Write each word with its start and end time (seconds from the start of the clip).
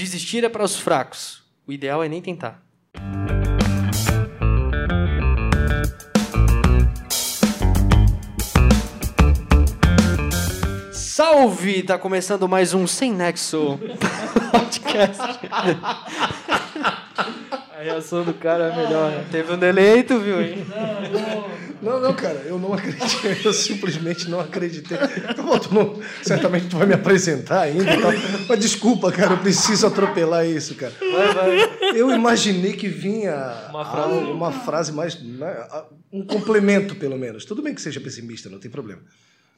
Desistir 0.00 0.42
é 0.44 0.48
para 0.48 0.64
os 0.64 0.80
fracos. 0.80 1.42
O 1.66 1.72
ideal 1.72 2.02
é 2.02 2.08
nem 2.08 2.22
tentar. 2.22 2.62
Salve! 10.92 11.82
Tá 11.82 11.98
começando 11.98 12.48
mais 12.48 12.72
um 12.74 12.86
Sem 12.86 13.12
Nexo 13.12 13.78
podcast. 14.50 15.20
A 15.50 16.06
reação 17.82 18.24
do 18.24 18.32
cara 18.34 18.72
é 18.72 18.76
melhor, 18.76 19.10
né? 19.10 19.24
Teve 19.30 19.52
um 19.52 19.58
deleito, 19.58 20.18
viu? 20.18 20.40
hein? 20.40 20.66
Não, 20.68 21.20
não, 21.20 21.29
cara, 22.16 22.42
eu 22.46 22.58
não 22.58 22.72
acreditei, 22.74 23.36
eu 23.44 23.52
simplesmente 23.52 24.28
não 24.28 24.40
acreditei. 24.40 24.98
Bom, 25.36 25.58
tu 25.58 25.74
não, 25.74 26.00
certamente 26.22 26.66
tu 26.68 26.76
vai 26.76 26.86
me 26.86 26.94
apresentar 26.94 27.62
ainda 27.62 27.92
e 27.94 28.00
tal, 28.00 28.12
mas 28.48 28.58
desculpa, 28.58 29.10
cara, 29.10 29.34
eu 29.34 29.38
preciso 29.38 29.86
atropelar 29.86 30.46
isso, 30.46 30.74
cara. 30.74 30.92
Vai, 31.00 31.34
vai. 31.34 31.98
Eu 31.98 32.10
imaginei 32.10 32.72
que 32.74 32.88
vinha 32.88 33.34
Uma 33.70 33.84
frase. 33.84 34.14
uma 34.14 34.52
frase 34.52 34.92
mais. 34.92 35.20
né, 35.22 35.66
um 36.12 36.24
complemento, 36.24 36.94
pelo 36.94 37.16
menos. 37.18 37.44
Tudo 37.44 37.62
bem 37.62 37.74
que 37.74 37.80
seja 37.80 38.00
pessimista, 38.00 38.48
não 38.48 38.58
tem 38.58 38.70
problema. 38.70 39.02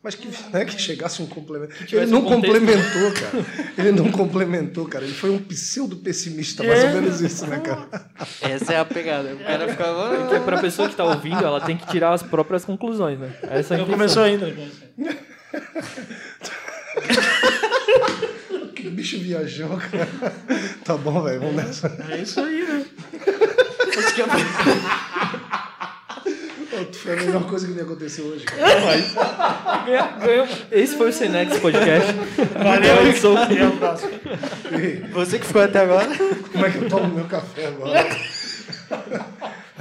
Mas 0.02 0.16
que, 0.16 0.29
né, 0.52 0.65
que 0.65 0.80
chegasse 0.80 1.23
um 1.23 1.27
complemento. 1.27 1.74
Ele 1.92 2.06
não 2.06 2.20
um 2.20 2.24
complementou, 2.24 3.12
cara. 3.12 3.47
Ele 3.79 3.92
não 3.92 4.11
complementou, 4.11 4.87
cara. 4.87 5.05
Ele 5.05 5.15
foi 5.15 5.30
um 5.30 5.38
pseudo-pessimista, 5.38 6.65
mais 6.65 6.83
ou 6.83 6.91
menos 6.91 7.20
isso, 7.20 7.47
né, 7.47 7.61
cara? 7.61 7.87
Essa 8.42 8.73
é 8.73 8.78
a 8.78 8.84
pegada. 8.84 9.33
O 9.34 9.38
cara 9.38 9.69
ficava. 9.69 10.16
Porque 10.16 10.41
pra 10.41 10.59
pessoa 10.61 10.88
que 10.88 10.97
tá 10.97 11.05
ouvindo, 11.05 11.45
ela 11.45 11.61
tem 11.61 11.77
que 11.77 11.87
tirar 11.87 12.12
as 12.12 12.23
próprias 12.23 12.65
conclusões, 12.65 13.19
né? 13.19 13.33
Essa 13.42 13.75
é 13.75 13.77
a 13.77 13.80
Não 13.80 13.87
começou 13.87 14.23
ainda. 14.25 14.47
né? 14.98 15.16
Que 18.75 18.91
bicho 18.91 19.19
viajou, 19.19 19.78
cara. 19.78 20.09
Tá 20.84 20.97
bom, 20.97 21.23
velho, 21.23 21.39
vamos 21.39 21.55
nessa. 21.55 21.87
É 22.11 22.19
isso 22.19 22.41
aí, 22.41 22.64
né? 22.64 22.84
Foi 26.92 27.12
a 27.12 27.16
melhor 27.16 27.47
coisa 27.47 27.66
que 27.66 27.72
me 27.72 27.80
aconteceu 27.80 28.25
hoje, 28.27 28.44
ganhou. 28.47 30.47
Esse 30.70 30.97
foi 30.97 31.11
o 31.11 31.12
Senex 31.12 31.58
Podcast. 31.58 32.12
Valeu, 32.62 33.06
Eu 33.06 33.16
sou- 33.16 33.36
o. 33.36 35.12
Você 35.12 35.38
que 35.38 35.47
ficou 35.47 35.62
até 35.62 35.80
agora. 35.80 36.08
Como 36.53 36.66
é 36.66 36.70
que 36.70 36.78
eu 36.78 36.88
tomo 36.88 37.14
meu 37.14 37.25
café 37.27 37.66
agora? 37.66 38.05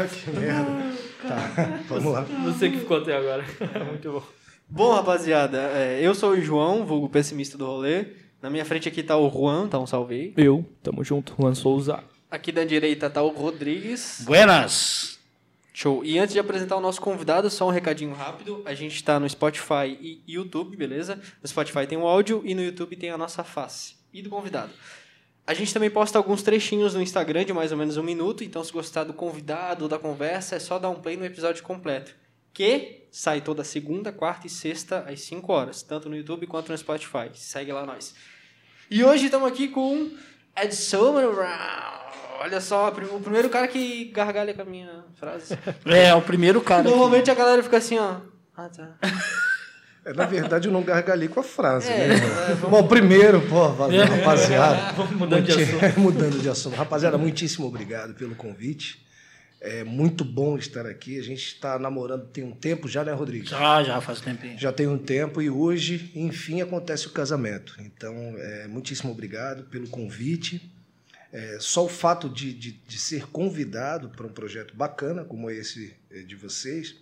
que 0.07 0.29
merda. 0.31 0.91
Tá, 1.27 1.79
vamos 1.88 2.13
lá. 2.13 2.22
Você 2.45 2.69
que 2.69 2.79
ficou 2.79 2.97
até 2.97 3.16
agora. 3.16 3.45
Muito 3.89 4.11
bom. 4.11 4.23
Bom, 4.69 4.94
rapaziada, 4.94 5.57
é, 5.75 5.99
eu 6.02 6.16
sou 6.16 6.31
o 6.31 6.41
João, 6.41 6.85
vulgo 6.85 7.09
pessimista 7.09 7.57
do 7.57 7.66
rolê. 7.66 8.05
Na 8.41 8.49
minha 8.49 8.66
frente 8.66 8.88
aqui 8.88 9.03
tá 9.03 9.17
o 9.17 9.29
Juan, 9.29 9.67
tá 9.67 9.77
um 9.77 9.85
salve 9.85 10.16
aí. 10.16 10.33
Eu, 10.38 10.66
tamo 10.81 11.03
junto, 11.03 11.35
Juan 11.39 11.53
Souza. 11.53 11.99
Aqui 12.31 12.52
da 12.52 12.63
direita 12.63 13.09
tá 13.09 13.22
o 13.22 13.29
Rodrigues. 13.29 14.22
Buenas. 14.25 15.19
Show. 15.82 16.06
E 16.06 16.20
antes 16.20 16.34
de 16.34 16.40
apresentar 16.40 16.76
o 16.76 16.80
nosso 16.80 17.02
convidado, 17.02 17.50
só 17.50 17.68
um 17.68 17.72
recadinho 17.72 18.14
rápido. 18.14 18.62
A 18.66 18.74
gente 18.76 19.04
tá 19.04 19.20
no 19.20 19.28
Spotify 19.28 19.98
e 20.00 20.22
YouTube, 20.28 20.78
beleza? 20.78 21.20
No 21.42 21.48
Spotify 21.48 21.88
tem 21.88 21.98
o 21.98 22.06
áudio 22.06 22.44
e 22.46 22.54
no 22.54 22.62
YouTube 22.62 22.96
tem 22.96 23.10
a 23.10 23.18
nossa 23.18 23.44
face. 23.44 23.96
E 24.14 24.22
do 24.22 24.30
convidado. 24.30 24.72
A 25.46 25.56
gente 25.56 25.74
também 25.74 25.90
posta 25.90 26.20
alguns 26.20 26.44
trechinhos 26.44 26.94
no 26.94 27.02
Instagram 27.02 27.46
de 27.46 27.52
mais 27.52 27.72
ou 27.72 27.80
menos 27.80 27.98
um 27.98 28.04
minuto, 28.04 28.44
então 28.44 28.64
se 28.64 28.72
gostar 28.72 29.06
do 29.06 29.14
convidado 29.14 29.90
da 29.90 29.98
conversa, 29.98 30.56
é 30.56 30.59
só 30.59 30.78
dar 30.78 30.90
um 30.90 31.02
play 31.02 31.18
no 31.18 31.26
episódio 31.26 31.64
completo. 31.64 32.14
Que 32.54 33.08
sai 33.09 33.42
toda 33.42 33.64
segunda, 33.64 34.12
quarta 34.12 34.46
e 34.46 34.52
sexta 34.52 35.00
às 35.09 35.22
5 35.22 35.52
horas, 35.52 35.82
tanto 35.82 36.08
no 36.08 36.16
YouTube 36.16 36.46
quanto 36.46 36.72
no 36.72 36.78
Spotify. 36.78 37.32
Segue 37.34 37.72
lá 37.72 37.88
nós. 37.88 38.14
E 38.88 39.04
hoje 39.04 39.26
estamos 39.26 39.52
aqui 39.52 39.68
com 39.68 40.12
Ed 40.56 40.76
Summer 40.76 41.32
Brown. 41.34 42.00
Olha 42.44 42.59
só, 42.59 42.89
o 42.89 43.20
primeiro 43.22 43.50
cara 43.50 43.67
que 43.67 44.06
gargalha 44.06 44.53
com 44.53 44.61
a 44.64 44.66
minha 44.66 45.03
frase. 45.16 45.58
É, 45.86 46.14
o 46.16 46.22
primeiro 46.22 46.59
cara. 46.61 46.84
Normalmente 46.84 47.30
a 47.30 47.36
galera 47.36 47.61
fica 47.61 47.78
assim, 47.78 47.97
ó. 48.00 48.17
Ah, 48.57 48.69
tá. 48.69 48.96
É, 50.03 50.13
na 50.13 50.25
verdade, 50.25 50.68
eu 50.68 50.72
não 50.74 50.81
gargalhei 50.81 51.28
com 51.28 51.40
a 51.41 51.44
frase, 51.44 51.88
É, 51.88 52.07
né? 52.07 52.16
Bom, 52.68 52.88
primeiro, 52.88 53.40
pô, 53.47 53.69
valeu, 53.69 54.03
rapaziada. 54.03 54.94
Vamos 54.97 55.12
mudando 55.16 55.46
de 55.46 55.53
Muiti- 55.56 55.75
assunto. 55.85 56.00
Mudando 56.00 56.40
de 56.41 56.50
assunto. 56.50 56.75
Rapaziada, 56.75 57.19
muitíssimo 57.19 57.68
obrigado 57.68 58.16
pelo 58.16 58.34
convite. 58.34 59.06
É 59.62 59.84
muito 59.84 60.25
bom 60.25 60.58
estar 60.58 60.88
aqui. 60.88 61.19
A 61.19 61.23
gente 61.23 61.46
está 61.46 61.78
namorando 61.78 62.25
tem 62.29 62.44
um 62.44 62.52
tempo 62.52 62.88
já, 62.88 63.03
né, 63.03 63.12
Rodrigo? 63.13 63.46
Já, 63.46 63.84
já 63.84 64.02
faz 64.02 64.19
tempinho. 64.22 64.58
Já 64.58 64.73
tem 64.73 64.88
um 64.88 64.97
tempo 64.97 65.40
e 65.40 65.52
hoje, 65.52 66.12
enfim, 66.16 66.63
acontece 66.63 67.06
o 67.06 67.12
casamento. 67.12 67.75
Então, 67.79 68.16
é, 68.40 68.66
muitíssimo 68.68 69.12
obrigado 69.12 69.66
pelo 69.66 69.88
convite. 69.88 70.68
É, 71.31 71.58
só 71.59 71.86
o 71.86 71.90
fato 71.90 72.30
de, 72.30 72.53
de, 72.53 72.72
de 72.72 73.00
ser 73.00 73.28
convidado 73.28 74.09
para 74.09 74.28
um 74.28 74.34
projeto 74.34 74.75
bacana 74.75 75.24
como 75.24 75.50
esse 75.50 75.96
é, 76.09 76.24
de 76.24 76.36
vocês, 76.36 76.97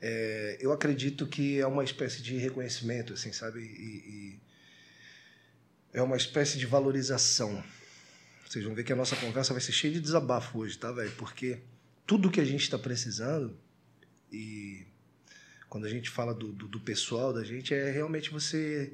é, 0.00 0.56
eu 0.60 0.72
acredito 0.72 1.26
que 1.26 1.60
é 1.60 1.66
uma 1.66 1.84
espécie 1.84 2.22
de 2.22 2.36
reconhecimento, 2.36 3.12
assim, 3.12 3.32
sabe? 3.32 3.60
E, 3.60 3.64
e 3.64 4.40
é 5.92 6.00
uma 6.02 6.16
espécie 6.16 6.58
de 6.58 6.66
valorização. 6.66 7.62
Vocês 8.48 8.64
vão 8.64 8.74
ver 8.74 8.84
que 8.84 8.92
a 8.92 8.96
nossa 8.96 9.16
conversa 9.16 9.52
vai 9.52 9.62
ser 9.62 9.72
cheia 9.72 9.92
de 9.92 10.00
desabafo 10.00 10.58
hoje, 10.58 10.78
tá, 10.78 10.90
velho? 10.90 11.12
Porque 11.12 11.60
tudo 12.06 12.30
que 12.30 12.40
a 12.40 12.44
gente 12.44 12.62
está 12.62 12.78
precisando 12.78 13.56
e 14.30 14.86
quando 15.68 15.84
a 15.86 15.88
gente 15.88 16.10
fala 16.10 16.34
do, 16.34 16.52
do, 16.52 16.68
do 16.68 16.80
pessoal 16.80 17.32
da 17.32 17.44
gente, 17.44 17.72
é 17.72 17.90
realmente 17.90 18.30
você 18.30 18.92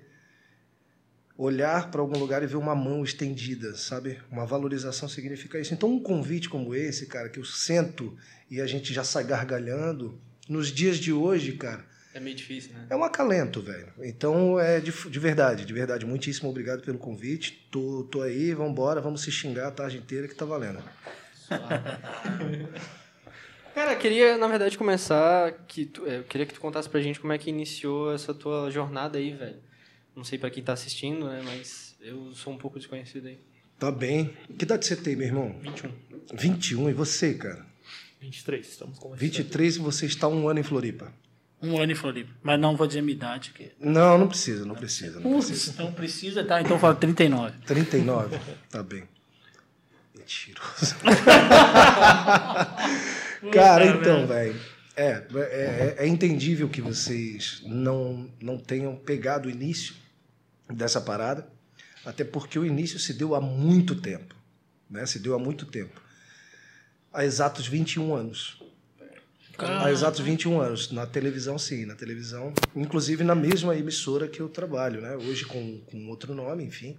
olhar 1.39 1.89
para 1.91 2.01
algum 2.01 2.19
lugar 2.19 2.43
e 2.43 2.47
ver 2.47 2.57
uma 2.57 2.75
mão 2.75 3.05
estendida, 3.05 3.75
sabe? 3.77 4.19
Uma 4.31 4.45
valorização 4.45 5.09
significa 5.09 5.59
isso. 5.59 5.73
Então, 5.73 5.89
um 5.89 6.01
convite 6.03 6.49
como 6.49 6.75
esse, 6.75 7.07
cara, 7.07 7.29
que 7.29 7.39
eu 7.39 7.45
sento 7.45 8.15
e 8.51 8.61
a 8.61 8.67
gente 8.67 8.93
já 8.93 9.05
sai 9.05 9.23
gargalhando, 9.23 10.21
nos 10.49 10.73
dias 10.73 10.99
de 10.99 11.13
hoje, 11.13 11.53
cara, 11.53 11.85
É 12.13 12.19
meio 12.19 12.35
difícil, 12.35 12.73
né? 12.73 12.87
é 12.91 12.97
um 12.97 13.05
acalento, 13.05 13.63
velho. 13.63 13.87
Então, 14.01 14.59
é 14.59 14.81
de, 14.81 14.91
de 14.91 15.19
verdade, 15.21 15.65
de 15.65 15.73
verdade, 15.73 16.05
muitíssimo 16.05 16.51
obrigado 16.51 16.83
pelo 16.83 16.99
convite. 16.99 17.69
Tô, 17.71 18.03
tô 18.11 18.21
aí, 18.23 18.53
vambora, 18.53 19.01
vamos 19.01 19.21
se 19.23 19.31
xingar 19.31 19.69
a 19.69 19.71
tarde 19.71 19.99
inteira 19.99 20.27
que 20.27 20.35
tá 20.35 20.45
valendo. 20.45 20.83
Cara, 23.75 23.95
queria, 23.95 24.37
na 24.37 24.49
verdade, 24.49 24.77
começar. 24.77 25.53
Que 25.69 25.87
tu, 25.87 26.05
é, 26.07 26.19
eu 26.19 26.25
queria 26.25 26.45
que 26.47 26.55
tu 26.55 26.61
contasse 26.61 26.89
pra 26.89 27.01
gente 27.01 27.21
como 27.21 27.33
é 27.33 27.39
que 27.39 27.49
iniciou 27.51 28.13
essa 28.13 28.35
tua 28.35 28.71
jornada 28.71 29.19
aí, 29.19 29.33
velho. 29.33 29.68
Não 30.19 30.25
sei 30.25 30.37
pra 30.37 30.51
quem 30.51 30.65
tá 30.65 30.73
assistindo, 30.73 31.29
né? 31.29 31.41
Mas 31.45 31.95
eu 32.01 32.35
sou 32.35 32.53
um 32.53 32.59
pouco 32.59 32.77
desconhecido 32.77 33.29
aí. 33.29 33.39
Tá 33.79 33.93
bem. 33.93 34.35
Que 34.59 34.65
idade 34.65 34.85
você 34.85 34.97
tem, 34.97 35.15
meu 35.15 35.29
irmão? 35.29 35.55
21. 35.63 35.93
21. 36.35 36.91
E 36.91 36.93
você, 36.93 37.35
cara? 37.35 37.65
23, 38.21 38.67
estamos 38.67 38.99
começando. 38.99 39.21
23 39.21 39.77
e 39.77 39.79
você 39.79 40.07
está 40.07 40.27
um 40.27 40.49
ano 40.49 40.59
em 40.59 40.65
Floripa. 40.65 41.13
Um 41.63 41.81
ano 41.81 41.93
em 41.93 41.95
Floripa. 41.95 42.33
Mas 42.43 42.59
não 42.59 42.77
vou 42.77 42.89
dizer 42.89 43.01
minha 43.01 43.15
idade. 43.15 43.53
Que... 43.53 43.71
Não, 43.79 44.19
não 44.19 44.27
precisa, 44.27 44.65
não 44.65 44.75
precisa, 44.75 45.21
não 45.21 45.35
precisa. 45.35 45.71
Então 45.71 45.93
precisa, 45.93 46.43
tá? 46.43 46.61
Então 46.61 46.77
fala 46.81 46.97
39. 46.97 47.57
39, 47.65 48.41
tá 48.69 48.83
bem. 48.83 49.05
Mentiroso. 50.17 50.97
Cara, 53.55 53.87
então, 53.87 54.27
velho. 54.27 54.61
É, 54.97 55.23
é, 55.33 55.95
é 55.99 56.09
entendível 56.09 56.69
que 56.69 56.83
vocês 56.83 57.63
não, 57.65 58.29
não 58.43 58.59
tenham 58.59 58.97
pegado 58.97 59.47
o 59.47 59.51
início 59.51 59.95
dessa 60.73 61.01
parada, 61.01 61.49
até 62.05 62.25
porque 62.25 62.59
o 62.59 62.67
início 62.67 62.99
se 62.99 63.13
deu 63.13 63.35
há 63.35 63.41
muito 63.41 63.95
tempo. 63.95 64.35
Né? 64.89 65.05
Se 65.07 65.19
deu 65.19 65.35
há 65.35 65.39
muito 65.39 65.67
tempo. 65.67 66.01
Há 67.13 67.25
exatos 67.25 67.67
21 67.67 68.15
anos. 68.15 68.63
Há 69.59 69.91
exatos 69.91 70.21
21 70.21 70.61
anos. 70.61 70.93
Na 70.93 71.07
televisão, 71.07 71.59
sim, 71.59 71.85
na 71.85 71.95
televisão. 71.95 72.53
Inclusive 72.77 73.25
na 73.25 73.35
mesma 73.35 73.77
emissora 73.77 74.29
que 74.29 74.41
eu 74.41 74.49
trabalho, 74.49 75.01
né? 75.01 75.17
Hoje 75.17 75.45
com, 75.45 75.81
com 75.81 76.09
outro 76.09 76.35
nome, 76.35 76.65
enfim. 76.65 76.97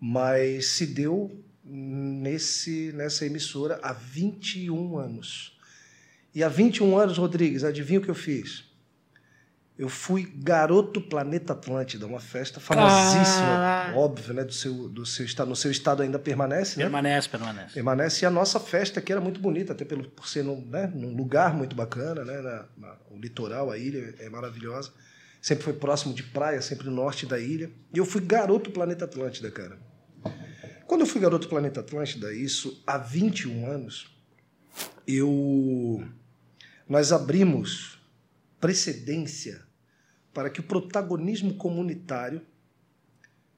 Mas 0.00 0.66
se 0.68 0.86
deu 0.86 1.42
nesse, 1.64 2.92
nessa 2.92 3.26
emissora 3.26 3.80
há 3.82 3.92
21 3.92 4.96
anos. 4.96 5.58
E 6.32 6.44
há 6.44 6.48
21 6.48 6.96
anos, 6.96 7.18
Rodrigues, 7.18 7.64
adivinha 7.64 7.98
o 7.98 8.02
que 8.02 8.10
eu 8.10 8.14
fiz? 8.14 8.65
Eu 9.78 9.90
fui 9.90 10.24
garoto 10.36 11.02
Planeta 11.02 11.52
Atlântida, 11.52 12.06
uma 12.06 12.18
festa 12.18 12.58
famosíssima, 12.58 13.46
Caraca. 13.46 13.98
óbvio, 13.98 14.32
né? 14.32 14.42
Do 14.42 14.52
seu, 14.54 14.88
do 14.88 15.04
seu 15.04 15.26
estado. 15.26 15.48
No 15.48 15.56
seu 15.56 15.70
estado 15.70 16.02
ainda 16.02 16.18
permanece, 16.18 16.78
né? 16.78 16.84
Permanece, 16.84 17.28
permanece. 17.28 17.74
Permanece. 17.74 18.24
E 18.24 18.26
a 18.26 18.30
nossa 18.30 18.58
festa 18.58 19.00
aqui 19.00 19.12
era 19.12 19.20
muito 19.20 19.38
bonita, 19.38 19.74
até 19.74 19.84
pelo, 19.84 20.04
por 20.08 20.26
ser 20.28 20.42
num, 20.42 20.64
né, 20.64 20.90
num 20.94 21.14
lugar 21.14 21.52
muito 21.54 21.76
bacana, 21.76 22.24
né? 22.24 22.40
Na, 22.40 22.64
na- 22.78 22.96
o 23.10 23.18
litoral, 23.18 23.70
a 23.70 23.76
ilha 23.76 24.14
é 24.18 24.30
maravilhosa. 24.30 24.92
Sempre 25.42 25.64
foi 25.64 25.74
próximo 25.74 26.14
de 26.14 26.22
praia, 26.22 26.62
sempre 26.62 26.86
no 26.86 26.92
norte 26.92 27.26
da 27.26 27.38
ilha. 27.38 27.70
E 27.92 27.98
eu 27.98 28.06
fui 28.06 28.22
garoto 28.22 28.70
Planeta 28.70 29.04
Atlântida, 29.04 29.50
cara. 29.50 29.78
Quando 30.86 31.02
eu 31.02 31.06
fui 31.06 31.20
garoto 31.20 31.48
Planeta 31.48 31.80
Atlântida, 31.80 32.32
isso 32.32 32.82
há 32.86 32.96
21 32.96 33.70
anos, 33.70 34.16
eu 35.06 36.02
nós 36.88 37.12
abrimos 37.12 38.00
precedência 38.58 39.65
para 40.36 40.50
que 40.50 40.60
o 40.60 40.62
protagonismo 40.62 41.54
comunitário 41.54 42.42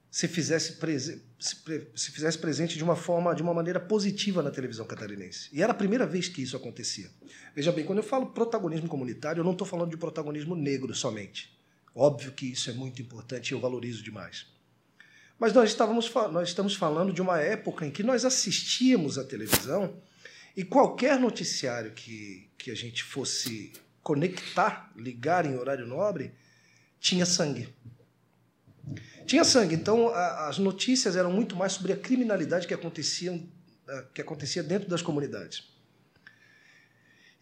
se 0.08 0.28
fizesse, 0.28 0.74
prese- 0.74 1.24
se, 1.40 1.56
se 1.96 2.12
fizesse 2.12 2.38
presente 2.38 2.76
de 2.76 2.84
uma 2.84 2.94
forma, 2.94 3.34
de 3.34 3.42
uma 3.42 3.52
maneira 3.52 3.80
positiva 3.80 4.44
na 4.44 4.50
televisão 4.52 4.86
catarinense. 4.86 5.48
E 5.52 5.60
era 5.60 5.72
a 5.72 5.74
primeira 5.74 6.06
vez 6.06 6.28
que 6.28 6.40
isso 6.40 6.56
acontecia. 6.56 7.10
Veja 7.52 7.72
bem, 7.72 7.84
quando 7.84 7.98
eu 7.98 8.04
falo 8.04 8.26
protagonismo 8.26 8.86
comunitário, 8.86 9.40
eu 9.40 9.44
não 9.44 9.50
estou 9.50 9.66
falando 9.66 9.90
de 9.90 9.96
protagonismo 9.96 10.54
negro 10.54 10.94
somente. 10.94 11.52
Óbvio 11.92 12.30
que 12.30 12.46
isso 12.46 12.70
é 12.70 12.72
muito 12.72 13.02
importante 13.02 13.50
e 13.50 13.54
eu 13.54 13.60
valorizo 13.60 14.00
demais. 14.04 14.46
Mas 15.36 15.52
nós, 15.52 15.70
estávamos, 15.70 16.08
nós 16.30 16.48
estamos 16.48 16.76
falando 16.76 17.12
de 17.12 17.20
uma 17.20 17.40
época 17.40 17.84
em 17.84 17.90
que 17.90 18.04
nós 18.04 18.24
assistíamos 18.24 19.18
à 19.18 19.24
televisão 19.24 19.96
e 20.56 20.62
qualquer 20.62 21.18
noticiário 21.18 21.90
que, 21.90 22.48
que 22.56 22.70
a 22.70 22.76
gente 22.76 23.02
fosse 23.02 23.72
conectar, 24.00 24.92
ligar 24.96 25.44
em 25.44 25.56
horário 25.56 25.84
nobre, 25.84 26.32
tinha 27.00 27.26
sangue. 27.26 27.68
Tinha 29.26 29.44
sangue. 29.44 29.74
Então, 29.74 30.08
a- 30.08 30.48
as 30.48 30.58
notícias 30.58 31.16
eram 31.16 31.30
muito 31.32 31.54
mais 31.56 31.72
sobre 31.72 31.92
a 31.92 31.96
criminalidade 31.96 32.66
que, 32.66 32.74
aconteciam, 32.74 33.46
eh, 33.88 34.04
que 34.14 34.20
acontecia 34.22 34.62
dentro 34.62 34.88
das 34.88 35.02
comunidades. 35.02 35.76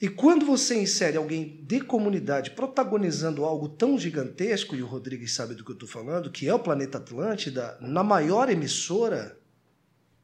E 0.00 0.08
quando 0.08 0.44
você 0.44 0.78
insere 0.78 1.16
alguém 1.16 1.64
de 1.64 1.80
comunidade 1.80 2.50
protagonizando 2.50 3.44
algo 3.44 3.68
tão 3.68 3.98
gigantesco, 3.98 4.76
e 4.76 4.82
o 4.82 4.86
Rodrigues 4.86 5.32
sabe 5.32 5.54
do 5.54 5.64
que 5.64 5.70
eu 5.70 5.74
estou 5.74 5.88
falando, 5.88 6.30
que 6.30 6.46
é 6.46 6.52
o 6.52 6.58
Planeta 6.58 6.98
Atlântida, 6.98 7.78
na 7.80 8.04
maior 8.04 8.50
emissora, 8.50 9.38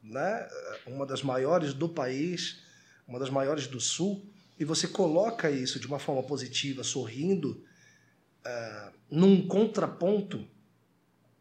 né, 0.03 0.47
uma 0.85 1.05
das 1.07 1.23
maiores 1.23 1.73
do 1.73 1.89
país, 1.89 2.59
uma 3.07 3.17
das 3.17 3.31
maiores 3.31 3.65
do 3.65 3.79
Sul, 3.79 4.23
e 4.59 4.65
você 4.65 4.87
coloca 4.87 5.49
isso 5.49 5.79
de 5.79 5.87
uma 5.87 5.97
forma 5.97 6.21
positiva, 6.21 6.83
sorrindo, 6.83 7.63
ah, 8.45 8.91
num 9.09 9.47
contraponto 9.47 10.45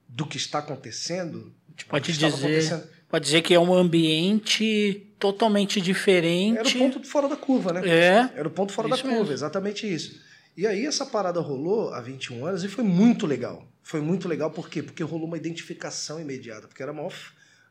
do 0.08 0.26
que 0.26 0.36
está 0.36 0.58
acontecendo. 0.58 1.54
Pode 1.88 2.02
do 2.02 2.06
que 2.06 2.10
estava 2.12 2.32
dizer, 2.34 2.46
acontecendo. 2.46 2.88
pode 3.08 3.24
dizer 3.24 3.42
que 3.42 3.54
é 3.54 3.58
um 3.60 3.72
ambiente 3.74 5.08
totalmente 5.18 5.80
diferente. 5.80 6.58
Era 6.58 6.68
o 6.68 6.92
ponto 6.92 7.06
fora 7.06 7.28
da 7.28 7.36
curva, 7.36 7.72
né? 7.72 7.88
É. 7.88 8.30
Era 8.38 8.46
o 8.48 8.50
ponto 8.50 8.72
fora 8.72 8.88
da 8.88 8.98
curva, 8.98 9.16
mesmo. 9.18 9.32
exatamente 9.32 9.92
isso. 9.92 10.20
E 10.56 10.66
aí 10.66 10.84
essa 10.84 11.06
parada 11.06 11.40
rolou 11.40 11.94
há 11.94 12.00
21 12.00 12.44
anos 12.44 12.62
e 12.62 12.68
foi 12.68 12.84
muito 12.84 13.26
legal. 13.26 13.66
Foi 13.82 14.00
muito 14.00 14.28
legal 14.28 14.50
por 14.50 14.68
quê? 14.68 14.82
Porque 14.82 15.02
rolou 15.02 15.26
uma 15.26 15.36
identificação 15.36 16.20
imediata, 16.20 16.68
porque 16.68 16.82
era 16.82 16.92
a 16.92 16.94
maior, 16.94 17.14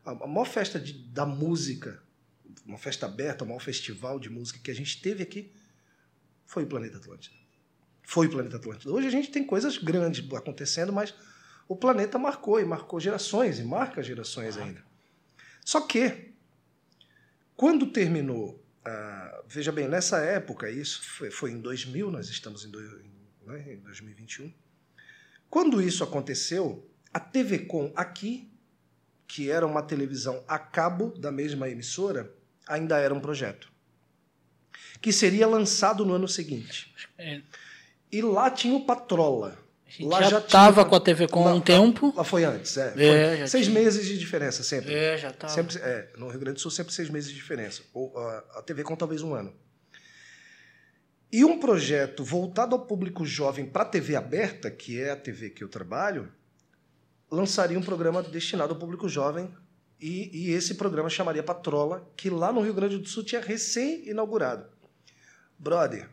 a 0.04 0.26
maior 0.26 0.44
festa 0.46 0.80
de- 0.80 0.92
da 0.94 1.24
música, 1.24 2.02
uma 2.66 2.76
festa 2.78 3.06
aberta, 3.06 3.44
o 3.44 3.46
maior 3.46 3.60
festival 3.60 4.18
de 4.18 4.28
música 4.28 4.58
que 4.62 4.70
a 4.70 4.74
gente 4.74 5.00
teve 5.00 5.22
aqui 5.22 5.52
foi 6.44 6.64
o 6.64 6.66
Planeta 6.66 6.96
Atlântida. 6.98 7.36
Foi 8.12 8.26
o 8.26 8.30
Planeta 8.30 8.56
Atlântida. 8.56 8.92
Hoje 8.92 9.06
a 9.06 9.10
gente 9.10 9.30
tem 9.30 9.42
coisas 9.42 9.78
grandes 9.78 10.22
acontecendo, 10.34 10.92
mas 10.92 11.14
o 11.66 11.74
planeta 11.74 12.18
marcou 12.18 12.60
e 12.60 12.64
marcou 12.64 13.00
gerações 13.00 13.58
e 13.58 13.64
marca 13.64 14.02
gerações 14.02 14.58
ainda. 14.58 14.84
Só 15.64 15.80
que 15.80 16.34
quando 17.56 17.86
terminou 17.86 18.62
ah, 18.84 19.42
veja 19.48 19.72
bem, 19.72 19.88
nessa 19.88 20.18
época, 20.18 20.68
isso 20.68 21.02
foi, 21.02 21.30
foi 21.30 21.50
em 21.52 21.60
2000, 21.62 22.10
nós 22.10 22.28
estamos 22.28 22.66
em, 22.66 22.68
em, 22.68 23.46
né, 23.46 23.72
em 23.72 23.78
2021. 23.78 24.52
Quando 25.48 25.80
isso 25.80 26.04
aconteceu, 26.04 26.86
a 27.14 27.18
TV 27.18 27.60
Com 27.60 27.94
aqui, 27.96 28.52
que 29.26 29.50
era 29.50 29.66
uma 29.66 29.82
televisão 29.82 30.44
a 30.46 30.58
cabo 30.58 31.14
da 31.16 31.32
mesma 31.32 31.66
emissora, 31.66 32.30
ainda 32.66 32.98
era 32.98 33.14
um 33.14 33.20
projeto. 33.20 33.72
Que 35.00 35.14
seria 35.14 35.46
lançado 35.46 36.04
no 36.04 36.12
ano 36.12 36.28
seguinte. 36.28 36.94
É. 37.16 37.40
E 38.12 38.20
lá 38.20 38.50
tinha 38.50 38.74
o 38.76 38.84
Patrola. 38.84 39.58
A 39.86 39.90
gente 39.90 40.06
Lá 40.08 40.22
já 40.22 40.38
estava 40.38 40.72
tinha- 40.82 40.84
com 40.86 40.94
a 40.96 41.00
TV 41.00 41.28
com 41.28 41.44
Não, 41.44 41.56
um 41.56 41.60
tempo. 41.60 42.12
Lá 42.16 42.24
foi 42.24 42.44
antes, 42.44 42.76
é. 42.76 42.94
É, 42.96 43.36
Foi 43.38 43.46
seis 43.46 43.66
tinha. 43.66 43.78
meses 43.80 44.06
de 44.06 44.18
diferença 44.18 44.62
sempre. 44.62 44.94
É, 44.94 45.18
já 45.18 45.28
estava. 45.30 45.52
Sempre, 45.52 45.78
é, 45.78 46.10
no 46.16 46.28
Rio 46.28 46.40
Grande 46.40 46.54
do 46.54 46.60
Sul, 46.60 46.70
sempre 46.70 46.92
seis 46.94 47.10
meses 47.10 47.28
de 47.30 47.34
diferença. 47.36 47.82
Ou, 47.92 48.16
a, 48.18 48.38
a 48.58 48.62
TV 48.62 48.82
com 48.84 48.96
talvez 48.96 49.22
um 49.22 49.34
ano. 49.34 49.52
E 51.30 51.44
um 51.44 51.58
projeto 51.58 52.22
voltado 52.24 52.74
ao 52.74 52.86
público 52.86 53.24
jovem 53.24 53.64
para 53.66 53.82
a 53.82 53.86
TV 53.86 54.14
aberta, 54.16 54.70
que 54.70 55.00
é 55.00 55.10
a 55.10 55.16
TV 55.16 55.48
que 55.50 55.64
eu 55.64 55.68
trabalho, 55.68 56.30
lançaria 57.30 57.78
um 57.78 57.82
programa 57.82 58.22
destinado 58.22 58.74
ao 58.74 58.78
público 58.78 59.08
jovem. 59.08 59.50
E, 60.00 60.30
e 60.48 60.50
esse 60.52 60.74
programa 60.74 61.08
chamaria 61.08 61.42
Patrola, 61.42 62.06
que 62.16 62.28
lá 62.28 62.52
no 62.52 62.60
Rio 62.60 62.74
Grande 62.74 62.98
do 62.98 63.06
Sul 63.08 63.24
tinha 63.24 63.40
recém-inaugurado. 63.40 64.66
Brother, 65.58 66.08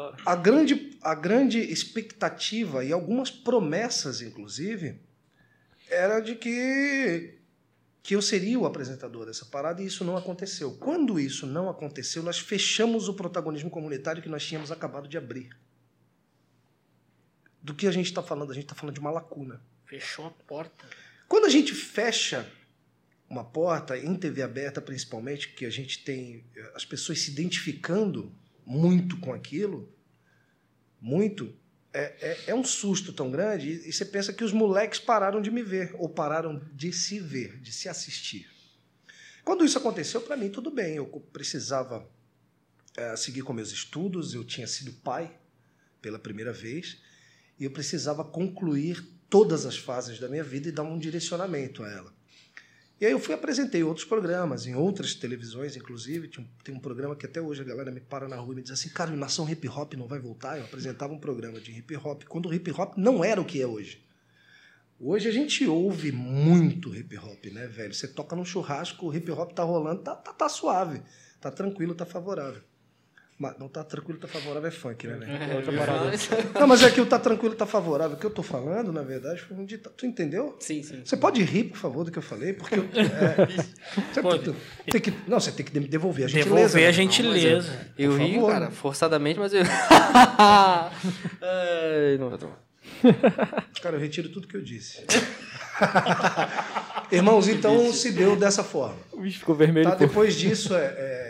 Hora. 0.00 0.16
a 0.24 0.36
grande, 0.36 0.98
a 1.02 1.14
grande 1.14 1.58
expectativa 1.58 2.84
e 2.84 2.92
algumas 2.92 3.30
promessas, 3.30 4.20
inclusive, 4.20 5.00
era 5.88 6.20
de 6.20 6.34
que, 6.34 7.38
que 8.02 8.14
eu 8.14 8.22
seria 8.22 8.58
o 8.58 8.66
apresentador 8.66 9.26
dessa 9.26 9.44
parada 9.44 9.82
e 9.82 9.86
isso 9.86 10.04
não 10.04 10.16
aconteceu. 10.16 10.72
Quando 10.76 11.18
isso 11.18 11.46
não 11.46 11.68
aconteceu, 11.68 12.22
nós 12.22 12.38
fechamos 12.38 13.08
o 13.08 13.14
protagonismo 13.14 13.70
comunitário 13.70 14.22
que 14.22 14.28
nós 14.28 14.44
tínhamos 14.44 14.70
acabado 14.70 15.08
de 15.08 15.16
abrir. 15.16 15.50
Do 17.62 17.74
que 17.74 17.86
a 17.86 17.92
gente 17.92 18.06
está 18.06 18.22
falando? 18.22 18.50
A 18.50 18.54
gente 18.54 18.64
está 18.64 18.74
falando 18.74 18.94
de 18.94 19.00
uma 19.00 19.10
lacuna. 19.10 19.60
Fechou 19.86 20.26
a 20.26 20.30
porta. 20.30 20.84
Quando 21.26 21.46
a 21.46 21.48
gente 21.48 21.74
fecha 21.74 22.46
uma 23.28 23.44
porta, 23.44 23.96
em 23.96 24.14
TV 24.14 24.42
aberta 24.42 24.80
principalmente, 24.80 25.48
que 25.48 25.64
a 25.64 25.70
gente 25.70 26.04
tem 26.04 26.44
eh, 26.54 26.72
as 26.74 26.84
pessoas 26.84 27.20
se 27.20 27.30
identificando 27.30 28.30
muito 28.66 29.18
com 29.18 29.32
aquilo, 29.32 29.92
muito, 31.00 31.54
é, 31.92 32.14
é, 32.20 32.38
é 32.48 32.54
um 32.54 32.64
susto 32.64 33.12
tão 33.12 33.30
grande 33.30 33.68
e, 33.68 33.88
e 33.88 33.92
você 33.92 34.04
pensa 34.04 34.32
que 34.32 34.44
os 34.44 34.52
moleques 34.52 34.98
pararam 34.98 35.40
de 35.40 35.50
me 35.50 35.62
ver, 35.62 35.94
ou 35.98 36.08
pararam 36.08 36.60
de 36.72 36.92
se 36.92 37.18
ver, 37.18 37.58
de 37.60 37.72
se 37.72 37.88
assistir. 37.88 38.50
Quando 39.44 39.64
isso 39.64 39.76
aconteceu, 39.76 40.22
para 40.22 40.36
mim, 40.36 40.48
tudo 40.48 40.70
bem, 40.70 40.96
eu 40.96 41.06
precisava 41.32 42.08
eh, 42.96 43.16
seguir 43.16 43.42
com 43.42 43.52
meus 43.52 43.72
estudos, 43.72 44.32
eu 44.32 44.42
tinha 44.44 44.66
sido 44.66 44.92
pai 44.92 45.36
pela 46.00 46.18
primeira 46.18 46.52
vez, 46.52 47.02
e 47.58 47.64
eu 47.64 47.70
precisava 47.70 48.24
concluir 48.24 49.06
todas 49.28 49.66
as 49.66 49.76
fases 49.76 50.18
da 50.18 50.28
minha 50.28 50.44
vida 50.44 50.68
e 50.68 50.72
dar 50.72 50.84
um 50.84 50.98
direcionamento 50.98 51.82
a 51.82 51.90
ela. 51.90 52.13
E 53.04 53.06
aí 53.06 53.12
eu 53.12 53.20
fui 53.20 53.34
apresentei 53.34 53.84
outros 53.84 54.06
programas, 54.06 54.66
em 54.66 54.74
outras 54.74 55.14
televisões, 55.14 55.76
inclusive. 55.76 56.26
Tem 56.64 56.74
um 56.74 56.80
programa 56.80 57.14
que 57.14 57.26
até 57.26 57.38
hoje 57.38 57.60
a 57.60 57.64
galera 57.64 57.90
me 57.90 58.00
para 58.00 58.26
na 58.26 58.36
rua 58.36 58.54
e 58.54 58.56
me 58.56 58.62
diz 58.62 58.70
assim, 58.70 58.88
cara, 58.88 59.12
o 59.12 59.16
Nação 59.16 59.46
Hip 59.46 59.68
Hop 59.68 59.92
não 59.92 60.06
vai 60.06 60.18
voltar? 60.18 60.56
Eu 60.56 60.64
apresentava 60.64 61.12
um 61.12 61.18
programa 61.18 61.60
de 61.60 61.70
hip 61.70 61.94
hop, 61.98 62.22
quando 62.24 62.48
o 62.48 62.54
hip 62.54 62.70
hop 62.70 62.96
não 62.96 63.22
era 63.22 63.38
o 63.38 63.44
que 63.44 63.60
é 63.60 63.66
hoje. 63.66 64.02
Hoje 64.98 65.28
a 65.28 65.30
gente 65.30 65.66
ouve 65.66 66.12
muito 66.12 66.96
hip 66.96 67.14
hop, 67.18 67.44
né, 67.52 67.66
velho? 67.66 67.92
Você 67.92 68.08
toca 68.08 68.34
num 68.34 68.42
churrasco, 68.42 69.06
o 69.06 69.14
hip 69.14 69.30
hop 69.32 69.52
tá 69.52 69.62
rolando, 69.62 70.00
tá, 70.00 70.14
tá, 70.16 70.32
tá 70.32 70.48
suave, 70.48 71.02
tá 71.42 71.50
tranquilo, 71.50 71.94
tá 71.94 72.06
favorável. 72.06 72.62
Mas 73.36 73.58
não 73.58 73.68
tá 73.68 73.82
tranquilo, 73.82 74.20
tá 74.20 74.28
favorável 74.28 74.68
é 74.68 74.70
funk, 74.70 75.08
né, 75.08 75.16
velho? 75.16 75.52
É 75.52 75.56
outra 75.56 75.72
parada. 75.72 76.10
Não, 76.58 76.68
mas 76.68 76.84
é 76.84 76.90
que 76.90 77.00
o 77.00 77.06
tá 77.06 77.18
tranquilo, 77.18 77.52
tá 77.56 77.66
favorável. 77.66 78.16
O 78.16 78.20
que 78.20 78.24
eu 78.24 78.30
tô 78.30 78.44
falando, 78.44 78.92
na 78.92 79.02
verdade, 79.02 79.42
foi 79.42 79.56
um 79.56 79.64
ditado. 79.64 79.92
Tu 79.96 80.06
entendeu? 80.06 80.56
Sim, 80.60 80.84
sim. 80.84 81.00
Você 81.04 81.16
pode 81.16 81.42
rir, 81.42 81.64
por 81.64 81.76
favor, 81.76 82.04
do 82.04 82.12
que 82.12 82.18
eu 82.18 82.22
falei, 82.22 82.52
porque 82.52 82.76
eu, 82.76 82.84
é, 82.94 83.46
você 84.12 84.22
Pode. 84.22 84.54
tem 84.88 85.00
que, 85.00 85.12
não, 85.26 85.40
você 85.40 85.50
tem 85.50 85.66
que 85.66 85.72
devolver 85.80 86.26
a 86.26 86.28
gentileza. 86.28 86.54
Devolver 86.54 86.84
a 86.84 86.86
né? 86.86 86.92
gentileza. 86.92 87.86
Eu 87.98 88.12
Por 88.12 88.20
ri, 88.20 88.34
favor. 88.34 88.52
cara, 88.52 88.70
forçadamente, 88.70 89.40
mas 89.40 89.52
eu. 89.52 89.64
Ai, 90.38 92.16
não 92.20 92.30
vai 92.30 92.38
tomar. 92.38 92.62
Cara, 93.82 93.96
eu 93.96 94.00
retiro 94.00 94.28
tudo 94.28 94.46
que 94.46 94.56
eu 94.56 94.62
disse. 94.62 95.04
Irmãos, 97.10 97.48
então 97.48 97.92
se 97.92 98.12
deu 98.12 98.36
dessa 98.36 98.62
forma. 98.62 98.96
O 99.12 99.20
bicho 99.20 99.40
ficou 99.40 99.54
vermelho. 99.54 99.90
Tá? 99.90 99.96
Depois 99.96 100.36
disso, 100.36 100.74
é, 100.74 100.84
é, 100.84 100.84
eu, 100.84 100.92
eu, 100.92 101.16
eu, 101.16 101.23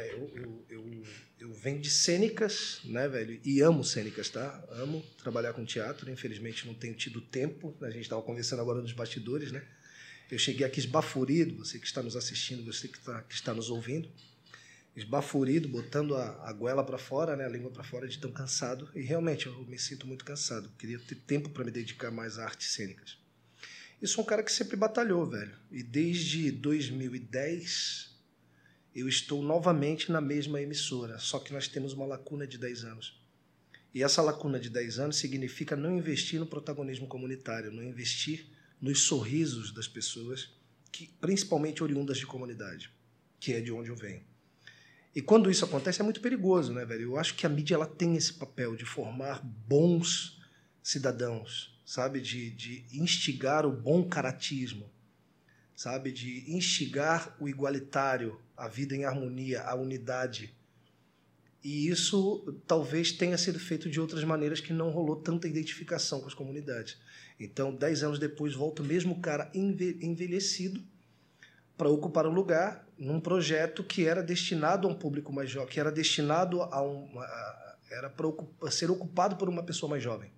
venho 1.64 1.80
de 1.80 1.88
cênicas, 1.88 2.82
né, 2.84 3.08
velho? 3.08 3.40
E 3.42 3.62
amo 3.62 3.82
cênicas, 3.82 4.28
tá? 4.28 4.62
Amo 4.72 5.02
trabalhar 5.16 5.54
com 5.54 5.64
teatro. 5.64 6.10
Infelizmente 6.10 6.66
não 6.66 6.74
tenho 6.74 6.94
tido 6.94 7.22
tempo. 7.22 7.74
A 7.80 7.88
gente 7.88 8.02
estava 8.02 8.20
conversando 8.20 8.60
agora 8.60 8.82
nos 8.82 8.92
bastidores, 8.92 9.50
né? 9.50 9.64
Eu 10.30 10.38
cheguei 10.38 10.66
aqui 10.66 10.78
esbaforido, 10.78 11.64
você 11.64 11.78
que 11.78 11.86
está 11.86 12.02
nos 12.02 12.16
assistindo, 12.16 12.62
você 12.64 12.86
que, 12.86 12.98
tá, 13.00 13.22
que 13.22 13.34
está 13.34 13.54
nos 13.54 13.70
ouvindo, 13.70 14.10
esbaforido, 14.94 15.66
botando 15.66 16.14
a, 16.14 16.48
a 16.48 16.52
goela 16.52 16.84
para 16.84 16.98
fora, 16.98 17.34
né, 17.34 17.46
a 17.46 17.48
língua 17.48 17.70
para 17.70 17.82
fora 17.82 18.06
de 18.06 18.18
tão 18.18 18.30
cansado. 18.30 18.90
E 18.94 19.00
realmente 19.00 19.46
eu 19.46 19.64
me 19.64 19.78
sinto 19.78 20.06
muito 20.06 20.24
cansado. 20.24 20.70
Queria 20.78 20.98
ter 20.98 21.14
tempo 21.14 21.48
para 21.48 21.64
me 21.64 21.70
dedicar 21.70 22.10
mais 22.10 22.38
a 22.38 22.44
artes 22.44 22.72
cênicas. 22.72 23.16
Eu 24.02 24.08
sou 24.08 24.22
um 24.22 24.26
cara 24.26 24.42
que 24.42 24.52
sempre 24.52 24.76
batalhou, 24.76 25.24
velho. 25.24 25.56
E 25.70 25.82
desde 25.82 26.50
2010 26.50 28.13
eu 28.94 29.08
estou 29.08 29.42
novamente 29.42 30.12
na 30.12 30.20
mesma 30.20 30.62
emissora, 30.62 31.18
só 31.18 31.38
que 31.38 31.52
nós 31.52 31.66
temos 31.66 31.92
uma 31.92 32.06
lacuna 32.06 32.46
de 32.46 32.56
10 32.56 32.84
anos. 32.84 33.20
E 33.92 34.02
essa 34.02 34.22
lacuna 34.22 34.58
de 34.58 34.70
10 34.70 34.98
anos 34.98 35.16
significa 35.16 35.74
não 35.74 35.96
investir 35.96 36.38
no 36.38 36.46
protagonismo 36.46 37.06
comunitário, 37.06 37.72
não 37.72 37.82
investir 37.82 38.46
nos 38.80 39.02
sorrisos 39.02 39.72
das 39.72 39.88
pessoas, 39.88 40.50
que 40.92 41.08
principalmente 41.20 41.82
oriundas 41.82 42.18
de 42.18 42.26
comunidade, 42.26 42.90
que 43.40 43.52
é 43.52 43.60
de 43.60 43.72
onde 43.72 43.90
eu 43.90 43.96
venho. 43.96 44.22
E 45.14 45.22
quando 45.22 45.50
isso 45.50 45.64
acontece 45.64 46.00
é 46.00 46.04
muito 46.04 46.20
perigoso, 46.20 46.72
né, 46.72 46.84
velho? 46.84 47.02
Eu 47.02 47.18
acho 47.18 47.34
que 47.34 47.46
a 47.46 47.48
mídia 47.48 47.74
ela 47.74 47.86
tem 47.86 48.16
esse 48.16 48.32
papel 48.32 48.74
de 48.74 48.84
formar 48.84 49.40
bons 49.44 50.40
cidadãos, 50.82 51.80
sabe? 51.86 52.20
De, 52.20 52.50
de 52.50 52.84
instigar 52.92 53.64
o 53.64 53.70
bom 53.70 54.08
caratismo, 54.08 54.90
sabe? 55.74 56.10
De 56.10 56.52
instigar 56.52 57.36
o 57.38 57.48
igualitário, 57.48 58.40
a 58.56 58.68
vida 58.68 58.94
em 58.94 59.04
harmonia, 59.04 59.62
a 59.62 59.74
unidade. 59.74 60.54
E 61.62 61.88
isso 61.88 62.60
talvez 62.66 63.10
tenha 63.12 63.38
sido 63.38 63.58
feito 63.58 63.88
de 63.88 64.00
outras 64.00 64.22
maneiras 64.22 64.60
que 64.60 64.72
não 64.72 64.90
rolou 64.90 65.16
tanta 65.16 65.48
identificação 65.48 66.20
com 66.20 66.26
as 66.26 66.34
comunidades. 66.34 66.98
Então, 67.40 67.74
dez 67.74 68.02
anos 68.02 68.18
depois, 68.18 68.54
volta 68.54 68.82
o 68.82 68.84
mesmo 68.84 69.20
cara 69.20 69.50
enve- 69.54 69.98
envelhecido 70.02 70.82
para 71.76 71.88
ocupar 71.88 72.26
um 72.26 72.32
lugar 72.32 72.86
num 72.98 73.18
projeto 73.18 73.82
que 73.82 74.06
era 74.06 74.22
destinado 74.22 74.86
a 74.86 74.90
um 74.90 74.94
público 74.94 75.32
mais 75.32 75.50
jovem, 75.50 75.72
que 75.72 75.80
era 75.80 75.90
destinado 75.90 76.62
a 76.62 76.82
um, 76.82 77.08
era 77.90 78.10
para 78.10 78.70
ser 78.70 78.90
ocupado 78.90 79.36
por 79.36 79.48
uma 79.48 79.62
pessoa 79.62 79.90
mais 79.90 80.02
jovem. 80.02 80.30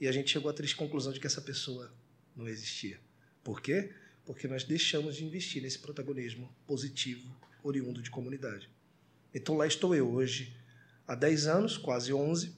E 0.00 0.08
a 0.08 0.12
gente 0.12 0.30
chegou 0.30 0.50
à 0.50 0.54
triste 0.54 0.74
conclusão 0.74 1.12
de 1.12 1.20
que 1.20 1.26
essa 1.26 1.40
pessoa 1.40 1.92
não 2.34 2.48
existia. 2.48 2.98
Por 3.44 3.60
quê? 3.60 3.92
Porque 4.26 4.46
nós 4.46 4.64
deixamos 4.64 5.16
de 5.16 5.24
investir 5.24 5.62
nesse 5.62 5.78
protagonismo 5.78 6.54
positivo 6.66 7.34
oriundo 7.62 8.02
de 8.02 8.10
comunidade. 8.10 8.68
Então 9.32 9.56
lá 9.56 9.66
estou 9.66 9.94
eu 9.94 10.10
hoje, 10.10 10.54
há 11.06 11.14
10 11.14 11.46
anos, 11.46 11.78
quase 11.78 12.12
11, 12.12 12.52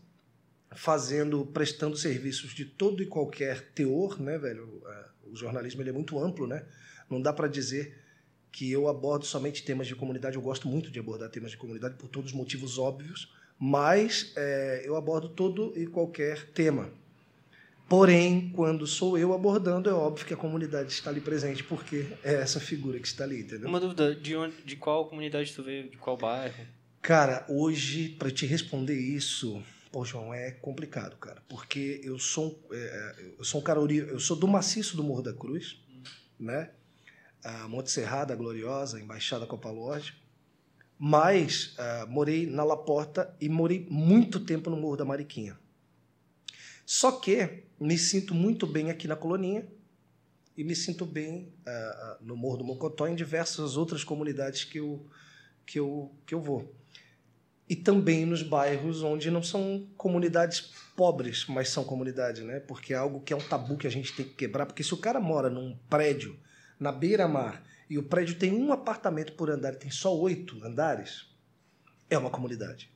fazendo, 0.74 1.46
prestando 1.46 1.96
serviços 1.96 2.54
de 2.54 2.64
todo 2.64 3.02
e 3.02 3.06
qualquer 3.06 3.70
teor, 3.72 4.20
né, 4.20 4.38
velho? 4.38 4.82
É, 4.86 5.04
O 5.24 5.36
jornalismo 5.36 5.82
ele 5.82 5.90
é 5.90 5.92
muito 5.92 6.18
amplo, 6.18 6.46
né? 6.46 6.64
Não 7.08 7.20
dá 7.20 7.32
para 7.32 7.48
dizer 7.48 7.98
que 8.50 8.70
eu 8.70 8.88
abordo 8.88 9.24
somente 9.26 9.62
temas 9.62 9.86
de 9.86 9.94
comunidade. 9.94 10.36
Eu 10.36 10.42
gosto 10.42 10.68
muito 10.68 10.90
de 10.90 10.98
abordar 10.98 11.30
temas 11.30 11.50
de 11.50 11.56
comunidade 11.56 11.96
por 11.96 12.08
todos 12.08 12.30
os 12.30 12.36
motivos 12.36 12.78
óbvios, 12.78 13.32
mas 13.58 14.32
é, 14.36 14.82
eu 14.84 14.96
abordo 14.96 15.28
todo 15.28 15.72
e 15.76 15.86
qualquer 15.86 16.50
tema. 16.52 16.90
Porém, 17.88 18.50
quando 18.50 18.86
sou 18.86 19.16
eu 19.16 19.32
abordando, 19.32 19.88
é 19.88 19.92
óbvio 19.94 20.26
que 20.26 20.34
a 20.34 20.36
comunidade 20.36 20.92
está 20.92 21.08
ali 21.08 21.22
presente, 21.22 21.64
porque 21.64 22.06
é 22.22 22.34
essa 22.34 22.60
figura 22.60 23.00
que 23.00 23.06
está 23.06 23.24
ali, 23.24 23.40
entendeu? 23.40 23.66
Uma 23.66 23.80
dúvida, 23.80 24.14
de, 24.14 24.36
onde, 24.36 24.54
de 24.62 24.76
qual 24.76 25.08
comunidade 25.08 25.54
tu 25.54 25.62
veio, 25.62 25.88
de 25.88 25.96
qual 25.96 26.14
bairro? 26.14 26.66
Cara, 27.00 27.46
hoje, 27.48 28.10
para 28.10 28.30
te 28.30 28.44
responder 28.44 28.98
isso, 28.98 29.62
pô, 29.90 30.04
João, 30.04 30.34
é 30.34 30.50
complicado, 30.50 31.16
cara. 31.16 31.42
Porque 31.48 32.02
eu 32.04 32.18
sou, 32.18 32.62
é, 32.70 33.32
eu 33.38 33.44
sou 33.44 33.62
um 33.62 33.64
cara, 33.64 33.80
eu 33.80 34.20
sou 34.20 34.36
do 34.36 34.46
maciço 34.46 34.94
do 34.94 35.02
Morro 35.02 35.22
da 35.22 35.32
Cruz, 35.32 35.80
né? 36.38 36.70
A 37.42 37.66
Monte 37.68 37.90
Serrada, 37.90 38.36
Gloriosa, 38.36 39.00
Embaixada 39.00 39.46
Copa 39.46 39.70
Lorde. 39.70 40.14
Mas 40.98 41.74
ah, 41.78 42.06
morei 42.06 42.44
na 42.46 42.64
Laporta 42.64 43.34
e 43.40 43.48
morei 43.48 43.86
muito 43.88 44.40
tempo 44.40 44.68
no 44.68 44.76
Morro 44.76 44.96
da 44.96 45.04
Mariquinha. 45.04 45.56
Só 46.88 47.12
que 47.12 47.64
me 47.78 47.98
sinto 47.98 48.34
muito 48.34 48.66
bem 48.66 48.90
aqui 48.90 49.06
na 49.06 49.14
Coloninha 49.14 49.68
e 50.56 50.64
me 50.64 50.74
sinto 50.74 51.04
bem 51.04 51.52
ah, 51.66 52.16
no 52.18 52.34
Morro 52.34 52.56
do 52.56 52.64
Mocotó 52.64 53.06
e 53.06 53.10
em 53.10 53.14
diversas 53.14 53.76
outras 53.76 54.02
comunidades 54.02 54.64
que 54.64 54.78
eu, 54.78 55.06
que 55.66 55.78
eu, 55.78 56.10
que 56.24 56.34
eu 56.34 56.40
vou. 56.40 56.74
E 57.68 57.76
também 57.76 58.24
nos 58.24 58.42
bairros 58.42 59.02
onde 59.02 59.30
não 59.30 59.42
são 59.42 59.86
comunidades 59.98 60.72
pobres, 60.96 61.44
mas 61.46 61.68
são 61.68 61.84
comunidades, 61.84 62.42
né? 62.42 62.58
Porque 62.58 62.94
é 62.94 62.96
algo 62.96 63.20
que 63.20 63.34
é 63.34 63.36
um 63.36 63.46
tabu 63.46 63.76
que 63.76 63.86
a 63.86 63.90
gente 63.90 64.16
tem 64.16 64.24
que 64.24 64.32
quebrar. 64.32 64.64
Porque 64.64 64.82
se 64.82 64.94
o 64.94 64.98
cara 64.98 65.20
mora 65.20 65.50
num 65.50 65.76
prédio 65.90 66.40
na 66.80 66.90
beira-mar 66.90 67.62
e 67.90 67.98
o 67.98 68.02
prédio 68.02 68.38
tem 68.38 68.54
um 68.54 68.72
apartamento 68.72 69.34
por 69.34 69.50
andar 69.50 69.74
e 69.74 69.76
tem 69.76 69.90
só 69.90 70.18
oito 70.18 70.58
andares, 70.64 71.26
é 72.08 72.16
uma 72.16 72.30
comunidade. 72.30 72.90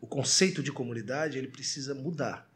O 0.00 0.06
conceito 0.06 0.62
de 0.62 0.72
comunidade 0.72 1.36
ele 1.36 1.48
precisa 1.48 1.94
mudar. 1.94 2.49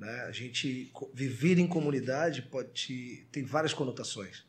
Né? 0.00 0.22
A 0.22 0.32
gente 0.32 0.90
viver 1.12 1.58
em 1.58 1.66
comunidade 1.66 2.40
pode 2.40 2.70
te- 2.72 3.28
tem 3.30 3.44
várias 3.44 3.74
conotações. 3.74 4.46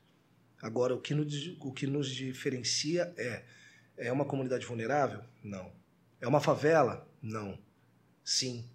Agora, 0.62 0.96
o 0.96 1.02
que, 1.02 1.14
nos, 1.14 1.58
o 1.60 1.74
que 1.74 1.86
nos 1.86 2.10
diferencia 2.10 3.14
é 3.18 3.44
é 3.98 4.12
uma 4.12 4.24
comunidade 4.24 4.66
vulnerável? 4.66 5.22
Não. 5.44 5.72
É 6.22 6.28
uma 6.28 6.40
favela? 6.40 7.06
Não. 7.22 7.60
Sim. 8.24 8.66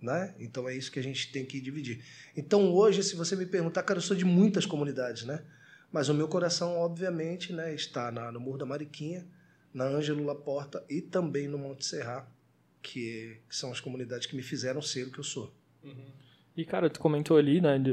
Né? 0.00 0.34
Então 0.38 0.66
é 0.66 0.74
isso 0.74 0.90
que 0.90 0.98
a 0.98 1.02
gente 1.02 1.30
tem 1.30 1.44
que 1.44 1.60
dividir. 1.60 2.02
Então 2.34 2.72
hoje, 2.72 3.02
se 3.02 3.14
você 3.14 3.36
me 3.36 3.44
perguntar, 3.44 3.82
cara, 3.82 3.98
eu 3.98 4.02
sou 4.02 4.16
de 4.16 4.24
muitas 4.24 4.64
comunidades, 4.64 5.24
né? 5.24 5.44
Mas 5.92 6.08
o 6.08 6.14
meu 6.14 6.26
coração, 6.26 6.76
obviamente, 6.78 7.52
né, 7.52 7.74
está 7.74 8.10
na, 8.10 8.32
no 8.32 8.40
Morro 8.40 8.58
da 8.58 8.66
Mariquinha, 8.66 9.26
na 9.74 9.84
Ângelo 9.84 10.24
Laporta 10.24 10.82
e 10.88 11.02
também 11.02 11.46
no 11.46 11.58
Monte 11.58 11.84
Serra, 11.84 12.26
que, 12.82 13.40
que 13.48 13.54
são 13.54 13.70
as 13.70 13.78
comunidades 13.78 14.26
que 14.26 14.34
me 14.34 14.42
fizeram 14.42 14.80
ser 14.80 15.06
o 15.06 15.12
que 15.12 15.18
eu 15.20 15.24
sou. 15.24 15.54
E, 16.56 16.64
cara, 16.64 16.88
tu 16.88 17.00
comentou 17.00 17.36
ali, 17.36 17.60
né, 17.60 17.78
de 17.78 17.92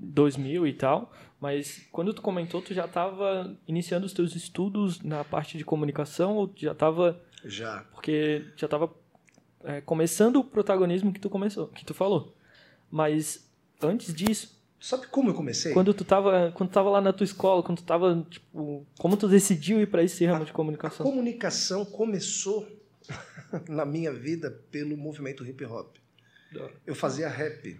2000 0.00 0.66
e 0.66 0.72
tal, 0.74 1.12
mas 1.40 1.86
quando 1.90 2.12
tu 2.12 2.20
comentou, 2.22 2.60
tu 2.60 2.74
já 2.74 2.84
estava 2.84 3.56
iniciando 3.66 4.06
os 4.06 4.12
teus 4.12 4.36
estudos 4.36 5.00
na 5.00 5.24
parte 5.24 5.56
de 5.58 5.64
comunicação 5.64 6.36
ou 6.36 6.48
tu 6.48 6.60
já 6.60 6.72
estava... 6.72 7.20
Já. 7.44 7.84
Porque 7.92 8.44
já 8.56 8.66
estava 8.66 8.92
começando 9.86 10.36
o 10.36 10.44
protagonismo 10.44 11.12
que 11.12 11.20
tu 11.20 11.30
começou, 11.30 11.68
que 11.68 11.84
tu 11.84 11.94
falou. 11.94 12.34
Mas 12.90 13.48
antes 13.82 14.14
disso, 14.14 14.56
Sabe 14.80 15.08
como 15.08 15.30
eu 15.30 15.34
comecei? 15.34 15.72
quando 15.72 15.92
tu 15.92 16.04
tava, 16.04 16.52
quando 16.54 16.70
tu 16.70 16.72
tava 16.72 16.88
lá 16.90 17.00
na 17.00 17.12
tua 17.12 17.24
escola, 17.24 17.62
quando 17.64 17.78
tu 17.78 17.84
tava, 17.84 18.24
tipo, 18.30 18.86
como 18.98 19.16
tu 19.16 19.26
decidiu 19.28 19.80
ir 19.80 19.86
para 19.90 20.02
esse 20.04 20.24
ramo 20.24 20.44
de 20.44 20.52
A 20.52 20.54
comunicação? 20.54 21.04
comunicação 21.04 21.84
começou 21.84 22.66
na 23.68 23.84
minha 23.84 24.12
vida 24.12 24.50
pelo 24.70 24.96
movimento 24.96 25.44
hip 25.44 25.64
hop. 25.64 25.96
Eu 26.86 26.94
fazia 26.94 27.28
rap. 27.28 27.78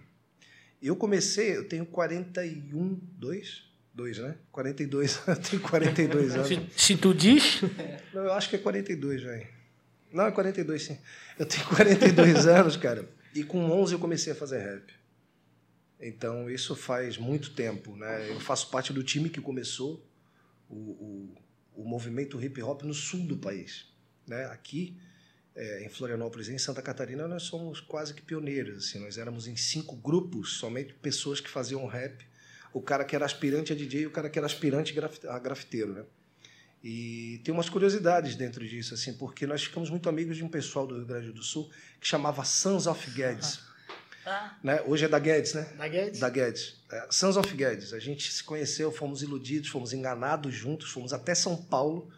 Eu 0.81 0.95
comecei, 0.95 1.57
eu 1.57 1.67
tenho 1.67 1.85
41, 1.85 2.99
2? 3.17 3.69
2, 3.93 4.17
né? 4.19 4.35
42, 4.51 5.21
eu 5.27 5.35
tenho 5.35 5.61
42 5.61 6.35
anos. 6.35 6.47
Se, 6.47 6.69
se 6.75 6.97
tu 6.97 7.13
diz, 7.13 7.61
Não, 8.13 8.23
eu 8.23 8.33
acho 8.33 8.49
que 8.49 8.55
é 8.55 8.59
42, 8.59 9.23
velho. 9.23 9.47
Não, 10.11 10.25
é 10.25 10.31
42 10.31 10.81
sim. 10.81 10.97
Eu 11.37 11.45
tenho 11.45 11.65
42 11.67 12.47
anos, 12.47 12.77
cara. 12.77 13.07
E 13.35 13.43
com 13.43 13.69
11 13.69 13.93
eu 13.93 13.99
comecei 13.99 14.33
a 14.33 14.35
fazer 14.35 14.59
rap. 14.59 14.93
Então 15.99 16.49
isso 16.49 16.75
faz 16.75 17.17
muito 17.17 17.51
tempo, 17.51 17.95
né? 17.95 18.29
Eu 18.29 18.39
faço 18.39 18.69
parte 18.69 18.93
do 18.93 19.03
time 19.03 19.29
que 19.29 19.41
começou 19.41 20.03
o, 20.69 20.75
o, 20.75 21.37
o 21.75 21.83
movimento 21.83 22.41
hip 22.41 22.61
hop 22.63 22.83
no 22.83 22.93
sul 22.93 23.27
do 23.27 23.37
país, 23.37 23.85
né? 24.25 24.45
Aqui 24.45 24.97
é, 25.55 25.83
em 25.83 25.89
Florianópolis, 25.89 26.47
e 26.47 26.53
em 26.53 26.57
Santa 26.57 26.81
Catarina, 26.81 27.27
nós 27.27 27.43
somos 27.43 27.79
quase 27.81 28.13
que 28.13 28.21
pioneiros. 28.21 28.85
Assim, 28.85 28.99
nós 28.99 29.17
éramos 29.17 29.47
em 29.47 29.55
cinco 29.55 29.95
grupos, 29.95 30.57
somente 30.57 30.93
pessoas 30.93 31.39
que 31.39 31.49
faziam 31.49 31.85
rap. 31.85 32.25
O 32.71 32.81
cara 32.81 33.03
que 33.03 33.15
era 33.15 33.25
aspirante 33.25 33.73
a 33.73 33.75
DJ 33.75 34.01
e 34.01 34.07
o 34.07 34.11
cara 34.11 34.29
que 34.29 34.37
era 34.37 34.45
aspirante 34.45 34.93
a 35.27 35.39
grafiteiro, 35.39 35.93
né? 35.93 36.05
E 36.81 37.41
tem 37.43 37.53
umas 37.53 37.67
curiosidades 37.67 38.35
dentro 38.35 38.65
disso, 38.65 38.93
assim, 38.93 39.13
porque 39.13 39.45
nós 39.45 39.63
ficamos 39.63 39.89
muito 39.89 40.07
amigos 40.07 40.37
de 40.37 40.43
um 40.45 40.47
pessoal 40.47 40.87
do 40.87 40.95
Rio 40.95 41.05
Grande 41.05 41.31
do 41.31 41.43
Sul 41.43 41.69
que 41.99 42.07
chamava 42.07 42.45
Sons 42.45 42.87
of 42.87 43.11
Guedes. 43.11 43.59
Ah. 44.25 44.55
Né? 44.63 44.81
Hoje 44.85 45.05
é 45.05 45.07
da 45.09 45.19
Guedes, 45.19 45.53
né? 45.55 45.63
da 45.77 45.87
Guedes, 45.87 46.19
Da 46.19 46.29
Guedes. 46.29 46.81
É, 46.89 47.07
Sons 47.09 47.35
of 47.35 47.53
Guedes. 47.53 47.93
A 47.93 47.99
gente 47.99 48.31
se 48.31 48.43
conheceu, 48.43 48.91
fomos 48.91 49.21
iludidos, 49.21 49.69
fomos 49.69 49.91
enganados 49.91 50.53
juntos, 50.53 50.89
fomos 50.91 51.11
até 51.11 51.35
São 51.35 51.57
Paulo 51.57 52.09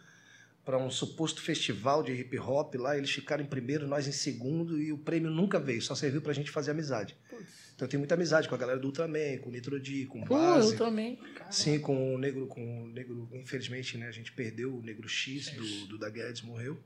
para 0.66 0.78
um 0.78 0.90
suposto 0.92 1.42
festival 1.42 2.04
de 2.04 2.12
hip 2.14 2.38
hop 2.38 2.76
lá. 2.76 2.98
Eles 2.98 3.10
ficaram 3.12 3.44
em 3.44 3.48
primeiro, 3.48 3.88
nós 3.88 4.08
em 4.08 4.12
segundo, 4.12 4.80
e 4.82 4.92
o 4.92 4.98
prêmio 4.98 5.30
nunca 5.32 5.60
veio, 5.60 5.82
só 5.82 5.96
serviu 5.96 6.22
para 6.22 6.32
a 6.32 6.36
gente 6.36 6.52
fazer 6.52 6.72
amizade. 6.72 7.18
Então 7.76 7.88
eu 7.88 7.90
tenho 7.90 8.00
muita 8.02 8.14
amizade 8.14 8.48
com 8.48 8.54
a 8.54 8.58
galera 8.58 8.80
do 8.80 8.86
Ultraman, 8.88 9.40
com 9.40 9.50
o 9.50 9.52
Nitrodi, 9.52 10.06
com 10.06 10.22
o 10.22 10.26
Base. 10.26 10.72
eu 10.74 10.78
também. 10.78 11.18
Sim, 11.50 11.80
com 11.80 12.14
o 12.14 12.18
negro, 12.18 12.46
com 12.46 12.84
o 12.84 12.88
negro, 12.88 13.28
infelizmente, 13.34 13.98
né, 13.98 14.08
a 14.08 14.12
gente 14.12 14.32
perdeu 14.34 14.76
o 14.76 14.84
negro 14.84 15.08
X 15.10 15.50
do, 15.52 15.88
do 15.88 15.98
da 15.98 16.10
Guedes, 16.10 16.44
morreu. 16.44 16.78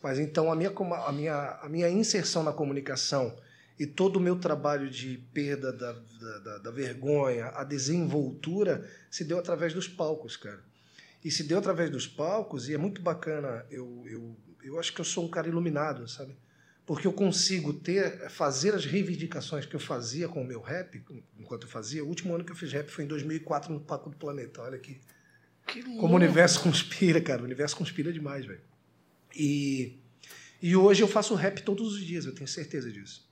Mas 0.00 0.18
então 0.20 0.50
a 0.52 0.54
minha, 0.56 0.70
a 0.70 1.12
minha, 1.12 1.58
a 1.62 1.68
minha 1.68 1.88
inserção 1.90 2.42
na 2.44 2.52
comunicação 2.52 3.36
e 3.78 3.86
todo 3.86 4.16
o 4.16 4.20
meu 4.20 4.36
trabalho 4.36 4.88
de 4.88 5.18
perda 5.34 5.72
da, 5.72 5.92
da, 5.92 6.38
da- 6.38 6.58
da 6.58 6.70
vergonha, 6.70 7.46
a 7.48 7.64
desenvoltura, 7.64 8.88
se 9.10 9.24
deu 9.24 9.38
através 9.38 9.74
dos 9.74 9.88
palcos, 9.88 10.36
cara. 10.36 10.62
E 11.24 11.30
se 11.30 11.42
deu 11.44 11.58
através 11.58 11.90
dos 11.90 12.06
palcos, 12.06 12.68
e 12.68 12.74
é 12.74 12.78
muito 12.78 13.02
bacana, 13.02 13.66
eu, 13.70 14.04
eu, 14.06 14.36
eu 14.62 14.78
acho 14.80 14.92
que 14.92 15.00
eu 15.00 15.04
sou 15.04 15.24
um 15.26 15.28
cara 15.28 15.48
iluminado, 15.48 16.08
sabe? 16.08 16.34
Porque 16.86 17.06
eu 17.06 17.12
consigo 17.12 17.72
ter, 17.74 18.28
fazer 18.30 18.74
as 18.74 18.84
reivindicações 18.84 19.64
que 19.66 19.76
eu 19.76 19.80
fazia 19.80 20.28
com 20.28 20.42
o 20.42 20.46
meu 20.46 20.60
rap, 20.60 21.02
enquanto 21.38 21.64
eu 21.64 21.68
fazia. 21.68 22.02
O 22.02 22.08
último 22.08 22.34
ano 22.34 22.42
que 22.44 22.50
eu 22.52 22.56
fiz 22.56 22.72
rap 22.72 22.88
foi 22.88 23.04
em 23.04 23.06
2004 23.06 23.72
no 23.72 23.80
Paco 23.80 24.10
do 24.10 24.16
Planeta. 24.16 24.62
Olha 24.62 24.76
aqui. 24.76 24.98
Que 25.66 25.82
Como 25.82 26.14
o 26.14 26.16
universo 26.16 26.60
conspira, 26.62 27.20
cara. 27.20 27.42
O 27.42 27.44
universo 27.44 27.76
conspira 27.76 28.12
demais, 28.12 28.44
velho. 28.44 28.62
E, 29.36 30.00
e 30.60 30.74
hoje 30.74 31.02
eu 31.02 31.06
faço 31.08 31.34
rap 31.34 31.62
todos 31.62 31.94
os 31.94 32.04
dias, 32.04 32.24
eu 32.26 32.34
tenho 32.34 32.48
certeza 32.48 32.90
disso. 32.90 33.28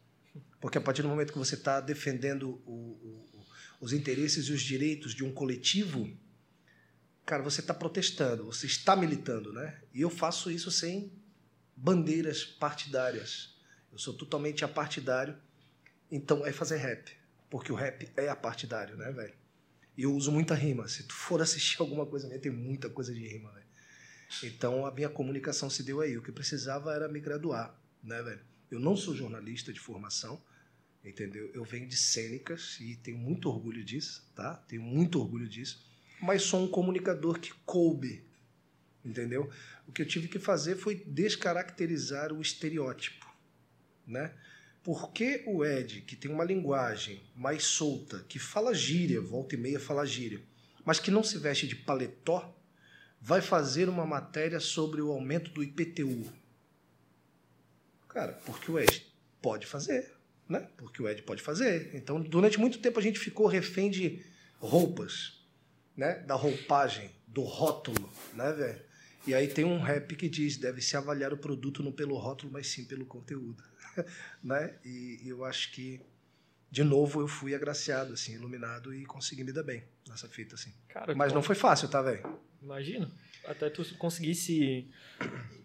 Porque 0.60 0.78
a 0.78 0.80
partir 0.80 1.02
do 1.02 1.08
momento 1.08 1.32
que 1.32 1.38
você 1.38 1.54
está 1.54 1.80
defendendo 1.80 2.60
o- 2.64 2.70
o- 3.02 3.46
os 3.80 3.92
interesses 3.92 4.46
e 4.46 4.52
os 4.52 4.60
direitos 4.62 5.14
de 5.14 5.24
um 5.24 5.32
coletivo, 5.32 6.08
cara, 7.28 7.42
você 7.42 7.60
está 7.60 7.74
protestando, 7.74 8.46
você 8.46 8.64
está 8.64 8.96
militando, 8.96 9.52
né? 9.52 9.78
E 9.92 10.00
eu 10.00 10.08
faço 10.08 10.50
isso 10.50 10.70
sem 10.70 11.12
bandeiras 11.76 12.42
partidárias. 12.42 13.54
Eu 13.92 13.98
sou 13.98 14.14
totalmente 14.14 14.64
apartidário. 14.64 15.36
Então 16.10 16.46
é 16.46 16.52
fazer 16.52 16.78
rap. 16.78 17.12
Porque 17.50 17.70
o 17.70 17.74
rap 17.74 18.10
é 18.16 18.30
apartidário, 18.30 18.96
né, 18.96 19.12
velho? 19.12 19.34
E 19.94 20.04
eu 20.04 20.14
uso 20.14 20.32
muita 20.32 20.54
rima. 20.54 20.88
Se 20.88 21.02
tu 21.02 21.12
for 21.12 21.40
assistir 21.42 21.82
alguma 21.82 22.06
coisa 22.06 22.26
minha, 22.26 22.40
tem 22.40 22.50
muita 22.50 22.88
coisa 22.88 23.12
de 23.12 23.28
rima, 23.28 23.52
velho. 23.52 23.66
Então 24.42 24.86
a 24.86 24.90
minha 24.90 25.10
comunicação 25.10 25.68
se 25.68 25.82
deu 25.82 26.00
aí. 26.00 26.16
O 26.16 26.22
que 26.22 26.32
precisava 26.32 26.94
era 26.94 27.08
me 27.08 27.20
graduar, 27.20 27.78
né, 28.02 28.22
velho? 28.22 28.40
Eu 28.70 28.80
não 28.80 28.96
sou 28.96 29.14
jornalista 29.14 29.70
de 29.70 29.80
formação, 29.80 30.42
entendeu? 31.04 31.50
Eu 31.52 31.64
venho 31.64 31.86
de 31.86 31.96
cênicas 31.96 32.78
e 32.80 32.96
tenho 32.96 33.18
muito 33.18 33.50
orgulho 33.50 33.84
disso, 33.84 34.26
tá? 34.34 34.54
Tenho 34.66 34.80
muito 34.80 35.20
orgulho 35.20 35.46
disso. 35.46 35.87
Mas 36.20 36.42
sou 36.42 36.64
um 36.64 36.68
comunicador 36.68 37.38
que 37.38 37.52
coube, 37.64 38.24
entendeu? 39.04 39.50
O 39.86 39.92
que 39.92 40.02
eu 40.02 40.06
tive 40.06 40.28
que 40.28 40.38
fazer 40.38 40.76
foi 40.76 40.96
descaracterizar 41.06 42.32
o 42.32 42.42
estereótipo, 42.42 43.26
né? 44.06 44.32
Por 44.82 45.12
que 45.12 45.42
o 45.46 45.64
Ed, 45.64 46.02
que 46.02 46.16
tem 46.16 46.30
uma 46.30 46.44
linguagem 46.44 47.22
mais 47.36 47.64
solta, 47.64 48.24
que 48.28 48.38
fala 48.38 48.74
gíria, 48.74 49.20
volta 49.20 49.54
e 49.54 49.58
meia 49.58 49.78
fala 49.78 50.06
gíria, 50.06 50.40
mas 50.84 50.98
que 50.98 51.10
não 51.10 51.22
se 51.22 51.36
veste 51.38 51.66
de 51.66 51.76
paletó, 51.76 52.54
vai 53.20 53.40
fazer 53.40 53.88
uma 53.88 54.06
matéria 54.06 54.60
sobre 54.60 55.02
o 55.02 55.10
aumento 55.10 55.50
do 55.50 55.62
IPTU? 55.62 56.32
Cara, 58.08 58.32
porque 58.46 58.70
o 58.70 58.78
Ed 58.78 59.06
pode 59.42 59.66
fazer, 59.66 60.14
né? 60.48 60.68
Porque 60.76 61.02
o 61.02 61.08
Ed 61.08 61.22
pode 61.22 61.42
fazer. 61.42 61.90
Então, 61.94 62.20
durante 62.20 62.58
muito 62.58 62.78
tempo 62.78 62.98
a 62.98 63.02
gente 63.02 63.18
ficou 63.18 63.46
refém 63.46 63.90
de 63.90 64.24
roupas, 64.58 65.37
né? 65.98 66.20
Da 66.20 66.36
roupagem, 66.36 67.10
do 67.26 67.42
rótulo, 67.42 68.08
né, 68.32 68.52
velho? 68.52 68.80
E 69.26 69.34
aí 69.34 69.48
tem 69.48 69.64
um 69.64 69.80
rap 69.80 70.14
que 70.14 70.28
diz: 70.28 70.56
deve 70.56 70.80
se 70.80 70.96
avaliar 70.96 71.32
o 71.32 71.36
produto 71.36 71.82
não 71.82 71.90
pelo 71.90 72.16
rótulo, 72.16 72.52
mas 72.52 72.68
sim 72.68 72.84
pelo 72.84 73.04
conteúdo, 73.04 73.62
né? 74.42 74.76
E, 74.84 75.20
e 75.24 75.28
eu 75.28 75.44
acho 75.44 75.72
que 75.72 76.00
de 76.70 76.84
novo 76.84 77.20
eu 77.20 77.26
fui 77.26 77.54
agraciado, 77.54 78.12
assim, 78.12 78.34
iluminado 78.34 78.94
e 78.94 79.04
consegui 79.04 79.42
me 79.42 79.52
dar 79.52 79.64
bem 79.64 79.82
nessa 80.08 80.28
fita, 80.28 80.54
assim. 80.54 80.72
Cara, 80.88 81.14
Mas 81.14 81.32
não 81.32 81.42
foi 81.42 81.56
fácil, 81.56 81.88
tá, 81.88 82.00
velho? 82.00 82.38
Imagina. 82.62 83.10
Até 83.44 83.68
tu 83.68 83.82
conseguir 83.96 84.34
se, 84.34 84.86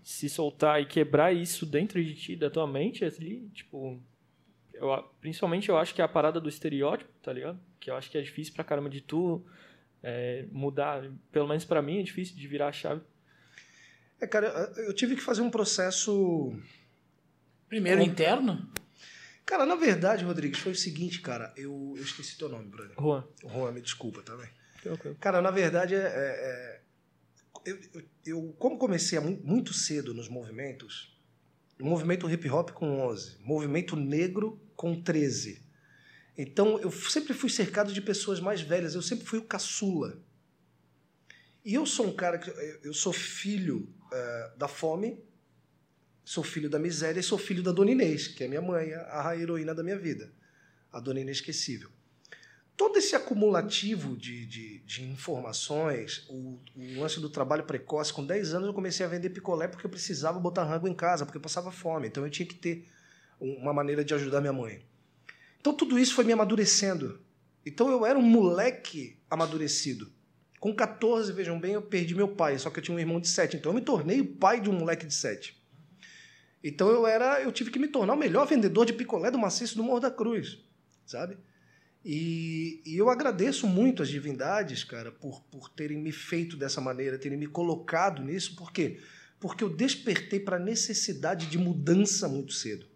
se 0.02 0.30
soltar 0.30 0.82
e 0.82 0.86
quebrar 0.86 1.34
isso 1.34 1.66
dentro 1.66 2.04
de 2.04 2.16
ti, 2.16 2.36
da 2.36 2.50
tua 2.50 2.66
mente, 2.66 3.06
ali, 3.06 3.50
tipo. 3.54 4.02
Eu, 4.74 4.90
principalmente 5.22 5.70
eu 5.70 5.78
acho 5.78 5.94
que 5.94 6.02
é 6.02 6.06
a 6.06 6.08
parada 6.08 6.42
do 6.42 6.50
estereótipo, 6.50 7.12
tá 7.22 7.32
ligado? 7.32 7.60
Que 7.80 7.92
eu 7.92 7.96
acho 7.96 8.10
que 8.10 8.18
é 8.18 8.22
difícil 8.22 8.54
pra 8.54 8.63
caramba 8.63 8.90
de 8.90 9.02
tu 9.02 9.46
é, 10.03 10.45
mudar. 10.51 11.10
Pelo 11.31 11.48
menos 11.48 11.65
pra 11.65 11.81
mim 11.81 12.00
é 12.00 12.03
difícil 12.03 12.36
de 12.36 12.48
virar 12.48 12.67
a 12.67 12.72
chave. 12.74 13.01
É, 14.19 14.27
cara, 14.27 14.48
eu 14.77 14.93
tive 14.93 15.15
que 15.15 15.22
fazer 15.22 15.41
um 15.41 15.50
processo. 15.50 16.53
Primeiro 17.67 18.01
interno? 18.01 18.69
Cara, 19.45 19.65
na 19.65 19.75
verdade, 19.75 20.24
Rodrigues, 20.24 20.60
foi 20.60 20.72
o 20.72 20.75
seguinte, 20.75 21.19
cara. 21.22 21.53
Eu, 21.57 21.93
eu 21.98 22.03
esqueci 22.03 22.38
teu 22.38 22.48
nome, 22.48 22.65
brother. 22.69 22.95
Juan. 23.00 23.24
Juan, 23.43 23.72
me 23.72 23.81
desculpa, 23.81 24.22
tá, 24.22 24.36
velho? 24.36 24.50
tranquilo. 24.81 25.15
Cara, 25.19 25.41
na 25.41 25.50
verdade, 25.51 25.95
é, 25.95 26.00
é- 26.00 26.03
é- 26.05 26.81
eu, 27.65 27.79
eu, 27.93 28.03
eu, 28.25 28.55
como 28.60 28.77
comecei 28.77 29.17
muito 29.19 29.74
cedo 29.74 30.13
nos 30.13 30.27
movimentos, 30.27 31.17
movimento 31.79 32.29
hip 32.29 32.50
hop 32.50 32.72
com 32.72 33.00
11, 33.07 33.38
movimento 33.41 33.95
negro 33.95 34.62
com 34.75 35.01
13. 35.01 35.62
Então, 36.38 36.80
eu 36.80 36.92
sempre 36.92 37.34
fui 37.34 37.50
cercado 37.50 37.94
de 37.94 38.02
pessoas 38.02 38.40
mais 38.40 38.62
velhas, 38.62 38.96
eu 38.96 39.02
sempre 39.02 39.25
fui 39.25 39.40
o 39.40 39.44
caçula. 39.44 40.18
E 41.63 41.74
eu 41.75 41.86
sou 41.86 42.08
um 42.08 42.13
cara 42.16 42.38
que. 42.38 42.50
eu- 42.50 42.80
Eu 42.84 42.94
sou 42.94 43.13
filho 43.13 43.88
eh, 44.12 44.52
da 44.58 44.68
fome, 44.68 45.20
sou 46.25 46.44
filho 46.44 46.70
da 46.70 46.80
miséria 46.80 47.20
e 47.20 47.24
sou 47.24 47.38
filho 47.38 47.62
da 47.63 47.72
Dona 47.72 47.92
Inês, 47.92 48.28
que 48.28 48.44
é 48.44 48.48
minha 48.48 48.62
mãe, 48.62 48.94
a 48.94 49.36
heroína 49.38 49.74
da 49.75 49.84
minha 49.84 49.98
vida, 49.98 50.32
a 50.92 51.00
Dona 51.00 51.20
Inesquecível 51.22 51.90
todo 52.75 52.98
esse 52.98 53.16
acumulativo 53.16 54.18
de, 54.18 54.48
de, 54.48 54.80
de 54.80 55.04
informações, 55.04 56.25
o, 56.28 56.60
o 56.75 57.00
lance 57.00 57.20
do 57.20 57.30
trabalho 57.30 57.63
precoce, 57.66 58.12
com 58.12 58.25
10 58.25 58.56
anos 58.56 58.68
eu 58.68 58.74
comecei 58.74 59.06
a 59.06 59.10
vender 59.10 59.30
picolé 59.30 59.68
porque 59.68 59.86
eu 59.86 59.90
precisava 59.92 60.40
botar 60.40 60.63
rango 60.63 60.88
em 60.88 60.94
casa, 60.94 61.24
porque 61.24 61.38
eu 61.38 61.41
passava 61.41 61.72
fome, 61.72 62.08
então 62.08 62.26
eu 62.26 62.32
tinha 62.32 62.48
que 62.48 62.56
ter 62.56 62.88
uma 63.39 63.72
maneira 63.72 64.04
de 64.04 64.13
ajudar 64.15 64.41
minha 64.41 64.52
mãe. 64.52 64.84
Então 65.63 65.73
tudo 65.73 65.97
isso 65.97 66.13
foi 66.13 66.26
me 66.26 66.34
amadurecendo. 66.34 67.21
Então 67.65 67.89
eu 67.89 68.06
era 68.06 68.19
um 68.19 68.21
moleque 68.21 69.17
amadurecido. 69.30 70.12
Com 70.60 70.76
14, 70.76 71.32
vejam 71.32 71.58
bem, 71.58 71.71
eu 71.71 71.82
perdi 71.82 72.13
meu 72.13 72.28
pai, 72.28 72.60
só 72.60 72.69
que 72.69 72.80
eu 72.80 72.84
tinha 72.84 72.97
um 72.97 72.99
irmão 72.99 73.17
de 73.17 73.30
7, 73.30 73.56
então 73.56 73.71
eu 73.71 73.76
me 73.76 73.80
tornei 73.80 74.19
o 74.19 74.36
pai 74.36 74.60
de 74.60 74.69
um 74.69 74.73
moleque 74.73 75.06
de 75.06 75.13
7. 75.13 75.58
Então 76.62 76.89
eu 76.89 77.08
era, 77.08 77.41
eu 77.41 77.49
tive 77.49 77.71
que 77.71 77.80
me 77.80 77.88
tornar 77.88 78.13
o 78.13 78.17
melhor 78.17 78.45
vendedor 78.45 78.86
de 78.86 78.91
picolé 78.91 79.32
do 79.32 79.39
maciço 79.39 79.78
do 79.78 79.84
Morro 79.86 80.02
da 80.02 80.12
Cruz, 80.12 80.60
sabe? 81.06 81.38
E, 82.04 82.82
e 82.86 82.97
eu 82.97 83.10
agradeço 83.10 83.65
muito 83.65 84.04
as 84.04 84.10
divindades, 84.10 84.84
cara, 84.84 85.13
por, 85.13 85.43
por 85.43 85.69
terem 85.69 85.97
me 85.97 86.12
feito 86.12 86.58
dessa 86.58 86.82
maneira, 86.82 87.17
terem 87.17 87.38
me 87.38 87.47
colocado 87.47 88.21
nisso. 88.21 88.54
Por 88.58 88.73
quê? 88.73 88.99
Porque 89.39 89.63
eu 89.63 89.69
despertei 89.69 90.41
para 90.41 90.58
a 90.58 90.60
necessidade 90.60 91.45
de 91.45 91.58
mudança 91.58 92.28
muito 92.28 92.52
cedo. 92.52 92.91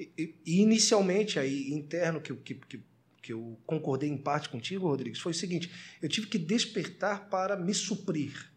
E, 0.00 0.34
e- 0.46 0.60
inicialmente, 0.62 1.38
aí, 1.38 1.70
interno, 1.70 2.22
que, 2.22 2.34
que, 2.36 2.54
que, 2.54 2.82
que 3.22 3.32
eu 3.34 3.60
concordei 3.66 4.08
em 4.08 4.16
parte 4.16 4.48
contigo, 4.48 4.88
Rodrigues, 4.88 5.20
foi 5.20 5.32
o 5.32 5.34
seguinte: 5.34 5.70
eu 6.00 6.08
tive 6.08 6.26
que 6.26 6.38
despertar 6.38 7.28
para 7.28 7.54
me 7.54 7.74
suprir. 7.74 8.50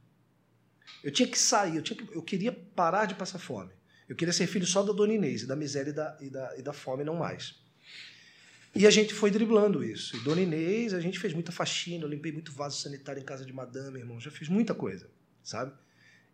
Eu 1.03 1.11
tinha 1.11 1.27
que 1.27 1.37
sair, 1.37 1.75
eu, 1.75 1.81
tinha 1.81 1.97
que, 1.97 2.15
eu 2.15 2.21
queria 2.21 2.53
parar 2.53 3.05
de 3.05 3.15
passar 3.15 3.39
fome. 3.39 3.73
Eu 4.07 4.15
queria 4.15 4.33
ser 4.33 4.47
filho 4.47 4.65
só 4.65 4.81
da 4.83 4.93
Dona 4.93 5.13
Inês, 5.13 5.41
e 5.41 5.47
da 5.47 5.55
miséria 5.55 5.89
e 5.89 5.93
da, 5.93 6.17
e 6.21 6.29
da, 6.29 6.57
e 6.59 6.61
da 6.61 6.71
fome, 6.71 7.03
não 7.03 7.15
mais. 7.15 7.61
E 8.73 8.87
a 8.87 8.89
gente 8.89 9.13
foi 9.13 9.29
driblando 9.29 9.83
isso. 9.83 10.15
E 10.15 10.19
Dona 10.21 10.41
Inês, 10.41 10.93
a 10.93 11.01
gente 11.01 11.19
fez 11.19 11.33
muita 11.33 11.51
faxina, 11.51 12.05
eu 12.05 12.09
limpei 12.09 12.31
muito 12.31 12.53
vaso 12.53 12.79
sanitário 12.81 13.21
em 13.21 13.25
casa 13.25 13.45
de 13.45 13.51
madame, 13.51 13.99
irmão. 13.99 14.19
Já 14.19 14.31
fiz 14.31 14.47
muita 14.47 14.73
coisa, 14.73 15.09
sabe? 15.43 15.73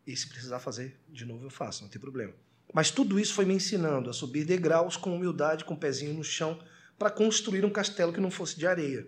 E 0.05 0.15
se 0.15 0.27
precisar 0.29 0.59
fazer 0.59 0.99
de 1.09 1.25
novo, 1.25 1.45
eu 1.45 1.49
faço, 1.49 1.81
não 1.81 1.89
tem 1.89 1.99
problema. 1.99 2.33
Mas 2.73 2.91
tudo 2.91 3.19
isso 3.19 3.33
foi 3.33 3.45
me 3.45 3.53
ensinando 3.53 4.09
a 4.09 4.13
subir 4.13 4.45
degraus 4.45 4.95
com 4.95 5.15
humildade, 5.15 5.65
com 5.65 5.73
o 5.73 5.77
pezinho 5.77 6.13
no 6.13 6.23
chão, 6.23 6.59
para 6.97 7.09
construir 7.09 7.65
um 7.65 7.69
castelo 7.69 8.13
que 8.13 8.19
não 8.19 8.29
fosse 8.29 8.57
de 8.57 8.67
areia. 8.67 9.07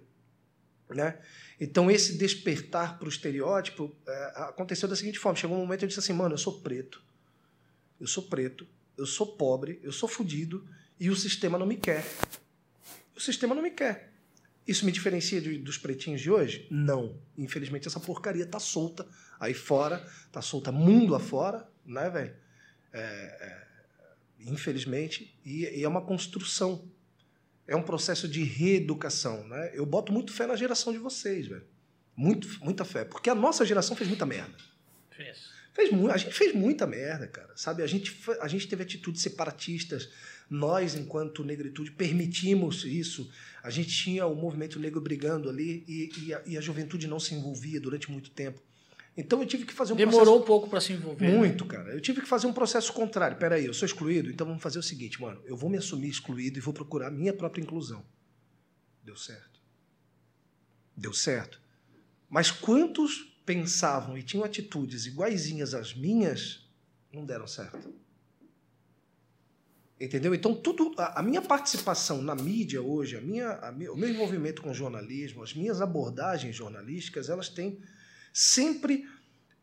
Né? 0.90 1.20
Então, 1.60 1.90
esse 1.90 2.18
despertar 2.18 2.98
para 2.98 3.06
o 3.06 3.10
estereótipo 3.10 3.96
é, 4.08 4.34
aconteceu 4.38 4.90
da 4.90 4.96
seguinte 4.96 5.20
forma: 5.20 5.38
chegou 5.38 5.56
um 5.56 5.62
momento 5.62 5.84
eu 5.84 5.88
disse 5.88 6.00
assim, 6.00 6.14
mano, 6.14 6.34
eu 6.34 6.38
sou 6.38 6.60
preto, 6.60 7.02
eu 8.00 8.08
sou 8.08 8.24
preto, 8.24 8.68
eu 8.98 9.06
sou 9.06 9.28
pobre, 9.38 9.80
eu 9.84 9.92
sou 9.92 10.10
fudido 10.10 10.68
e 11.00 11.10
o 11.10 11.16
sistema 11.16 11.58
não 11.58 11.66
me 11.66 11.78
quer. 11.78 12.04
O 13.16 13.20
sistema 13.20 13.54
não 13.54 13.62
me 13.62 13.72
quer. 13.72 14.12
Isso 14.68 14.86
me 14.86 14.92
diferencia 14.92 15.42
de- 15.42 15.58
dos 15.58 15.78
pretinhos 15.78 16.22
de 16.22 16.30
hoje? 16.30 16.68
Não. 16.70 17.16
Infelizmente, 17.38 17.88
essa 17.88 18.00
porcaria 18.00 18.46
tá 18.46 18.60
solta 18.60 19.08
aí 19.40 19.54
fora, 19.54 20.06
tá 20.32 20.42
solta 20.42 20.72
mundo 20.72 21.16
afora, 21.16 21.68
né, 21.86 22.10
velho? 22.10 22.36
É, 22.94 23.00
é, 23.00 23.68
infelizmente, 24.40 25.40
e, 25.46 25.80
e 25.80 25.84
é 25.84 25.88
uma 25.88 26.02
construção. 26.02 26.90
É 27.68 27.76
um 27.76 27.84
processo 27.84 28.28
de 28.28 28.44
reeducação, 28.44 29.48
né? 29.48 29.72
Eu 29.74 29.86
boto 29.86 30.12
muito 30.12 30.34
fé 30.34 30.46
na 30.46 30.56
geração 30.56 30.92
de 30.92 31.00
vocês, 31.00 31.48
velho. 31.48 31.66
Muito, 32.16 32.48
muita 32.64 32.84
fé. 32.84 33.06
Porque 33.06 33.30
a 33.30 33.36
nossa 33.36 33.66
geração 33.66 33.96
fez 33.96 34.10
muita 34.10 34.26
merda. 34.26 34.56
Fez. 35.10 35.50
Fez 35.74 35.90
a 36.10 36.18
gente 36.18 36.34
fez 36.34 36.54
muita 36.54 36.86
merda, 36.86 37.28
cara. 37.28 37.54
Sabe? 37.56 37.82
A 37.82 37.88
gente, 37.88 38.18
a 38.42 38.48
gente 38.48 38.68
teve 38.68 38.84
atitudes 38.84 39.22
separatistas. 39.22 40.10
Nós, 40.50 40.96
enquanto 40.96 41.46
negritude, 41.46 41.92
permitimos 41.92 42.84
isso. 42.84 43.32
A 43.64 43.70
gente 43.70 43.90
tinha 43.90 44.26
o 44.26 44.36
movimento 44.36 44.78
negro 44.80 45.00
brigando 45.00 45.50
ali 45.50 45.86
e, 45.88 46.10
e, 46.26 46.34
a, 46.34 46.42
e 46.46 46.58
a 46.58 46.62
juventude 46.62 47.08
não 47.08 47.20
se 47.20 47.34
envolvia 47.34 47.80
durante 47.80 48.12
muito 48.12 48.32
tempo. 48.32 48.62
Então 49.16 49.42
eu 49.42 49.48
tive 49.48 49.66
que 49.66 49.74
fazer 49.74 49.94
um 49.94 49.96
Demorou 49.98 50.40
um 50.40 50.44
pouco 50.44 50.70
para 50.70 50.80
se 50.80 50.94
envolver. 50.94 51.18
processo... 51.18 51.34
né? 51.34 51.48
Muito, 51.48 51.66
cara. 51.66 51.94
Eu 51.94 52.00
tive 52.00 52.22
que 52.22 52.28
fazer 52.28 52.48
um 52.48 52.54
processo 52.54 52.94
contrário. 52.94 53.38
Peraí, 53.38 53.66
eu 53.66 53.74
sou 53.74 53.86
excluído? 53.86 54.30
Então 54.30 54.48
vamos 54.48 54.64
fazer 54.64 54.80
o 54.80 54.84
seguinte, 54.84 55.22
mano. 55.22 55.42
Eu 55.46 55.58
vou 55.58 55.70
me 55.70 55.78
assumir 55.78 56.10
excluído 56.10 56.58
e 56.58 56.62
vou 56.62 56.74
procurar 56.74 57.08
a 57.08 57.12
minha 57.12 57.34
própria 57.34 57.62
inclusão. 57.62 58.06
Deu 59.04 59.18
certo. 59.18 59.60
Deu 60.96 61.14
certo. 61.14 61.62
Mas 62.30 62.52
quantos 62.52 63.36
pensavam 63.46 64.18
e 64.18 64.24
tinham 64.24 64.46
atitudes 64.46 65.06
iguaizinhas 65.06 65.74
às 65.74 65.94
minhas 65.94 66.70
não 67.12 67.26
deram 67.26 67.48
certo? 67.48 67.94
Entendeu? 70.00 70.34
Então, 70.34 70.56
tudo, 70.56 70.94
a, 70.98 71.20
a 71.20 71.24
minha 71.24 71.42
participação 71.42 72.22
na 72.22 72.34
mídia 72.34 72.82
hoje, 72.82 73.18
a 73.18 73.22
minha, 73.22 73.50
a 73.50 73.70
o 73.70 73.98
meu 73.98 74.10
envolvimento 74.10 74.62
com 74.62 74.72
o 74.72 74.74
jornalismo, 74.74 75.44
as 75.44 75.54
minhas 75.54 75.80
abordagens 75.80 76.56
jornalísticas, 76.56 77.30
elas 77.30 77.50
têm 77.50 77.80
sempre, 78.34 79.08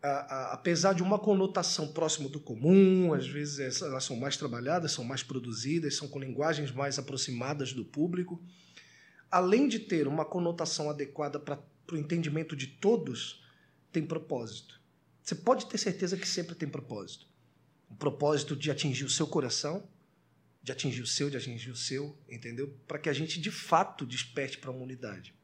a- 0.03 0.09
a- 0.09 0.53
apesar 0.55 0.93
de 0.95 1.03
uma 1.03 1.19
conotação 1.19 1.89
próximo 1.93 2.29
do 2.29 2.39
comum, 2.41 3.13
às 3.13 3.27
vezes 3.27 3.59
essa- 3.59 3.87
elas 3.87 4.05
são 4.05 4.17
mais 4.17 4.37
trabalhadas, 4.37 4.93
são 4.93 5.05
mais 5.05 5.23
produzidas, 5.23 5.97
são 5.97 6.09
com 6.09 6.19
linguagens 6.19 6.71
mais 6.71 6.99
aproximadas 6.99 7.73
do 7.73 7.85
público, 7.85 8.43
além 9.31 9.69
de 9.69 9.79
ter 9.79 10.07
uma 10.07 10.25
conotação 10.25 10.89
adequada 10.89 11.39
para 11.39 11.59
o 11.93 11.97
entendimento 11.97 12.55
de 12.55 12.67
todos, 12.67 13.43
tem 13.93 14.05
propósito. 14.07 14.81
Você 15.23 15.35
pode 15.35 15.67
ter 15.67 15.79
certeza 15.79 16.17
que 16.17 16.27
sempre 16.29 16.55
tem 16.55 16.69
propósito. 16.69 17.27
O 17.91 17.95
propósito 17.95 18.55
de 18.55 18.71
atingir 18.71 19.05
o 19.05 19.11
seu 19.11 19.27
coração, 19.27 19.87
de 20.63 20.73
atingir 20.73 21.03
o 21.03 21.07
seu, 21.07 21.31
de 21.31 21.37
atingir 21.37 21.71
o 21.71 21.77
seu, 21.77 22.17
entendeu? 22.29 22.75
Para 22.87 22.99
que 22.99 23.09
a 23.09 23.13
gente 23.13 23.41
de 23.41 23.51
fato 23.51 24.05
desperte 24.07 24.59
para 24.59 24.71
uma 24.71 24.83
unidade. 24.83 25.35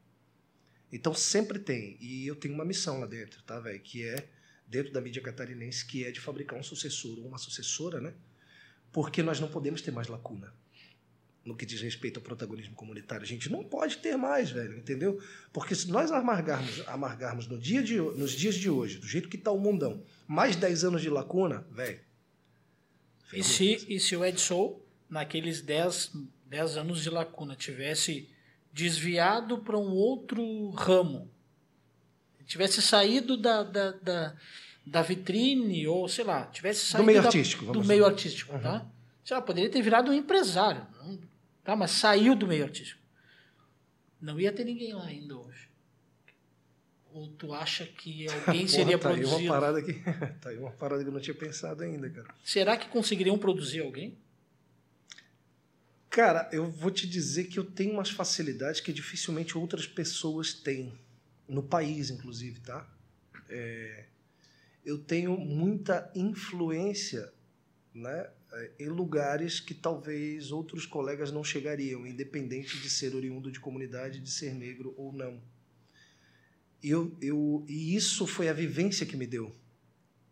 Então 0.91 1.13
sempre 1.13 1.59
tem, 1.59 1.97
e 1.99 2.27
eu 2.27 2.35
tenho 2.35 2.53
uma 2.53 2.65
missão 2.65 2.99
lá 2.99 3.05
dentro, 3.05 3.41
tá, 3.43 3.59
velho? 3.59 3.79
Que 3.79 4.03
é 4.03 4.27
dentro 4.67 4.91
da 4.93 5.01
mídia 5.01 5.21
catarinense, 5.21 5.85
que 5.85 6.03
é 6.03 6.11
de 6.11 6.19
fabricar 6.19 6.57
um 6.57 6.63
sucessor 6.63 7.17
ou 7.19 7.27
uma 7.27 7.37
sucessora, 7.37 7.99
né? 7.99 8.13
Porque 8.91 9.21
nós 9.21 9.39
não 9.39 9.47
podemos 9.47 9.81
ter 9.81 9.91
mais 9.91 10.07
lacuna 10.07 10.53
no 11.45 11.55
que 11.55 11.65
diz 11.65 11.79
respeito 11.79 12.17
ao 12.17 12.23
protagonismo 12.23 12.73
comunitário. 12.73 13.23
A 13.23 13.27
gente 13.27 13.51
não 13.51 13.63
pode 13.63 13.97
ter 13.97 14.17
mais, 14.17 14.49
velho, 14.49 14.75
entendeu? 14.75 15.21
Porque 15.53 15.75
se 15.75 15.87
nós 15.89 16.11
amargarmos, 16.11 16.81
amargarmos 16.87 17.47
no 17.47 17.57
dia 17.57 17.83
de, 17.83 17.97
nos 17.97 18.31
dias 18.31 18.55
de 18.55 18.67
hoje, 18.67 18.97
do 18.97 19.07
jeito 19.07 19.29
que 19.29 19.37
está 19.37 19.51
o 19.51 19.59
mundão, 19.59 20.03
mais 20.27 20.55
10 20.55 20.85
anos 20.85 21.01
de 21.03 21.09
lacuna, 21.09 21.65
velho. 21.71 21.99
E 23.31 23.43
se, 23.43 23.85
e 23.87 23.99
se 23.99 24.15
o 24.15 24.25
Edson, 24.25 24.81
naqueles 25.07 25.61
10, 25.61 26.13
10 26.47 26.77
anos 26.77 27.03
de 27.03 27.11
lacuna, 27.11 27.55
tivesse 27.55 28.27
desviado 28.75 29.59
para 29.59 29.77
um 29.77 29.93
outro 29.93 30.69
ramo, 30.71 31.31
tivesse 32.45 32.81
saído 32.81 33.37
da, 33.37 33.63
da, 33.63 33.91
da, 33.91 34.35
da, 34.85 35.01
vitrine, 35.01 35.87
ou 35.87 36.09
sei 36.09 36.25
lá, 36.25 36.45
tivesse 36.47 36.85
saído 36.85 37.03
do 37.03 37.07
meio 37.07 37.21
da, 37.21 37.27
artístico, 37.29 37.71
do 37.71 37.83
meio 37.85 38.05
artístico, 38.05 38.53
uhum. 38.53 38.59
tá? 38.59 38.85
Sei 39.23 39.33
lá, 39.33 39.41
poderia 39.41 39.69
ter 39.71 39.81
virado 39.81 40.11
um 40.11 40.13
empresário, 40.13 40.85
tá? 41.63 41.73
mas 41.73 41.91
saiu 41.91 42.35
do 42.35 42.45
meio 42.45 42.65
artístico. 42.65 43.01
Não 44.19 44.37
ia 44.37 44.51
ter 44.51 44.65
ninguém 44.65 44.93
lá 44.93 45.05
ainda 45.05 45.37
hoje. 45.37 45.69
Ou 47.13 47.29
tu 47.29 47.53
acha 47.53 47.85
que 47.85 48.27
alguém 48.45 48.67
seria 48.67 48.97
Porra, 48.97 49.15
tá 49.15 49.21
produzido? 49.21 49.37
Aí 49.37 49.47
uma 49.47 49.53
parada 49.53 49.81
que, 49.81 49.93
tá 50.41 50.49
aí 50.49 50.57
uma 50.57 50.71
parada 50.71 51.01
que 51.01 51.07
eu 51.07 51.13
não 51.13 51.21
tinha 51.21 51.33
pensado 51.33 51.81
ainda, 51.81 52.09
cara. 52.09 52.27
Será 52.43 52.75
que 52.75 52.89
conseguiriam 52.89 53.37
produzir 53.37 53.79
alguém? 53.79 54.17
Cara, 56.15 56.47
eu 56.53 56.71
vou 56.71 56.91
te 56.91 57.05
dizer 57.05 57.43
que 57.43 57.59
eu 57.59 57.65
tenho 57.65 57.91
umas 57.91 58.09
facilidades 58.09 58.79
que 58.79 58.93
dificilmente 58.93 59.57
outras 59.57 59.85
pessoas 59.85 60.53
têm. 60.53 60.93
No 61.45 61.61
país, 61.61 62.09
inclusive, 62.09 62.61
tá? 62.61 62.89
É, 63.49 64.05
eu 64.85 64.97
tenho 64.97 65.37
muita 65.37 66.09
influência 66.15 67.33
né, 67.93 68.29
em 68.79 68.87
lugares 68.87 69.59
que 69.59 69.73
talvez 69.73 70.53
outros 70.53 70.85
colegas 70.85 71.33
não 71.33 71.43
chegariam, 71.43 72.07
independente 72.07 72.79
de 72.79 72.89
ser 72.89 73.13
oriundo 73.13 73.51
de 73.51 73.59
comunidade, 73.59 74.21
de 74.21 74.31
ser 74.31 74.53
negro 74.53 74.93
ou 74.95 75.11
não. 75.11 75.41
Eu, 76.81 77.13
eu, 77.21 77.65
e 77.67 77.93
isso 77.93 78.25
foi 78.25 78.47
a 78.47 78.53
vivência 78.53 79.05
que 79.05 79.17
me 79.17 79.27
deu. 79.27 79.53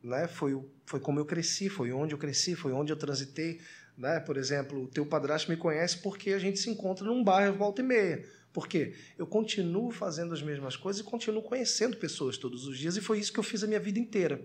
Né? 0.02 0.30
Foi, 0.30 0.58
foi 0.86 1.02
como 1.02 1.20
eu 1.20 1.26
cresci, 1.26 1.68
foi 1.68 1.92
onde 1.92 2.14
eu 2.14 2.18
cresci, 2.18 2.56
foi 2.56 2.72
onde 2.72 2.94
eu 2.94 2.98
transitei. 2.98 3.60
Né? 3.98 4.20
Por 4.20 4.38
exemplo, 4.38 4.84
o 4.84 4.88
teu 4.88 5.06
padrasto 5.06 5.50
me 5.50 5.58
conhece 5.58 5.98
porque 6.00 6.32
a 6.32 6.40
gente 6.40 6.60
se 6.60 6.70
encontra 6.70 7.06
num 7.06 7.24
bairro 7.24 7.58
volta 7.58 7.82
e 7.82 7.86
meia. 7.86 8.26
Por 8.52 8.68
quê? 8.68 8.96
Eu 9.18 9.26
continuo 9.26 9.92
fazendo 9.92 10.34
as 10.34 10.42
mesmas 10.42 10.76
coisas 10.76 11.02
e 11.02 11.04
continuo 11.04 11.42
conhecendo 11.42 11.98
pessoas 11.98 12.38
todos 12.38 12.68
os 12.68 12.78
dias, 12.78 12.96
e 12.96 13.02
foi 13.02 13.20
isso 13.20 13.34
que 13.34 13.40
eu 13.40 13.44
fiz 13.44 13.64
a 13.64 13.68
minha 13.68 13.80
vida 13.80 13.98
inteira. 13.98 14.44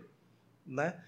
Né? 0.67 0.99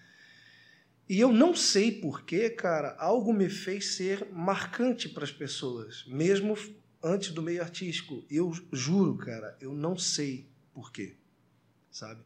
E 1.09 1.19
eu 1.19 1.33
não 1.33 1.57
sei 1.57 1.91
porquê, 1.91 2.51
cara, 2.51 2.95
algo 2.99 3.33
me 3.33 3.49
fez 3.49 3.97
ser 3.97 4.29
marcante 4.31 5.09
para 5.09 5.25
as 5.25 5.33
pessoas, 5.33 6.05
mesmo 6.07 6.57
antes 7.03 7.33
do 7.33 7.43
meio 7.43 7.63
artístico. 7.63 8.25
Eu 8.31 8.53
juro, 8.73 9.17
cara, 9.17 9.57
eu 9.61 9.73
não 9.73 9.97
sei 9.97 10.49
porquê, 10.73 11.17
sabe? 11.91 12.23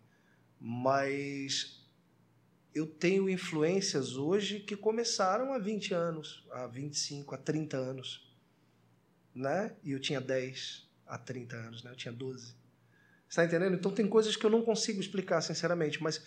Mas 0.60 1.83
eu 2.74 2.86
tenho 2.86 3.30
influências 3.30 4.16
hoje 4.16 4.58
que 4.58 4.76
começaram 4.76 5.52
há 5.52 5.58
20 5.58 5.94
anos, 5.94 6.44
há 6.50 6.66
25, 6.66 7.34
há 7.34 7.38
30 7.38 7.76
anos. 7.76 8.28
Né? 9.34 9.74
E 9.84 9.92
eu 9.92 10.00
tinha 10.00 10.20
10 10.20 10.88
há 11.06 11.16
30 11.16 11.56
anos, 11.56 11.84
né? 11.84 11.92
eu 11.92 11.96
tinha 11.96 12.12
12. 12.12 12.54
Está 13.28 13.44
entendendo? 13.44 13.74
Então 13.74 13.92
tem 13.92 14.08
coisas 14.08 14.36
que 14.36 14.44
eu 14.44 14.50
não 14.50 14.62
consigo 14.62 15.00
explicar, 15.00 15.40
sinceramente, 15.40 16.02
mas 16.02 16.22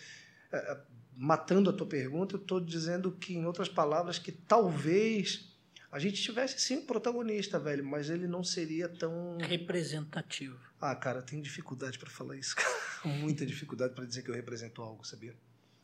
é, 0.52 0.80
matando 1.14 1.68
a 1.68 1.72
tua 1.72 1.86
pergunta, 1.86 2.36
eu 2.36 2.40
estou 2.40 2.60
dizendo 2.60 3.12
que, 3.12 3.34
em 3.34 3.44
outras 3.44 3.68
palavras, 3.68 4.18
que 4.18 4.32
talvez 4.32 5.54
a 5.90 5.98
gente 5.98 6.22
tivesse 6.22 6.60
sim 6.60 6.78
um 6.78 6.86
protagonista, 6.86 7.58
velho, 7.58 7.84
mas 7.84 8.10
ele 8.10 8.26
não 8.26 8.44
seria 8.44 8.88
tão 8.88 9.38
representativo. 9.38 10.58
Ah, 10.80 10.94
cara, 10.94 11.20
eu 11.20 11.22
tenho 11.22 11.42
dificuldade 11.42 11.98
para 11.98 12.10
falar 12.10 12.36
isso, 12.36 12.54
muita 13.04 13.44
dificuldade 13.44 13.94
para 13.94 14.04
dizer 14.04 14.22
que 14.22 14.30
eu 14.30 14.34
represento 14.34 14.82
algo, 14.82 15.06
sabia? 15.06 15.34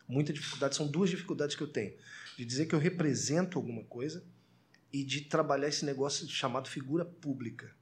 Muita 0.07 0.33
dificuldade, 0.33 0.77
são 0.77 0.87
duas 0.87 1.11
dificuldades 1.11 1.57
que 1.57 1.63
eu 1.63 1.69
tenho, 1.69 1.95
de 2.37 2.45
dizer 2.45 2.67
que 2.67 2.75
eu 2.75 2.79
represento 2.79 3.59
alguma 3.59 3.85
coisa 3.85 4.25
e 4.93 5.03
de 5.03 5.23
trabalhar 5.23 5.69
esse 5.69 5.85
negócio 5.85 6.29
chamado 6.29 6.69
figura 6.69 7.05
pública. 7.05 7.75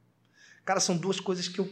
Cara, 0.64 0.80
são 0.80 0.96
duas 0.96 1.18
coisas 1.18 1.48
que 1.48 1.58
eu 1.58 1.68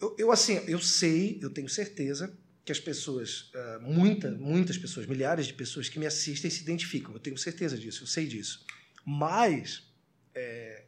eu, 0.00 0.14
eu 0.18 0.32
assim, 0.32 0.54
eu 0.66 0.78
sei, 0.78 1.38
eu 1.40 1.50
tenho 1.50 1.68
certeza 1.68 2.36
que 2.64 2.72
as 2.72 2.80
pessoas, 2.80 3.50
uh, 3.54 3.80
muita, 3.82 4.30
muitas 4.30 4.76
pessoas, 4.76 5.06
milhares 5.06 5.46
de 5.46 5.54
pessoas 5.54 5.88
que 5.88 5.98
me 5.98 6.06
assistem 6.06 6.50
se 6.50 6.62
identificam. 6.62 7.12
Eu 7.12 7.20
tenho 7.20 7.36
certeza 7.36 7.76
disso, 7.78 8.02
eu 8.02 8.06
sei 8.06 8.26
disso. 8.26 8.64
Mas 9.04 9.90
é, 10.34 10.84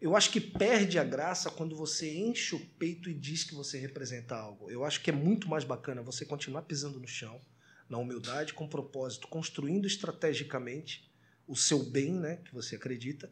eu 0.00 0.16
acho 0.16 0.30
que 0.30 0.40
perde 0.40 0.98
a 0.98 1.04
graça 1.04 1.50
quando 1.50 1.76
você 1.76 2.12
enche 2.16 2.54
o 2.54 2.60
peito 2.78 3.10
e 3.10 3.14
diz 3.14 3.44
que 3.44 3.54
você 3.54 3.78
representa 3.78 4.36
algo. 4.36 4.70
Eu 4.70 4.84
acho 4.84 5.00
que 5.00 5.10
é 5.10 5.12
muito 5.12 5.48
mais 5.48 5.64
bacana 5.64 6.02
você 6.02 6.24
continuar 6.24 6.62
pisando 6.62 7.00
no 7.00 7.08
chão, 7.08 7.40
na 7.88 7.98
humildade, 7.98 8.54
com 8.54 8.68
propósito, 8.68 9.28
construindo 9.28 9.86
estrategicamente 9.86 11.10
o 11.46 11.56
seu 11.56 11.82
bem, 11.82 12.12
né, 12.12 12.36
que 12.44 12.54
você 12.54 12.76
acredita, 12.76 13.30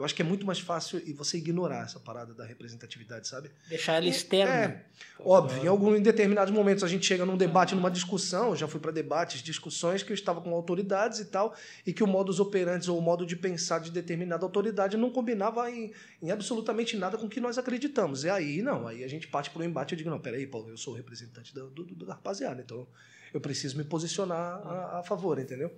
eu 0.00 0.04
acho 0.04 0.14
que 0.14 0.22
é 0.22 0.24
muito 0.24 0.46
mais 0.46 0.58
fácil 0.58 1.02
e 1.04 1.12
você 1.12 1.36
ignorar 1.36 1.84
essa 1.84 2.00
parada 2.00 2.32
da 2.32 2.42
representatividade, 2.42 3.28
sabe? 3.28 3.50
Deixar 3.68 3.96
ela 3.96 4.06
externa. 4.06 4.52
É, 4.52 4.84
óbvio. 5.18 5.62
Em 5.62 5.66
algum 5.66 5.94
em 5.94 6.00
determinados 6.00 6.54
momentos 6.54 6.82
a 6.82 6.88
gente 6.88 7.04
chega 7.04 7.26
num 7.26 7.36
debate, 7.36 7.74
numa 7.74 7.90
discussão, 7.90 8.56
já 8.56 8.66
fui 8.66 8.80
para 8.80 8.92
debates, 8.92 9.42
discussões 9.42 10.02
que 10.02 10.10
eu 10.10 10.14
estava 10.14 10.40
com 10.40 10.54
autoridades 10.54 11.18
e 11.18 11.26
tal, 11.26 11.54
e 11.86 11.92
que 11.92 12.02
o 12.02 12.06
modus 12.06 12.40
operandi 12.40 12.90
ou 12.90 12.98
o 12.98 13.02
modo 13.02 13.26
de 13.26 13.36
pensar 13.36 13.78
de 13.80 13.90
determinada 13.90 14.42
autoridade 14.42 14.96
não 14.96 15.10
combinava 15.10 15.70
em, 15.70 15.92
em 16.22 16.30
absolutamente 16.30 16.96
nada 16.96 17.18
com 17.18 17.26
o 17.26 17.28
que 17.28 17.38
nós 17.38 17.58
acreditamos. 17.58 18.24
E 18.24 18.30
aí, 18.30 18.62
não, 18.62 18.88
aí 18.88 19.04
a 19.04 19.08
gente 19.08 19.28
parte 19.28 19.50
para 19.50 19.60
o 19.60 19.64
embate 19.64 19.92
eu 19.92 19.98
digo, 19.98 20.08
não, 20.08 20.18
peraí, 20.18 20.46
Paulo, 20.46 20.70
eu 20.70 20.78
sou 20.78 20.94
representante 20.94 21.52
do, 21.52 21.68
do, 21.68 21.84
do, 21.84 22.06
da 22.06 22.14
rapaziada, 22.14 22.62
então 22.62 22.88
eu 23.32 23.40
preciso 23.40 23.76
me 23.76 23.84
posicionar 23.84 24.66
a, 24.66 24.98
a 24.98 25.02
favor, 25.02 25.38
entendeu? 25.38 25.72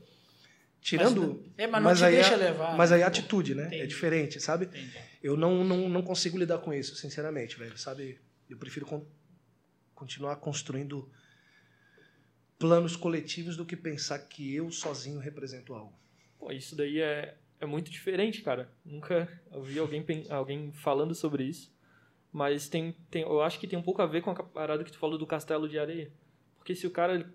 Tirando. 0.81 1.41
Mas, 1.57 1.59
é, 1.59 1.67
mas 1.69 1.83
não 1.83 1.95
te 1.95 2.13
deixa 2.13 2.37
levar. 2.37 2.77
Mas 2.77 2.91
aí 2.91 3.03
a 3.03 3.07
atitude, 3.07 3.55
né? 3.55 3.67
Entendi. 3.67 3.83
É 3.83 3.87
diferente, 3.87 4.41
sabe? 4.41 4.65
Entendi. 4.67 4.99
Eu 5.23 5.37
não, 5.37 5.63
não, 5.63 5.89
não 5.89 6.03
consigo 6.03 6.37
lidar 6.37 6.59
com 6.59 6.75
isso, 6.75 6.97
sinceramente, 6.97 7.57
velho. 7.57 7.79
Sabe? 7.79 8.19
Eu 8.51 8.59
prefiro 8.59 8.85
con 8.85 9.07
continuar 9.95 10.35
construindo 10.37 11.09
planos 12.59 12.97
coletivos 12.97 13.57
do 13.57 13.65
que 13.65 13.77
pensar 13.77 14.19
que 14.19 14.53
eu 14.53 14.71
sozinho 14.73 15.21
represento 15.21 15.75
algo. 15.75 15.93
Pô, 16.37 16.51
isso 16.51 16.75
daí 16.75 17.01
é, 17.01 17.37
é 17.61 17.67
muito 17.67 17.89
diferente, 17.89 18.43
cara. 18.43 18.69
Nunca 18.85 19.29
ouvi 19.53 19.79
alguém, 19.79 20.05
alguém 20.29 20.73
falando 20.73 21.15
sobre 21.15 21.45
isso. 21.45 21.73
Mas 22.33 22.69
tem, 22.69 22.97
tem, 23.09 23.23
eu 23.23 23.41
acho 23.43 23.61
que 23.61 23.69
tem 23.69 23.79
um 23.79 23.83
pouco 23.83 24.03
a 24.03 24.07
ver 24.07 24.23
com 24.23 24.31
a 24.31 24.35
parada 24.35 24.83
que 24.83 24.91
tu 24.91 24.99
falou 24.99 25.17
do 25.17 25.27
castelo 25.27 25.69
de 25.69 25.79
areia. 25.79 26.11
Porque 26.57 26.75
se 26.75 26.87
o 26.87 26.91
cara 26.91 27.33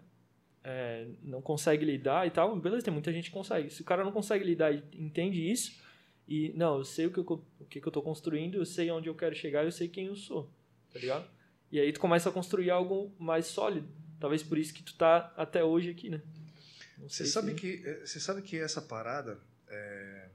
é, 0.70 1.08
não 1.24 1.42
consegue 1.42 1.86
lidar 1.86 2.28
e 2.28 2.30
tal, 2.30 2.54
beleza, 2.60 2.84
tem 2.84 2.94
muita 2.94 3.14
gente 3.14 3.30
que 3.30 3.34
consegue. 3.34 3.70
Se 3.70 3.82
o 3.82 3.86
cara 3.86 4.04
não 4.04 4.12
consegue 4.12 4.44
lidar 4.44 4.70
e 4.74 4.84
entende 4.96 5.50
isso, 5.50 5.82
e 6.28 6.52
não, 6.58 6.80
eu 6.80 6.84
sei 6.84 7.06
o 7.06 7.12
que 7.12 7.20
eu, 7.20 7.46
o 7.58 7.66
que 7.66 7.80
eu 7.80 7.92
tô 7.92 8.02
construindo, 8.02 8.58
eu 8.58 8.66
sei 8.66 8.92
onde 8.92 9.08
eu 9.08 9.16
quero 9.16 9.34
chegar, 9.34 9.64
eu 9.64 9.72
sei 9.72 9.88
quem 9.88 10.08
eu 10.08 10.16
sou, 10.18 10.52
tá 10.92 11.00
ligado? 11.00 11.26
E 11.72 11.80
aí 11.80 11.94
tu 11.94 12.02
começa 12.02 12.28
a 12.28 12.34
construir 12.34 12.70
algo 12.70 13.16
mais 13.18 13.46
sólido. 13.46 13.88
Talvez 14.20 14.44
por 14.44 14.58
isso 14.58 14.74
que 14.74 14.84
tu 14.84 14.94
tá 14.98 15.34
até 15.38 15.64
hoje 15.64 15.90
aqui, 15.90 16.10
né? 16.10 16.22
Você 16.98 17.26
sabe, 17.26 17.52
se... 17.52 17.56
que, 17.56 17.84
é, 17.86 18.06
você 18.06 18.20
sabe 18.20 18.42
que 18.42 18.60
essa 18.60 18.82
parada 18.82 19.40
é, 19.70 20.28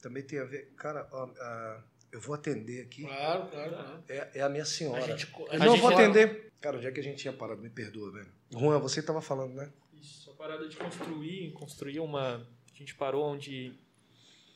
também 0.00 0.22
tem 0.22 0.38
a 0.38 0.44
ver. 0.44 0.72
Cara, 0.76 1.00
a, 1.12 1.24
a, 1.24 1.82
eu 2.10 2.20
vou 2.20 2.34
atender 2.34 2.80
aqui. 2.82 3.02
Claro, 3.02 3.48
claro. 3.48 4.02
É, 4.08 4.30
é 4.36 4.40
a 4.40 4.48
minha 4.48 4.64
senhora. 4.64 5.04
A 5.04 5.06
gente, 5.06 5.30
a 5.50 5.58
não, 5.58 5.74
eu 5.74 5.76
vou 5.76 5.90
atender. 5.90 6.45
Cara, 6.60 6.78
onde 6.78 6.86
é 6.86 6.90
que 6.90 7.00
a 7.00 7.02
gente 7.02 7.18
tinha 7.18 7.32
parado? 7.32 7.62
Me 7.62 7.70
perdoa, 7.70 8.10
velho. 8.12 8.28
Juan, 8.50 8.78
você 8.78 9.00
estava 9.00 9.20
falando, 9.20 9.54
né? 9.54 9.70
Isso, 9.92 10.30
a 10.30 10.34
parada 10.34 10.68
de 10.68 10.76
construir, 10.76 11.52
construir 11.52 12.00
uma. 12.00 12.36
A 12.36 12.78
gente 12.78 12.94
parou 12.94 13.24
onde. 13.24 13.72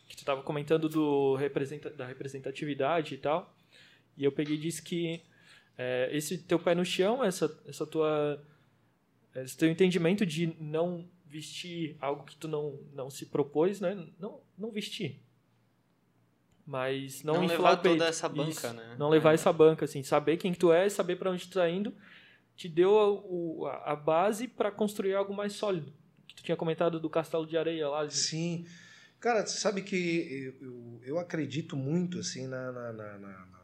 Que 0.09 0.17
tu 0.17 0.21
estava 0.21 0.43
comentando 0.43 0.89
do 0.89 1.37
representa, 1.37 1.89
da 1.91 2.07
representatividade 2.07 3.15
e 3.15 3.19
tal. 3.19 3.55
E 4.17 4.25
eu 4.25 4.33
peguei 4.33 4.57
e 4.57 4.61
disse 4.61 4.83
que 4.83 5.23
é, 5.79 6.11
esse 6.13 6.37
teu 6.39 6.59
pé 6.59 6.75
no 6.75 6.85
chão, 6.85 7.25
essa, 7.25 7.59
essa 7.67 7.87
tua. 7.87 8.45
Esse 9.35 9.57
teu 9.57 9.71
entendimento 9.71 10.27
de 10.27 10.55
não 10.61 11.09
vestir 11.25 11.97
algo 12.01 12.25
que 12.25 12.37
tu 12.37 12.49
não, 12.49 12.81
não 12.93 13.09
se 13.09 13.27
propôs, 13.27 13.81
né? 13.81 13.95
Não, 14.19 14.41
não 14.59 14.73
vestir. 14.73 15.23
Mas 16.71 17.25
não, 17.25 17.35
não 17.35 17.47
levar 17.47 17.79
toda 17.79 18.07
essa 18.07 18.29
banca, 18.29 18.49
Isso, 18.51 18.73
né? 18.73 18.95
Não 18.97 19.09
levar 19.09 19.33
é. 19.33 19.35
essa 19.35 19.53
banca, 19.53 19.87
assim. 19.87 20.05
Saber 20.05 20.37
quem 20.37 20.55
tu 20.55 20.73
é, 20.73 20.89
saber 20.89 21.17
para 21.17 21.29
onde 21.33 21.49
tu 21.49 21.55
tá 21.55 21.69
indo 21.69 21.93
te 22.55 22.69
deu 22.69 23.67
a, 23.67 23.93
a 23.93 23.97
base 23.97 24.47
para 24.47 24.71
construir 24.71 25.15
algo 25.17 25.35
mais 25.35 25.53
sólido. 25.55 25.93
Que 26.29 26.37
tu 26.37 26.45
tinha 26.45 26.57
comentado 26.57 27.01
do 27.01 27.11
castelo 27.11 27.45
de 27.45 27.59
areia 27.59 27.89
lá. 27.89 28.09
Sim. 28.09 28.65
Cara, 29.19 29.45
você 29.45 29.59
sabe 29.59 29.83
que 29.83 30.55
eu, 30.61 30.69
eu, 30.69 31.01
eu 31.03 31.19
acredito 31.19 31.75
muito 31.77 32.21
assim 32.21 32.47
na, 32.47 32.71
na, 32.71 32.93
na, 32.93 33.19
na- 33.19 33.47
na- 33.47 33.61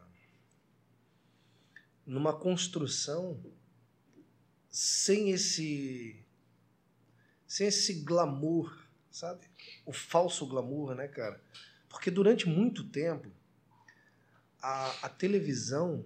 numa 2.04 2.32
construção 2.32 3.38
sem 4.68 5.30
esse 5.30 6.24
sem 7.46 7.68
esse 7.68 8.02
glamour, 8.02 8.76
sabe? 9.12 9.46
O 9.84 9.92
falso 9.92 10.44
glamour, 10.46 10.94
né, 10.96 11.06
cara? 11.06 11.40
Porque 11.96 12.10
durante 12.10 12.46
muito 12.46 12.84
tempo 12.84 13.30
a, 14.60 15.06
a 15.06 15.08
televisão, 15.08 16.04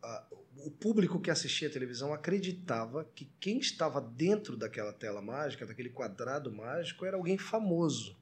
a- 0.00 0.24
o 0.58 0.70
público 0.70 1.20
que 1.20 1.28
assistia 1.28 1.66
a 1.66 1.72
televisão 1.72 2.14
acreditava 2.14 3.04
que 3.16 3.28
quem 3.40 3.58
estava 3.58 4.00
dentro 4.00 4.56
daquela 4.56 4.92
tela 4.92 5.20
mágica, 5.20 5.66
daquele 5.66 5.88
quadrado 5.88 6.52
mágico, 6.52 7.04
era 7.04 7.16
alguém 7.16 7.36
famoso, 7.36 8.16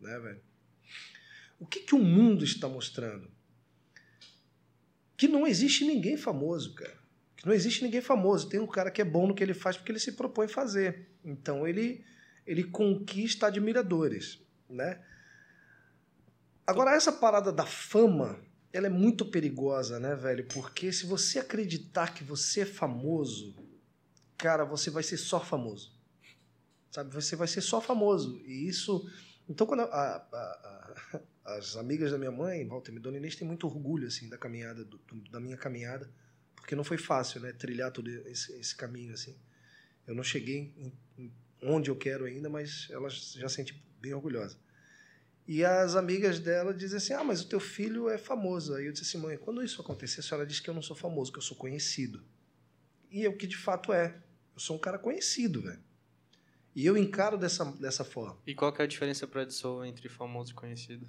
né, 0.00 0.18
velho? 0.18 0.40
O 1.60 1.64
que, 1.66 1.78
que 1.78 1.94
o 1.94 1.98
mundo 2.00 2.42
está 2.42 2.68
mostrando? 2.68 3.30
Que 5.16 5.28
não 5.28 5.46
existe 5.46 5.84
ninguém 5.84 6.16
famoso, 6.16 6.74
cara. 6.74 6.98
Que 7.36 7.46
não 7.46 7.54
existe 7.54 7.84
ninguém 7.84 8.00
famoso. 8.00 8.48
Tem 8.48 8.58
um 8.58 8.66
cara 8.66 8.90
que 8.90 9.00
é 9.00 9.04
bom 9.04 9.28
no 9.28 9.34
que 9.34 9.44
ele 9.44 9.54
faz 9.54 9.76
porque 9.76 9.92
ele 9.92 10.00
se 10.00 10.12
propõe 10.12 10.48
fazer. 10.48 11.06
Então 11.24 11.68
ele, 11.68 12.04
ele 12.44 12.64
conquista 12.64 13.46
admiradores, 13.46 14.40
né? 14.68 15.00
Agora, 16.70 16.94
essa 16.94 17.10
parada 17.12 17.52
da 17.52 17.66
fama, 17.66 18.38
ela 18.72 18.86
é 18.86 18.90
muito 18.90 19.24
perigosa, 19.26 19.98
né, 19.98 20.14
velho? 20.14 20.46
Porque 20.46 20.92
se 20.92 21.04
você 21.04 21.40
acreditar 21.40 22.14
que 22.14 22.22
você 22.22 22.60
é 22.60 22.64
famoso, 22.66 23.56
cara, 24.38 24.64
você 24.64 24.88
vai 24.88 25.02
ser 25.02 25.16
só 25.16 25.40
famoso. 25.40 25.92
Sabe? 26.92 27.12
Você 27.12 27.34
vai 27.34 27.48
ser 27.48 27.60
só 27.60 27.80
famoso. 27.80 28.40
E 28.46 28.68
isso. 28.68 29.04
Então, 29.48 29.66
quando 29.66 29.80
a- 29.80 29.84
a- 29.84 30.16
a- 30.32 31.20
as 31.56 31.76
amigas 31.76 32.12
da 32.12 32.18
minha 32.18 32.30
mãe, 32.30 32.64
Walter 32.68 32.92
e 32.94 33.00
Dona 33.00 33.16
Inês, 33.16 33.34
têm 33.34 33.48
muito 33.48 33.66
orgulho, 33.66 34.06
assim, 34.06 34.28
da 34.28 34.38
caminhada, 34.38 34.84
do- 34.84 35.00
da 35.28 35.40
minha 35.40 35.56
caminhada, 35.56 36.08
porque 36.54 36.76
não 36.76 36.84
foi 36.84 36.98
fácil, 36.98 37.40
né, 37.40 37.52
trilhar 37.52 37.90
todo 37.90 38.08
esse, 38.08 38.52
esse 38.52 38.76
caminho, 38.76 39.12
assim. 39.12 39.36
Eu 40.06 40.14
não 40.14 40.22
cheguei 40.22 40.72
em- 40.78 40.92
em 41.18 41.32
onde 41.64 41.90
eu 41.90 41.96
quero 41.96 42.26
ainda, 42.26 42.48
mas 42.48 42.86
elas 42.90 43.32
já 43.32 43.48
sentem 43.48 43.74
bem 44.00 44.14
orgulhosas. 44.14 44.56
E 45.52 45.64
as 45.64 45.96
amigas 45.96 46.38
dela 46.38 46.72
dizem 46.72 46.98
assim: 46.98 47.12
Ah, 47.12 47.24
mas 47.24 47.42
o 47.42 47.48
teu 47.48 47.58
filho 47.58 48.08
é 48.08 48.16
famoso. 48.16 48.72
Aí 48.72 48.86
eu 48.86 48.92
disse 48.92 49.04
assim: 49.04 49.18
Mãe, 49.18 49.36
quando 49.36 49.64
isso 49.64 49.82
acontecer, 49.82 50.20
a 50.20 50.22
senhora 50.22 50.46
diz 50.46 50.60
que 50.60 50.70
eu 50.70 50.74
não 50.74 50.80
sou 50.80 50.94
famoso, 50.94 51.32
que 51.32 51.38
eu 51.38 51.42
sou 51.42 51.56
conhecido. 51.56 52.22
E 53.10 53.26
é 53.26 53.28
o 53.28 53.36
que 53.36 53.48
de 53.48 53.56
fato 53.56 53.92
é. 53.92 54.14
Eu 54.54 54.60
sou 54.60 54.76
um 54.76 54.78
cara 54.78 54.96
conhecido, 54.96 55.62
velho. 55.62 55.82
E 56.72 56.86
eu 56.86 56.96
encaro 56.96 57.36
dessa, 57.36 57.64
dessa 57.64 58.04
forma. 58.04 58.38
E 58.46 58.54
qual 58.54 58.72
que 58.72 58.80
é 58.80 58.84
a 58.84 58.86
diferença 58.86 59.26
para 59.26 59.42
Edson 59.42 59.84
entre 59.84 60.08
famoso 60.08 60.52
e 60.52 60.54
conhecido? 60.54 61.04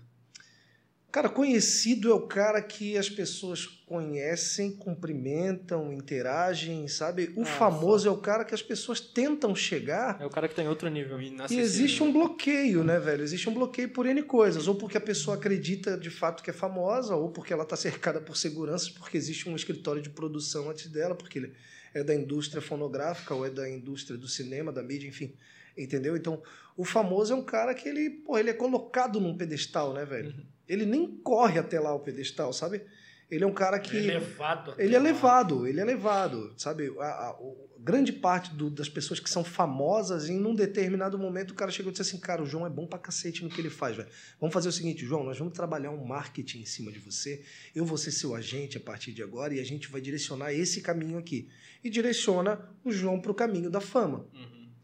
Cara, 1.12 1.28
conhecido 1.28 2.10
é 2.10 2.14
o 2.14 2.22
cara 2.22 2.62
que 2.62 2.98
as 2.98 3.10
pessoas 3.10 3.66
conhecem, 3.66 4.72
cumprimentam, 4.72 5.92
interagem, 5.92 6.88
sabe? 6.88 7.34
O 7.36 7.42
Ah, 7.42 7.46
famoso 7.46 8.08
é 8.08 8.12
o 8.12 8.18
cara 8.18 8.46
que 8.46 8.56
as 8.56 8.62
pessoas 8.62 9.02
tentam 9.02 9.54
chegar 9.54 10.22
É 10.22 10.26
o 10.26 10.30
cara 10.30 10.48
que 10.48 10.56
tá 10.56 10.64
em 10.64 10.70
outro 10.70 10.88
nível. 10.88 11.20
E 11.20 11.60
existe 11.60 12.02
um 12.02 12.14
bloqueio, 12.14 12.82
né, 12.82 12.98
velho? 12.98 13.24
Existe 13.24 13.50
um 13.50 13.54
bloqueio 13.54 13.90
por 13.90 14.06
N 14.06 14.24
coisas. 14.24 14.70
Ou 14.70 14.76
porque 14.76 14.98
a 14.98 15.02
pessoa 15.02 15.36
acredita 15.36 15.98
de 15.98 16.10
fato 16.10 16.42
que 16.42 16.50
é 16.50 16.54
famosa, 16.54 17.14
ou 17.14 17.30
porque 17.30 17.52
ela 17.52 17.64
está 17.64 17.76
cercada 17.76 18.22
por 18.22 18.38
seguranças, 18.38 18.90
porque 18.90 19.18
existe 19.18 19.50
um 19.50 19.56
escritório 19.56 20.02
de 20.02 20.10
produção 20.10 20.70
antes 20.70 20.88
dela, 20.88 21.14
porque 21.14 21.40
ele 21.40 21.54
é 21.94 22.04
da 22.06 22.16
indústria 22.16 22.62
fonográfica, 22.62 23.36
ou 23.36 23.46
é 23.46 23.50
da 23.50 23.70
indústria 23.70 24.18
do 24.18 24.30
cinema, 24.30 24.72
da 24.72 24.82
mídia, 24.82 25.10
enfim. 25.10 25.36
Entendeu? 25.78 26.16
Então, 26.16 26.42
o 26.78 26.86
famoso 26.86 27.34
é 27.34 27.36
um 27.36 27.44
cara 27.44 27.74
que 27.74 27.88
ele, 27.90 28.10
pô, 28.10 28.38
ele 28.38 28.50
é 28.50 28.54
colocado 28.54 29.20
num 29.20 29.36
pedestal, 29.36 29.94
né, 29.94 30.06
velho? 30.06 30.34
Ele 30.72 30.86
nem 30.86 31.08
corre 31.08 31.60
até 31.60 31.80
lá 31.80 31.94
o 31.94 32.00
pedestal, 32.00 32.54
sabe? 32.54 32.82
Ele 33.30 33.44
é 33.44 33.48
um 33.48 33.54
cara 33.54 33.80
que. 33.80 33.96
Ele 33.98 34.12
é 34.12 34.20
levado. 34.20 34.76
Ele 34.78 34.96
é 34.96 35.00
levado, 35.00 35.68
ele 35.68 35.80
é 35.80 35.86
levado, 35.86 36.54
sabe? 36.58 36.94
A, 37.00 37.06
a- 37.28 37.38
o- 37.40 37.70
grande 37.80 38.12
parte 38.14 38.54
do- 38.54 38.70
das 38.70 38.90
pessoas 38.90 39.20
que 39.20 39.30
são 39.30 39.44
famosas, 39.44 40.30
em 40.30 40.46
um 40.46 40.54
determinado 40.54 41.18
momento, 41.18 41.52
o 41.52 41.56
cara 41.56 41.72
chegou 41.72 41.90
e 41.90 41.94
disse 41.94 42.02
assim: 42.04 42.20
Cara, 42.20 42.44
o 42.44 42.46
João 42.46 42.66
é 42.66 42.70
bom 42.70 42.86
pra 42.86 43.00
cacete 43.00 43.42
no 43.44 43.50
que 43.50 43.60
ele 43.62 43.70
faz, 43.70 43.96
velho. 43.96 44.10
Vamos 44.40 44.54
fazer 44.54 44.68
o 44.68 44.72
seguinte, 44.72 45.06
João, 45.06 45.24
nós 45.24 45.38
vamos 45.40 45.54
trabalhar 45.54 45.92
um 45.92 46.04
marketing 46.06 46.60
em 46.62 46.66
cima 46.66 46.92
de 46.92 47.00
você. 47.00 47.42
Eu 47.74 47.86
vou 47.86 47.98
ser 47.98 48.12
seu 48.12 48.36
agente 48.36 48.78
a 48.78 48.82
partir 48.82 49.14
de 49.14 49.24
agora 49.24 49.54
e 49.54 49.60
a 49.60 49.64
gente 49.64 49.90
vai 49.90 50.02
direcionar 50.02 50.54
esse 50.54 50.82
caminho 50.82 51.18
aqui. 51.18 51.50
E 51.84 51.90
direciona 51.90 52.60
o 52.84 52.92
João 52.92 53.20
pro 53.20 53.34
caminho 53.34 53.70
da 53.70 53.80
fama. 53.82 54.28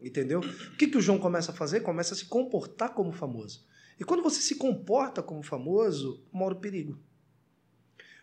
Entendeu? 0.00 0.40
O 0.40 0.76
que, 0.76 0.86
que 0.86 0.96
o 0.96 1.00
João 1.02 1.18
começa 1.18 1.50
a 1.52 1.54
fazer? 1.54 1.80
Começa 1.80 2.14
a 2.14 2.16
se 2.16 2.24
comportar 2.24 2.94
como 2.94 3.12
famoso. 3.12 3.66
E 3.98 4.04
quando 4.04 4.22
você 4.22 4.40
se 4.40 4.56
comporta 4.56 5.22
como 5.22 5.42
famoso, 5.42 6.24
mora 6.32 6.54
o 6.54 6.60
perigo. 6.60 6.98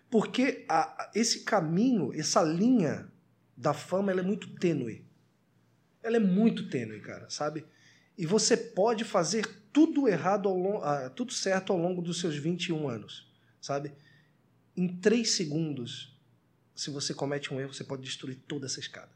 Porque 0.10 0.66
a- 0.70 1.12
esse 1.14 1.44
caminho, 1.44 2.14
essa 2.14 2.42
linha 2.44 3.12
da 3.58 3.74
fama, 3.74 4.12
ela 4.12 4.22
é 4.22 4.24
muito 4.24 4.56
tênue. 4.56 5.06
Ela 6.02 6.18
é 6.18 6.20
muito 6.20 6.70
tênue, 6.70 7.00
cara, 7.02 7.30
sabe? 7.30 7.66
E 8.18 8.26
você 8.26 8.56
pode 8.56 9.04
fazer 9.04 9.46
tudo 9.74 10.08
errado, 10.08 10.48
ao 10.48 11.10
tudo 11.10 11.34
certo 11.34 11.74
ao 11.74 11.80
longo 11.80 12.02
dos 12.02 12.20
seus 12.20 12.36
21 12.38 12.88
anos, 12.88 13.30
sabe? 13.60 13.92
Em 14.78 14.88
três 14.88 15.32
segundos, 15.32 16.18
se 16.74 16.90
você 16.90 17.14
comete 17.14 17.54
um 17.54 17.60
erro, 17.60 17.74
você 17.74 17.84
pode 17.84 18.04
destruir 18.04 18.38
toda 18.48 18.68
essa 18.68 18.80
escada. 18.80 19.12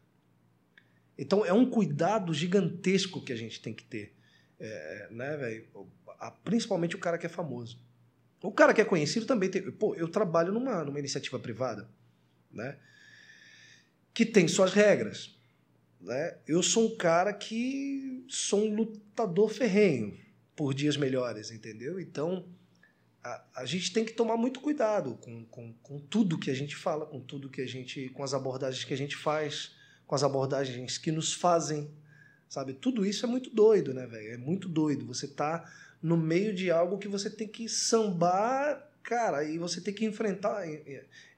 Então 1.17 1.45
é 1.45 1.54
um 1.54 1.69
cuidado 1.69 2.34
gigantesco 2.34 3.22
que 3.22 3.32
a 3.34 3.36
gente 3.36 3.62
tem 3.62 3.74
que 3.74 3.84
ter, 3.84 4.15
é, 4.60 5.08
né, 5.12 5.38
velho? 5.38 5.67
A- 6.20 6.32
Principalmente 6.32 6.96
o 6.96 7.00
cara 7.00 7.18
que 7.18 7.26
é 7.26 7.30
famoso. 7.30 7.80
O 8.42 8.52
cara 8.52 8.74
que 8.74 8.82
é 8.82 8.86
conhecido 8.86 9.26
também 9.26 9.50
tem. 9.50 9.70
Pô, 9.72 9.96
eu 9.96 10.08
trabalho 10.08 10.52
numa, 10.54 10.84
numa 10.84 11.00
iniciativa 11.00 11.38
privada, 11.40 11.90
né? 12.52 12.78
Que 14.14 14.26
tem 14.26 14.48
suas 14.48 14.74
regras. 14.74 15.36
Né? 16.02 16.38
Eu 16.48 16.64
sou 16.64 16.94
um 16.94 16.98
cara 16.98 17.34
que 17.34 18.24
sou 18.30 18.64
um 18.66 18.74
lutador 18.76 19.50
ferrenho 19.50 20.18
por 20.56 20.74
dias 20.74 20.96
melhores, 20.96 21.52
entendeu? 21.52 22.00
Então 22.00 22.48
a, 23.22 23.44
a 23.58 23.66
gente 23.66 23.92
tem 23.92 24.06
que 24.06 24.14
tomar 24.14 24.38
muito 24.38 24.62
cuidado 24.62 25.16
com, 25.16 25.44
com, 25.46 25.74
com 25.84 26.00
tudo 26.00 26.38
que 26.40 26.50
a 26.50 26.54
gente 26.54 26.76
fala, 26.78 27.06
com 27.06 27.20
tudo 27.20 27.50
que 27.50 27.60
a 27.62 27.68
gente. 27.68 28.08
com 28.10 28.24
as 28.24 28.34
abordagens 28.34 28.86
que 28.86 28.94
a 28.94 28.98
gente 28.98 29.18
faz, 29.18 29.76
com 30.08 30.16
as 30.16 30.24
abordagens 30.24 30.98
que 30.98 31.12
nos 31.12 31.34
fazem. 31.34 31.92
Sabe? 32.48 32.74
Tudo 32.74 33.06
isso 33.06 33.26
é 33.26 33.30
muito 33.30 33.50
doido, 33.50 33.94
né, 33.94 34.08
velho? 34.08 34.34
É 34.34 34.38
muito 34.38 34.68
doido. 34.70 35.06
Você 35.06 35.28
tá 35.28 35.70
no 36.02 36.16
meio 36.18 36.54
de 36.54 36.72
algo 36.72 36.98
que 36.98 37.08
você 37.08 37.30
tem 37.30 37.48
que 37.48 37.68
sambar, 37.68 38.90
cara, 39.04 39.44
e 39.44 39.58
você 39.58 39.82
tem 39.82 39.94
que 39.94 40.06
enfrentar, 40.06 40.64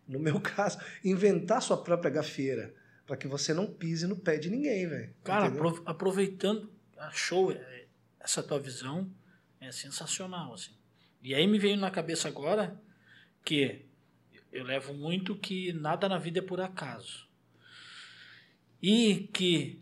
no 0.07 0.19
meu 0.19 0.39
caso, 0.41 0.77
inventar 1.03 1.61
sua 1.61 1.81
própria 1.83 2.11
gafieira, 2.11 2.73
para 3.07 3.17
que 3.17 3.27
você 3.27 3.53
não 3.53 3.67
pise 3.67 4.05
no 4.07 4.15
pé 4.15 4.37
de 4.37 4.49
ninguém, 4.49 4.87
velho. 4.87 5.13
Cara, 5.23 5.47
Entendeu? 5.47 5.67
apro- 5.69 5.83
aproveitando, 5.85 6.71
achou 6.97 7.51
é, 7.51 7.85
essa 8.19 8.41
tua 8.43 8.59
visão 8.59 9.09
é 9.59 9.71
sensacional, 9.71 10.53
assim. 10.53 10.71
E 11.23 11.35
aí 11.35 11.45
me 11.47 11.59
veio 11.59 11.77
na 11.77 11.91
cabeça 11.91 12.27
agora 12.27 12.79
que 13.43 13.85
eu 14.51 14.63
levo 14.63 14.93
muito 14.93 15.35
que 15.35 15.71
nada 15.73 16.07
na 16.09 16.17
vida 16.17 16.39
é 16.39 16.41
por 16.41 16.59
acaso. 16.61 17.27
E 18.81 19.29
que 19.33 19.81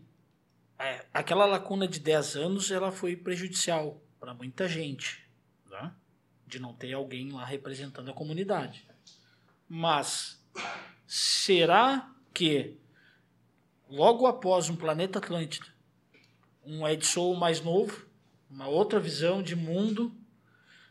é, 0.78 1.04
aquela 1.12 1.46
lacuna 1.46 1.88
de 1.88 1.98
10 2.00 2.36
anos 2.36 2.70
ela 2.70 2.92
foi 2.92 3.16
prejudicial 3.16 4.02
para 4.20 4.34
muita 4.34 4.68
gente, 4.68 5.26
né? 5.70 5.92
de 6.46 6.58
não 6.58 6.74
ter 6.74 6.92
alguém 6.92 7.32
lá 7.32 7.44
representando 7.44 8.10
a 8.10 8.14
comunidade. 8.14 8.86
Mas 9.68 10.44
será 11.06 12.12
que 12.34 12.76
logo 13.88 14.26
após 14.26 14.68
um 14.68 14.76
planeta 14.76 15.18
Atlântida, 15.18 15.66
um 16.64 16.86
Ed 16.86 17.06
Soul 17.06 17.36
mais 17.36 17.60
novo, 17.60 18.06
uma 18.50 18.68
outra 18.68 19.00
visão 19.00 19.42
de 19.42 19.56
mundo, 19.56 20.14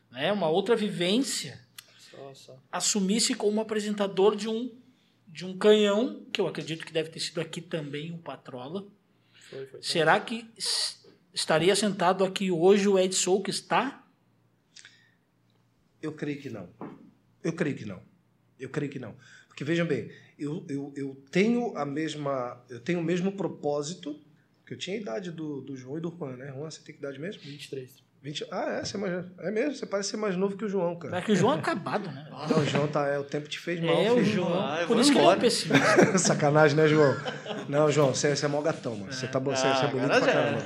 né, 0.09 0.31
uma 0.31 0.47
outra 0.47 0.75
vivência, 0.75 1.63
Só, 1.97 2.33
só. 2.33 2.59
assumisse 2.71 3.35
como 3.35 3.61
apresentador 3.61 4.35
de 4.35 4.47
um 4.47 4.77
de 5.31 5.45
um 5.45 5.55
canhão, 5.55 6.25
que 6.33 6.41
eu 6.41 6.47
acredito 6.47 6.83
que 6.83 6.91
deve 6.91 7.09
ter 7.09 7.19
sido 7.19 7.39
aqui 7.39 7.61
também 7.61 8.11
o 8.11 8.17
Patrola. 8.17 8.87
Foi, 9.31 9.65
foi. 9.67 9.81
Será 9.81 10.19
que 10.19 10.49
estaria 11.39 11.75
sentado 11.75 12.23
aqui 12.23 12.51
hoje 12.51 12.87
o 12.87 12.99
Ed 12.99 13.15
Soul 13.15 13.41
que 13.41 13.49
está? 13.49 14.05
Eu 16.01 16.13
creio 16.13 16.39
que 16.39 16.49
não. 16.49 16.69
Eu 17.43 17.53
creio 17.53 17.75
que 17.75 17.85
não. 17.85 18.01
Eu 18.59 18.69
creio 18.69 18.91
que 18.91 18.99
não. 18.99 19.15
Porque 19.47 19.63
vejam 19.63 19.87
bem, 19.87 20.11
eu, 20.37 20.65
eu, 20.69 20.93
eu 20.95 21.23
tenho 21.31 21.75
a 21.77 21.85
mesma. 21.85 22.63
Eu 22.69 22.79
tenho 22.79 22.99
o 22.99 23.03
mesmo 23.03 23.31
propósito, 23.31 24.21
que 24.65 24.73
eu 24.73 24.77
tinha 24.77 24.97
a 24.97 24.99
idade 24.99 25.31
do, 25.31 25.61
do 25.61 25.75
João 25.75 25.97
e 25.97 26.01
do 26.01 26.15
Juan, 26.15 26.37
né? 26.37 26.47
Juan, 26.47 26.69
você 26.69 26.81
tem 26.81 26.93
que 26.93 26.99
idade 26.99 27.19
mesmo? 27.19 27.41
23. 27.41 28.03
20, 28.21 28.45
ah, 28.51 28.79
é, 28.81 28.83
você 28.85 28.97
é, 28.97 28.99
mais, 28.99 29.25
é 29.39 29.51
mesmo, 29.51 29.75
você 29.75 29.85
parece 29.85 30.09
ser 30.09 30.17
mais 30.17 30.35
novo 30.35 30.57
que 30.57 30.65
o 30.65 30.67
João, 30.69 30.91
É 30.91 30.95
cara. 30.97 31.21
que 31.21 31.31
o 31.31 31.35
João 31.35 31.53
é 31.55 31.59
acabado, 31.59 32.11
né? 32.11 32.27
Não, 32.49 32.59
o 32.59 32.65
João 32.65 32.87
tá. 32.87 33.07
É, 33.07 33.17
o 33.17 33.23
tempo 33.23 33.47
te 33.47 33.57
fez 33.57 33.79
mal. 33.79 33.95
É, 33.95 34.11
o. 34.11 34.21
João. 34.23 34.59
Ah, 34.61 34.83
por 34.85 34.97
isso 34.99 35.11
que 35.11 35.17
ele 35.17 35.25
é 35.25 35.27
um 35.29 35.31
embora. 35.31 35.39
pessimista. 35.39 36.17
Sacanagem, 36.19 36.75
né, 36.75 36.85
João? 36.87 37.15
Não, 37.69 37.89
João, 37.89 38.13
você, 38.13 38.35
você 38.35 38.45
é 38.45 38.49
mó 38.49 38.61
gatão, 38.61 38.95
mano. 38.97 39.13
Você, 39.13 39.25
tá, 39.25 39.39
você, 39.39 39.61
você 39.61 39.67
é 39.67 39.71
Ah, 39.71 39.87
bonito 39.87 40.07
pra 40.09 40.19
já 40.19 40.25
caramba. 40.25 40.65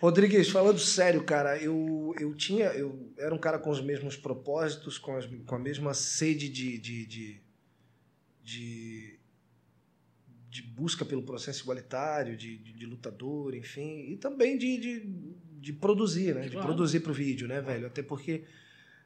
Rodrigues, 0.00 0.48
falando 0.48 0.78
sério, 0.78 1.22
cara, 1.24 1.58
eu, 1.58 2.14
eu 2.18 2.34
tinha. 2.34 2.66
Eu 2.68 3.12
era 3.18 3.34
um 3.34 3.38
cara 3.38 3.58
com 3.58 3.68
os 3.68 3.82
mesmos 3.82 4.16
propósitos, 4.16 4.96
com, 4.96 5.14
as, 5.14 5.26
com 5.44 5.54
a 5.54 5.58
mesma 5.58 5.92
sede 5.92 6.48
de, 6.48 6.78
de, 6.78 7.04
de, 7.04 7.42
de, 8.42 9.18
de 10.48 10.62
busca 10.62 11.04
pelo 11.04 11.22
processo 11.22 11.62
igualitário, 11.62 12.34
de, 12.34 12.56
de, 12.56 12.72
de 12.72 12.86
lutador, 12.86 13.54
enfim, 13.54 14.06
e 14.10 14.16
também 14.16 14.56
de, 14.56 14.78
de, 14.78 15.00
de 15.60 15.72
produzir, 15.72 16.34
né? 16.34 16.42
De 16.42 16.50
Claro. 16.50 16.66
produzir 16.66 17.00
pro 17.00 17.12
vídeo, 17.12 17.46
né, 17.46 17.60
velho? 17.60 17.86
Até 17.86 18.02
porque 18.02 18.44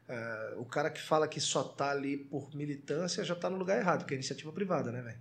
ah, 0.09 0.55
o 0.59 0.64
cara 0.64 0.90
que 0.90 1.01
fala 1.01 1.27
que 1.27 1.40
só 1.40 1.62
tá 1.64 1.90
ali 1.90 2.17
por 2.17 2.55
militância 2.55 3.25
já 3.25 3.35
tá 3.35 3.49
no 3.51 3.57
lugar 3.57 3.79
errado, 3.79 4.01
porque 4.01 4.14
é 4.14 4.17
iniciativa 4.17 4.53
privada, 4.53 4.93
né, 4.93 5.01
velho? 5.03 5.19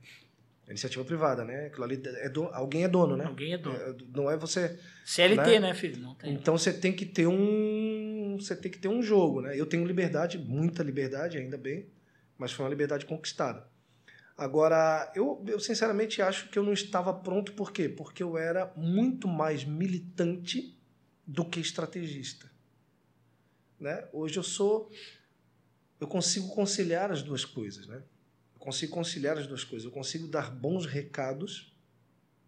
É 0.66 0.72
iniciativa 0.72 1.04
privada, 1.04 1.44
né? 1.44 1.66
Aquilo 1.68 1.84
ali 1.84 2.02
é 2.06 2.30
do- 2.30 2.46
alguém 2.54 2.84
é 2.86 2.88
dono, 2.88 3.18
né? 3.18 3.26
Alguém 3.26 3.54
é 3.54 3.58
dono. 3.58 3.76
É, 3.76 3.96
não 4.16 4.32
é 4.32 4.38
você. 4.38 4.80
CLT, 5.06 5.36
Né? 5.52 5.60
né, 5.60 5.74
filho? 5.74 6.02
Não 6.02 6.16
tem. 6.16 6.34
Então 6.34 6.58
você 6.58 6.72
tem 6.72 6.94
que 6.94 7.06
ter 7.06 7.28
um, 7.28 8.38
você 8.40 8.56
tem 8.56 8.72
que 8.72 8.78
ter 8.80 8.88
um 8.88 9.02
jogo, 9.02 9.42
né? 9.42 9.60
Eu 9.60 9.66
tenho 9.66 9.86
liberdade, 9.86 10.38
muita 10.38 10.82
liberdade, 10.82 11.38
ainda 11.38 11.58
bem, 11.58 11.86
mas 12.38 12.52
foi 12.54 12.64
uma 12.66 12.70
liberdade 12.70 13.06
conquistada. 13.06 13.66
Agora, 14.38 15.12
eu, 15.16 15.44
eu 15.48 15.60
sinceramente 15.60 16.22
acho 16.22 16.50
que 16.50 16.58
eu 16.58 16.64
não 16.64 16.74
estava 16.74 17.14
pronto, 17.14 17.54
por 17.54 17.72
quê? 17.72 17.88
Porque 17.88 18.24
eu 18.24 18.38
era 18.38 18.72
muito 18.76 19.28
mais 19.28 19.64
militante 19.64 20.76
do 21.26 21.46
que 21.46 21.60
estrategista. 21.60 22.52
Né? 23.80 24.08
Hoje 24.12 24.38
eu 24.38 24.44
sou. 24.44 24.92
Eu 26.00 26.08
consigo 26.08 26.50
conciliar 26.50 27.12
as 27.12 27.22
duas 27.22 27.46
coisas, 27.46 27.88
né? 27.88 28.04
Eu 28.54 28.60
consigo 28.60 28.94
conciliar 28.94 29.38
as 29.38 29.48
duas 29.48 29.64
coisas. 29.64 29.86
Eu 29.86 29.92
consigo 29.92 30.28
dar 30.28 30.52
bons 30.52 30.86
recados, 30.86 31.74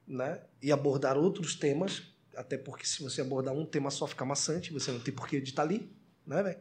né? 0.08 0.42
E 0.62 0.72
abordar 0.72 1.18
outros 1.18 1.56
temas, 1.56 2.04
até 2.36 2.58
porque 2.58 2.86
se 2.86 3.02
você 3.02 3.22
abordar 3.22 3.54
um 3.54 3.66
tema 3.66 3.90
só 3.90 4.06
fica 4.08 4.26
maçante, 4.26 4.74
você 4.74 4.92
não 4.92 5.00
tem 5.00 5.14
por 5.14 5.28
que 5.28 5.38
editar 5.38 5.64
ali, 5.64 5.90
né? 6.26 6.58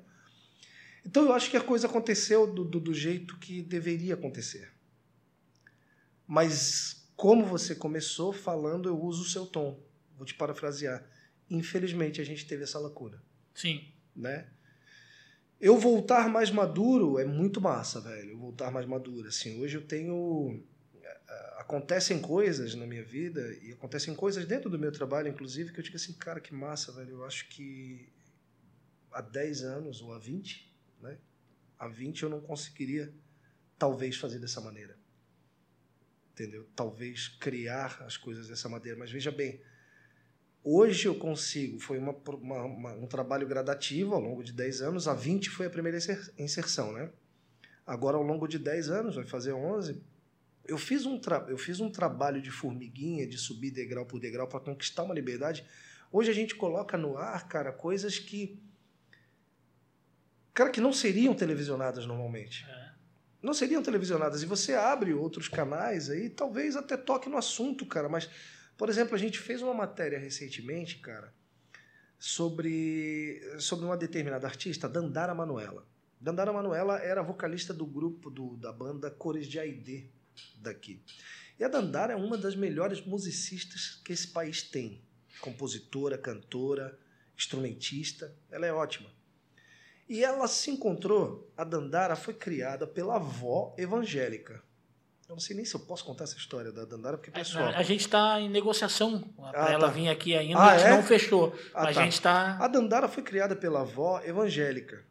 Então 1.05 1.25
eu 1.25 1.33
acho 1.33 1.51
que 1.51 1.57
a 1.57 1.61
coisa 1.61 1.87
aconteceu 1.87 2.47
do, 2.47 2.65
do, 2.65 2.81
do 2.81 2.95
jeito 2.95 3.37
que 3.39 3.61
deveria 3.61 4.15
acontecer. 4.15 4.73
Mas 6.27 7.05
como 7.17 7.45
você 7.45 7.75
começou 7.75 8.33
falando, 8.33 8.89
eu 8.89 9.01
uso 9.01 9.23
o 9.23 9.29
seu 9.29 9.47
tom. 9.47 9.79
Vou 10.17 10.25
te 10.25 10.35
parafrasear. 10.35 11.05
Infelizmente 11.51 12.21
a 12.21 12.25
gente 12.25 12.47
teve 12.47 12.65
essa 12.65 12.79
lacuna, 12.79 13.23
Sim. 13.55 13.93
né? 14.15 14.49
Eu 15.61 15.79
voltar 15.79 16.29
mais 16.29 16.51
maduro 16.51 17.19
é 17.19 17.25
muito 17.25 17.61
massa, 17.61 18.01
velho. 18.01 18.31
Eu 18.31 18.39
voltar 18.39 18.71
mais 18.71 18.87
maduro, 18.87 19.29
assim. 19.29 19.61
Hoje 19.63 19.77
eu 19.77 19.87
tenho 19.87 20.63
eh, 21.03 21.55
acontecem 21.59 22.21
coisas 22.21 22.75
na 22.75 22.87
minha 22.87 23.05
vida 23.05 23.41
e 23.63 23.73
acontecem 23.73 24.15
coisas 24.15 24.45
dentro 24.47 24.69
do 24.69 24.79
meu 24.79 24.93
trabalho, 24.93 25.29
inclusive, 25.29 25.73
que 25.73 25.81
eu 25.81 25.85
digo 25.85 25.97
assim, 25.97 26.13
cara, 26.13 26.41
que 26.41 26.53
massa, 26.53 26.93
velho. 26.93 27.13
Eu 27.13 27.25
acho 27.25 27.49
que 27.49 28.13
há 29.13 29.21
10 29.21 29.63
anos 29.63 30.03
ou 30.03 30.13
há 30.13 30.19
20, 30.19 30.71
né? 31.01 31.17
Há 31.79 31.89
20 31.89 32.25
eu 32.25 32.29
não 32.29 32.41
conseguiria 32.41 33.15
talvez 33.79 34.17
fazer 34.17 34.39
dessa 34.39 34.61
maneira. 34.61 34.99
Entendeu? 36.33 36.69
Talvez 36.75 37.29
criar 37.29 38.03
as 38.03 38.17
coisas 38.17 38.49
dessa 38.49 38.69
maneira, 38.69 38.99
mas 38.99 39.11
veja 39.11 39.31
bem, 39.31 39.61
Hoje 40.67 41.07
eu 41.07 41.15
consigo, 41.15 41.79
foi 41.79 41.99
uma, 41.99 42.13
uma- 42.27 42.65
uma- 42.65 42.93
um 42.95 43.07
trabalho 43.07 43.47
gradativo 43.47 44.15
ao 44.15 44.21
longo 44.21 44.43
de 44.43 44.51
10 44.53 44.81
anos, 44.81 45.07
há 45.07 45.13
20 45.13 45.51
foi 45.51 45.67
a 45.67 45.71
primeira 45.71 45.99
inser- 45.99 46.33
inserção, 46.39 46.91
né? 46.93 47.11
Agora, 47.87 48.17
ao 48.17 48.23
longo 48.23 48.49
de 48.49 48.59
10 48.59 48.89
anos, 48.89 49.17
vai 49.17 49.27
fazer 49.27 49.53
11, 49.53 50.03
eu 50.67 50.79
fiz 50.79 51.05
um, 51.05 51.21
eu 51.49 51.59
fiz 51.59 51.81
um 51.81 51.91
trabalho 51.91 52.41
de 52.41 52.51
formiguinha, 52.51 53.27
de 53.27 53.37
subir 53.37 53.71
degrau 53.71 54.07
por 54.07 54.19
degrau 54.19 54.49
para 54.49 54.59
conquistar 54.61 55.03
uma 55.03 55.13
liberdade. 55.15 55.67
Hoje 56.11 56.31
a 56.31 56.35
gente 56.35 56.55
coloca 56.55 56.97
no 56.97 57.19
ar, 57.19 57.47
cara, 57.47 57.71
coisas 57.71 58.19
que. 58.19 58.59
Cara, 60.55 60.71
que 60.71 60.81
não 60.81 60.93
seriam 60.95 61.35
televisionadas 61.35 62.07
normalmente. 62.07 62.65
É. 62.67 62.95
Não 63.43 63.53
seriam 63.53 63.83
televisionadas. 63.83 64.43
E 64.43 64.47
você 64.47 64.73
abre 64.73 65.13
outros 65.13 65.49
canais 65.49 66.09
aí, 66.09 66.31
talvez 66.31 66.75
até 66.77 66.97
toque 66.97 67.29
no 67.29 67.37
assunto, 67.37 67.85
cara, 67.85 68.09
mas. 68.09 68.31
Por 68.77 68.89
exemplo, 68.89 69.15
a 69.15 69.19
gente 69.19 69.39
fez 69.39 69.63
uma 69.63 69.75
matéria 69.75 70.19
recentemente, 70.19 70.99
cara, 70.99 71.33
sobre, 72.19 73.41
sobre 73.59 73.85
uma 73.85 73.97
determinada 73.97 74.47
artista, 74.47 74.89
Dandara 74.89 75.35
Manuela. 75.35 75.87
Dandara 76.21 76.53
Manuela 76.53 76.99
era 76.99 77.23
vocalista 77.23 77.73
do 77.73 77.87
grupo 77.87 78.31
do, 78.31 78.57
da 78.57 78.73
banda 78.73 79.11
Cores 79.11 79.47
de 79.47 79.59
Aide 79.59 80.11
daqui. 80.57 81.01
E 81.59 81.63
a 81.63 81.69
Dandara 81.69 82.15
é 82.15 82.17
uma 82.17 82.37
das 82.37 82.57
melhores 82.57 83.01
musicistas 83.05 84.01
que 84.05 84.13
esse 84.13 84.29
país 84.29 84.63
tem. 84.63 85.03
Compositora, 85.41 86.17
cantora, 86.19 86.99
instrumentista, 87.37 88.35
ela 88.51 88.67
é 88.67 88.73
ótima. 88.73 89.11
E 90.09 90.23
ela 90.25 90.49
se 90.49 90.71
encontrou, 90.71 91.51
a 91.57 91.65
Dandara 91.65 92.17
foi 92.17 92.35
criada 92.35 92.87
pela 92.87 93.17
avó 93.17 93.75
evangélica. 93.79 94.63
Eu 95.29 95.35
não 95.37 95.41
sei 95.41 95.57
nem 95.57 95.65
se 95.65 95.75
eu 95.75 95.81
posso 95.81 96.05
contar 96.05 96.25
essa 96.25 96.37
história 96.37 96.71
da 96.71 96.85
Dandara, 96.85 97.17
porque 97.17 97.31
pessoal. 97.31 97.67
A, 97.69 97.79
a 97.79 97.83
gente 97.83 98.01
está 98.03 98.39
em 98.41 98.49
negociação 98.49 99.23
para 99.23 99.67
Ah, 99.69 99.73
ela 99.73 99.87
tá. 99.87 99.93
vir 99.93 100.09
aqui 100.09 100.37
ainda. 100.37 100.59
Ah, 100.59 100.73
a 100.73 100.79
gente 100.79 100.87
é? 100.89 100.91
não 100.97 101.03
fechou. 101.03 101.57
Ah, 101.75 101.85
mas 101.85 101.95
tá. 101.95 102.01
a 102.01 102.05
gente 102.05 102.13
está. 102.13 102.59
A 102.59 102.69
Dandara 102.69 103.09
foi 103.09 103.23
criada 103.23 103.57
pela 103.57 103.81
avó 103.81 104.21
evangélica. 104.23 105.03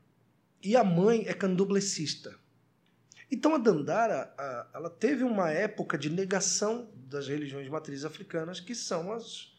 E 0.61 0.75
a 0.75 0.83
mãe 0.83 1.25
é 1.27 1.33
candoblecista. 1.33 2.35
Então 3.31 3.55
a 3.55 3.57
Dandara, 3.57 4.31
a- 4.37 4.67
ela 4.75 4.89
teve 4.89 5.23
uma 5.23 5.49
época 5.49 5.97
de 5.97 6.09
negação 6.11 6.91
das 6.95 7.27
religiões 7.27 7.65
de 7.65 7.71
matrizes 7.71 8.05
africanas, 8.05 8.59
que 8.59 8.75
são 8.75 9.11
as. 9.11 9.51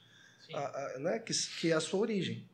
A- 0.54 0.98
né, 1.00 1.18
que, 1.18 1.32
que 1.60 1.72
é 1.72 1.74
a 1.74 1.80
sua 1.80 1.98
origem. 2.00 2.48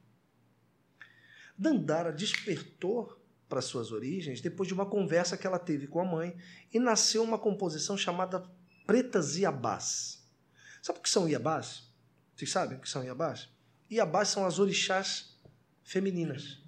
Dandara 1.56 2.10
despertou 2.12 3.19
para 3.50 3.60
suas 3.60 3.90
origens 3.90 4.40
depois 4.40 4.68
de 4.68 4.72
uma 4.72 4.86
conversa 4.86 5.36
que 5.36 5.46
ela 5.46 5.58
teve 5.58 5.88
com 5.88 6.00
a 6.00 6.04
mãe 6.04 6.34
e 6.72 6.78
nasceu 6.78 7.22
uma 7.22 7.38
composição 7.38 7.98
chamada 7.98 8.48
Pretas 8.86 9.36
Iabás. 9.36 10.24
Sabe 10.80 11.00
o 11.00 11.02
que 11.02 11.10
são 11.10 11.28
Iabás? 11.28 11.82
Vocês 12.34 12.50
sabem 12.50 12.78
o 12.78 12.80
que 12.80 12.88
são 12.88 13.04
Iabás? 13.04 13.50
Iabás 13.90 14.28
são 14.28 14.46
as 14.46 14.58
orixás 14.58 15.36
femininas. 15.82 16.62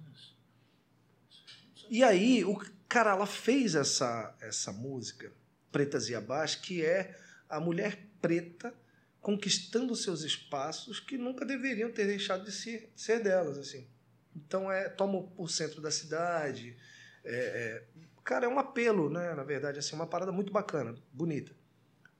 E 1.89 2.03
aí, 2.03 2.43
o 2.43 2.55
cara, 2.87 3.11
ela 3.11 3.25
fez 3.25 3.75
essa, 3.75 4.35
essa 4.41 4.71
música, 4.71 5.31
Pretas 5.71 6.09
e 6.09 6.15
Abás, 6.15 6.55
que 6.55 6.83
é 6.83 7.17
a 7.49 7.59
mulher 7.59 8.07
preta 8.21 8.73
conquistando 9.21 9.95
seus 9.95 10.23
espaços 10.23 10.99
que 10.99 11.17
nunca 11.17 11.45
deveriam 11.45 11.91
ter 11.91 12.05
deixado 12.05 12.43
de 12.43 12.51
ser, 12.51 12.91
ser 12.95 13.23
delas, 13.23 13.57
assim. 13.57 13.87
Então, 14.35 14.71
é, 14.71 14.89
toma 14.89 15.29
o 15.37 15.47
centro 15.47 15.81
da 15.81 15.91
cidade. 15.91 16.75
é, 17.23 17.35
é, 17.35 17.83
cara, 18.23 18.45
é 18.45 18.49
um 18.49 18.59
apelo, 18.59 19.09
né? 19.09 19.33
Na 19.33 19.43
verdade, 19.43 19.79
assim, 19.79 19.95
uma 19.95 20.07
parada 20.07 20.31
muito 20.31 20.51
bacana, 20.51 20.95
bonita. 21.11 21.53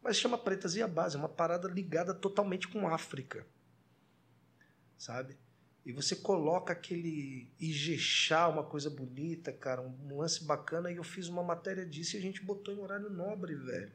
Mas 0.02 0.18
chama 0.18 0.38
Pretas 0.38 0.76
e 0.76 0.82
Abás, 0.82 1.16
é 1.16 1.18
uma 1.18 1.30
parada 1.30 1.68
ligada 1.68 2.14
totalmente 2.14 2.68
com 2.68 2.88
África. 2.88 3.46
Sabe? 4.98 5.38
E 5.86 5.92
você 5.92 6.16
coloca 6.16 6.72
aquele 6.72 7.52
Ijexá, 7.60 8.48
uma 8.48 8.64
coisa 8.64 8.90
bonita, 8.90 9.52
cara, 9.52 9.82
um 9.82 10.18
lance 10.18 10.44
bacana, 10.44 10.92
e 10.92 10.96
eu 10.96 11.04
fiz 11.04 11.28
uma 11.28 11.44
matéria 11.44 11.86
disso 11.86 12.16
e 12.16 12.20
a 12.20 12.22
gente 12.22 12.42
botou 12.42 12.74
em 12.74 12.80
horário 12.80 13.10
nobre, 13.10 13.56
velho. 13.56 13.92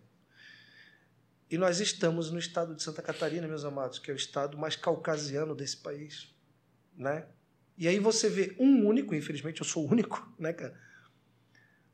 E 1.50 1.57
nós 1.57 1.81
estamos 1.81 2.31
no 2.31 2.38
estado 2.38 2.74
de 2.74 2.83
Santa 2.83 3.00
Catarina, 3.00 3.48
meus 3.48 3.64
amados, 3.64 3.98
que 3.98 4.11
é 4.11 4.14
o 4.14 4.16
estado 4.16 4.59
mais 4.59 4.76
caucasiano 4.76 5.54
desse 5.54 5.78
país, 5.78 6.35
né? 6.94 7.26
E 7.78 7.86
aí 7.86 7.98
você 8.00 8.28
vê 8.28 8.54
um 8.58 8.84
único, 8.86 9.14
infelizmente 9.14 9.60
eu 9.60 9.66
sou 9.66 9.86
o 9.86 9.90
único, 9.90 10.30
né, 10.38 10.52
cara? 10.52 10.74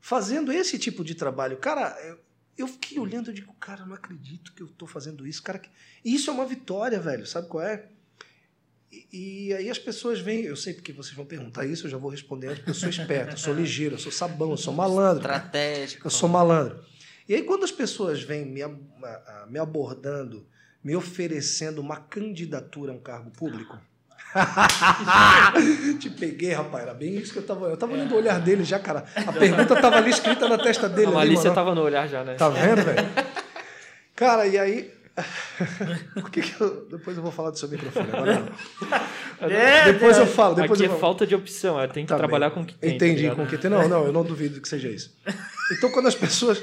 Fazendo 0.01 0.51
esse 0.51 0.77
tipo 0.77 1.03
de 1.03 1.15
trabalho. 1.15 1.57
Cara, 1.57 1.95
eu, 2.05 2.19
eu 2.57 2.67
fiquei 2.67 2.99
olhando 2.99 3.31
e 3.31 3.33
digo, 3.33 3.53
cara, 3.55 3.81
eu 3.81 3.87
não 3.87 3.95
acredito 3.95 4.53
que 4.53 4.61
eu 4.61 4.67
tô 4.67 4.85
fazendo 4.85 5.25
isso. 5.25 5.41
Cara, 5.41 5.59
que- 5.59 5.69
e 6.03 6.13
isso 6.15 6.29
é 6.29 6.33
uma 6.33 6.45
vitória, 6.45 6.99
velho, 6.99 7.25
sabe 7.25 7.47
qual 7.47 7.63
é? 7.63 7.87
E, 8.91 9.47
e 9.47 9.53
aí 9.53 9.69
as 9.69 9.79
pessoas 9.79 10.19
vêm, 10.19 10.43
eu 10.43 10.55
sei 10.55 10.73
porque 10.73 10.93
vocês 10.93 11.15
vão 11.15 11.25
perguntar 11.25 11.65
isso, 11.65 11.85
eu 11.85 11.89
já 11.91 11.97
vou 11.97 12.09
respondendo, 12.09 12.55
porque 12.57 12.69
eu 12.69 12.75
sou 12.75 12.89
esperto, 12.89 13.33
eu 13.33 13.37
sou 13.37 13.53
ligeiro, 13.53 13.95
eu 13.95 13.99
sou 13.99 14.11
sabão, 14.11 14.51
eu 14.51 14.57
sou 14.57 14.73
malandro. 14.73 15.21
Estratégico. 15.23 16.07
Eu 16.07 16.11
sou 16.11 16.29
malandro. 16.29 16.83
E 17.27 17.33
aí, 17.33 17.41
quando 17.43 17.63
as 17.63 17.71
pessoas 17.71 18.21
vêm 18.21 18.45
me, 18.45 18.61
me 19.49 19.59
abordando, 19.59 20.47
me 20.83 20.95
oferecendo 20.95 21.81
uma 21.81 21.97
candidatura 21.97 22.91
a 22.91 22.95
um 22.95 22.99
cargo 22.99 23.31
público. 23.31 23.79
Te 25.99 26.09
peguei, 26.09 26.51
rapaz. 26.53 26.83
Era 26.83 26.93
bem 26.93 27.15
isso 27.15 27.31
que 27.33 27.39
eu 27.39 27.43
tava. 27.43 27.67
Eu 27.67 27.77
tava 27.77 27.93
olhando 27.93 28.13
o 28.13 28.17
olhar 28.17 28.39
dele 28.39 28.63
já, 28.63 28.79
cara. 28.79 29.05
A 29.15 29.31
pergunta 29.31 29.75
tava 29.81 29.97
ali 29.97 30.09
escrita 30.09 30.47
na 30.49 30.57
testa 30.57 30.87
dele. 30.89 31.07
A 31.07 31.09
ali, 31.09 31.15
malícia 31.17 31.51
tava 31.51 31.73
no 31.73 31.81
olhar 31.81 32.07
já, 32.07 32.23
né? 32.23 32.35
Tá 32.35 32.49
vendo, 32.49 32.83
velho? 32.83 33.07
Cara, 34.15 34.45
e 34.47 34.57
aí. 34.57 34.93
Por 36.13 36.29
que 36.29 36.41
que 36.41 36.61
eu... 36.61 36.87
Depois 36.91 37.15
eu 37.15 37.23
vou 37.23 37.31
falar 37.31 37.49
do 37.51 37.57
seu 37.57 37.69
microfone. 37.69 38.09
Agora 38.11 38.33
não. 39.39 39.49
É, 39.49 39.93
Depois 39.93 40.17
eu 40.17 40.27
falo. 40.27 40.55
Depois 40.55 40.77
Aqui 40.79 40.83
eu 40.83 40.85
é 40.87 40.89
falo. 40.89 40.99
falta 40.99 41.25
de 41.25 41.33
opção, 41.33 41.79
é, 41.79 41.87
tem 41.87 42.03
que 42.05 42.09
Tá 42.09 42.17
trabalhar 42.17 42.49
bem. 42.49 42.55
com 42.55 42.61
o 42.63 42.65
que 42.65 42.73
tem. 42.73 42.89
tá 42.89 42.95
Entendi, 42.95 43.21
ligado? 43.21 43.35
com 43.37 43.43
o 43.43 43.47
que 43.47 43.57
tem. 43.57 43.71
Não, 43.71 43.87
não, 43.87 44.05
eu 44.05 44.11
não 44.11 44.23
duvido 44.23 44.59
que 44.59 44.67
seja 44.67 44.89
isso. 44.89 45.15
Então, 45.77 45.89
quando 45.91 46.07
as 46.07 46.15
pessoas. 46.15 46.61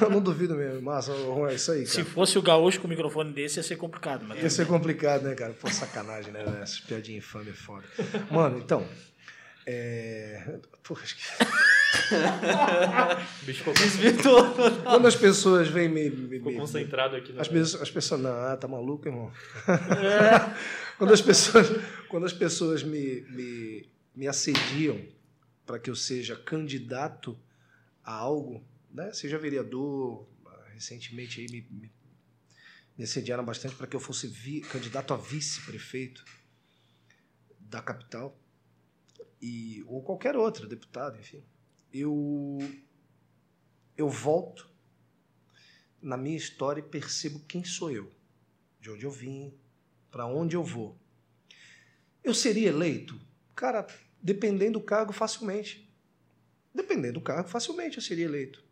Não, 0.00 0.10
não 0.10 0.20
duvido 0.20 0.54
mesmo. 0.54 0.80
Massa, 0.82 1.12
é 1.12 1.54
isso 1.54 1.72
aí, 1.72 1.84
cara. 1.84 1.90
Se 1.90 2.04
fosse 2.04 2.38
o 2.38 2.42
gaúcho 2.42 2.80
com 2.80 2.86
o 2.86 2.90
microfone 2.90 3.32
desse, 3.32 3.58
ia 3.58 3.62
ser 3.62 3.76
complicado. 3.76 4.24
Mas 4.26 4.42
Ia 4.42 4.50
ser 4.50 4.66
complicado, 4.66 5.22
né, 5.22 5.34
cara? 5.34 5.52
Pô, 5.52 5.68
sacanagem, 5.68 6.32
né? 6.32 6.44
Essas 6.62 6.80
piadinhas 6.80 7.24
infame 7.24 7.50
é 7.50 7.54
foda. 7.54 7.84
Mano, 8.30 8.58
então. 8.58 8.86
É... 9.66 10.58
Pô, 10.82 10.96
acho 11.02 11.16
que... 11.16 11.22
O 13.42 13.44
bicho 13.46 13.58
ficou, 13.58 13.74
Desvirtuou. 13.74 14.54
Quando 14.82 15.06
as 15.06 15.16
pessoas 15.16 15.68
vêm 15.68 15.88
me. 15.88 16.10
me, 16.10 16.38
ficou 16.38 16.52
me- 16.52 16.58
concentrado 16.58 17.16
aqui. 17.16 17.32
Na 17.32 17.42
as, 17.42 17.48
pessoas, 17.48 17.82
as 17.82 17.90
pessoas. 17.90 18.20
Não, 18.20 18.30
ah, 18.30 18.56
tá 18.56 18.68
maluco, 18.68 19.08
irmão? 19.08 19.30
quando 20.98 21.12
as 21.12 21.20
pessoas, 21.20 21.66
quando 22.08 22.26
as 22.26 22.32
pessoas 22.32 22.82
me, 22.82 23.22
me, 23.30 23.88
me 24.14 24.28
assediam 24.28 25.00
para 25.66 25.78
que 25.78 25.90
eu 25.90 25.94
seja 25.94 26.36
candidato 26.36 27.38
a 28.04 28.12
algo, 28.12 28.62
né? 28.90 29.12
seja 29.12 29.38
vereador, 29.38 30.28
recentemente 30.72 31.40
aí 31.40 31.46
me, 31.50 31.60
me, 31.70 31.92
me 32.96 33.04
assediaram 33.04 33.44
bastante 33.44 33.74
para 33.74 33.86
que 33.86 33.96
eu 33.96 34.00
fosse 34.00 34.26
vi- 34.26 34.60
candidato 34.60 35.12
a 35.12 35.16
vice-prefeito 35.16 36.24
da 37.58 37.82
capital 37.82 38.38
e 39.40 39.82
ou 39.86 40.02
qualquer 40.02 40.36
outro 40.36 40.66
deputado, 40.66 41.18
enfim. 41.18 41.44
Eu 41.92 42.58
eu 43.96 44.08
volto 44.08 44.70
na 46.00 46.16
minha 46.16 46.36
história 46.36 46.80
e 46.80 46.84
percebo 46.84 47.40
quem 47.40 47.64
sou 47.64 47.90
eu, 47.90 48.12
de 48.80 48.90
onde 48.90 49.04
eu 49.04 49.10
vim, 49.10 49.52
para 50.10 50.26
onde 50.26 50.54
eu 50.54 50.62
vou. 50.62 50.96
Eu 52.22 52.32
seria 52.32 52.68
eleito? 52.68 53.20
Cara, 53.54 53.86
dependendo 54.22 54.78
do 54.78 54.84
cargo, 54.84 55.12
facilmente. 55.12 55.92
Dependendo 56.72 57.14
do 57.14 57.20
cargo, 57.20 57.48
facilmente 57.48 57.96
eu 57.96 58.02
seria 58.02 58.24
eleito. 58.24 58.67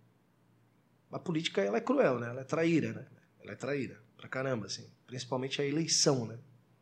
A 1.16 1.18
política 1.18 1.62
ela 1.62 1.78
é 1.78 1.80
cruel, 1.80 2.18
né? 2.18 2.28
Ela 2.28 2.42
é 2.42 2.44
traíra, 2.44 2.92
né? 2.92 3.06
Ela 3.42 3.52
é 3.52 3.54
traíra, 3.54 3.98
pra 4.18 4.28
caramba, 4.28 4.66
assim. 4.66 4.86
Principalmente 5.06 5.62
a 5.62 5.64
eleição, 5.64 6.26
né? 6.26 6.38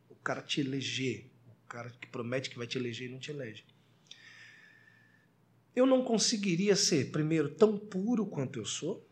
O 0.09 0.15
cara 0.15 0.41
te 0.41 0.59
eleger, 0.59 1.27
o 1.47 1.67
cara 1.69 1.89
que 1.89 2.05
promete 2.07 2.49
que 2.49 2.57
vai 2.57 2.67
te 2.67 2.77
eleger 2.77 3.07
e 3.07 3.11
não 3.13 3.17
te 3.17 3.31
elege. 3.31 3.63
Eu 5.73 5.85
não 5.85 6.03
conseguiria 6.03 6.75
ser, 6.75 7.11
primeiro, 7.11 7.47
tão 7.49 7.77
puro 7.77 8.25
quanto 8.25 8.59
eu 8.59 8.65
sou. 8.65 9.07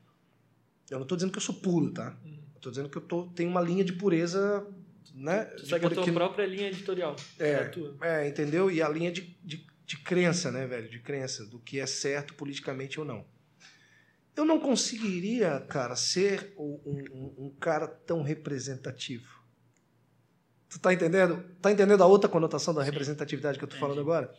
Eu 0.90 0.98
não 0.98 1.04
estou 1.04 1.16
dizendo 1.16 1.32
que 1.32 1.38
eu 1.38 1.42
sou 1.42 1.56
puro, 1.56 1.90
tá? 1.92 2.18
Eu 2.26 2.60
tô 2.60 2.70
dizendo 2.70 2.90
que 2.90 2.98
eu 2.98 3.02
tô, 3.02 3.28
tenho 3.28 3.50
uma 3.50 3.62
linha 3.62 3.86
de 3.86 3.94
pureza, 3.94 4.68
né? 5.14 5.46
Tu 5.46 5.68
segue 5.68 5.86
a 5.86 5.90
tua 5.90 6.04
que- 6.04 6.12
própria 6.12 6.46
linha 6.46 6.68
editorial. 6.68 7.16
É. 7.40 7.64
tua. 7.70 7.96
É, 8.02 8.28
entendeu? 8.28 8.70
E 8.70 8.82
a 8.82 8.90
linha 8.90 9.10
de, 9.10 9.22
de, 9.42 9.66
de 9.86 9.98
crença, 10.00 10.52
né, 10.52 10.68
velho? 10.68 10.90
De 10.90 11.00
crença, 11.00 11.46
do 11.46 11.60
que 11.60 11.80
é 11.80 11.86
certo 11.86 12.34
politicamente 12.34 13.00
ou 13.00 13.06
não. 13.06 13.26
Eu 14.36 14.46
não 14.46 14.60
conseguiria, 14.60 15.60
cara, 15.62 15.96
ser 15.96 16.54
um, 16.58 16.80
um- 16.86 17.46
um 17.46 17.50
cara 17.60 17.88
tão 17.88 18.24
representativo. 18.24 19.28
Tu 20.70 20.80
tá 20.80 20.92
entendendo? 20.92 21.44
Tá 21.62 21.72
entendendo 21.72 22.02
a 22.02 22.08
outra 22.08 22.28
conotação 22.30 22.74
da 22.74 22.82
Sim. 22.84 22.90
representatividade 22.90 23.60
que 23.60 23.64
eu 23.64 23.68
tô 23.68 23.76
Entendi. 23.76 23.82
falando 23.82 24.02
agora? 24.02 24.34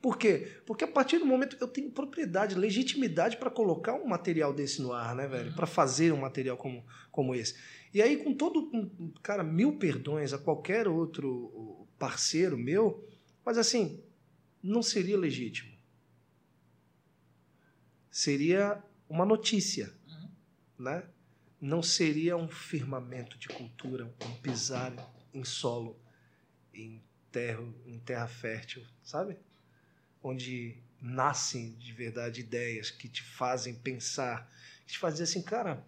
Por 0.00 0.16
quê? 0.16 0.60
Porque 0.66 0.84
a 0.84 0.88
partir 0.88 1.18
do 1.18 1.26
momento 1.26 1.56
eu 1.60 1.66
tenho 1.68 1.90
propriedade, 1.90 2.54
legitimidade 2.56 3.36
para 3.36 3.50
colocar 3.50 3.94
um 3.94 4.06
material 4.06 4.52
desse 4.52 4.80
no 4.82 4.92
ar, 4.92 5.14
né, 5.14 5.26
velho? 5.26 5.50
Uhum. 5.50 5.54
Para 5.56 5.66
fazer 5.66 6.12
um 6.12 6.16
material 6.18 6.56
como, 6.56 6.84
como 7.10 7.34
esse. 7.34 7.56
E 7.92 8.00
aí, 8.00 8.16
com 8.16 8.32
todo, 8.34 8.60
um- 8.72 9.12
cara, 9.22 9.42
mil 9.42 9.76
perdões 9.78 10.32
a 10.32 10.38
qualquer 10.38 10.86
outro 10.88 11.86
parceiro 11.98 12.56
meu, 12.58 13.04
mas 13.44 13.58
assim, 13.58 14.02
não 14.62 14.82
seria 14.82 15.18
legítimo. 15.18 15.72
Seria 18.10 18.82
uma 19.12 19.26
notícia, 19.26 19.92
Uhum. 20.08 20.28
né? 20.78 21.04
Não 21.60 21.82
seria 21.82 22.34
um 22.36 22.48
firmamento 22.48 23.36
de 23.38 23.46
cultura, 23.48 24.06
um 24.26 24.34
pisar 24.36 24.92
em 25.34 25.44
solo, 25.44 26.00
em 26.72 27.00
terra, 27.30 27.62
em 27.86 27.98
terra 27.98 28.26
fértil, 28.26 28.82
sabe? 29.04 29.36
Onde 30.22 30.78
nascem 31.00 31.72
de 31.74 31.92
verdade 31.92 32.40
ideias 32.40 32.90
que 32.90 33.06
te 33.06 33.22
fazem 33.22 33.74
pensar, 33.74 34.50
que 34.86 34.94
te 34.94 34.98
fazem 34.98 35.24
assim, 35.24 35.42
cara, 35.42 35.84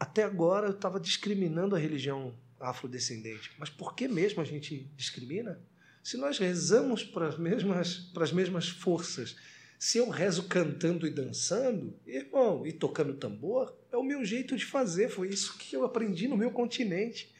até 0.00 0.22
agora 0.24 0.68
eu 0.68 0.72
estava 0.72 0.98
discriminando 0.98 1.76
a 1.76 1.78
religião 1.78 2.34
afrodescendente, 2.58 3.52
mas 3.58 3.68
por 3.68 3.94
que 3.94 4.08
mesmo 4.08 4.40
a 4.40 4.44
gente 4.44 4.90
discrimina? 4.96 5.60
Se 6.02 6.16
nós 6.16 6.38
rezamos 6.38 7.04
para 7.04 7.28
as 7.28 7.38
mesmas, 7.38 7.98
para 8.14 8.24
as 8.24 8.32
mesmas 8.32 8.68
forças, 8.68 9.36
se 9.78 9.98
eu 9.98 10.08
rezo 10.08 10.44
cantando 10.44 11.06
e 11.06 11.10
dançando, 11.10 11.98
irmão, 12.06 12.66
e 12.66 12.72
tocando 12.72 13.14
tambor, 13.14 13.76
é 13.92 13.96
o 13.96 14.02
meu 14.02 14.24
jeito 14.24 14.56
de 14.56 14.64
fazer, 14.64 15.08
foi 15.08 15.28
isso 15.28 15.58
que 15.58 15.76
eu 15.76 15.84
aprendi 15.84 16.28
no 16.28 16.36
meu 16.36 16.50
continente. 16.50 17.32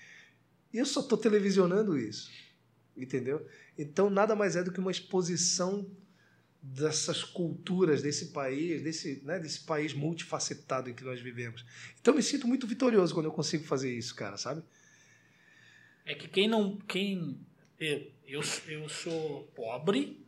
E 0.73 0.79
eu 0.79 0.87
só 0.87 1.01
estou 1.01 1.17
televisionando 1.17 1.99
isso, 1.99 2.31
entendeu? 2.97 3.47
Então 3.79 4.11
nada 4.11 4.37
mais 4.37 4.57
é 4.57 4.63
do 4.63 4.73
que 4.73 4.81
uma 4.81 4.91
exposição 4.91 5.91
dessas 6.63 7.23
culturas 7.23 8.03
desse 8.03 8.27
país, 8.27 8.83
desse, 8.83 9.23
né, 9.25 9.39
desse 9.39 9.61
país 9.61 9.95
multifacetado 9.95 10.91
em 10.91 10.95
que 10.95 11.05
nós 11.05 11.21
vivemos. 11.21 11.65
Então 12.01 12.15
me 12.15 12.23
sinto 12.23 12.47
muito 12.47 12.67
vitorioso 12.67 13.15
quando 13.15 13.27
eu 13.27 13.33
consigo 13.33 13.65
fazer 13.65 13.97
isso, 13.97 14.15
cara, 14.15 14.37
sabe? 14.37 14.63
É 16.05 16.15
que 16.15 16.29
quem 16.29 16.49
não. 16.49 16.77
Quem, 16.89 17.39
eu, 17.79 18.43
eu 18.69 18.89
sou 18.89 19.45
pobre. 19.55 20.25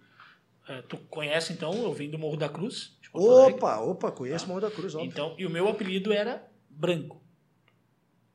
É, 0.68 0.82
tu 0.82 0.98
conhece 0.98 1.52
então? 1.52 1.72
Eu 1.74 1.92
vim 1.92 2.10
do 2.10 2.18
Morro 2.18 2.36
da 2.36 2.48
Cruz. 2.48 2.98
Opa, 3.12 3.78
opa, 3.80 4.12
conheço 4.12 4.44
Tá. 4.44 4.48
Morro 4.48 4.60
da 4.60 4.70
Cruz, 4.70 4.94
óbvio. 4.94 5.10
Então, 5.10 5.34
e 5.38 5.46
o 5.46 5.50
meu 5.50 5.68
apelido 5.68 6.12
era 6.12 6.46
Branco. 6.68 7.22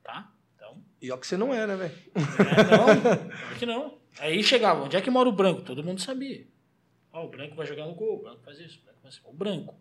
Tá? 0.03 0.33
Então. 0.55 0.83
E 1.01 1.11
ó 1.11 1.17
que 1.17 1.27
você 1.27 1.37
não 1.37 1.53
é, 1.53 1.65
né, 1.65 1.75
velho? 1.75 1.93
É, 2.15 2.77
não, 2.77 3.01
claro 3.01 3.59
que 3.59 3.65
não. 3.65 3.97
Aí 4.19 4.43
chegava, 4.43 4.83
onde 4.83 4.97
é 4.97 5.01
que 5.01 5.09
mora 5.09 5.29
o 5.29 5.33
branco? 5.33 5.61
Todo 5.61 5.83
mundo 5.83 6.01
sabia. 6.01 6.47
Ó, 7.11 7.25
o 7.25 7.29
branco 7.29 7.55
vai 7.55 7.65
jogar 7.65 7.85
no 7.85 7.93
gol, 7.93 8.19
o 8.19 8.21
branco 8.23 8.41
faz 8.43 8.59
isso, 8.59 8.79
o 8.79 8.83
branco 8.83 8.99
faz 9.01 9.13
isso. 9.15 9.23
O 9.25 9.33
branco. 9.33 9.75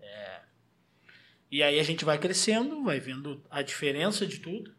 É. 0.00 0.40
E 1.50 1.62
aí 1.62 1.78
a 1.78 1.82
gente 1.82 2.04
vai 2.04 2.18
crescendo, 2.18 2.82
vai 2.82 3.00
vendo 3.00 3.42
a 3.50 3.62
diferença 3.62 4.26
de 4.26 4.38
tudo. 4.38 4.74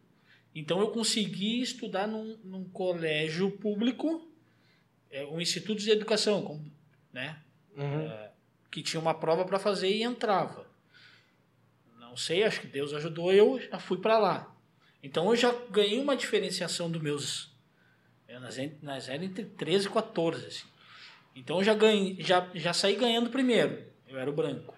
Então 0.54 0.80
eu 0.80 0.90
consegui 0.90 1.60
estudar 1.60 2.08
num, 2.08 2.38
num 2.42 2.64
colégio 2.64 3.50
público, 3.50 4.08
é, 4.08 4.35
um 5.30 5.40
instituto 5.40 5.80
de 5.80 5.90
educação, 5.90 6.64
né? 7.12 7.38
Uhum. 7.76 8.08
que 8.70 8.82
tinha 8.82 9.00
uma 9.00 9.12
prova 9.12 9.44
para 9.44 9.58
fazer 9.58 9.90
e 9.90 10.02
entrava. 10.02 10.66
Não 11.98 12.16
sei, 12.16 12.42
acho 12.42 12.62
que 12.62 12.66
Deus 12.66 12.94
ajudou, 12.94 13.32
eu 13.32 13.60
já 13.60 13.78
fui 13.78 13.98
para 13.98 14.18
lá. 14.18 14.56
Então 15.02 15.28
eu 15.28 15.36
já 15.36 15.54
ganhei 15.70 16.00
uma 16.00 16.16
diferenciação 16.16 16.90
dos 16.90 17.00
meus. 17.00 17.54
eu 18.26 18.40
Nas, 18.40 18.58
eras 19.08 19.22
entre 19.22 19.44
13 19.44 19.86
e 19.86 19.90
14. 19.90 20.46
Assim. 20.46 20.64
Então 21.34 21.58
eu 21.58 21.64
já, 21.64 21.74
ganhei, 21.74 22.16
já, 22.18 22.48
já 22.54 22.72
saí 22.72 22.96
ganhando 22.96 23.30
primeiro. 23.30 23.84
Eu 24.08 24.18
era 24.18 24.30
o 24.30 24.32
branco. 24.32 24.74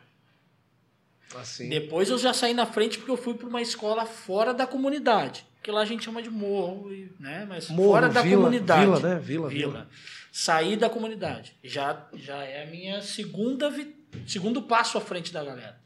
Assim. 1.37 1.69
Depois 1.69 2.11
eu 2.11 2.19
já 2.19 2.33
saí 2.33 2.55
na 2.55 2.67
frente 2.67 2.99
porque 2.99 3.11
eu 3.11 3.17
fui 3.17 3.35
para 3.35 3.47
uma 3.47 3.63
escola 3.63 4.05
fora 4.05 4.53
da 4.53 4.67
comunidade. 4.67 5.47
Que 5.63 5.71
lá 5.71 5.83
a 5.83 5.85
gente 5.85 6.05
chama 6.05 6.23
de 6.23 6.31
morro, 6.31 6.91
né? 7.19 7.47
Mas 7.49 7.69
Morro, 7.69 7.93
fora 7.93 8.09
da 8.09 8.23
vila, 8.23 8.37
comunidade. 8.37 8.85
Vila, 8.85 9.01
né? 9.01 9.21
Vila, 9.21 9.49
Vila. 9.49 9.73
vila. 9.73 9.89
Sair 10.31 10.77
da 10.77 10.89
comunidade. 10.91 11.57
Já, 11.65 12.09
já 12.15 12.43
é 12.45 12.63
a 12.63 12.67
minha 12.67 13.01
segunda 13.03 13.71
vi- 13.71 13.97
segundo 14.27 14.63
passo 14.63 14.99
à 14.99 15.01
frente 15.01 15.33
da 15.33 15.45
galera. 15.45 15.81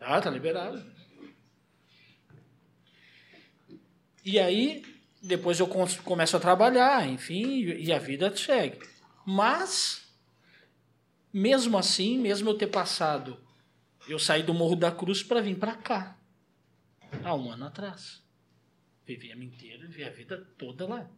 Ah, 0.00 0.20
tá 0.20 0.30
liberado. 0.30 0.82
E 4.24 4.38
aí, 4.38 4.82
depois 5.22 5.58
eu 5.60 5.66
começo 6.04 6.36
a 6.36 6.40
trabalhar, 6.40 7.06
enfim, 7.08 7.42
e 7.60 7.84
e 7.86 7.92
a 7.92 7.98
vida 7.98 8.34
segue. 8.36 8.78
Mas, 9.24 10.08
mesmo 11.32 11.76
assim, 11.78 12.18
mesmo 12.18 12.48
eu 12.50 12.54
ter 12.58 12.66
passado, 12.68 13.38
eu 14.08 14.18
saí 14.18 14.42
do 14.42 14.54
Morro 14.54 14.76
da 14.76 14.90
Cruz 14.90 15.22
para 15.22 15.40
vir 15.40 15.58
para 15.58 15.74
cá. 15.74 16.18
Há 17.24 17.34
um 17.34 17.50
ano 17.50 17.66
atrás. 17.66 18.22
Vivi 19.06 19.32
a 19.32 19.36
minha 19.36 19.52
inteira, 19.52 19.86
vivi 19.88 20.04
a 20.04 20.10
vida 20.10 20.38
toda 20.56 20.86
lá. 20.86 21.10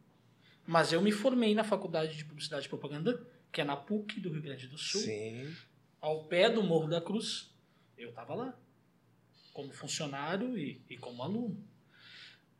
Mas 0.66 0.92
eu 0.92 1.02
me 1.02 1.12
formei 1.12 1.54
na 1.54 1.64
Faculdade 1.64 2.16
de 2.16 2.24
Publicidade 2.24 2.66
e 2.66 2.68
Propaganda, 2.68 3.26
que 3.50 3.60
é 3.60 3.64
na 3.64 3.76
PUC 3.76 4.20
do 4.20 4.30
Rio 4.30 4.42
Grande 4.42 4.66
do 4.66 4.78
Sul, 4.78 5.00
Sim. 5.00 5.54
ao 6.00 6.24
pé 6.24 6.48
do 6.48 6.62
Morro 6.62 6.88
da 6.88 7.00
Cruz. 7.00 7.52
Eu 7.96 8.10
estava 8.10 8.34
lá, 8.34 8.58
como 9.52 9.72
funcionário 9.72 10.56
e, 10.56 10.80
e 10.88 10.96
como 10.96 11.22
aluno. 11.22 11.62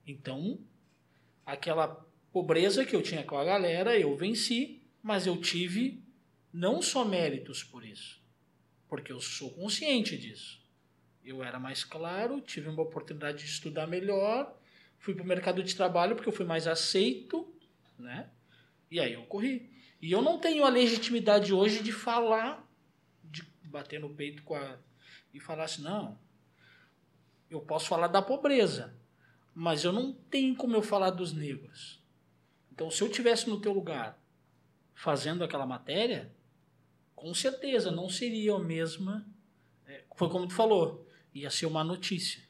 Então, 0.06 0.58
aquela 1.46 1.88
pobreza 2.32 2.84
que 2.84 2.94
eu 2.94 3.02
tinha 3.02 3.22
com 3.22 3.36
a 3.36 3.44
galera, 3.44 3.98
eu 3.98 4.16
venci, 4.16 4.82
mas 5.02 5.26
eu 5.26 5.40
tive 5.40 6.02
não 6.52 6.82
só 6.82 7.04
méritos 7.04 7.62
por 7.64 7.84
isso, 7.84 8.20
porque 8.88 9.12
eu 9.12 9.20
sou 9.20 9.50
consciente 9.52 10.16
disso. 10.18 10.60
Eu 11.24 11.42
era 11.42 11.58
mais 11.58 11.84
claro, 11.84 12.40
tive 12.40 12.68
uma 12.68 12.82
oportunidade 12.82 13.38
de 13.38 13.44
estudar 13.44 13.86
melhor, 13.86 14.58
fui 14.98 15.14
para 15.14 15.22
o 15.22 15.26
mercado 15.26 15.62
de 15.62 15.74
trabalho 15.74 16.14
porque 16.14 16.28
eu 16.28 16.32
fui 16.32 16.44
mais 16.44 16.66
aceito, 16.66 17.52
né? 18.02 18.28
E 18.90 19.00
aí 19.00 19.14
eu 19.14 19.24
corri. 19.24 19.70
E 20.00 20.10
eu 20.10 20.20
não 20.20 20.38
tenho 20.38 20.64
a 20.64 20.68
legitimidade 20.68 21.54
hoje 21.54 21.82
de 21.82 21.92
falar 21.92 22.68
de, 23.24 23.42
bater 23.64 24.00
no 24.00 24.14
peito 24.14 24.42
com 24.42 24.54
a, 24.54 24.76
e 25.32 25.40
falasse, 25.40 25.80
não, 25.80 26.18
eu 27.48 27.60
posso 27.60 27.86
falar 27.86 28.08
da 28.08 28.20
pobreza, 28.20 28.94
mas 29.54 29.84
eu 29.84 29.92
não 29.92 30.12
tenho 30.12 30.54
como 30.56 30.74
eu 30.74 30.82
falar 30.82 31.10
dos 31.10 31.32
negros. 31.32 32.02
Então, 32.70 32.90
se 32.90 33.02
eu 33.02 33.08
tivesse 33.08 33.48
no 33.48 33.60
teu 33.60 33.72
lugar 33.72 34.18
fazendo 34.94 35.44
aquela 35.44 35.66
matéria, 35.66 36.34
com 37.14 37.32
certeza 37.32 37.90
não 37.90 38.08
seria 38.08 38.54
a 38.54 38.58
mesma. 38.58 39.26
é, 39.86 40.04
Foi 40.16 40.28
como 40.28 40.46
tu 40.46 40.54
falou, 40.54 41.06
ia 41.34 41.50
ser 41.50 41.66
uma 41.66 41.84
notícia. 41.84 42.42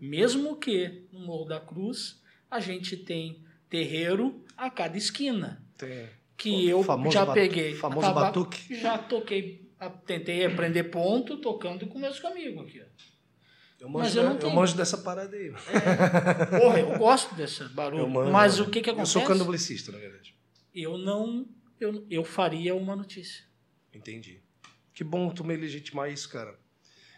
Mesmo 0.00 0.56
que 0.56 1.06
no 1.12 1.20
Morro 1.20 1.44
da 1.44 1.60
Cruz 1.60 2.22
a 2.50 2.60
gente 2.60 2.96
tem 2.96 3.44
terreiro 3.70 4.44
a 4.56 4.68
cada 4.68 4.98
esquina. 4.98 5.64
Tem. 5.78 6.08
Que 6.36 6.68
eu 6.68 6.82
Famoso 6.82 7.12
já 7.14 7.24
batu- 7.24 7.34
peguei. 7.40 7.74
famoso 7.74 8.12
batuque. 8.12 8.74
Já 8.80 8.98
toquei, 8.98 9.70
tentei 10.06 10.44
aprender 10.44 10.84
ponto 10.84 11.36
tocando 11.38 11.86
com 11.86 11.98
meus 11.98 12.22
amigos 12.24 12.66
aqui. 12.66 12.82
Eu 13.78 13.88
Mas 13.88 14.08
manjo, 14.08 14.18
eu 14.18 14.24
não 14.24 14.32
eu 14.32 14.38
tenho. 14.38 14.54
manjo 14.54 14.76
dessa 14.76 14.98
parada 14.98 15.34
aí. 15.36 15.50
Porra, 16.60 16.80
eu 16.80 16.98
gosto 16.98 17.34
desse 17.34 17.64
barulho. 17.70 18.02
Eu 18.02 18.08
manjo, 18.08 18.30
mas 18.30 18.58
eu 18.58 18.66
o 18.66 18.70
que 18.70 18.82
que 18.82 18.90
Eu 18.90 18.94
acontece? 18.94 19.12
sou 19.12 19.24
candomblessista, 19.24 19.90
na 19.92 19.98
verdade. 19.98 20.34
Eu 20.74 20.98
não. 20.98 21.46
Eu, 21.78 22.06
eu 22.10 22.22
faria 22.24 22.74
uma 22.74 22.94
notícia. 22.94 23.44
Entendi. 23.94 24.42
Que 24.92 25.02
bom 25.02 25.30
tu 25.30 25.42
me 25.44 25.56
legitimar 25.56 26.10
isso, 26.10 26.28
cara. 26.28 26.58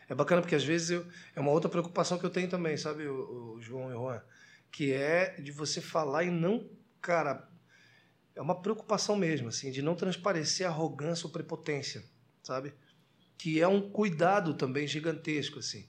É 0.08 0.14
bacana 0.14 0.40
porque 0.40 0.54
às 0.54 0.62
vezes 0.64 0.90
eu, 0.90 1.06
é 1.34 1.40
uma 1.40 1.50
outra 1.50 1.68
preocupação 1.68 2.16
que 2.18 2.24
eu 2.24 2.30
tenho 2.30 2.48
também, 2.48 2.76
sabe, 2.76 3.06
o, 3.08 3.58
João 3.60 3.90
e 3.90 3.94
o 3.94 3.98
Juan? 4.02 4.22
Que 4.72 4.92
é 4.92 5.40
de 5.40 5.52
você 5.52 5.80
falar 5.80 6.24
e 6.24 6.30
não, 6.30 6.68
cara, 7.00 7.48
é 8.34 8.40
uma 8.40 8.60
preocupação 8.60 9.14
mesmo, 9.14 9.48
assim, 9.48 9.70
de 9.70 9.82
não 9.82 9.94
transparecer 9.94 10.66
arrogância 10.66 11.26
ou 11.26 11.32
prepotência, 11.32 12.02
sabe? 12.42 12.72
Que 13.38 13.60
é 13.60 13.68
um 13.68 13.90
cuidado 13.90 14.54
também 14.54 14.86
gigantesco, 14.86 15.58
assim. 15.58 15.86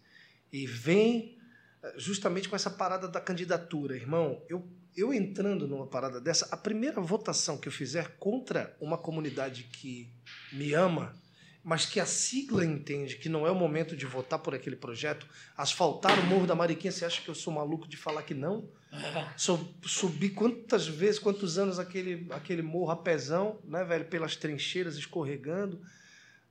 E 0.52 0.68
vem 0.68 1.38
eh, 1.82 1.94
justamente 1.98 2.50
com 2.50 2.56
essa 2.56 2.70
parada 2.70 3.08
da 3.08 3.22
candidatura, 3.22 3.96
irmão. 3.96 4.44
Eu, 4.50 4.68
eu 4.96 5.14
entrando 5.14 5.68
numa 5.68 5.88
parada 5.88 6.20
dessa, 6.20 6.48
a 6.52 6.58
primeira 6.58 7.00
votação 7.00 7.58
que 7.58 7.68
eu 7.68 7.72
fizer 7.72 8.18
contra 8.18 8.76
uma 8.80 8.98
comunidade 8.98 9.64
que 9.64 10.12
me 10.52 10.74
ama, 10.74 11.16
mas 11.64 11.86
que 11.86 12.00
a 12.00 12.06
sigla 12.06 12.66
entende 12.66 13.16
que 13.16 13.30
não 13.30 13.48
é 13.48 13.52
o 13.52 13.56
momento 13.56 13.96
de 13.96 14.06
votar 14.06 14.38
por 14.38 14.54
aquele 14.54 14.76
projeto, 14.76 15.26
asfaltar 15.56 16.20
o 16.20 16.24
Morro 16.24 16.46
da 16.46 16.54
Mariquinha, 16.54 16.92
você 16.92 17.06
acha 17.06 17.22
que 17.22 17.30
eu 17.30 17.36
sou 17.36 17.54
maluco 17.54 17.88
de 17.88 17.96
falar 17.96 18.24
que 18.24 18.34
não? 18.34 18.70
Subi 19.38 20.30
quantas 20.30 20.86
vezes, 20.88 21.20
quantos 21.20 21.58
anos 21.58 21.80
aquele, 21.80 22.28
aquele 22.32 22.62
morro 22.62 22.92
a 22.92 22.98
pezão, 22.98 23.60
né, 23.64 23.84
velho, 23.84 24.06
pelas 24.06 24.36
trincheiras 24.36 24.98
escorregando, 24.98 25.82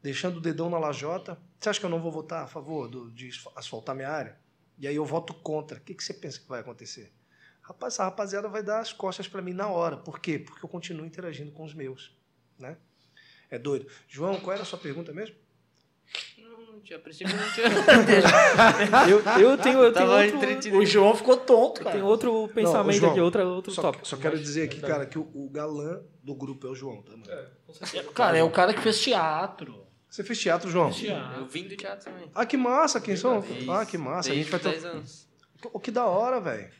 deixando 0.02 0.38
o 0.38 0.40
dedão 0.40 0.70
na 0.70 0.78
lajota. 0.78 1.38
Você 1.60 1.68
acha 1.68 1.78
que 1.78 1.86
eu 1.86 1.90
não 1.90 2.00
vou 2.00 2.10
votar 2.10 2.44
a 2.44 2.46
favor 2.46 2.88
do, 2.88 3.10
de 3.10 3.30
asfaltar 3.54 3.94
minha 3.94 4.08
área? 4.08 4.40
E 4.78 4.88
aí 4.88 4.96
eu 4.96 5.04
voto 5.04 5.34
contra. 5.34 5.78
O 5.78 5.80
que, 5.82 5.94
que 5.94 6.02
você 6.02 6.14
pensa 6.14 6.40
que 6.40 6.48
vai 6.48 6.60
acontecer? 6.60 7.12
Rapaz, 7.60 7.94
essa 7.94 8.04
rapaziada 8.04 8.48
vai 8.48 8.62
dar 8.62 8.80
as 8.80 8.92
costas 8.92 9.28
para 9.28 9.42
mim 9.42 9.52
na 9.52 9.68
hora. 9.68 9.96
Por 9.96 10.18
quê? 10.18 10.38
Porque 10.38 10.64
eu 10.64 10.68
continuo 10.68 11.06
interagindo 11.06 11.52
com 11.52 11.64
os 11.64 11.74
meus, 11.74 12.16
né? 12.58 12.76
É 13.52 13.58
doido. 13.58 13.86
João, 14.08 14.40
qual 14.40 14.54
era 14.54 14.62
a 14.62 14.66
sua 14.66 14.78
pergunta 14.78 15.12
mesmo? 15.12 15.36
Não, 16.38 16.72
não 16.72 16.80
tinha, 16.80 16.98
a 16.98 17.02
princípio 17.02 17.36
não 17.36 17.52
tinha. 17.52 17.66
Eu, 19.08 19.18
eu 19.50 19.58
tenho, 19.58 19.78
eu 19.82 19.92
tenho 19.92 20.10
outro. 20.10 20.78
O 20.78 20.86
João 20.86 21.14
ficou 21.14 21.36
tonto, 21.36 21.80
eu 21.80 21.84
cara. 21.84 21.96
tenho 21.96 22.06
outro 22.06 22.48
pensamento 22.54 22.96
João, 22.98 23.12
aqui, 23.12 23.20
outra, 23.20 23.44
outro 23.46 23.72
Só, 23.72 23.82
tópico. 23.82 24.06
só 24.08 24.16
quero 24.16 24.38
dizer 24.38 24.64
aqui, 24.64 24.80
cara, 24.80 25.04
que 25.06 25.18
o, 25.18 25.30
o 25.34 25.50
galã 25.50 26.00
do 26.22 26.34
grupo 26.34 26.66
é 26.66 26.70
o 26.70 26.74
João, 26.74 27.02
tá, 27.02 27.12
mano? 27.12 27.24
Cara, 28.14 28.38
é 28.38 28.42
o 28.42 28.50
cara 28.50 28.72
que 28.72 28.80
fez 28.80 29.00
teatro. 29.00 29.86
Você 30.08 30.22
fez 30.24 30.38
teatro, 30.40 30.70
João? 30.70 30.92
Fez 30.92 31.06
teatro. 31.06 31.40
Eu 31.40 31.46
vim 31.46 31.68
do 31.68 31.76
teatro 31.76 32.10
também. 32.10 32.30
Ah, 32.34 32.44
que 32.46 32.56
massa, 32.56 33.00
quem 33.00 33.16
são? 33.16 33.40
Desde- 33.40 33.70
Ah, 33.70 33.84
que 33.86 33.96
massa. 33.98 34.30
A 34.30 34.34
gente 34.34 34.50
vai 34.50 34.60
desde 34.60 34.80
ter. 34.80 34.86
os 34.88 34.92
10 34.92 34.94
anos. 34.96 35.28
Oh, 35.72 35.78
que 35.80 35.90
da 35.90 36.06
hora, 36.06 36.40
velho. 36.40 36.70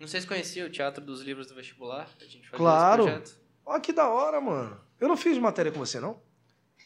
Não 0.00 0.06
sei 0.08 0.20
se 0.20 0.26
conhecia 0.26 0.66
o 0.66 0.70
Teatro 0.70 1.02
dos 1.04 1.20
Livros 1.22 1.46
do 1.46 1.54
Vestibular. 1.54 2.08
A 2.20 2.24
gente 2.24 2.48
fazia 2.48 2.56
Claro. 2.56 3.02
esse 3.04 3.12
projeto. 3.12 3.42
Ó, 3.64 3.78
que 3.78 3.92
da 3.92 4.08
hora, 4.08 4.40
mano. 4.40 4.80
Eu 5.02 5.08
não 5.08 5.16
fiz 5.16 5.36
matéria 5.36 5.72
com 5.72 5.80
você, 5.80 5.98
não? 5.98 6.20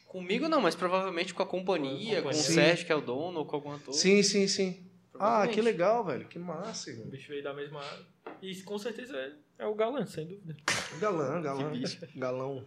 Comigo 0.06 0.48
não, 0.48 0.60
mas 0.60 0.74
provavelmente 0.74 1.34
com 1.34 1.42
a 1.42 1.46
companhia, 1.46 2.14
com 2.22 2.28
o 2.28 2.30
companhia. 2.30 2.42
Sim. 2.42 2.54
Sérgio, 2.54 2.86
que 2.86 2.92
é 2.92 2.94
o 2.94 3.00
dono, 3.02 3.40
ou 3.40 3.44
com 3.46 3.56
algum 3.56 3.72
ator. 3.72 3.92
Sim, 3.92 4.22
sim, 4.22 4.48
sim. 4.48 4.86
Ah, 5.18 5.46
que 5.46 5.60
legal, 5.60 6.02
velho. 6.04 6.26
Que 6.26 6.38
massa, 6.38 6.88
O 6.88 6.92
irmão. 6.94 7.08
bicho 7.08 7.28
veio 7.28 7.42
da 7.42 7.52
mesma 7.52 7.80
área. 7.82 8.06
E 8.40 8.54
com 8.62 8.78
certeza 8.78 9.14
é, 9.16 9.32
é 9.58 9.66
o 9.66 9.74
galã, 9.74 10.06
sem 10.06 10.26
dúvida. 10.26 10.56
Galã, 10.98 11.40
galã. 11.42 11.72
Galão. 12.14 12.66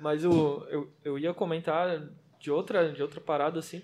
Mas 0.00 0.24
o, 0.24 0.66
eu, 0.70 0.90
eu 1.04 1.18
ia 1.18 1.34
comentar 1.34 2.08
de 2.40 2.50
outra, 2.50 2.90
de 2.92 3.02
outra 3.02 3.20
parada, 3.20 3.58
assim, 3.58 3.82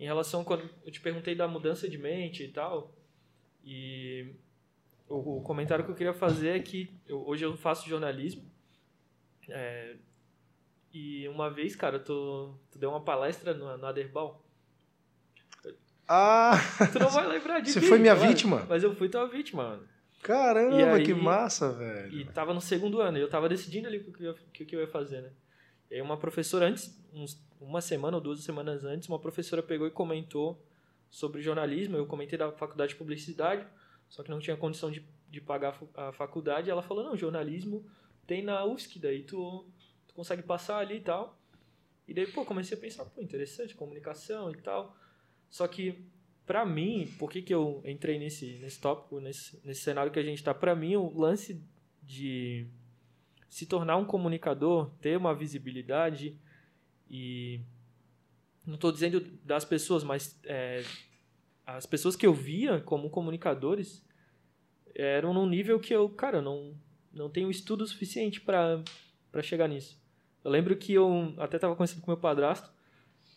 em 0.00 0.04
relação 0.04 0.40
a 0.40 0.44
quando 0.44 0.68
eu 0.84 0.90
te 0.90 1.00
perguntei 1.00 1.36
da 1.36 1.46
mudança 1.46 1.88
de 1.88 1.96
mente 1.98 2.42
e 2.42 2.48
tal. 2.48 2.92
E 3.64 4.34
o, 5.08 5.38
o 5.38 5.42
comentário 5.42 5.84
que 5.84 5.90
eu 5.92 5.94
queria 5.96 6.12
fazer 6.14 6.56
é 6.56 6.58
que 6.60 6.90
eu- 7.06 7.24
hoje 7.26 7.44
eu 7.44 7.56
faço 7.56 7.88
jornalismo. 7.88 8.42
é, 9.48 9.96
e 10.94 11.28
uma 11.28 11.50
vez, 11.50 11.74
cara, 11.76 11.98
tu, 11.98 12.54
tu 12.70 12.78
deu 12.78 12.88
uma 12.90 13.00
palestra 13.02 13.52
no, 13.52 13.76
no 13.76 13.86
Aderbal. 13.86 14.42
Ah, 16.06 16.52
Tu 16.92 16.98
não 16.98 17.08
vai 17.10 17.26
lembrar 17.26 17.60
disso. 17.60 17.80
Você 17.80 17.86
foi 17.86 17.98
minha 17.98 18.14
vítima? 18.14 18.66
Mas 18.68 18.82
eu 18.82 18.94
fui 18.94 19.08
tua 19.08 19.26
vítima, 19.26 19.62
mano. 19.70 19.88
caramba, 20.22 20.94
aí- 20.96 21.04
que 21.04 21.14
massa, 21.14 21.72
velho. 21.72 22.12
E 22.12 22.24
tava 22.26 22.52
no 22.54 22.60
segundo 22.60 23.00
ano, 23.00 23.16
e 23.18 23.20
eu 23.20 23.28
tava 23.28 23.48
decidindo 23.48 23.88
ali 23.88 23.98
o 23.98 24.12
que 24.12 24.22
eu 24.22 24.32
ia, 24.32 24.34
que- 24.52 24.64
que 24.64 24.76
eu 24.76 24.80
ia 24.80 24.86
fazer, 24.88 25.22
né? 25.22 25.30
E 25.90 25.94
aí 25.96 26.02
uma 26.02 26.16
professora 26.16 26.66
antes, 26.66 26.94
uns- 27.12 27.42
uma 27.60 27.80
semana 27.80 28.16
ou 28.18 28.22
duas 28.22 28.40
semanas 28.40 28.84
antes, 28.84 29.08
uma 29.08 29.18
professora 29.18 29.62
pegou 29.62 29.86
e 29.86 29.90
comentou 29.90 30.62
sobre 31.10 31.40
jornalismo, 31.40 31.96
eu 31.96 32.06
comentei 32.06 32.38
da 32.38 32.50
faculdade 32.52 32.90
de 32.92 32.96
publicidade, 32.96 33.66
só 34.08 34.22
que 34.22 34.30
não 34.30 34.40
tinha 34.40 34.56
condição 34.56 34.90
de, 34.90 35.02
de 35.30 35.40
pagar 35.40 35.78
a 35.96 36.12
faculdade, 36.12 36.68
e 36.68 36.70
ela 36.70 36.82
falou, 36.82 37.02
não, 37.04 37.16
jornalismo 37.16 37.84
tem 38.26 38.42
na 38.42 38.64
UFSC, 38.64 38.98
daí 38.98 39.22
tu, 39.22 39.66
consegue 40.14 40.42
passar 40.42 40.78
ali 40.78 40.96
e 40.96 41.00
tal. 41.00 41.38
E 42.06 42.14
daí, 42.14 42.26
pô, 42.26 42.44
comecei 42.44 42.76
a 42.76 42.80
pensar, 42.80 43.04
pô, 43.04 43.20
interessante, 43.20 43.74
comunicação 43.74 44.50
e 44.50 44.56
tal. 44.56 44.96
Só 45.50 45.66
que, 45.66 46.04
pra 46.46 46.64
mim, 46.64 47.12
por 47.18 47.30
que, 47.30 47.42
que 47.42 47.54
eu 47.54 47.82
entrei 47.84 48.18
nesse, 48.18 48.58
nesse 48.58 48.80
tópico, 48.80 49.20
nesse, 49.20 49.60
nesse 49.64 49.82
cenário 49.82 50.12
que 50.12 50.18
a 50.18 50.22
gente 50.22 50.42
tá? 50.42 50.54
Pra 50.54 50.74
mim, 50.74 50.96
o 50.96 51.18
lance 51.18 51.62
de 52.02 52.66
se 53.48 53.66
tornar 53.66 53.96
um 53.96 54.04
comunicador, 54.04 54.90
ter 55.00 55.16
uma 55.16 55.34
visibilidade 55.34 56.38
e 57.08 57.60
não 58.66 58.74
estou 58.74 58.90
dizendo 58.90 59.20
das 59.44 59.64
pessoas, 59.64 60.02
mas 60.02 60.38
é, 60.44 60.82
as 61.66 61.86
pessoas 61.86 62.16
que 62.16 62.26
eu 62.26 62.34
via 62.34 62.80
como 62.80 63.10
comunicadores 63.10 64.04
eram 64.94 65.32
num 65.32 65.48
nível 65.48 65.78
que 65.78 65.94
eu, 65.94 66.08
cara, 66.08 66.42
não 66.42 66.74
não 67.12 67.30
tenho 67.30 67.48
estudo 67.48 67.86
suficiente 67.86 68.40
para 68.40 68.82
para 69.30 69.42
chegar 69.42 69.68
nisso. 69.68 70.03
Eu 70.44 70.50
lembro 70.50 70.76
que 70.76 70.92
eu 70.92 71.34
até 71.38 71.56
estava 71.56 71.74
conversando 71.74 72.02
com 72.02 72.10
meu 72.10 72.20
padrasto 72.20 72.70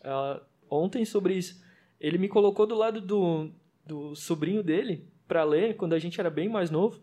ah, 0.04 0.42
ontem 0.70 1.06
sobre 1.06 1.36
isso. 1.36 1.64
Ele 2.00 2.18
me 2.18 2.28
colocou 2.28 2.68
do 2.68 2.76
lado 2.76 3.00
do, 3.00 3.50
do 3.86 4.14
sobrinho 4.14 4.62
dele 4.62 5.08
para 5.28 5.44
ler 5.44 5.78
quando 5.78 5.94
a 5.94 6.00
gente 6.00 6.20
era 6.20 6.30
bem 6.30 6.50
mais 6.50 6.70
novo. 6.70 7.02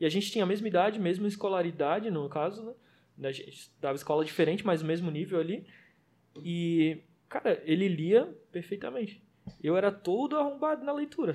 E 0.00 0.06
a 0.06 0.08
gente 0.08 0.30
tinha 0.30 0.44
a 0.44 0.46
mesma 0.46 0.68
idade, 0.68 0.98
mesma 0.98 1.28
escolaridade, 1.28 2.10
no 2.10 2.28
caso, 2.28 2.64
né? 3.16 3.28
A 3.28 3.32
gente 3.32 3.50
estava 3.50 3.94
escola 3.94 4.24
diferente, 4.24 4.64
mas 4.64 4.82
o 4.82 4.86
mesmo 4.86 5.10
nível 5.10 5.40
ali. 5.40 5.66
E, 6.42 7.02
cara, 7.28 7.62
ele 7.64 7.88
lia 7.88 8.26
perfeitamente. 8.52 9.22
Eu 9.62 9.76
era 9.76 9.90
todo 9.90 10.36
arrombado 10.36 10.84
na 10.84 10.92
leitura. 10.92 11.34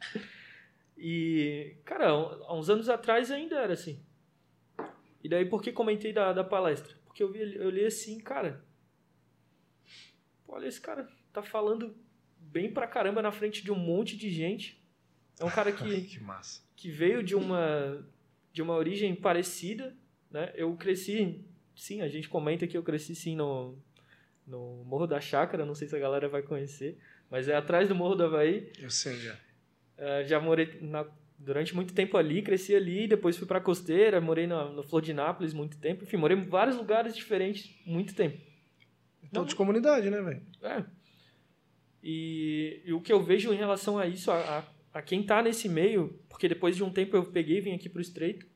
e, 0.96 1.76
cara, 1.84 2.08
há 2.08 2.54
uns 2.54 2.70
anos 2.70 2.88
atrás 2.88 3.30
ainda 3.30 3.56
era 3.56 3.74
assim. 3.74 4.02
E 5.22 5.28
daí, 5.28 5.44
por 5.44 5.62
que 5.62 5.70
comentei 5.72 6.12
da, 6.12 6.32
da 6.32 6.42
palestra? 6.44 6.94
Porque 7.06 7.22
eu, 7.22 7.30
vi, 7.30 7.54
eu 7.56 7.68
li 7.70 7.84
assim, 7.84 8.18
cara. 8.18 8.64
Pô, 10.44 10.54
olha, 10.54 10.66
esse 10.66 10.80
cara 10.80 11.08
tá 11.32 11.42
falando 11.42 11.94
bem 12.38 12.72
pra 12.72 12.86
caramba 12.86 13.22
na 13.22 13.30
frente 13.32 13.62
de 13.62 13.70
um 13.70 13.76
monte 13.76 14.16
de 14.16 14.30
gente. 14.30 14.82
É 15.38 15.44
um 15.44 15.50
cara 15.50 15.70
que 15.72 16.02
que 16.02 16.20
massa. 16.20 16.62
que 16.76 16.90
veio 16.90 17.22
de 17.22 17.34
uma 17.34 18.04
de 18.52 18.62
uma 18.62 18.74
origem 18.74 19.14
parecida, 19.14 19.94
né? 20.30 20.52
Eu 20.56 20.74
cresci, 20.76 21.44
sim, 21.76 22.00
a 22.02 22.08
gente 22.08 22.28
comenta 22.28 22.66
que 22.66 22.76
eu 22.76 22.82
cresci 22.82 23.14
sim 23.14 23.36
no 23.36 23.78
no 24.46 24.82
Morro 24.84 25.06
da 25.06 25.20
Chácara, 25.20 25.64
não 25.64 25.74
sei 25.76 25.86
se 25.86 25.94
a 25.94 25.98
galera 26.00 26.28
vai 26.28 26.42
conhecer, 26.42 26.98
mas 27.30 27.46
é 27.46 27.54
atrás 27.54 27.88
do 27.88 27.94
Morro 27.94 28.16
do 28.16 28.24
Havaí. 28.24 28.72
Eu 28.78 28.90
sei 28.90 29.16
já. 29.18 29.38
Eh, 29.96 30.24
já 30.26 30.40
morei 30.40 30.78
na- 30.80 31.06
durante 31.40 31.74
muito 31.74 31.94
tempo 31.94 32.16
ali, 32.16 32.42
cresci 32.42 32.74
ali, 32.74 33.08
depois 33.08 33.36
fui 33.36 33.46
pra 33.46 33.60
Costeira, 33.60 34.20
morei 34.20 34.46
na, 34.46 34.66
no 34.66 34.82
Flor 34.82 35.00
de 35.00 35.14
Nápoles 35.14 35.54
muito 35.54 35.78
tempo, 35.78 36.04
enfim, 36.04 36.18
morei 36.18 36.36
em 36.36 36.44
vários 36.44 36.76
lugares 36.76 37.16
diferentes 37.16 37.74
muito 37.86 38.14
tempo. 38.14 38.38
Então, 39.22 39.44
de 39.44 39.54
comunidade, 39.54 40.10
né, 40.10 40.20
velho? 40.20 40.42
É. 40.62 40.84
E, 42.02 42.82
e 42.84 42.92
o 42.92 43.00
que 43.00 43.12
eu 43.12 43.22
vejo 43.22 43.52
em 43.52 43.56
relação 43.56 43.98
a 43.98 44.06
isso, 44.06 44.30
a, 44.30 44.58
a, 44.92 44.98
a 44.98 45.02
quem 45.02 45.22
tá 45.22 45.42
nesse 45.42 45.68
meio, 45.68 46.20
porque 46.28 46.48
depois 46.48 46.76
de 46.76 46.84
um 46.84 46.92
tempo 46.92 47.16
eu 47.16 47.24
peguei 47.24 47.58
e 47.58 47.60
vim 47.60 47.74
aqui 47.74 47.88
pro 47.88 48.02
Estreito 48.02 48.46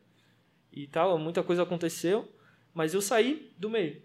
e 0.73 0.87
tal, 0.87 1.19
muita 1.19 1.43
coisa 1.43 1.63
aconteceu, 1.63 2.31
mas 2.75 2.93
eu 2.93 3.01
saí 3.01 3.53
do 3.57 3.71
meio. 3.71 4.03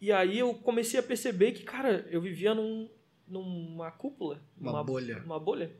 E 0.00 0.12
aí 0.12 0.38
eu 0.38 0.54
comecei 0.54 0.98
a 1.00 1.02
perceber 1.02 1.52
que, 1.52 1.64
cara, 1.64 2.06
eu 2.10 2.20
vivia 2.20 2.54
num, 2.54 2.88
numa 3.26 3.90
cúpula. 3.90 4.40
Uma 4.58 4.84
bolha. 4.84 5.22
Uma 5.24 5.40
bolha. 5.40 5.70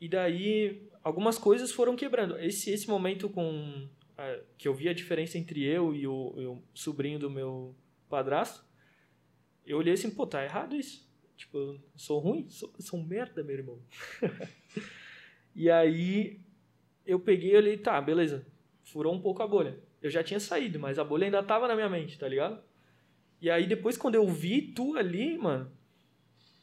E 0.00 0.08
daí 0.08 0.88
algumas 1.02 1.38
coisas 1.38 1.72
foram 1.72 1.96
quebrando. 1.96 2.38
Esse, 2.38 2.70
esse 2.70 2.88
momento 2.88 3.28
com 3.28 3.88
é, 4.16 4.42
que 4.56 4.68
eu 4.68 4.74
vi 4.74 4.88
a 4.88 4.94
diferença 4.94 5.38
entre 5.38 5.62
eu 5.64 5.94
e 5.94 6.06
o, 6.06 6.34
e 6.36 6.46
o 6.46 6.62
sobrinho 6.72 7.18
do 7.18 7.30
meu 7.30 7.74
padrasto, 8.08 8.64
eu 9.66 9.78
olhei 9.78 9.94
assim, 9.94 10.10
pô, 10.10 10.26
tá 10.26 10.44
errado 10.44 10.76
isso. 10.76 11.08
Tipo, 11.36 11.58
eu 11.58 11.80
sou 11.96 12.18
ruim? 12.18 12.48
Sou, 12.48 12.72
sou 12.78 13.02
merda, 13.02 13.42
meu 13.42 13.56
irmão. 13.56 13.82
e 15.54 15.70
aí 15.70 16.40
eu 17.04 17.18
peguei 17.18 17.52
e 17.52 17.56
olhei, 17.56 17.76
tá, 17.76 18.00
beleza. 18.00 18.46
Furou 18.84 19.14
um 19.14 19.20
pouco 19.20 19.42
a 19.42 19.46
bolha. 19.46 19.78
Eu 20.00 20.10
já 20.10 20.22
tinha 20.22 20.38
saído, 20.38 20.78
mas 20.78 20.98
a 20.98 21.04
bolha 21.04 21.24
ainda 21.24 21.42
tava 21.42 21.66
na 21.66 21.74
minha 21.74 21.88
mente, 21.88 22.18
tá 22.18 22.28
ligado? 22.28 22.62
E 23.40 23.50
aí 23.50 23.66
depois 23.66 23.96
quando 23.96 24.14
eu 24.14 24.26
vi 24.28 24.62
tu 24.62 24.96
ali, 24.96 25.36
mano, 25.36 25.70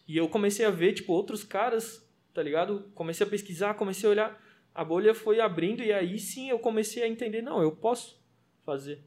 e 0.08 0.18
eu 0.18 0.30
comecei 0.30 0.66
a 0.66 0.70
ver, 0.70 0.94
tipo, 0.94 1.14
outros 1.14 1.44
caras, 1.44 2.08
tá 2.34 2.42
ligado? 2.42 2.92
Comecei 2.96 3.26
a 3.26 3.30
pesquisar, 3.30 3.74
comecei 3.74 4.08
a 4.08 4.12
olhar, 4.12 4.44
a 4.74 4.84
bolha 4.84 5.14
foi 5.14 5.40
abrindo 5.40 5.84
e 5.84 5.92
aí 5.92 6.18
sim 6.20 6.50
eu 6.50 6.60
comecei 6.60 7.04
a 7.04 7.08
entender, 7.08 7.42
não, 7.42 7.62
eu 7.62 7.72
posso 7.72 8.22
fazer, 8.66 9.04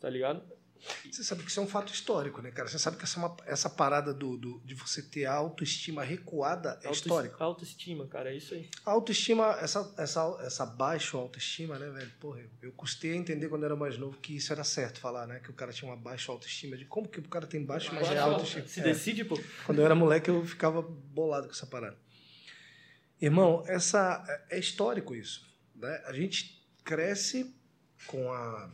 tá 0.00 0.08
ligado? 0.08 0.42
Você 1.10 1.24
sabe 1.24 1.42
que 1.42 1.50
isso 1.50 1.60
é 1.60 1.62
um 1.62 1.66
fato 1.66 1.92
histórico, 1.92 2.42
né, 2.42 2.50
cara? 2.50 2.68
Você 2.68 2.78
sabe 2.78 2.96
que 2.96 3.04
essa, 3.04 3.18
é 3.18 3.24
uma, 3.24 3.36
essa 3.46 3.70
parada 3.70 4.12
do, 4.12 4.36
do, 4.36 4.60
de 4.64 4.74
você 4.74 5.00
ter 5.02 5.24
a 5.24 5.34
autoestima 5.34 6.02
recuada 6.02 6.78
é 6.82 6.90
histórico. 6.90 7.42
Autoestima, 7.42 8.06
cara, 8.06 8.30
é 8.30 8.36
isso 8.36 8.54
aí. 8.54 8.68
A 8.84 8.90
autoestima, 8.90 9.56
essa, 9.60 9.94
essa, 9.96 10.38
essa 10.40 10.66
baixa 10.66 11.16
autoestima, 11.16 11.78
né, 11.78 11.88
velho? 11.90 12.10
Porra, 12.20 12.40
eu, 12.40 12.50
eu 12.62 12.72
custei 12.72 13.12
a 13.12 13.16
entender 13.16 13.48
quando 13.48 13.64
era 13.64 13.76
mais 13.76 13.96
novo 13.96 14.18
que 14.18 14.36
isso 14.36 14.52
era 14.52 14.64
certo 14.64 15.00
falar, 15.00 15.26
né? 15.26 15.40
Que 15.40 15.50
o 15.50 15.54
cara 15.54 15.72
tinha 15.72 15.90
uma 15.90 15.96
baixa 15.96 16.30
autoestima. 16.30 16.76
De 16.76 16.84
como 16.84 17.08
que 17.08 17.18
o 17.18 17.28
cara 17.28 17.46
tem 17.46 17.64
baixa, 17.64 17.92
mas 17.92 18.10
é 18.10 18.18
autoestima? 18.18 18.66
Se 18.66 18.80
é. 18.80 18.82
decide, 18.82 19.24
pô. 19.24 19.40
Quando 19.64 19.78
eu 19.78 19.84
era 19.84 19.94
moleque, 19.94 20.28
eu 20.28 20.44
ficava 20.44 20.82
bolado 20.82 21.46
com 21.46 21.52
essa 21.52 21.66
parada. 21.66 21.96
Irmão, 23.24 23.64
essa, 23.66 24.22
é, 24.50 24.56
é 24.56 24.58
histórico 24.58 25.14
isso. 25.14 25.50
Né? 25.74 26.02
A 26.04 26.12
gente 26.12 26.62
cresce 26.84 27.54
com 28.06 28.30
a 28.30 28.70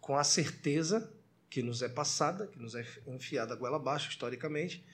com 0.00 0.16
a 0.16 0.22
certeza 0.22 1.12
que 1.50 1.62
nos 1.62 1.82
é 1.82 1.88
passada, 1.88 2.46
que 2.46 2.58
nos 2.60 2.76
é 2.76 2.86
enfiada 3.08 3.54
a 3.54 3.56
goela 3.56 3.76
abaixo 3.76 4.08
historicamente, 4.10 4.86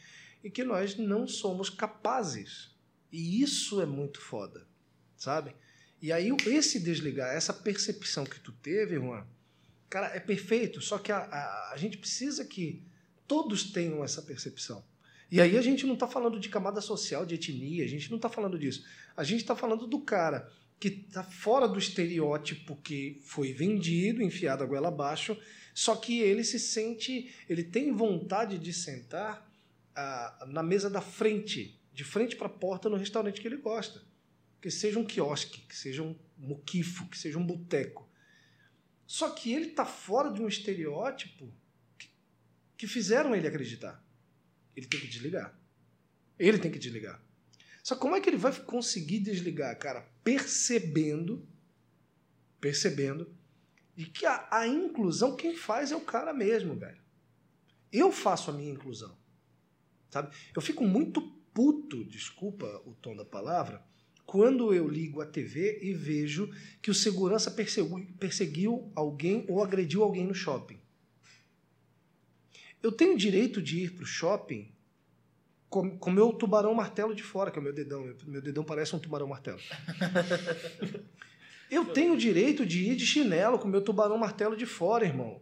e 0.42 0.50
que 0.50 0.64
nós 0.64 0.96
não 0.96 1.26
somos 1.26 1.68
capazes. 1.68 2.74
E 3.12 3.42
isso 3.42 3.82
é 3.82 3.86
muito 3.86 4.20
foda, 4.22 4.66
sabe? 5.16 5.54
E 6.00 6.10
aí 6.10 6.30
esse 6.46 6.80
desligar, 6.80 7.34
essa 7.34 7.52
percepção 7.52 8.24
que 8.24 8.40
tu 8.40 8.52
teve, 8.52 8.96
Juan, 8.96 9.26
cara, 9.90 10.06
é 10.16 10.20
perfeito, 10.20 10.80
só 10.80 10.96
que 10.96 11.12
a, 11.12 11.18
a, 11.18 11.72
a 11.72 11.76
gente 11.76 11.98
precisa 11.98 12.44
que 12.44 12.86
todos 13.26 13.72
tenham 13.72 14.02
essa 14.02 14.22
percepção. 14.22 14.82
E 15.30 15.40
aí 15.40 15.56
a 15.56 15.62
gente 15.62 15.86
não 15.86 15.94
está 15.94 16.08
falando 16.08 16.40
de 16.40 16.48
camada 16.48 16.80
social, 16.80 17.24
de 17.24 17.36
etnia, 17.36 17.84
a 17.84 17.88
gente 17.88 18.10
não 18.10 18.16
está 18.16 18.28
falando 18.28 18.58
disso. 18.58 18.84
A 19.16 19.22
gente 19.22 19.40
está 19.40 19.54
falando 19.54 19.86
do 19.86 20.00
cara 20.00 20.50
que 20.80 20.88
está 20.88 21.22
fora 21.22 21.68
do 21.68 21.78
estereótipo 21.78 22.74
que 22.76 23.20
foi 23.22 23.52
vendido, 23.52 24.22
enfiado 24.22 24.64
a 24.64 24.66
goela 24.66 24.88
abaixo, 24.88 25.38
só 25.74 25.94
que 25.94 26.20
ele 26.20 26.42
se 26.42 26.58
sente, 26.58 27.32
ele 27.48 27.62
tem 27.62 27.92
vontade 27.92 28.58
de 28.58 28.72
sentar 28.72 29.48
ah, 29.94 30.46
na 30.48 30.62
mesa 30.62 30.88
da 30.88 31.02
frente, 31.02 31.78
de 31.92 32.02
frente 32.02 32.34
para 32.34 32.46
a 32.46 32.50
porta 32.50 32.88
no 32.88 32.96
restaurante 32.96 33.40
que 33.40 33.46
ele 33.46 33.58
gosta. 33.58 34.02
Que 34.60 34.70
seja 34.70 34.98
um 34.98 35.04
quiosque, 35.04 35.60
que 35.60 35.76
seja 35.76 36.02
um 36.02 36.16
muquifo, 36.36 37.06
que 37.08 37.16
seja 37.16 37.38
um 37.38 37.46
boteco. 37.46 38.08
Só 39.06 39.30
que 39.30 39.52
ele 39.52 39.66
está 39.66 39.84
fora 39.84 40.30
de 40.30 40.42
um 40.42 40.48
estereótipo 40.48 41.52
que, 41.98 42.08
que 42.76 42.86
fizeram 42.86 43.34
ele 43.34 43.46
acreditar. 43.46 44.02
Ele 44.76 44.86
tem 44.86 45.00
que 45.00 45.06
desligar. 45.06 45.58
Ele 46.38 46.58
tem 46.58 46.70
que 46.70 46.78
desligar. 46.78 47.22
Só 47.82 47.96
como 47.96 48.14
é 48.14 48.20
que 48.20 48.28
ele 48.28 48.36
vai 48.36 48.54
conseguir 48.62 49.20
desligar, 49.20 49.78
cara? 49.78 50.02
Percebendo, 50.22 51.46
percebendo, 52.60 53.34
e 53.96 54.04
que 54.04 54.24
a, 54.26 54.48
a 54.50 54.66
inclusão 54.66 55.36
quem 55.36 55.56
faz 55.56 55.92
é 55.92 55.96
o 55.96 56.00
cara 56.00 56.32
mesmo, 56.32 56.74
velho. 56.74 57.00
Eu 57.92 58.12
faço 58.12 58.50
a 58.50 58.54
minha 58.54 58.72
inclusão, 58.72 59.16
sabe? 60.10 60.34
Eu 60.54 60.62
fico 60.62 60.84
muito 60.84 61.20
puto, 61.52 62.04
desculpa 62.04 62.66
o 62.86 62.94
tom 62.94 63.16
da 63.16 63.24
palavra, 63.24 63.84
quando 64.24 64.72
eu 64.72 64.86
ligo 64.86 65.20
a 65.20 65.26
TV 65.26 65.80
e 65.82 65.92
vejo 65.92 66.48
que 66.80 66.90
o 66.90 66.94
segurança 66.94 67.50
perseguiu 67.50 68.92
alguém 68.94 69.44
ou 69.48 69.62
agrediu 69.62 70.04
alguém 70.04 70.24
no 70.24 70.34
shopping. 70.34 70.80
Eu 72.82 72.92
tenho 72.92 73.16
direito 73.16 73.60
de 73.60 73.84
ir 73.84 73.90
para 73.92 74.04
o 74.04 74.06
shopping 74.06 74.72
com, 75.68 75.96
com 75.98 76.10
meu 76.10 76.32
tubarão 76.32 76.74
martelo 76.74 77.14
de 77.14 77.22
fora, 77.22 77.50
que 77.50 77.58
é 77.58 77.60
o 77.60 77.62
meu 77.62 77.72
dedão. 77.72 78.14
Meu 78.26 78.42
dedão 78.42 78.64
parece 78.64 78.94
um 78.96 78.98
tubarão 78.98 79.28
martelo. 79.28 79.60
Eu 81.70 81.84
tenho 81.84 82.14
o 82.14 82.16
direito 82.16 82.66
de 82.66 82.90
ir 82.90 82.96
de 82.96 83.06
chinelo 83.06 83.56
com 83.56 83.68
meu 83.68 83.80
tubarão 83.80 84.18
martelo 84.18 84.56
de 84.56 84.66
fora, 84.66 85.04
irmão. 85.04 85.40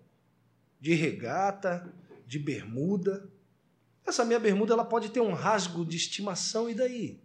De 0.78 0.93
regata, 0.93 1.91
de 2.26 2.39
bermuda. 2.39 3.26
Essa 4.07 4.26
minha 4.26 4.39
bermuda 4.39 4.74
ela 4.74 4.84
pode 4.84 5.09
ter 5.09 5.20
um 5.20 5.32
rasgo 5.32 5.86
de 5.86 5.97
estimação, 5.97 6.68
e 6.68 6.74
daí? 6.74 7.18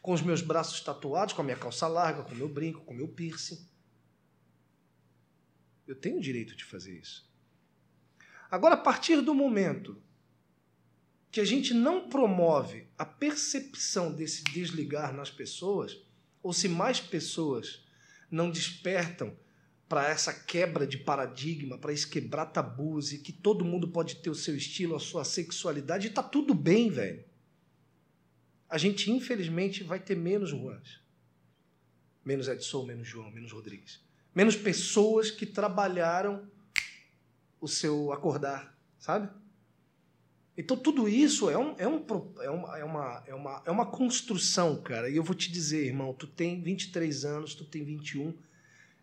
Com 0.00 0.12
os 0.12 0.22
meus 0.22 0.40
braços 0.40 0.80
tatuados, 0.80 1.34
com 1.34 1.42
a 1.42 1.44
minha 1.44 1.56
calça 1.56 1.88
larga, 1.88 2.22
com 2.22 2.32
o 2.32 2.36
meu 2.36 2.48
brinco, 2.48 2.82
com 2.82 2.94
o 2.94 2.96
meu 2.96 3.08
piercing. 3.08 3.66
Eu 5.84 5.96
tenho 5.96 6.18
o 6.18 6.20
direito 6.20 6.54
de 6.54 6.64
fazer 6.64 6.96
isso. 6.96 7.28
Agora, 8.52 8.74
a 8.74 8.78
partir 8.78 9.22
do 9.22 9.32
momento 9.32 9.96
que 11.30 11.40
a 11.40 11.44
gente 11.44 11.72
não 11.72 12.10
promove 12.10 12.86
a 12.98 13.04
percepção 13.06 14.12
desse 14.12 14.44
desligar 14.44 15.10
nas 15.14 15.30
pessoas, 15.30 15.98
ou 16.42 16.52
se 16.52 16.68
mais 16.68 17.00
pessoas 17.00 17.82
não 18.30 18.50
despertam 18.50 19.34
para 19.88 20.06
essa 20.06 20.34
quebra 20.34 20.86
de 20.86 20.98
paradigma, 20.98 21.78
para 21.78 21.94
esse 21.94 22.06
quebrar 22.06 22.44
tabus 22.44 23.12
e 23.12 23.18
que 23.20 23.32
todo 23.32 23.64
mundo 23.64 23.88
pode 23.88 24.16
ter 24.16 24.28
o 24.28 24.34
seu 24.34 24.54
estilo, 24.54 24.96
a 24.96 25.00
sua 25.00 25.24
sexualidade, 25.24 26.08
e 26.08 26.10
tá 26.10 26.22
tudo 26.22 26.52
bem, 26.52 26.90
velho. 26.90 27.24
A 28.68 28.76
gente, 28.76 29.10
infelizmente, 29.10 29.82
vai 29.82 29.98
ter 29.98 30.14
menos 30.14 30.50
Juans. 30.50 31.00
Menos 32.22 32.48
Edson, 32.48 32.84
menos 32.84 33.08
João, 33.08 33.30
menos 33.30 33.50
Rodrigues. 33.50 33.98
Menos 34.34 34.56
pessoas 34.56 35.30
que 35.30 35.46
trabalharam 35.46 36.51
o 37.62 37.68
seu 37.68 38.12
acordar, 38.12 38.76
sabe? 38.98 39.30
Então, 40.58 40.76
tudo 40.76 41.08
isso 41.08 41.48
é, 41.48 41.56
um, 41.56 41.74
é, 41.78 41.86
um, 41.86 42.04
é, 42.40 42.50
uma, 42.50 42.78
é, 42.78 42.84
uma, 42.84 43.24
é, 43.28 43.34
uma, 43.34 43.62
é 43.66 43.70
uma 43.70 43.86
construção, 43.86 44.82
cara. 44.82 45.08
E 45.08 45.16
eu 45.16 45.22
vou 45.22 45.34
te 45.34 45.50
dizer, 45.50 45.86
irmão, 45.86 46.12
tu 46.12 46.26
tem 46.26 46.60
23 46.60 47.24
anos, 47.24 47.54
tu 47.54 47.64
tem 47.64 47.84
21. 47.84 48.36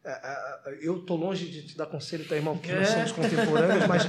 É, 0.04 0.12
é, 0.12 0.78
eu 0.82 1.02
tô 1.02 1.16
longe 1.16 1.50
de 1.50 1.66
te 1.66 1.78
dar 1.78 1.88
conselho, 1.88 2.28
tá, 2.28 2.36
irmão? 2.36 2.58
Porque 2.58 2.72
nós 2.72 2.90
é. 2.90 2.94
somos 2.94 3.12
contemporâneos, 3.14 3.88
mas. 3.88 4.04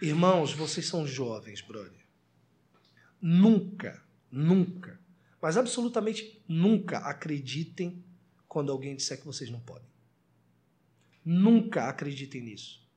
Irmãos, 0.00 0.52
vocês 0.52 0.86
são 0.86 1.04
jovens, 1.04 1.60
brother. 1.60 2.06
Nunca, 3.20 4.00
nunca, 4.30 5.00
mas 5.42 5.56
absolutamente 5.56 6.40
nunca 6.46 6.98
acreditem 6.98 8.04
quando 8.46 8.70
alguém 8.70 8.94
disser 8.94 9.18
que 9.18 9.26
vocês 9.26 9.50
não 9.50 9.58
podem. 9.58 9.88
Nunca 11.24 11.88
acreditem 11.88 12.42
nisso. 12.42 12.87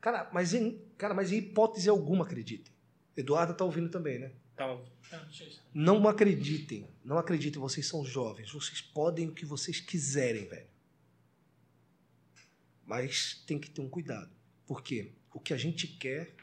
Cara, 0.00 0.30
mas 0.32 0.54
em, 0.54 0.78
cara, 0.96 1.12
mas 1.12 1.30
em 1.30 1.38
hipótese 1.38 1.88
alguma 1.88 2.24
acreditem. 2.24 2.72
Eduardo 3.16 3.54
tá 3.54 3.64
ouvindo 3.64 3.90
também, 3.90 4.18
né? 4.18 4.32
Tá. 4.56 4.78
Não 5.72 6.06
acreditem. 6.06 6.86
Não 7.04 7.18
acreditem, 7.18 7.60
vocês 7.60 7.86
são 7.86 8.04
jovens. 8.04 8.52
Vocês 8.52 8.80
podem 8.80 9.28
o 9.28 9.34
que 9.34 9.44
vocês 9.44 9.80
quiserem, 9.80 10.46
velho. 10.46 10.68
Mas 12.86 13.42
tem 13.46 13.58
que 13.58 13.70
ter 13.70 13.80
um 13.80 13.88
cuidado. 13.88 14.30
Por 14.66 14.82
quê? 14.82 15.12
O 15.32 15.40
que 15.40 15.54
a 15.54 15.56
gente 15.56 15.86
quer, 15.86 16.34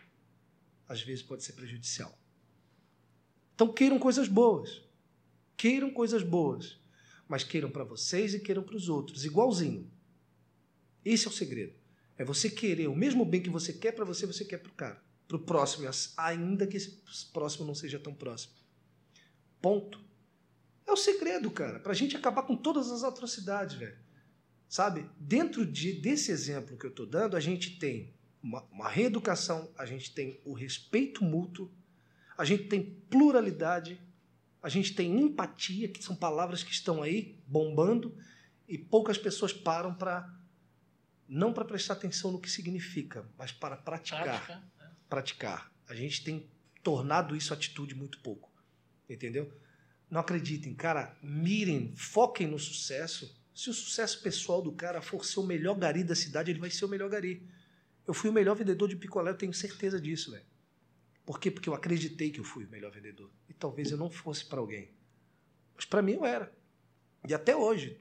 às 0.87 1.01
vezes, 1.01 1.23
pode 1.23 1.43
ser 1.43 1.53
prejudicial. 1.53 2.17
Então 3.53 3.71
queiram 3.71 3.99
coisas 3.99 4.27
boas. 4.27 4.81
Queiram 5.55 5.91
coisas 5.91 6.23
boas. 6.23 6.79
Mas 7.27 7.43
queiram 7.43 7.69
para 7.69 7.83
vocês 7.83 8.33
e 8.33 8.39
queiram 8.39 8.63
para 8.63 8.75
os 8.75 8.89
outros. 8.89 9.25
Igualzinho. 9.25 9.91
Esse 11.03 11.27
é 11.27 11.29
o 11.29 11.33
segredo. 11.33 11.76
É 12.17 12.25
você 12.25 12.49
querer 12.49 12.87
o 12.87 12.95
mesmo 12.95 13.23
bem 13.23 13.41
que 13.41 13.49
você 13.49 13.71
quer 13.71 13.91
para 13.91 14.05
você, 14.05 14.25
você 14.25 14.43
quer 14.43 14.57
para 14.57 14.71
o 14.71 14.75
cara, 14.75 15.03
para 15.27 15.37
o 15.37 15.39
próximo, 15.39 15.87
ainda 16.17 16.65
que 16.65 16.77
esse 16.77 17.01
próximo 17.31 17.65
não 17.65 17.75
seja 17.75 17.99
tão 17.99 18.13
próximo. 18.13 18.53
Ponto. 19.61 19.99
É 20.85 20.91
o 20.91 20.97
segredo, 20.97 21.51
cara, 21.51 21.79
para 21.79 21.91
a 21.91 21.95
gente 21.95 22.15
acabar 22.15 22.43
com 22.43 22.55
todas 22.55 22.89
as 22.91 23.03
atrocidades, 23.03 23.75
velho. 23.75 23.97
Sabe? 24.69 25.09
Dentro 25.17 25.65
de, 25.65 25.93
desse 25.93 26.31
exemplo 26.31 26.77
que 26.77 26.85
eu 26.85 26.89
estou 26.89 27.05
dando, 27.05 27.37
a 27.37 27.39
gente 27.39 27.77
tem 27.77 28.13
uma, 28.41 28.63
uma 28.71 28.89
reeducação, 28.89 29.69
a 29.77 29.85
gente 29.85 30.13
tem 30.13 30.41
o 30.45 30.53
respeito 30.53 31.23
mútuo, 31.23 31.71
a 32.37 32.45
gente 32.45 32.65
tem 32.65 32.83
pluralidade, 33.09 33.99
a 34.61 34.69
gente 34.69 34.93
tem 34.93 35.19
empatia, 35.19 35.87
que 35.87 36.03
são 36.03 36.15
palavras 36.15 36.63
que 36.63 36.71
estão 36.71 37.01
aí 37.01 37.39
bombando 37.47 38.17
e 38.67 38.77
poucas 38.77 39.17
pessoas 39.17 39.53
param 39.53 39.93
para 39.93 40.36
não 41.27 41.51
para 41.51 41.65
prestar 41.65 41.93
atenção 41.93 42.31
no 42.31 42.39
que 42.39 42.49
significa, 42.49 43.27
mas 43.37 43.51
para 43.51 43.75
praticar. 43.75 44.23
Prática, 44.23 44.55
né? 44.55 44.91
Praticar. 45.09 45.71
A 45.87 45.95
gente 45.95 46.23
tem 46.23 46.49
tornado 46.83 47.35
isso 47.35 47.53
atitude 47.53 47.95
muito 47.95 48.19
pouco. 48.19 48.51
Entendeu? 49.09 49.51
Não 50.09 50.21
acreditem, 50.21 50.73
cara, 50.73 51.17
mirem, 51.21 51.93
foquem 51.95 52.47
no 52.47 52.57
sucesso. 52.57 53.37
Se 53.53 53.69
o 53.69 53.73
sucesso 53.73 54.21
pessoal 54.21 54.61
do 54.61 54.71
cara 54.71 55.01
for 55.01 55.25
ser 55.25 55.39
o 55.39 55.43
melhor 55.43 55.77
gari 55.77 56.03
da 56.03 56.15
cidade, 56.15 56.51
ele 56.51 56.59
vai 56.59 56.69
ser 56.69 56.85
o 56.85 56.89
melhor 56.89 57.09
gari. 57.09 57.45
Eu 58.05 58.13
fui 58.13 58.29
o 58.29 58.33
melhor 58.33 58.55
vendedor 58.55 58.87
de 58.87 58.95
picolé, 58.95 59.31
eu 59.31 59.37
tenho 59.37 59.53
certeza 59.53 59.99
disso, 59.99 60.31
velho. 60.31 60.45
Por 61.25 61.41
quê? 61.41 61.51
Porque 61.51 61.67
eu 61.67 61.73
acreditei 61.73 62.31
que 62.31 62.39
eu 62.39 62.43
fui 62.43 62.63
o 62.63 62.69
melhor 62.69 62.89
vendedor. 62.89 63.29
E 63.49 63.53
talvez 63.53 63.91
eu 63.91 63.97
não 63.97 64.09
fosse 64.09 64.45
para 64.45 64.59
alguém. 64.59 64.89
Mas 65.75 65.83
para 65.83 66.01
mim 66.01 66.13
eu 66.13 66.25
era. 66.25 66.55
E 67.27 67.33
até 67.33 67.53
hoje, 67.53 67.99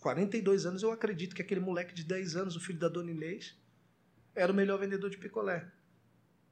42 0.00 0.66
anos, 0.66 0.82
eu 0.82 0.92
acredito 0.92 1.34
que 1.34 1.42
aquele 1.42 1.60
moleque 1.60 1.94
de 1.94 2.04
10 2.04 2.36
anos, 2.36 2.56
o 2.56 2.60
filho 2.60 2.78
da 2.78 2.88
dona 2.88 3.10
Inês, 3.10 3.56
era 4.34 4.52
o 4.52 4.54
melhor 4.54 4.78
vendedor 4.78 5.10
de 5.10 5.18
picolé. 5.18 5.68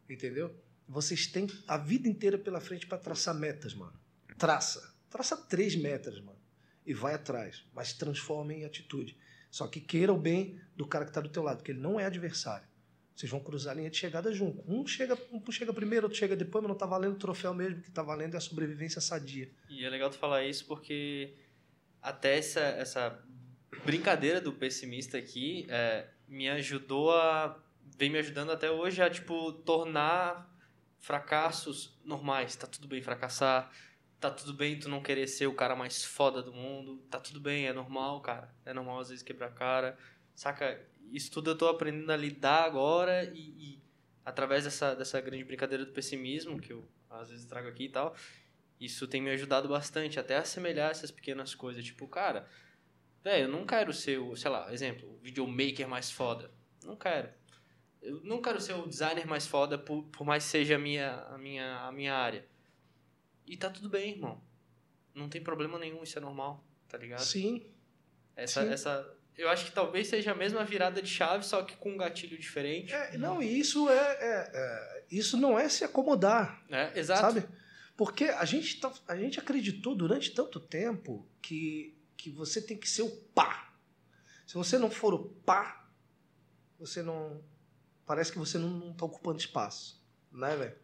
Entendeu? 0.08 0.54
Vocês 0.88 1.26
têm 1.26 1.46
a 1.66 1.76
vida 1.76 2.08
inteira 2.08 2.38
pela 2.38 2.60
frente 2.60 2.86
para 2.86 2.98
traçar 2.98 3.34
metas, 3.34 3.74
mano. 3.74 3.98
Traça. 4.38 4.94
Traça 5.10 5.36
três 5.36 5.76
metas, 5.76 6.20
mano. 6.20 6.38
E 6.84 6.92
vai 6.92 7.14
atrás. 7.14 7.64
Mas 7.72 7.92
transforma 7.92 8.52
em 8.52 8.64
atitude. 8.64 9.16
Só 9.50 9.66
que 9.66 9.80
queira 9.80 10.12
o 10.12 10.18
bem 10.18 10.60
do 10.76 10.86
cara 10.86 11.04
que 11.04 11.10
está 11.10 11.20
do 11.20 11.28
teu 11.28 11.42
lado, 11.42 11.58
porque 11.58 11.72
ele 11.72 11.80
não 11.80 11.98
é 11.98 12.04
adversário. 12.04 12.66
Vocês 13.14 13.30
vão 13.30 13.40
cruzar 13.40 13.72
a 13.72 13.76
linha 13.76 13.88
de 13.88 13.96
chegada 13.96 14.30
junto. 14.30 14.62
Um 14.70 14.86
chega, 14.86 15.18
um 15.32 15.42
chega 15.50 15.72
primeiro, 15.72 16.04
outro 16.04 16.18
chega 16.18 16.36
depois, 16.36 16.62
mas 16.62 16.68
não 16.68 16.76
tá 16.76 16.84
valendo 16.84 17.14
o 17.14 17.18
troféu 17.18 17.54
mesmo, 17.54 17.80
que 17.80 17.90
tá 17.90 18.02
valendo 18.02 18.34
é 18.34 18.36
a 18.36 18.40
sobrevivência 18.40 19.00
sadia. 19.00 19.50
E 19.70 19.84
é 19.84 19.88
legal 19.88 20.10
tu 20.10 20.18
falar 20.18 20.44
isso 20.44 20.66
porque 20.66 21.34
até 22.02 22.36
essa, 22.36 22.60
essa 22.60 23.24
brincadeira 23.84 24.40
do 24.40 24.52
pessimista 24.52 25.18
aqui 25.18 25.66
é, 25.68 26.08
me 26.28 26.48
ajudou 26.48 27.12
a. 27.12 27.60
vem 27.96 28.10
me 28.10 28.18
ajudando 28.18 28.50
até 28.50 28.70
hoje 28.70 29.02
a, 29.02 29.10
tipo, 29.10 29.52
tornar 29.52 30.52
fracassos 30.98 31.98
normais. 32.04 32.56
Tá 32.56 32.66
tudo 32.66 32.88
bem 32.88 33.02
fracassar. 33.02 33.70
Tá 34.18 34.30
tudo 34.30 34.54
bem 34.54 34.78
tu 34.78 34.88
não 34.88 35.02
querer 35.02 35.26
ser 35.26 35.46
o 35.46 35.54
cara 35.54 35.76
mais 35.76 36.04
foda 36.04 36.42
do 36.42 36.52
mundo. 36.52 36.98
Tá 37.10 37.20
tudo 37.20 37.40
bem, 37.40 37.66
é 37.66 37.72
normal, 37.72 38.20
cara. 38.20 38.54
É 38.64 38.72
normal 38.72 39.00
às 39.00 39.10
vezes 39.10 39.22
quebrar 39.22 39.48
a 39.48 39.52
cara. 39.52 39.98
Saca? 40.34 40.80
Isso 41.12 41.30
tudo 41.30 41.50
eu 41.50 41.58
tô 41.58 41.68
aprendendo 41.68 42.10
a 42.10 42.16
lidar 42.16 42.64
agora 42.64 43.24
e, 43.24 43.38
e 43.38 43.82
através 44.24 44.64
dessa, 44.64 44.94
dessa 44.94 45.20
grande 45.20 45.44
brincadeira 45.44 45.84
do 45.84 45.92
pessimismo 45.92 46.60
que 46.60 46.72
eu 46.72 46.84
às 47.08 47.30
vezes 47.30 47.44
trago 47.44 47.68
aqui 47.68 47.84
e 47.84 47.88
tal, 47.88 48.14
isso 48.80 49.06
tem 49.06 49.22
me 49.22 49.30
ajudado 49.30 49.68
bastante 49.68 50.18
até 50.18 50.36
assemelhar 50.36 50.90
essas 50.90 51.10
pequenas 51.10 51.54
coisas. 51.54 51.84
Tipo, 51.84 52.06
cara, 52.08 52.48
eu 53.34 53.48
não 53.48 53.64
quero 53.66 53.92
ser 53.92 54.18
o, 54.18 54.36
sei 54.36 54.50
lá, 54.50 54.72
exemplo, 54.72 55.08
o 55.14 55.18
videomaker 55.18 55.88
mais 55.88 56.10
foda. 56.10 56.50
Não 56.84 56.96
quero. 56.96 57.28
Eu 58.00 58.20
não 58.22 58.40
quero 58.40 58.60
ser 58.60 58.74
o 58.74 58.86
designer 58.86 59.26
mais 59.26 59.46
foda 59.46 59.76
por, 59.76 60.04
por 60.04 60.24
mais 60.24 60.44
seja 60.44 60.76
a 60.76 60.78
minha, 60.78 61.12
a, 61.30 61.38
minha, 61.38 61.78
a 61.80 61.92
minha 61.92 62.14
área. 62.14 62.46
E 63.46 63.56
tá 63.56 63.68
tudo 63.70 63.88
bem, 63.88 64.12
irmão. 64.12 64.40
Não 65.14 65.28
tem 65.28 65.42
problema 65.42 65.78
nenhum, 65.78 66.02
isso 66.02 66.18
é 66.18 66.20
normal, 66.20 66.64
tá 66.88 66.98
ligado? 66.98 67.20
Sim. 67.24 67.66
Essa, 68.36 68.62
sim. 68.62 68.68
essa, 68.70 69.16
eu 69.36 69.48
acho 69.48 69.64
que 69.64 69.72
talvez 69.72 70.08
seja 70.08 70.32
a 70.32 70.34
mesma 70.34 70.64
virada 70.64 71.00
de 71.02 71.08
chave, 71.08 71.44
só 71.44 71.62
que 71.62 71.76
com 71.76 71.92
um 71.92 71.96
gatilho 71.96 72.38
diferente. 72.38 72.92
É, 72.92 73.16
não, 73.16 73.42
e 73.42 73.58
isso 73.58 73.88
é, 73.88 73.94
é- 74.20 74.50
é- 74.54 75.04
Isso 75.10 75.36
não 75.36 75.58
é 75.58 75.68
se 75.68 75.84
acomodar. 75.84 76.64
É, 76.70 76.98
exato. 76.98 77.20
Sabe? 77.20 77.48
Porque 77.96 78.24
a 78.24 78.44
gente, 78.44 78.78
tá, 78.78 78.92
a 79.08 79.16
gente 79.16 79.38
acreditou 79.40 79.94
durante 79.94 80.32
tanto 80.32 80.60
tempo 80.60 81.26
que, 81.40 81.95
que 82.16 82.30
você 82.30 82.60
tem 82.60 82.76
que 82.76 82.88
ser 82.88 83.02
o 83.02 83.10
pá. 83.10 83.74
Se 84.46 84.54
você 84.54 84.78
não 84.78 84.90
for 84.90 85.14
o 85.14 85.28
pá, 85.44 85.88
você 86.78 87.02
não. 87.02 87.42
Parece 88.04 88.30
que 88.30 88.38
você 88.38 88.58
não, 88.58 88.70
não 88.70 88.92
tá 88.92 89.04
ocupando 89.04 89.38
espaço. 89.38 90.00
Né, 90.30 90.56
velho? 90.56 90.76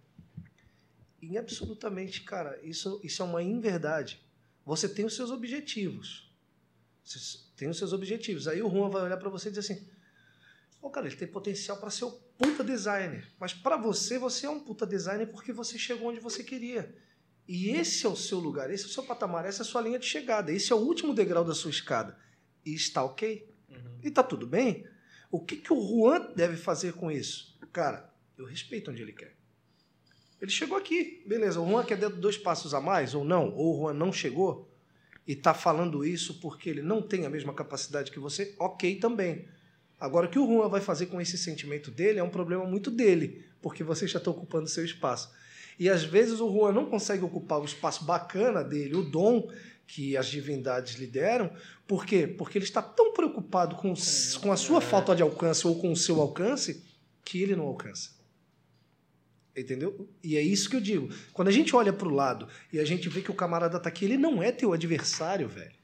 E 1.20 1.38
absolutamente, 1.38 2.22
cara, 2.22 2.58
isso, 2.64 3.00
isso 3.04 3.22
é 3.22 3.24
uma 3.24 3.42
inverdade. 3.42 4.20
Você 4.64 4.88
tem 4.88 5.04
os 5.04 5.14
seus 5.14 5.30
objetivos. 5.30 6.32
Você 7.04 7.38
tem 7.56 7.68
os 7.68 7.78
seus 7.78 7.92
objetivos. 7.92 8.48
Aí 8.48 8.62
o 8.62 8.70
Juan 8.70 8.90
vai 8.90 9.02
olhar 9.02 9.16
pra 9.16 9.30
você 9.30 9.48
e 9.48 9.52
dizer 9.52 9.60
assim: 9.72 9.88
Pô, 10.80 10.90
cara, 10.90 11.06
ele 11.06 11.14
tem 11.14 11.28
potencial 11.28 11.78
para 11.78 11.90
ser 11.90 12.04
o 12.04 12.10
puta 12.10 12.64
designer. 12.64 13.32
Mas 13.38 13.54
para 13.54 13.76
você, 13.76 14.18
você 14.18 14.46
é 14.46 14.50
um 14.50 14.58
puta 14.58 14.84
designer 14.84 15.26
porque 15.26 15.52
você 15.52 15.78
chegou 15.78 16.08
onde 16.08 16.18
você 16.18 16.42
queria. 16.42 16.92
E 17.54 17.68
esse 17.68 18.06
é 18.06 18.08
o 18.08 18.16
seu 18.16 18.38
lugar, 18.38 18.70
esse 18.70 18.84
é 18.84 18.86
o 18.86 18.90
seu 18.90 19.02
patamar, 19.02 19.44
essa 19.44 19.60
é 19.60 19.64
a 19.64 19.66
sua 19.66 19.82
linha 19.82 19.98
de 19.98 20.06
chegada. 20.06 20.50
Esse 20.50 20.72
é 20.72 20.74
o 20.74 20.78
último 20.78 21.12
degrau 21.12 21.44
da 21.44 21.52
sua 21.52 21.70
escada. 21.70 22.16
E 22.64 22.72
está 22.72 23.04
ok? 23.04 23.46
Uhum. 23.68 23.98
E 24.02 24.10
tá 24.10 24.22
tudo 24.22 24.46
bem? 24.46 24.86
O 25.30 25.38
que, 25.38 25.56
que 25.56 25.70
o 25.70 25.86
Juan 25.86 26.32
deve 26.34 26.56
fazer 26.56 26.94
com 26.94 27.10
isso? 27.10 27.54
Cara, 27.70 28.10
eu 28.38 28.46
respeito 28.46 28.90
onde 28.90 29.02
ele 29.02 29.12
quer. 29.12 29.36
Ele 30.40 30.50
chegou 30.50 30.78
aqui, 30.78 31.22
beleza. 31.26 31.60
O 31.60 31.68
Juan 31.68 31.84
quer 31.84 31.98
dar 31.98 32.08
dois 32.08 32.38
passos 32.38 32.72
a 32.72 32.80
mais 32.80 33.14
ou 33.14 33.22
não? 33.22 33.54
Ou 33.54 33.74
o 33.74 33.80
Juan 33.82 33.92
não 33.92 34.10
chegou 34.10 34.74
e 35.28 35.36
tá 35.36 35.52
falando 35.52 36.06
isso 36.06 36.40
porque 36.40 36.70
ele 36.70 36.80
não 36.80 37.02
tem 37.02 37.26
a 37.26 37.30
mesma 37.30 37.52
capacidade 37.52 38.10
que 38.10 38.18
você? 38.18 38.54
Ok 38.58 38.98
também. 38.98 39.46
Agora, 40.00 40.26
o 40.26 40.30
que 40.30 40.38
o 40.38 40.46
Juan 40.46 40.70
vai 40.70 40.80
fazer 40.80 41.04
com 41.04 41.20
esse 41.20 41.36
sentimento 41.36 41.90
dele 41.90 42.18
é 42.18 42.22
um 42.22 42.30
problema 42.30 42.64
muito 42.64 42.90
dele, 42.90 43.44
porque 43.60 43.84
você 43.84 44.08
já 44.08 44.16
está 44.16 44.30
ocupando 44.30 44.66
seu 44.70 44.86
espaço. 44.86 45.30
E 45.78 45.88
às 45.88 46.04
vezes 46.04 46.40
o 46.40 46.50
Juan 46.52 46.72
não 46.72 46.86
consegue 46.86 47.24
ocupar 47.24 47.60
o 47.60 47.64
espaço 47.64 48.04
bacana 48.04 48.62
dele, 48.62 48.94
o 48.96 49.02
dom 49.02 49.50
que 49.86 50.16
as 50.16 50.26
divindades 50.26 50.94
lhe 50.94 51.06
deram. 51.06 51.50
Por 51.86 52.06
quê? 52.06 52.26
Porque 52.26 52.56
ele 52.58 52.64
está 52.64 52.80
tão 52.80 53.12
preocupado 53.12 53.76
com, 53.76 53.92
s- 53.92 54.38
com 54.38 54.50
a 54.52 54.56
sua 54.56 54.80
falta 54.80 55.14
de 55.14 55.22
alcance 55.22 55.66
ou 55.66 55.78
com 55.78 55.92
o 55.92 55.96
seu 55.96 56.20
alcance 56.20 56.82
que 57.24 57.42
ele 57.42 57.54
não 57.56 57.64
alcança. 57.66 58.10
Entendeu? 59.54 60.08
E 60.24 60.36
é 60.36 60.40
isso 60.42 60.70
que 60.70 60.76
eu 60.76 60.80
digo. 60.80 61.10
Quando 61.32 61.48
a 61.48 61.52
gente 61.52 61.76
olha 61.76 61.92
para 61.92 62.08
o 62.08 62.14
lado 62.14 62.48
e 62.72 62.78
a 62.78 62.84
gente 62.84 63.08
vê 63.08 63.20
que 63.20 63.30
o 63.30 63.34
camarada 63.34 63.78
tá 63.78 63.88
aqui, 63.90 64.06
ele 64.06 64.16
não 64.16 64.42
é 64.42 64.50
teu 64.50 64.72
adversário, 64.72 65.46
velho. 65.46 65.74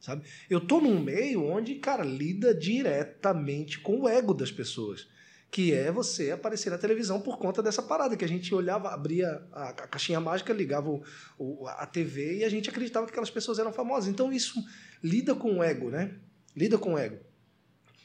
Sabe? 0.00 0.24
Eu 0.48 0.60
tô 0.60 0.80
num 0.80 0.98
meio 1.00 1.44
onde, 1.44 1.76
cara, 1.76 2.02
lida 2.02 2.52
diretamente 2.54 3.78
com 3.78 4.00
o 4.00 4.08
ego 4.08 4.34
das 4.34 4.50
pessoas. 4.50 5.06
Que 5.50 5.72
é 5.74 5.90
você 5.90 6.30
aparecer 6.30 6.70
na 6.70 6.78
televisão 6.78 7.20
por 7.20 7.36
conta 7.38 7.60
dessa 7.62 7.82
parada, 7.82 8.16
que 8.16 8.24
a 8.24 8.28
gente 8.28 8.54
olhava, 8.54 8.90
abria 8.90 9.44
a, 9.52 9.72
caixinha 9.72 10.20
mágica, 10.20 10.52
ligava 10.52 10.88
o, 10.88 11.02
o- 11.36 11.66
a 11.66 11.84
TV 11.86 12.38
e 12.38 12.44
a 12.44 12.48
gente 12.48 12.70
acreditava 12.70 13.06
que 13.06 13.10
aquelas 13.12 13.30
pessoas 13.30 13.58
eram 13.58 13.72
famosas. 13.72 14.08
Então 14.08 14.32
isso 14.32 14.62
lida 15.02 15.34
com 15.34 15.58
o 15.58 15.62
ego, 15.62 15.90
né? 15.90 16.16
Lida 16.54 16.78
com 16.78 16.94
o 16.94 16.98
ego. 16.98 17.18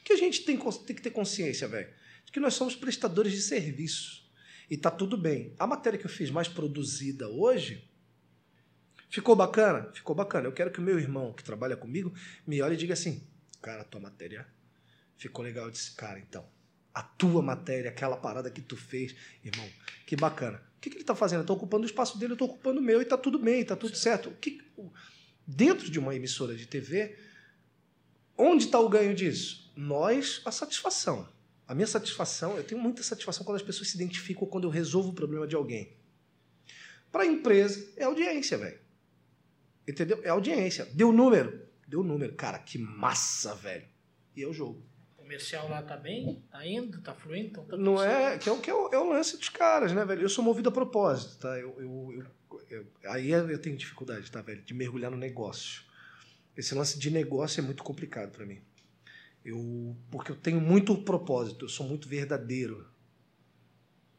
Que 0.04 0.12
a 0.12 0.16
gente 0.16 0.44
tem, 0.44 0.56
tem 0.58 0.96
que 0.96 1.02
ter 1.02 1.10
consciência, 1.10 1.68
velho, 1.68 1.88
de 2.24 2.32
que 2.32 2.40
nós 2.40 2.54
somos 2.54 2.74
prestadores 2.74 3.32
de 3.32 3.40
serviço. 3.42 4.26
E 4.68 4.76
tá 4.76 4.90
tudo 4.90 5.16
bem. 5.16 5.54
A 5.58 5.66
matéria 5.66 5.98
que 5.98 6.06
eu 6.06 6.10
fiz 6.10 6.30
mais 6.30 6.48
produzida 6.48 7.28
hoje, 7.28 7.88
Ficou 9.08 9.36
bacana? 9.36 9.90
Ficou 9.94 10.14
bacana. 10.16 10.48
Eu 10.48 10.52
quero 10.52 10.70
que 10.70 10.80
o 10.80 10.82
meu 10.82 10.98
irmão, 10.98 11.32
que 11.32 11.42
trabalha 11.44 11.76
comigo, 11.76 12.12
me 12.46 12.60
olhe 12.60 12.74
e 12.74 12.76
diga 12.76 12.92
assim: 12.94 13.26
Cara, 13.62 13.84
tua 13.84 14.00
matéria 14.00 14.46
ficou 15.16 15.44
legal. 15.44 15.66
Eu 15.66 15.70
disse: 15.70 15.94
Cara, 15.94 16.18
então, 16.18 16.44
a 16.96 17.02
tua 17.02 17.42
matéria, 17.42 17.90
aquela 17.90 18.16
parada 18.16 18.50
que 18.50 18.62
tu 18.62 18.74
fez, 18.74 19.14
irmão, 19.44 19.68
que 20.06 20.16
bacana. 20.16 20.62
O 20.78 20.80
que, 20.80 20.88
que 20.88 20.96
ele 20.96 21.04
tá 21.04 21.14
fazendo? 21.14 21.40
Eu 21.40 21.44
tô 21.44 21.52
ocupando 21.52 21.82
o 21.82 21.86
espaço 21.86 22.16
dele, 22.16 22.32
eu 22.32 22.38
tô 22.38 22.46
ocupando 22.46 22.80
o 22.80 22.82
meu 22.82 23.02
e 23.02 23.04
tá 23.04 23.18
tudo 23.18 23.38
bem, 23.38 23.62
tá 23.62 23.76
tudo 23.76 23.94
certo. 23.94 24.30
O 24.30 24.34
que, 24.36 24.62
dentro 25.46 25.90
de 25.90 25.98
uma 25.98 26.14
emissora 26.14 26.54
de 26.56 26.64
TV, 26.64 27.14
onde 28.34 28.64
está 28.64 28.80
o 28.80 28.88
ganho 28.88 29.14
disso? 29.14 29.70
Nós, 29.76 30.40
a 30.46 30.50
satisfação. 30.50 31.28
A 31.68 31.74
minha 31.74 31.86
satisfação, 31.86 32.56
eu 32.56 32.64
tenho 32.64 32.80
muita 32.80 33.02
satisfação 33.02 33.44
quando 33.44 33.56
as 33.56 33.62
pessoas 33.62 33.90
se 33.90 33.96
identificam 33.96 34.48
quando 34.48 34.64
eu 34.64 34.70
resolvo 34.70 35.10
o 35.10 35.14
problema 35.14 35.46
de 35.46 35.54
alguém. 35.54 35.92
Para 37.12 37.24
a 37.24 37.26
empresa, 37.26 37.92
é 37.94 38.04
audiência, 38.04 38.56
velho. 38.56 38.80
Entendeu? 39.86 40.18
É 40.24 40.30
audiência. 40.30 40.86
Deu 40.94 41.12
número. 41.12 41.60
Deu 41.86 42.02
número. 42.02 42.34
Cara, 42.36 42.58
que 42.58 42.78
massa, 42.78 43.54
velho. 43.54 43.86
E 44.34 44.42
é 44.42 44.46
o 44.46 44.54
jogo. 44.54 44.82
O 45.26 45.28
comercial 45.28 45.68
lá 45.68 45.82
tá 45.82 45.96
bem? 45.96 46.40
Tá 46.52 46.64
indo? 46.64 47.00
Tá 47.00 47.12
fluindo? 47.12 47.48
Então 47.48 47.64
tá 47.64 47.76
Não 47.76 48.00
é, 48.00 48.38
que 48.38 48.48
é, 48.48 48.52
o, 48.52 48.60
que 48.60 48.70
é, 48.70 48.74
o, 48.74 48.88
é 48.92 48.98
o 48.98 49.08
lance 49.08 49.36
dos 49.36 49.48
caras, 49.48 49.92
né, 49.92 50.04
velho? 50.04 50.22
Eu 50.22 50.28
sou 50.28 50.44
movido 50.44 50.68
a 50.68 50.72
propósito, 50.72 51.36
tá? 51.38 51.58
Eu, 51.58 51.74
eu, 51.80 52.22
eu- 52.22 52.56
eu- 52.70 52.86
aí 53.10 53.30
eu 53.30 53.58
tenho 53.60 53.76
dificuldade, 53.76 54.30
tá, 54.30 54.40
velho? 54.40 54.62
De 54.62 54.72
mergulhar 54.72 55.10
no 55.10 55.16
negócio. 55.16 55.82
Esse 56.56 56.76
lance 56.76 56.96
de 56.96 57.10
negócio 57.10 57.60
é 57.60 57.62
muito 57.64 57.82
complicado 57.82 58.30
para 58.30 58.46
mim. 58.46 58.60
Eu, 59.44 59.96
porque 60.12 60.30
eu 60.30 60.36
tenho 60.36 60.60
muito 60.60 60.96
propósito, 60.98 61.64
eu 61.64 61.68
sou 61.68 61.86
muito 61.88 62.08
verdadeiro. 62.08 62.86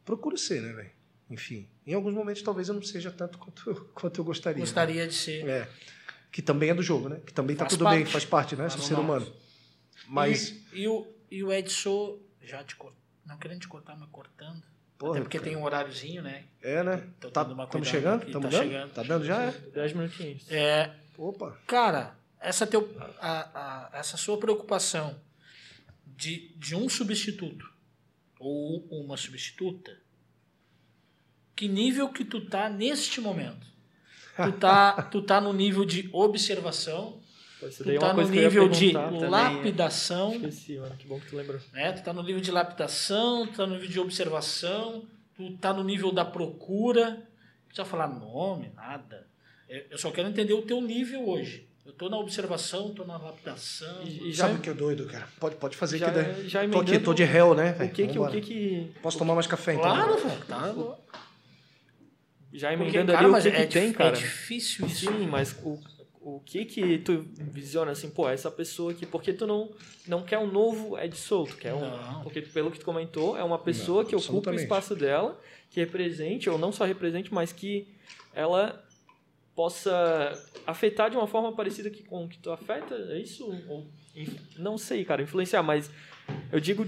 Procuro 0.04 0.36
ser, 0.36 0.60
né, 0.60 0.72
velho? 0.74 0.90
Enfim, 1.30 1.66
em 1.86 1.94
alguns 1.94 2.12
momentos 2.12 2.42
talvez 2.42 2.68
eu 2.68 2.74
não 2.74 2.82
seja 2.82 3.10
tanto 3.10 3.38
quanto 3.38 3.70
eu, 3.70 3.74
quanto 3.94 4.20
eu 4.20 4.24
gostaria. 4.24 4.56
né? 4.58 4.60
Gostaria 4.60 5.08
de 5.08 5.14
ser. 5.14 5.48
É. 5.48 5.68
Que 6.30 6.42
também 6.42 6.68
é 6.68 6.74
do 6.74 6.82
jogo, 6.82 7.08
né? 7.08 7.18
Que 7.24 7.32
também 7.32 7.56
tá 7.56 7.64
Faz 7.64 7.72
tudo 7.72 7.84
parte. 7.84 7.96
bem, 7.96 8.06
faz 8.06 8.24
parte, 8.26 8.56
né? 8.56 8.68
Tá 8.68 8.76
no 8.76 8.82
ser 8.82 8.94
humano. 8.94 9.26
Mas. 10.06 10.50
E, 10.72 10.82
e 10.82 10.88
o, 10.88 11.06
e 11.30 11.42
o 11.44 11.52
Edson, 11.52 12.18
já 12.42 12.62
te 12.64 12.76
cortando. 12.76 12.98
Não 13.26 13.36
querendo 13.38 13.60
te 13.60 13.68
cortar, 13.68 13.96
mas 13.96 14.08
cortando. 14.10 14.62
porra, 14.96 15.12
Até 15.12 15.20
porque 15.22 15.38
cara, 15.38 15.50
tem 15.50 15.56
um 15.58 15.64
horáriozinho, 15.64 16.22
né? 16.22 16.44
É, 16.62 16.82
né? 16.82 17.06
Tô 17.20 17.30
Tá, 17.30 17.42
Estamos 17.42 17.88
chegando? 17.88 18.24
Estamos 18.26 18.50
tá 18.50 18.58
dando? 18.58 18.68
chegando. 18.70 18.92
Tá 18.92 19.02
dando 19.02 19.24
já? 19.24 19.42
É? 19.44 19.50
Dez 19.52 19.92
minutinhos. 19.92 20.50
É, 20.50 20.94
Opa. 21.18 21.58
cara, 21.66 22.16
essa, 22.40 22.66
teu, 22.66 22.90
a, 23.20 23.88
a- 23.92 23.98
essa 23.98 24.16
sua 24.16 24.38
preocupação 24.38 25.20
de, 26.06 26.48
de 26.56 26.74
um 26.74 26.88
substituto 26.88 27.70
ou 28.40 28.86
uma 28.90 29.16
substituta, 29.16 29.94
que 31.54 31.68
nível 31.68 32.08
que 32.10 32.24
tu 32.24 32.46
tá 32.48 32.70
neste 32.70 33.20
momento? 33.20 33.66
Tu 34.36 34.52
tá, 34.52 35.02
tu 35.02 35.20
tá 35.20 35.40
no 35.40 35.52
nível 35.52 35.84
de 35.84 36.08
observação, 36.12 37.20
Tu 37.60 37.84
daí 37.84 37.96
é 37.96 37.98
tá 37.98 38.12
uma 38.12 38.22
no 38.22 38.28
nível 38.28 38.68
de 38.68 38.92
lapidação, 38.92 40.34
Esqueci, 40.34 40.78
mano. 40.78 40.94
Que 40.96 41.06
bom 41.06 41.18
que 41.18 41.26
tu 41.28 41.36
lembrou. 41.36 41.60
né? 41.72 41.92
Tu 41.92 42.02
tá 42.02 42.12
no 42.12 42.22
nível 42.22 42.40
de 42.40 42.50
lapidação, 42.50 43.46
tu 43.46 43.56
tá 43.56 43.66
no 43.66 43.74
nível 43.74 43.88
de 43.88 44.00
observação, 44.00 45.04
tu 45.36 45.50
tá 45.58 45.72
no 45.72 45.82
nível 45.82 46.12
da 46.12 46.24
procura. 46.24 47.10
Não 47.10 47.66
precisa 47.66 47.84
falar 47.84 48.08
nome, 48.08 48.70
nada. 48.74 49.26
Eu 49.68 49.82
eu 49.90 49.98
só 49.98 50.10
quero 50.10 50.28
entender 50.28 50.52
o 50.54 50.62
teu 50.62 50.80
nível 50.80 51.28
hoje. 51.28 51.66
Eu 51.84 51.92
tô 51.92 52.08
na 52.08 52.18
observação, 52.18 52.90
tô 52.90 53.04
na 53.04 53.16
lapidação. 53.16 54.02
E, 54.04 54.28
e 54.28 54.32
já, 54.32 54.46
Sabe 54.46 54.58
o 54.58 54.62
que 54.62 54.70
é 54.70 54.74
doido, 54.74 55.06
cara? 55.06 55.26
Pode, 55.40 55.56
pode 55.56 55.76
fazer 55.76 55.98
já, 55.98 56.06
que 56.06 56.12
daí. 56.22 56.48
já 56.48 56.68
Tô 56.68 56.80
aqui, 56.80 56.98
tô 56.98 57.14
de 57.14 57.24
réu, 57.24 57.54
né? 57.54 57.74
o 57.80 57.88
que 57.88 58.06
que, 58.06 58.18
o 58.18 58.28
que 58.28 58.40
que... 58.42 58.92
Posso 59.02 59.16
tomar 59.18 59.34
mais 59.34 59.46
café 59.46 59.72
então? 59.72 59.90
Claro, 59.90 60.16
velho. 60.18 60.44
Tá. 60.46 60.74
Já 62.52 62.68
Porque, 62.68 62.82
emendando 62.84 63.12
cara, 63.12 63.18
ali 63.18 63.28
o 63.28 63.32
mas 63.32 63.42
que, 63.44 63.48
é, 63.50 63.66
que 63.66 63.72
tem, 63.72 63.92
cara. 63.92 64.10
é 64.10 64.12
difícil 64.20 64.86
isso. 64.86 65.06
Sim, 65.10 65.26
mas 65.26 65.54
o, 65.62 65.78
o 66.36 66.40
que 66.40 66.64
que 66.64 66.98
tu 66.98 67.26
visiona 67.38 67.92
assim, 67.92 68.10
pô, 68.10 68.28
essa 68.28 68.50
pessoa 68.50 68.92
aqui, 68.92 69.06
por 69.06 69.22
que 69.22 69.32
tu 69.32 69.46
não, 69.46 69.70
não 70.06 70.22
quer 70.22 70.38
um 70.38 70.50
novo 70.50 70.98
Ed 70.98 71.16
Soul? 71.16 71.46
Tu 71.46 71.56
quer 71.56 71.72
um, 71.74 71.80
Não. 71.80 72.22
porque 72.22 72.42
pelo 72.42 72.70
que 72.70 72.78
tu 72.78 72.84
comentou, 72.84 73.36
é 73.36 73.42
uma 73.42 73.58
pessoa 73.58 74.02
Não, 74.02 74.10
que 74.10 74.16
ocupa 74.16 74.50
o 74.50 74.54
espaço 74.54 74.94
dela, 74.94 75.40
que 75.70 75.80
represente, 75.80 76.50
ou 76.50 76.58
não 76.58 76.70
só 76.70 76.84
represente, 76.84 77.32
mas 77.32 77.52
que 77.52 77.88
ela 78.34 78.84
possa 79.54 79.90
afetar 80.66 81.10
de 81.10 81.16
uma 81.16 81.26
forma 81.26 81.52
parecida 81.52 81.90
que, 81.90 82.02
com 82.02 82.28
que 82.28 82.38
tu 82.38 82.50
afeta, 82.50 82.94
é 82.94 83.18
isso? 83.18 83.44
Ou, 83.68 83.86
não 84.58 84.78
sei, 84.78 85.04
cara, 85.04 85.22
influenciar, 85.22 85.62
mas 85.62 85.90
eu 86.52 86.60
digo 86.60 86.86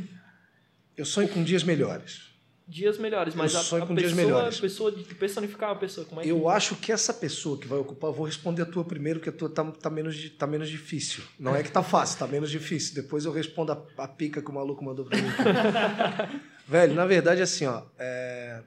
Eu 0.96 1.04
sonho 1.04 1.28
com 1.28 1.42
dias 1.42 1.64
melhores. 1.64 2.29
Dias 2.70 2.98
melhores, 2.98 3.34
mas 3.34 3.52
Eu 3.52 3.60
a, 3.60 3.62
sonho 3.64 3.82
a 3.82 3.86
com 3.86 3.94
dias 3.96 4.12
pessoa, 4.12 4.26
melhores. 4.26 4.58
a 4.58 4.60
pessoa 4.60 4.92
de 4.92 5.14
personificar 5.14 5.70
a 5.70 5.74
pessoa, 5.74 6.06
como 6.06 6.20
é 6.20 6.24
que 6.24 6.30
Eu 6.30 6.48
acho 6.48 6.76
que 6.76 6.92
essa 6.92 7.12
pessoa 7.12 7.58
que 7.58 7.66
vai 7.66 7.78
ocupar, 7.78 8.10
eu 8.10 8.14
vou 8.14 8.24
responder 8.24 8.62
a 8.62 8.66
tua 8.66 8.84
primeiro, 8.84 9.18
que 9.18 9.28
a 9.28 9.32
tua 9.32 9.50
tá, 9.50 9.64
tá, 9.64 9.90
menos, 9.90 10.30
tá 10.30 10.46
menos 10.46 10.68
difícil. 10.68 11.24
Não 11.38 11.56
é 11.56 11.64
que 11.64 11.72
tá 11.72 11.82
fácil, 11.82 12.20
tá 12.20 12.28
menos 12.28 12.48
difícil. 12.48 12.94
Depois 12.94 13.24
eu 13.24 13.32
respondo 13.32 13.72
a, 13.72 13.86
a 13.98 14.06
pica 14.06 14.40
que 14.40 14.48
o 14.48 14.54
maluco 14.54 14.84
mandou 14.84 15.04
pra 15.04 15.18
mim. 15.18 15.28
Velho, 16.66 16.94
na 16.94 17.04
verdade, 17.04 17.42
assim, 17.42 17.66
ó, 17.66 17.82
é, 17.98 18.62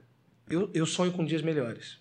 eu, 0.49 0.69
eu 0.73 0.85
sonho 0.85 1.13
com 1.13 1.23
dias 1.23 1.41
melhores. 1.41 1.97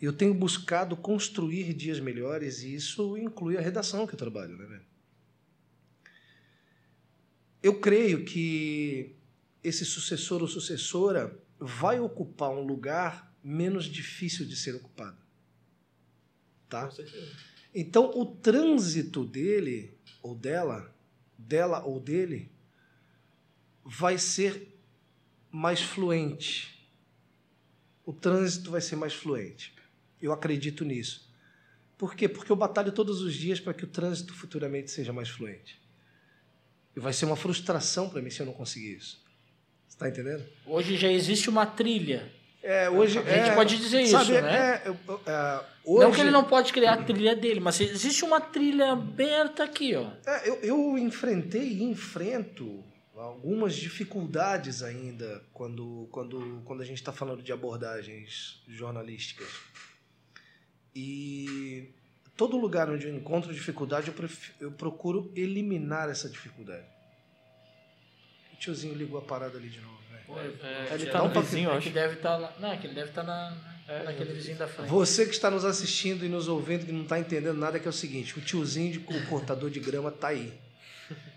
Eu 0.00 0.12
tenho 0.14 0.32
buscado 0.32 0.96
construir 0.96 1.74
dias 1.74 2.00
melhores 2.00 2.62
e 2.62 2.74
isso 2.74 3.16
inclui 3.18 3.58
a 3.58 3.60
redação 3.60 4.06
que 4.06 4.14
eu 4.14 4.18
trabalho, 4.18 4.56
né, 4.56 4.64
velho? 4.64 4.82
Eu 7.62 7.80
creio 7.80 8.24
que 8.24 9.15
esse 9.66 9.84
sucessor 9.84 10.42
ou 10.42 10.48
sucessora 10.48 11.36
vai 11.58 11.98
ocupar 11.98 12.50
um 12.50 12.62
lugar 12.62 13.34
menos 13.42 13.86
difícil 13.86 14.46
de 14.46 14.54
ser 14.54 14.76
ocupado. 14.76 15.18
Tá? 16.68 16.88
Então, 17.74 18.10
o 18.16 18.24
trânsito 18.24 19.24
dele 19.24 19.98
ou 20.22 20.34
dela, 20.34 20.94
dela 21.36 21.84
ou 21.84 21.98
dele, 21.98 22.50
vai 23.84 24.18
ser 24.18 24.76
mais 25.50 25.80
fluente. 25.80 26.88
O 28.04 28.12
trânsito 28.12 28.70
vai 28.70 28.80
ser 28.80 28.96
mais 28.96 29.14
fluente. 29.14 29.74
Eu 30.22 30.32
acredito 30.32 30.84
nisso. 30.84 31.28
Por 31.98 32.14
quê? 32.14 32.28
Porque 32.28 32.52
eu 32.52 32.56
batalho 32.56 32.92
todos 32.92 33.20
os 33.20 33.34
dias 33.34 33.58
para 33.58 33.74
que 33.74 33.84
o 33.84 33.88
trânsito 33.88 34.32
futuramente 34.32 34.90
seja 34.90 35.12
mais 35.12 35.28
fluente. 35.28 35.80
E 36.94 37.00
vai 37.00 37.12
ser 37.12 37.26
uma 37.26 37.36
frustração 37.36 38.08
para 38.08 38.22
mim 38.22 38.30
se 38.30 38.40
eu 38.40 38.46
não 38.46 38.52
conseguir 38.52 38.96
isso. 38.96 39.25
Você 39.98 40.04
está 40.04 40.08
entendendo? 40.08 40.44
Hoje 40.66 40.96
já 40.96 41.10
existe 41.10 41.48
uma 41.48 41.64
trilha. 41.64 42.30
É, 42.62 42.90
hoje, 42.90 43.18
A 43.18 43.22
gente 43.22 43.50
é, 43.50 43.54
pode 43.54 43.76
dizer 43.76 44.02
isso, 44.02 44.12
sabe, 44.12 44.40
né? 44.42 44.82
é, 44.84 44.88
eu- 44.88 45.20
é, 45.24 45.64
hoje, 45.84 46.04
Não 46.04 46.12
que 46.12 46.20
ele 46.20 46.30
não 46.32 46.44
pode 46.44 46.72
criar 46.72 46.94
a 46.94 47.02
trilha 47.04 47.34
dele, 47.36 47.60
mas 47.60 47.80
existe 47.80 48.24
uma 48.24 48.40
trilha 48.40 48.90
aberta 48.92 49.62
aqui, 49.62 49.94
ó. 49.94 50.10
É, 50.26 50.48
eu, 50.48 50.56
eu 50.62 50.98
enfrentei 50.98 51.62
e 51.62 51.82
enfrento 51.84 52.82
algumas 53.16 53.74
dificuldades 53.76 54.82
ainda 54.82 55.42
quando, 55.52 56.08
quando, 56.10 56.60
quando 56.64 56.82
a 56.82 56.84
gente 56.84 56.98
está 56.98 57.12
falando 57.12 57.42
de 57.42 57.52
abordagens 57.52 58.60
jornalísticas. 58.68 59.48
E 60.94 61.88
todo 62.36 62.56
lugar 62.58 62.90
onde 62.90 63.06
eu 63.06 63.14
encontro 63.14 63.52
dificuldade, 63.54 64.08
eu, 64.08 64.14
pref- 64.14 64.50
eu 64.60 64.72
procuro 64.72 65.30
eliminar 65.36 66.10
essa 66.10 66.28
dificuldade. 66.28 66.84
O 68.56 68.58
tiozinho 68.58 68.94
ligou 68.94 69.18
a 69.18 69.22
parada 69.22 69.56
ali 69.58 69.68
de 69.68 69.80
novo. 69.80 69.96
velho. 70.10 70.58
É, 70.62 70.94
ele 70.94 71.06
tá 71.06 71.22
um 71.22 71.28
no 71.28 71.34
toque- 71.34 71.46
vizinho, 71.46 71.70
É 71.70 71.74
acho. 71.74 71.86
que 71.86 71.92
deve 71.92 72.14
estar 72.14 72.36
lá. 72.36 72.52
Não, 72.58 72.72
é 72.72 72.76
que 72.76 72.86
ele 72.86 72.94
deve 72.94 73.10
estar 73.10 73.22
na, 73.22 73.56
É, 73.88 74.02
naquele 74.02 74.32
vizinho 74.32 74.56
da 74.58 74.66
frente. 74.66 74.88
Você 74.88 75.24
que 75.24 75.30
está 75.32 75.50
nos 75.50 75.64
assistindo 75.64 76.24
e 76.24 76.28
nos 76.28 76.48
ouvindo 76.48 76.84
que 76.84 76.92
não 76.92 77.02
está 77.02 77.18
entendendo 77.20 77.56
nada, 77.58 77.78
que 77.78 77.86
é 77.86 77.90
o 77.90 77.92
seguinte: 77.92 78.36
o 78.38 78.40
tiozinho 78.42 78.92
de 78.92 78.98
o 78.98 79.26
cortador 79.28 79.70
de 79.70 79.78
grama 79.80 80.10
tá 80.10 80.28
aí. 80.28 80.52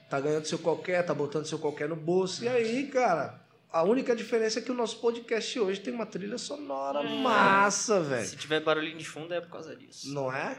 Tá 0.09 0.19
ganhando 0.19 0.45
seu 0.45 0.57
qualquer, 0.57 1.03
tá 1.05 1.13
botando 1.13 1.45
seu 1.45 1.59
qualquer 1.59 1.87
no 1.87 1.95
bolso. 1.95 2.43
E 2.43 2.47
aí, 2.47 2.87
cara, 2.87 3.39
a 3.71 3.83
única 3.83 4.15
diferença 4.15 4.57
é 4.57 4.61
que 4.63 4.71
o 4.71 4.73
nosso 4.73 4.97
podcast 4.99 5.59
hoje 5.59 5.79
tem 5.79 5.93
uma 5.93 6.07
trilha 6.07 6.39
sonora 6.39 7.03
massa, 7.03 8.01
velho. 8.01 8.25
Se 8.27 8.35
tiver 8.35 8.59
barulhinho 8.61 8.97
de 8.97 9.05
fundo 9.05 9.31
é 9.35 9.39
por 9.39 9.51
causa 9.51 9.75
disso. 9.75 10.11
Não 10.11 10.33
é? 10.33 10.57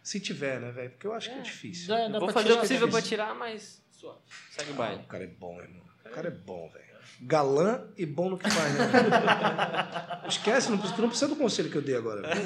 Se 0.00 0.20
tiver, 0.20 0.60
né, 0.60 0.70
velho? 0.70 0.90
Porque 0.90 1.08
eu 1.08 1.12
acho 1.12 1.28
que 1.28 1.38
é 1.38 1.42
difícil. 1.42 1.88
Dá, 1.88 2.06
dá 2.06 2.18
Vou 2.20 2.30
fazer 2.30 2.52
o 2.52 2.58
possível 2.58 2.88
pra 2.88 3.02
tirar, 3.02 3.34
mas 3.34 3.82
suave. 3.98 4.18
Segue 4.50 4.70
o 4.70 4.74
Ah, 4.74 4.76
baile. 4.76 5.00
o 5.02 5.06
cara 5.08 5.24
é 5.24 5.26
bom, 5.26 5.60
irmão. 5.60 5.82
O 6.06 6.10
cara 6.10 6.28
é 6.28 6.30
bom, 6.30 6.70
velho. 6.72 6.88
Galã 7.20 7.82
e 7.96 8.06
bom 8.06 8.30
no 8.30 8.38
que 8.38 8.48
faz, 8.48 8.74
né? 8.78 8.86
Esquece, 10.28 10.70
não, 10.70 10.78
precisa- 10.78 10.96
tu 10.96 11.02
não 11.02 11.08
precisa 11.08 11.28
do 11.28 11.36
conselho 11.36 11.70
que 11.70 11.76
eu 11.76 11.82
dei 11.82 11.96
agora. 11.96 12.22
velho. 12.22 12.40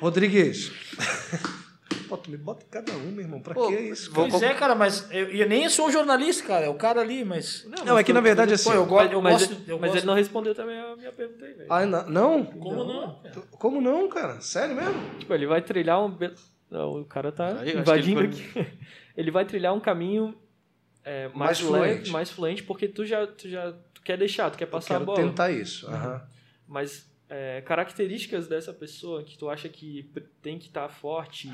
Rodrigues. 0.00 0.72
Pô, 2.08 2.18
tu 2.18 2.30
me 2.30 2.36
bota 2.36 2.64
em 2.64 2.68
cada 2.68 2.92
um, 2.92 3.10
meu 3.12 3.20
irmão. 3.24 3.40
Pra 3.40 3.54
Pô, 3.54 3.68
que 3.68 3.74
isso? 3.74 4.12
vou- 4.12 4.28
Pois 4.28 4.42
é, 4.42 4.52
cara, 4.54 4.74
mas 4.74 5.08
eu, 5.10 5.26
eu 5.30 5.48
nem 5.48 5.68
sou 5.68 5.90
jornalista, 5.90 6.46
cara. 6.46 6.66
É 6.66 6.68
o 6.68 6.74
cara 6.74 7.00
ali, 7.00 7.24
mas. 7.24 7.66
Não, 7.84 7.98
é 7.98 8.04
que 8.04 8.12
na 8.12 8.20
verdade 8.20 8.52
assim. 8.54 8.68
Pô, 8.70 8.74
eu, 8.74 8.86
go- 8.86 9.00
eu 9.00 9.22
mas, 9.22 9.46
gosto. 9.46 9.62
Eu 9.66 9.78
mas 9.78 9.90
gosto... 9.90 10.00
ele 10.02 10.06
não 10.06 10.14
respondeu 10.14 10.54
também 10.54 10.78
a 10.78 10.96
minha 10.96 11.12
pergunta 11.12 11.44
aí, 11.44 11.54
velho. 11.54 11.72
Ah, 11.72 11.86
não? 11.86 12.44
Como 12.44 12.84
não? 12.84 13.20
cara? 13.22 13.42
Como 13.52 13.80
não, 13.80 14.08
cara? 14.08 14.40
Sério 14.40 14.74
mesmo? 14.76 14.94
Tipo, 15.18 15.32
ele 15.34 15.46
vai 15.46 15.62
trilhar 15.62 16.02
um. 16.04 16.16
Não, 16.70 17.00
o 17.00 17.04
cara 17.04 17.32
tá 17.32 17.50
invadindo 17.66 18.20
aqui. 18.20 18.44
Ele 19.16 19.30
vai 19.30 19.44
trilhar 19.44 19.72
um 19.74 19.80
caminho 19.80 20.36
é, 21.04 21.28
mais, 21.28 21.60
Mais 21.60 21.60
leve, 21.60 21.92
fluente. 21.94 22.10
mais 22.10 22.30
fluente, 22.30 22.62
porque 22.62 22.88
tu 22.88 23.04
já, 23.04 23.26
tu 23.26 23.48
já 23.48 23.72
tu 23.92 24.00
quer 24.02 24.16
deixar, 24.18 24.50
tu 24.50 24.58
quer 24.58 24.66
passar 24.66 24.96
a 24.96 25.00
bola. 25.00 25.22
tentar 25.22 25.50
isso. 25.50 25.86
aham. 25.88 26.26
Mas 26.66 27.06
é, 27.28 27.60
características 27.62 28.46
dessa 28.48 28.72
pessoa 28.72 29.22
que 29.22 29.36
tu 29.36 29.48
acha 29.50 29.68
que 29.68 30.10
tem 30.42 30.58
que 30.58 30.66
estar 30.68 30.88
forte, 30.88 31.48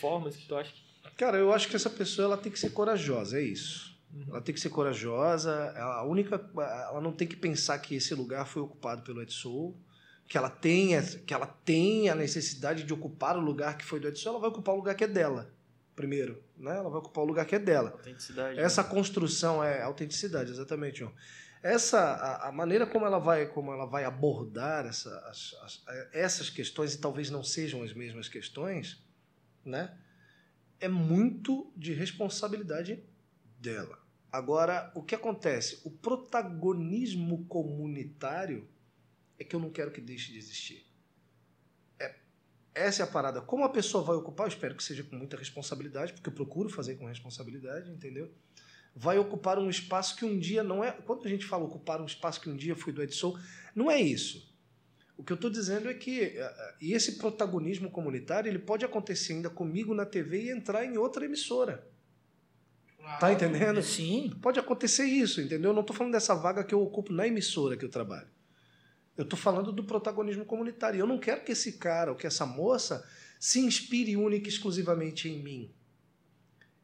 formas 0.00 0.36
que 0.36 0.46
tu 0.46 0.56
acha 0.56 0.72
que. 0.72 0.82
Cara, 1.16 1.36
eu 1.38 1.52
acho 1.52 1.68
que 1.68 1.76
essa 1.76 1.90
pessoa 1.90 2.26
ela 2.26 2.36
tem 2.36 2.50
que 2.50 2.58
ser 2.58 2.70
corajosa, 2.70 3.38
é 3.38 3.42
isso. 3.42 3.96
Uhum. 4.12 4.24
Ela 4.30 4.40
tem 4.40 4.54
que 4.54 4.60
ser 4.60 4.70
corajosa. 4.70 5.50
ela- 5.76 5.96
A 5.96 6.04
única, 6.04 6.40
ela 6.56 7.00
não 7.00 7.12
tem 7.12 7.26
que 7.28 7.36
pensar 7.36 7.78
que 7.78 7.94
esse 7.94 8.14
lugar 8.14 8.46
foi 8.46 8.62
ocupado 8.62 9.02
pelo 9.02 9.20
Edson, 9.20 9.74
que 10.26 10.38
ela 10.38 10.48
tenha, 10.50 11.02
que 11.02 11.34
ela 11.34 11.46
tenha 11.46 12.12
a 12.12 12.14
necessidade 12.16 12.84
de 12.84 12.92
ocupar 12.94 13.36
o 13.36 13.40
lugar 13.40 13.76
que 13.76 13.84
foi 13.84 14.00
do 14.00 14.08
Edson. 14.08 14.30
Ela 14.30 14.38
vai 14.38 14.48
ocupar 14.50 14.74
o 14.74 14.78
lugar 14.78 14.94
que 14.94 15.04
é 15.04 15.08
dela, 15.08 15.50
primeiro, 15.96 16.42
né? 16.58 16.76
Ela 16.76 16.88
vai 16.90 16.98
ocupar 16.98 17.24
o 17.24 17.26
lugar 17.26 17.44
que 17.46 17.54
é 17.54 17.58
dela. 17.58 17.90
Autenticidade. 17.90 18.58
Essa 18.58 18.82
construção 18.84 19.62
é 19.62 19.82
autenticidade, 19.82 20.50
exatamente, 20.50 20.98
João. 21.00 21.12
Essa 21.62 21.98
a, 22.00 22.48
a 22.48 22.52
maneira 22.52 22.86
como 22.86 23.04
ela 23.04 23.18
vai 23.18 23.46
como 23.46 23.72
ela 23.72 23.84
vai 23.86 24.04
abordar 24.04 24.86
essa, 24.86 25.10
as- 25.28 25.54
as- 25.62 25.84
essas 26.12 26.48
questões 26.50 26.94
e 26.94 26.98
talvez 27.00 27.30
não 27.30 27.42
sejam 27.42 27.82
as 27.82 27.92
mesmas 27.92 28.28
questões, 28.28 29.02
né? 29.64 29.96
É 30.80 30.86
muito 30.88 31.72
de 31.76 31.92
responsabilidade 31.92 33.02
dela. 33.58 33.98
Agora, 34.30 34.92
o 34.94 35.02
que 35.02 35.14
acontece? 35.16 35.80
O 35.84 35.90
protagonismo 35.90 37.44
comunitário 37.46 38.68
é 39.38 39.42
que 39.44 39.56
eu 39.56 39.60
não 39.60 39.70
quero 39.70 39.90
que 39.90 40.00
deixe 40.00 40.30
de 40.32 40.38
existir. 40.38 40.86
Essa 42.78 43.02
é 43.02 43.04
a 43.04 43.06
parada. 43.06 43.40
Como 43.40 43.64
a 43.64 43.68
pessoa 43.68 44.04
vai 44.04 44.16
ocupar, 44.16 44.46
eu 44.46 44.48
espero 44.48 44.74
que 44.74 44.82
seja 44.82 45.02
com 45.02 45.16
muita 45.16 45.36
responsabilidade, 45.36 46.12
porque 46.12 46.28
eu 46.28 46.32
procuro 46.32 46.68
fazer 46.68 46.94
com 46.96 47.06
responsabilidade, 47.06 47.90
entendeu? 47.90 48.30
Vai 48.94 49.18
ocupar 49.18 49.58
um 49.58 49.68
espaço 49.68 50.16
que 50.16 50.24
um 50.24 50.38
dia 50.38 50.62
não 50.62 50.82
é. 50.84 50.92
Quando 50.92 51.26
a 51.26 51.28
gente 51.28 51.44
fala 51.44 51.64
ocupar 51.64 52.00
um 52.00 52.06
espaço 52.06 52.40
que 52.40 52.48
um 52.48 52.56
dia 52.56 52.76
foi 52.76 52.92
do 52.92 53.02
Edson, 53.02 53.38
não 53.74 53.90
é 53.90 54.00
isso. 54.00 54.48
O 55.16 55.24
que 55.24 55.32
eu 55.32 55.34
estou 55.34 55.50
dizendo 55.50 55.90
é 55.90 55.94
que 55.94 56.20
eh, 56.20 56.74
e 56.80 56.92
esse 56.92 57.18
protagonismo 57.18 57.90
comunitário 57.90 58.48
ele 58.48 58.58
pode 58.58 58.84
acontecer 58.84 59.32
ainda 59.32 59.50
comigo 59.50 59.92
na 59.92 60.06
TV 60.06 60.44
e 60.44 60.50
entrar 60.50 60.84
em 60.84 60.96
outra 60.96 61.24
emissora. 61.24 61.84
Tá 63.18 63.32
entendendo? 63.32 63.82
Sim. 63.82 64.32
Pode 64.40 64.60
acontecer 64.60 65.04
isso, 65.04 65.40
entendeu? 65.40 65.70
Eu 65.70 65.74
não 65.74 65.80
estou 65.80 65.96
falando 65.96 66.12
dessa 66.12 66.34
vaga 66.34 66.62
que 66.62 66.74
eu 66.74 66.82
ocupo 66.82 67.12
na 67.12 67.26
emissora 67.26 67.76
que 67.76 67.84
eu 67.84 67.88
trabalho. 67.88 68.28
Eu 69.18 69.24
estou 69.24 69.36
falando 69.36 69.72
do 69.72 69.82
protagonismo 69.82 70.44
comunitário. 70.44 71.00
Eu 71.00 71.06
não 71.06 71.18
quero 71.18 71.42
que 71.42 71.50
esse 71.50 71.72
cara 71.72 72.12
ou 72.12 72.16
que 72.16 72.24
essa 72.24 72.46
moça 72.46 73.04
se 73.40 73.58
inspire 73.58 74.16
única 74.16 74.46
e 74.46 74.48
exclusivamente 74.48 75.28
em 75.28 75.42
mim. 75.42 75.74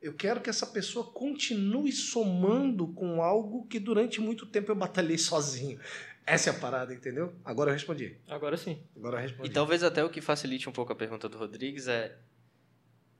Eu 0.02 0.12
quero 0.12 0.40
que 0.40 0.50
essa 0.50 0.66
pessoa 0.66 1.12
continue 1.12 1.92
somando 1.92 2.88
com 2.88 3.22
algo 3.22 3.66
que 3.68 3.78
durante 3.78 4.20
muito 4.20 4.46
tempo 4.46 4.72
eu 4.72 4.74
batalhei 4.74 5.16
sozinho. 5.16 5.78
Essa 6.26 6.50
é 6.50 6.52
a 6.52 6.58
parada, 6.58 6.92
entendeu? 6.92 7.32
Agora 7.44 7.70
eu 7.70 7.74
respondi. 7.74 8.18
Agora 8.26 8.56
sim. 8.56 8.82
Agora 8.96 9.18
eu 9.18 9.22
respondi. 9.22 9.48
E 9.48 9.52
talvez 9.52 9.84
até 9.84 10.02
o 10.02 10.10
que 10.10 10.20
facilite 10.20 10.68
um 10.68 10.72
pouco 10.72 10.92
a 10.92 10.96
pergunta 10.96 11.28
do 11.28 11.38
Rodrigues 11.38 11.86
é: 11.86 12.18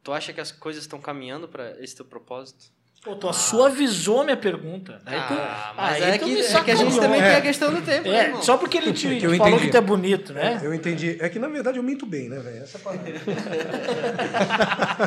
tu 0.03 0.13
acha 0.13 0.33
que 0.33 0.41
as 0.41 0.51
coisas 0.51 0.83
estão 0.83 1.01
caminhando 1.01 1.47
para 1.49 1.81
esse 1.81 1.95
teu 1.95 2.05
propósito? 2.05 2.73
Pô, 3.05 3.15
tu 3.17 3.31
suavizou 3.35 4.23
a 4.23 4.25
minha 4.25 4.37
pergunta. 4.37 4.99
Aí 5.05 5.21
tu- 5.29 5.35
Ah, 5.35 5.75
mas 5.77 6.03
aí 6.03 6.13
é, 6.13 6.19
tu 6.19 6.25
que, 6.25 6.31
me 6.33 6.41
é 6.41 6.61
que 6.65 6.71
a 6.71 6.75
gente 6.75 6.99
também 6.99 7.21
É. 7.21 7.25
tem 7.29 7.37
a 7.37 7.41
questão 7.43 7.71
do 7.71 7.83
tempo, 7.83 8.09
né, 8.09 8.19
É, 8.19 8.25
irmão? 8.29 8.41
só 8.43 8.57
porque 8.57 8.79
ele 8.79 8.95
te, 8.95 9.07
É 9.07 9.19
que 9.19 9.27
eu 9.27 9.33
te 9.33 9.37
falou 9.37 9.53
entendi. 9.53 9.67
que 9.67 9.73
tu 9.73 9.77
é 9.77 9.81
bonito, 9.83 10.33
né? 10.33 10.59
Eu 10.65 10.73
entendi. 10.73 11.19
É 11.21 11.29
que 11.29 11.39
na 11.39 11.49
verdade 11.49 11.77
eu 11.77 11.83
minto 11.83 12.07
bem, 12.07 12.31
né, 12.31 12.39
velho? 12.41 12.63
Essa 12.63 12.79
é 12.79 12.81
a 12.81 12.85
parada. 12.85 13.05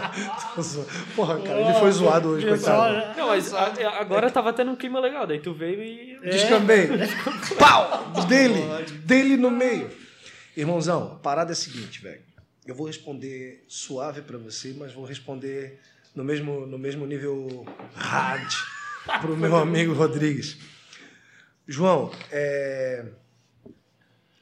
Porra, 1.15 1.39
cara, 1.41 1.61
ele 1.61 1.73
foi 1.79 1.91
zoado 1.91 2.29
hoje, 2.29 2.45
coitado. 2.47 3.17
Não, 3.17 3.27
mas 3.27 3.53
agora 3.53 4.29
tava 4.29 4.53
tendo 4.53 4.71
um 4.71 4.75
clima 4.75 4.99
legal, 4.99 5.25
daí 5.25 5.39
tu 5.39 5.53
veio 5.53 5.81
e. 5.83 6.19
Descambei. 6.29 6.89
Pau! 7.57 8.11
Dele! 8.27 8.61
Dele 9.05 9.37
no 9.37 9.49
meio. 9.49 9.89
Irmãozão, 10.55 11.13
a 11.13 11.15
parada 11.19 11.51
é 11.51 11.53
a 11.53 11.55
seguinte, 11.55 12.01
velho. 12.01 12.21
Eu 12.65 12.75
vou 12.75 12.87
responder 12.87 13.63
suave 13.67 14.21
pra 14.21 14.37
você, 14.37 14.73
mas 14.77 14.91
vou 14.93 15.05
responder 15.05 15.79
no 16.17 16.23
mesmo, 16.23 16.65
no 16.65 16.79
mesmo 16.79 17.05
nível 17.05 17.63
hard 17.93 18.51
pro 19.21 19.37
meu 19.37 19.55
amigo 19.55 19.93
Rodrigues. 19.93 20.57
João, 21.67 22.11
é, 22.31 23.05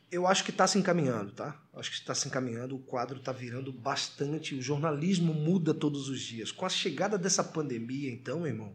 eu 0.09 0.25
acho 0.25 0.45
que 0.45 0.51
está 0.51 0.65
se 0.65 0.77
encaminhando, 0.77 1.33
tá? 1.33 1.61
Acho 1.73 1.91
que 1.91 1.97
está 1.97 2.15
se 2.15 2.29
encaminhando, 2.29 2.77
o 2.77 2.79
quadro 2.79 3.17
está 3.17 3.33
virando 3.33 3.73
bastante, 3.73 4.55
o 4.55 4.61
jornalismo 4.61 5.33
muda 5.33 5.73
todos 5.73 6.07
os 6.07 6.21
dias. 6.21 6.49
Com 6.49 6.65
a 6.65 6.69
chegada 6.69 7.17
dessa 7.17 7.43
pandemia, 7.43 8.09
então, 8.09 8.47
irmão, 8.47 8.73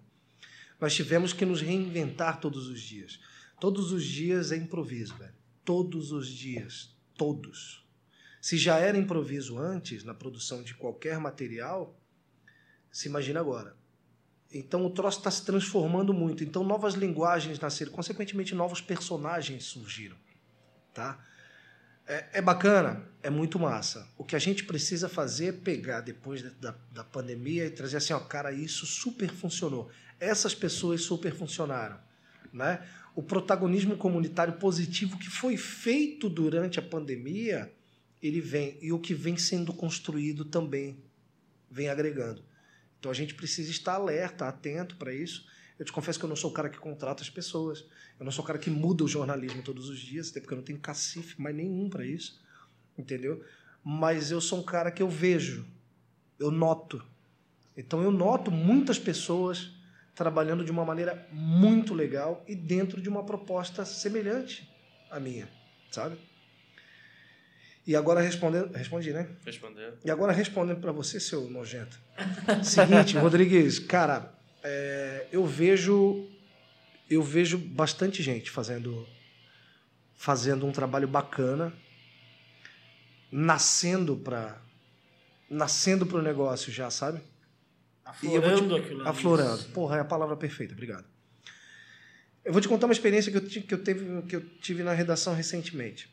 nós 0.78 0.94
tivemos 0.94 1.32
que 1.32 1.46
nos 1.46 1.62
reinventar 1.62 2.38
todos 2.38 2.68
os 2.68 2.82
dias. 2.82 3.18
Todos 3.58 3.92
os 3.92 4.04
dias 4.04 4.52
é 4.52 4.56
improviso, 4.56 5.16
velho. 5.16 5.32
Todos 5.64 6.12
os 6.12 6.28
dias. 6.28 6.94
Todos. 7.16 7.82
Se 8.42 8.58
já 8.58 8.76
era 8.76 8.98
improviso 8.98 9.58
antes, 9.58 10.04
na 10.04 10.12
produção 10.12 10.62
de 10.62 10.74
qualquer 10.74 11.18
material, 11.18 11.98
se 12.90 13.08
imagina 13.08 13.40
agora. 13.40 13.76
Então 14.52 14.84
o 14.84 14.90
troço 14.90 15.18
está 15.18 15.30
se 15.30 15.44
transformando 15.44 16.12
muito. 16.12 16.42
Então 16.42 16.64
novas 16.64 16.94
linguagens 16.94 17.58
nasceram. 17.58 17.92
Consequentemente, 17.92 18.54
novos 18.54 18.80
personagens 18.80 19.64
surgiram. 19.64 20.16
Tá? 20.92 21.18
É, 22.06 22.38
é 22.38 22.42
bacana, 22.42 23.08
é 23.22 23.30
muito 23.30 23.58
massa. 23.58 24.08
O 24.18 24.24
que 24.24 24.34
a 24.34 24.38
gente 24.38 24.64
precisa 24.64 25.08
fazer 25.08 25.46
é 25.46 25.52
pegar 25.52 26.00
depois 26.00 26.42
da, 26.58 26.74
da 26.90 27.04
pandemia 27.04 27.66
e 27.66 27.70
trazer 27.70 27.98
assim, 27.98 28.12
ó, 28.12 28.18
cara, 28.18 28.52
isso 28.52 28.84
super 28.84 29.30
funcionou. 29.30 29.88
Essas 30.18 30.52
pessoas 30.52 31.02
super 31.02 31.32
funcionaram. 31.32 32.00
Né? 32.52 32.84
O 33.14 33.22
protagonismo 33.22 33.96
comunitário 33.96 34.54
positivo 34.54 35.16
que 35.18 35.30
foi 35.30 35.56
feito 35.56 36.28
durante 36.28 36.80
a 36.80 36.82
pandemia, 36.82 37.72
ele 38.20 38.40
vem. 38.40 38.76
E 38.82 38.92
o 38.92 38.98
que 38.98 39.14
vem 39.14 39.36
sendo 39.36 39.72
construído 39.72 40.44
também 40.44 40.98
vem 41.70 41.88
agregando. 41.88 42.42
Então 43.00 43.10
a 43.10 43.14
gente 43.14 43.34
precisa 43.34 43.70
estar 43.70 43.94
alerta, 43.94 44.46
atento 44.46 44.94
para 44.96 45.12
isso. 45.12 45.46
Eu 45.78 45.86
te 45.86 45.92
confesso 45.92 46.18
que 46.18 46.24
eu 46.26 46.28
não 46.28 46.36
sou 46.36 46.50
o 46.50 46.52
cara 46.52 46.68
que 46.68 46.78
contrata 46.78 47.22
as 47.22 47.30
pessoas. 47.30 47.86
Eu 48.18 48.24
não 48.24 48.30
sou 48.30 48.44
o 48.44 48.46
cara 48.46 48.58
que 48.58 48.68
muda 48.68 49.02
o 49.02 49.08
jornalismo 49.08 49.62
todos 49.62 49.88
os 49.88 49.98
dias, 49.98 50.30
até 50.30 50.38
porque 50.38 50.52
eu 50.52 50.58
não 50.58 50.64
tenho 50.64 50.78
cacife 50.78 51.40
mais 51.40 51.56
nenhum 51.56 51.88
para 51.88 52.04
isso. 52.04 52.38
Entendeu? 52.98 53.42
Mas 53.82 54.30
eu 54.30 54.40
sou 54.42 54.60
um 54.60 54.62
cara 54.62 54.90
que 54.90 55.02
eu 55.02 55.08
vejo, 55.08 55.66
eu 56.38 56.50
noto. 56.50 57.02
Então 57.74 58.02
eu 58.02 58.10
noto 58.10 58.50
muitas 58.50 58.98
pessoas 58.98 59.72
trabalhando 60.14 60.62
de 60.62 60.70
uma 60.70 60.84
maneira 60.84 61.26
muito 61.32 61.94
legal 61.94 62.44
e 62.46 62.54
dentro 62.54 63.00
de 63.00 63.08
uma 63.08 63.24
proposta 63.24 63.86
semelhante 63.86 64.70
à 65.10 65.18
minha, 65.18 65.48
sabe? 65.90 66.18
E 67.86 67.96
agora 67.96 68.20
respondendo, 68.20 68.72
respondi, 68.72 69.12
né? 69.12 69.28
Respondeu. 69.44 69.94
E 70.04 70.10
agora 70.10 70.32
respondendo 70.32 70.80
para 70.80 70.92
você, 70.92 71.18
seu 71.18 71.50
nojento. 71.50 71.98
Seguinte, 72.62 73.16
Rodrigues, 73.18 73.78
cara, 73.78 74.32
é, 74.62 75.26
eu 75.32 75.44
vejo 75.46 76.28
eu 77.08 77.22
vejo 77.22 77.58
bastante 77.58 78.22
gente 78.22 78.50
fazendo 78.50 79.06
fazendo 80.14 80.66
um 80.66 80.70
trabalho 80.72 81.08
bacana, 81.08 81.72
nascendo 83.32 84.16
para 84.16 84.60
nascendo 85.48 86.06
para 86.06 86.18
o 86.18 86.22
negócio 86.22 86.70
já, 86.72 86.90
sabe? 86.90 87.20
E 88.22 88.26
vou 88.26 88.40
te- 88.40 88.44
Aflorando 88.46 88.76
aquilo. 88.76 89.08
Aflorando. 89.08 89.64
Porra, 89.72 89.96
é 89.96 90.00
a 90.00 90.04
palavra 90.04 90.36
perfeita. 90.36 90.72
Obrigado. 90.74 91.04
Eu 92.44 92.52
vou 92.52 92.60
te 92.60 92.68
contar 92.68 92.86
uma 92.86 92.92
experiência 92.92 93.30
que 93.32 93.38
eu, 93.38 93.62
que 93.62 93.74
eu, 93.74 93.82
teve, 93.82 94.22
que 94.22 94.36
eu 94.36 94.40
tive 94.60 94.82
na 94.82 94.92
redação 94.92 95.34
recentemente. 95.34 96.08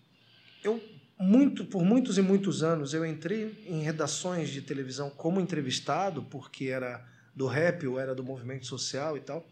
Eu, 0.63 0.82
muito, 1.20 1.65
por 1.65 1.84
muitos 1.84 2.18
e 2.18 2.22
muitos 2.22 2.61
anos, 2.63 2.93
eu 2.93 3.05
entrei 3.05 3.63
em 3.68 3.82
redações 3.82 4.49
de 4.49 4.61
televisão 4.61 5.09
como 5.09 5.39
entrevistado, 5.41 6.24
porque 6.24 6.65
era 6.65 7.03
do 7.36 7.47
rap 7.47 7.86
ou 7.88 7.99
era 7.99 8.13
do 8.13 8.24
movimento 8.24 8.65
social 8.65 9.18
e 9.18 9.22
tal. 9.22 9.47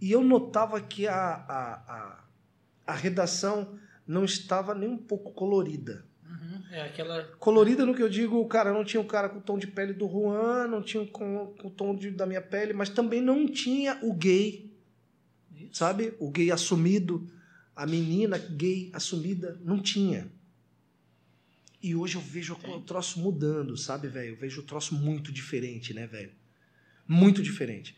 E 0.00 0.10
eu 0.10 0.22
notava 0.24 0.80
que 0.80 1.06
a, 1.06 1.14
a, 1.14 1.72
a, 1.74 2.24
a 2.88 2.94
redação 2.94 3.78
não 4.06 4.24
estava 4.24 4.74
nem 4.74 4.88
um 4.88 4.96
pouco 4.96 5.30
colorida. 5.32 6.04
Uhum, 6.24 6.62
É 6.70 6.82
aquela. 6.82 7.24
Colorida 7.38 7.84
no 7.84 7.94
que 7.94 8.02
eu 8.02 8.08
digo, 8.08 8.44
cara, 8.46 8.72
não 8.72 8.84
tinha 8.84 9.00
o 9.00 9.04
cara 9.04 9.28
com 9.28 9.38
o 9.38 9.42
tom 9.42 9.58
de 9.58 9.66
pele 9.66 9.92
do 9.92 10.08
Juan, 10.08 10.66
não 10.68 10.82
tinha 10.82 11.04
com, 11.06 11.54
com 11.60 11.68
o 11.68 11.70
tom 11.70 11.94
de- 11.94 12.10
da 12.10 12.24
minha 12.26 12.40
pele, 12.40 12.72
mas 12.72 12.88
também 12.88 13.20
não 13.20 13.46
tinha 13.46 13.98
o 14.02 14.12
gay, 14.14 14.72
Isso. 15.54 15.70
sabe? 15.74 16.14
O 16.18 16.30
gay 16.30 16.50
assumido, 16.50 17.28
a 17.76 17.86
menina 17.86 18.38
gay 18.38 18.90
assumida, 18.94 19.58
não 19.64 19.78
tinha. 19.80 20.30
E 21.82 21.94
hoje 21.94 22.16
eu 22.16 22.20
vejo 22.20 22.54
o 22.54 22.80
troço 22.80 23.20
mudando, 23.20 23.76
sabe, 23.76 24.08
velho? 24.08 24.30
Eu 24.30 24.36
vejo 24.36 24.60
o 24.60 24.64
troço 24.64 24.94
muito 24.94 25.32
diferente, 25.32 25.94
né, 25.94 26.06
velho? 26.06 26.32
Muito 27.06 27.42
diferente. 27.42 27.96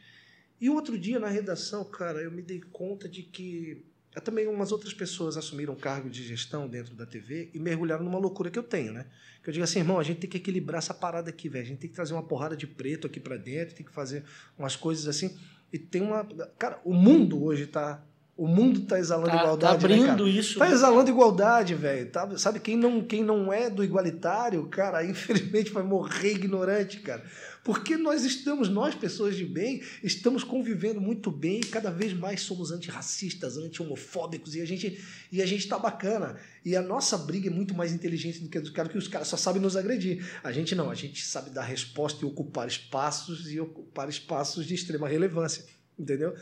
E 0.61 0.71
outro 0.71 0.97
dia 0.99 1.19
na 1.19 1.29
redação, 1.29 1.85
cara, 1.85 2.21
eu 2.21 2.31
me 2.31 2.43
dei 2.43 2.61
conta 2.61 3.09
de 3.09 3.23
que 3.23 3.85
eu 4.15 4.21
também 4.21 4.47
umas 4.47 4.73
outras 4.73 4.93
pessoas 4.93 5.37
assumiram 5.37 5.75
cargo 5.75 6.11
de 6.11 6.23
gestão 6.23 6.69
dentro 6.69 6.95
da 6.95 7.07
TV 7.07 7.51
e 7.55 7.59
mergulharam 7.59 8.05
numa 8.05 8.19
loucura 8.19 8.51
que 8.51 8.59
eu 8.59 8.63
tenho, 8.63 8.93
né? 8.93 9.07
Que 9.43 9.49
eu 9.49 9.53
digo 9.55 9.65
assim, 9.65 9.79
irmão, 9.79 9.99
a 9.99 10.03
gente 10.03 10.21
tem 10.21 10.29
que 10.29 10.37
equilibrar 10.37 10.79
essa 10.79 10.93
parada 10.93 11.31
aqui, 11.31 11.49
velho. 11.49 11.65
A 11.65 11.69
gente 11.69 11.79
tem 11.79 11.89
que 11.89 11.97
trazer 11.97 12.13
uma 12.13 12.23
porrada 12.23 12.55
de 12.55 12.67
preto 12.67 13.07
aqui 13.07 13.19
pra 13.19 13.39
dentro, 13.39 13.75
tem 13.75 13.87
que 13.87 13.93
fazer 13.93 14.23
umas 14.59 14.77
coisas 14.77 15.09
assim. 15.09 15.37
E 15.73 15.79
tem 15.79 16.03
uma. 16.03 16.25
Cara, 16.59 16.81
o 16.85 16.93
mundo 16.93 17.43
hoje 17.43 17.67
tá. 17.67 18.05
O 18.37 18.49
mundo 18.49 18.81
tá 18.81 18.99
exalando 18.99 19.29
Tá, 19.31 19.37
tá 19.37 19.43
igualdade. 19.43 19.89
né, 19.89 19.99
cara? 19.99 20.13
abrindo 20.13 20.29
isso. 20.29 20.59
Tá 20.59 20.67
né? 20.67 20.73
exalando 20.73 21.11
igualdade, 21.11 21.75
velho. 21.75 22.11
Tá, 22.11 22.39
sabe, 22.39 22.61
quem 22.61 22.77
não, 22.77 23.03
quem 23.03 23.23
não 23.23 23.53
é 23.53 23.69
do 23.69 23.85
igualitário, 23.85 24.65
cara, 24.67 25.05
infelizmente 25.07 25.71
vai 25.71 25.83
morrer 25.83 26.33
ignorante, 26.33 27.01
cara. 27.01 27.23
Porque 27.63 27.97
nós 27.97 28.25
estamos, 28.25 28.69
nós, 28.69 28.95
pessoas 28.95 29.37
de 29.37 29.45
bem, 29.45 29.83
estamos 30.03 30.43
convivendo 30.43 31.01
muito 31.01 31.31
bem 31.31 31.61
e 31.61 31.67
cada 31.67 31.91
vez 31.91 32.13
mais 32.13 32.41
somos 32.41 32.73
antirracistas, 32.73 33.57
anti-homofóbicos 33.57 34.57
e 34.57 34.61
a 34.61 34.65
gente 34.65 34.99
e 35.31 35.41
a 35.41 35.47
gente 35.47 35.69
tá 35.69 35.79
bacana. 35.79 36.37
E 36.65 36.75
a 36.75 36.83
nossa 36.83 37.17
briga 37.17 37.49
é 37.49 37.53
muito 37.53 37.75
mais 37.75 37.93
inteligente 37.93 38.41
do 38.41 38.49
que 38.49 38.59
a 38.59 38.61
dos 38.61 38.71
caras, 38.71 38.91
que 38.91 38.99
os 38.99 39.07
caras 39.07 39.29
só 39.29 39.37
sabem 39.37 39.63
nos 39.63 39.77
agredir. 39.77 40.27
A 40.43 40.51
gente 40.51 40.75
não, 40.75 40.91
a 40.91 40.95
gente 40.95 41.25
sabe 41.25 41.51
dar 41.51 41.63
resposta 41.63 42.25
e 42.25 42.27
ocupar 42.27 42.67
espaços 42.67 43.53
e 43.53 43.61
ocupar 43.61 44.09
espaços 44.09 44.67
de 44.67 44.75
extrema 44.75 45.07
relevância, 45.07 45.65
entendeu? 45.97 46.35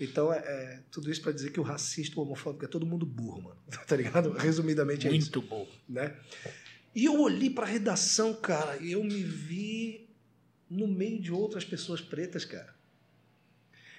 Então, 0.00 0.32
é, 0.32 0.38
é 0.38 0.82
tudo 0.90 1.10
isso 1.10 1.20
para 1.20 1.32
dizer 1.32 1.50
que 1.50 1.58
o 1.58 1.62
racista, 1.62 2.18
o 2.18 2.22
homofóbico, 2.22 2.64
é 2.64 2.68
todo 2.68 2.86
mundo 2.86 3.04
burro, 3.04 3.42
mano. 3.42 3.56
Tá 3.86 3.96
ligado? 3.96 4.32
Resumidamente 4.32 5.06
é 5.08 5.12
isso 5.12 5.30
Muito 5.32 5.42
bom. 5.42 5.66
né? 5.88 6.14
E 6.94 7.04
eu 7.04 7.20
olhei 7.20 7.50
para 7.50 7.64
a 7.64 7.68
redação, 7.68 8.34
cara, 8.34 8.76
e 8.78 8.92
eu 8.92 9.02
me 9.02 9.22
vi 9.22 10.08
no 10.68 10.86
meio 10.86 11.20
de 11.20 11.32
outras 11.32 11.64
pessoas 11.64 12.00
pretas, 12.00 12.44
cara. 12.44 12.74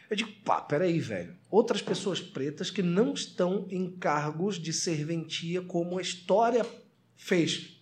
Eu 0.10 0.16
digo, 0.16 0.32
pá, 0.44 0.60
peraí, 0.60 1.00
velho. 1.00 1.36
Outras 1.52 1.82
pessoas 1.82 2.20
pretas 2.20 2.72
que 2.72 2.82
não 2.82 3.14
estão 3.14 3.68
em 3.70 3.92
cargos 3.92 4.58
de 4.58 4.74
serventia 4.74 5.62
como 5.62 6.00
a 6.00 6.02
história 6.02 6.66
fez 7.16 7.79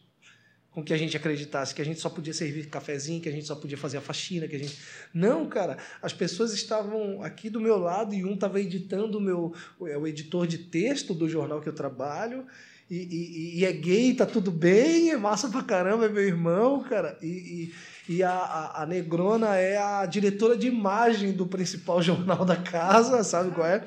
com 0.77 0.83
que 0.83 0.93
a 0.93 0.97
gente 0.97 1.17
acreditasse 1.17 1.73
que 1.73 1.81
a 1.81 1.85
gente 1.85 1.99
só 1.99 2.07
podia 2.07 2.31
servir 2.31 2.67
cafezinho, 2.67 3.19
que 3.19 3.27
a 3.27 3.31
gente 3.31 3.47
só 3.47 3.55
podia 3.55 3.75
fazer 3.75 3.97
a 3.97 4.01
faxina, 4.01 4.47
que 4.47 4.55
a 4.55 4.59
gente... 4.59 4.77
Não, 5.11 5.47
cara, 5.47 5.75
as 6.03 6.13
pessoas 6.13 6.53
estavam 6.53 7.23
aqui 7.23 7.49
do 7.49 7.59
meu 7.59 7.79
lado 7.79 8.13
e 8.13 8.23
um 8.23 8.35
estava 8.35 8.61
editando 8.61 9.17
o 9.17 9.21
meu... 9.21 9.55
é 9.87 9.97
o 9.97 10.05
editor 10.05 10.45
de 10.45 10.59
texto 10.59 11.15
do 11.15 11.27
jornal 11.27 11.61
que 11.61 11.67
eu 11.67 11.73
trabalho 11.73 12.45
e, 12.91 12.95
e- 12.95 13.59
e 13.59 13.65
é 13.65 13.71
gay, 13.73 14.13
tá 14.13 14.23
tudo 14.27 14.51
bem, 14.51 15.09
é 15.09 15.17
massa 15.17 15.49
pra 15.49 15.63
caramba, 15.63 16.05
é 16.05 16.09
meu 16.09 16.23
irmão, 16.23 16.83
cara. 16.83 17.17
E, 17.23 17.73
e, 18.07 18.17
e 18.17 18.21
a, 18.21 18.29
a, 18.29 18.83
a 18.83 18.85
Negrona 18.85 19.55
é 19.55 19.77
a 19.79 20.05
diretora 20.05 20.55
de 20.55 20.67
imagem 20.67 21.31
do 21.31 21.47
principal 21.47 21.99
jornal 22.03 22.45
da 22.45 22.55
casa, 22.55 23.23
sabe 23.23 23.49
qual 23.49 23.65
é? 23.65 23.83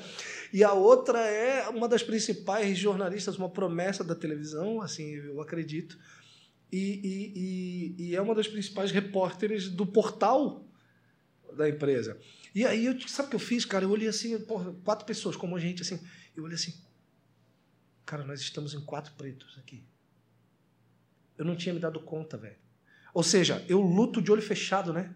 E 0.53 0.64
a 0.64 0.72
outra 0.72 1.20
é 1.20 1.68
uma 1.68 1.86
das 1.86 2.03
principais 2.03 2.76
jornalistas, 2.76 3.38
uma 3.38 3.49
promessa 3.49 4.03
da 4.03 4.16
televisão, 4.16 4.82
assim, 4.82 5.14
eu 5.14 5.41
acredito. 5.41 5.97
E, 6.73 7.95
e, 7.99 8.05
e, 8.05 8.16
é 8.16 8.21
uma 8.21 8.35
das 8.35 8.47
principais 8.47 8.91
repórteres 8.91 9.68
do 9.68 9.85
portal 9.85 10.64
da 11.57 11.68
empresa. 11.68 12.18
E 12.55 12.64
aí, 12.64 12.87
eu, 12.87 13.01
sabe 13.09 13.27
o 13.27 13.31
que 13.31 13.37
eu 13.37 13.41
fiz, 13.41 13.64
cara? 13.64 13.85
Eu 13.85 13.91
olhei 13.91 14.09
assim, 14.09 14.39
porra, 14.41 14.73
quatro 14.85 15.05
pessoas 15.05 15.37
como 15.37 15.57
a 15.57 15.61
gente, 15.61 15.83
assim. 15.83 16.01
Eu 16.37 16.45
olhei 16.45 16.55
assim, 16.55 16.75
cara, 18.07 18.25
nós 18.25 18.41
estamos 18.41 18.75
em 18.75 18.81
quatro 18.81 19.12
pretos 19.14 19.59
aqui. 19.59 19.85
Eu 21.37 21.45
não 21.45 21.57
tinha 21.57 21.75
me 21.75 21.81
dado 21.81 22.01
conta, 22.01 22.37
velho. 22.37 22.57
Ou 23.12 23.23
seja, 23.23 23.64
eu 23.68 23.81
luto 23.81 24.23
de 24.23 24.31
olho 24.31 24.43
fechado, 24.43 24.93
né? 24.93 25.14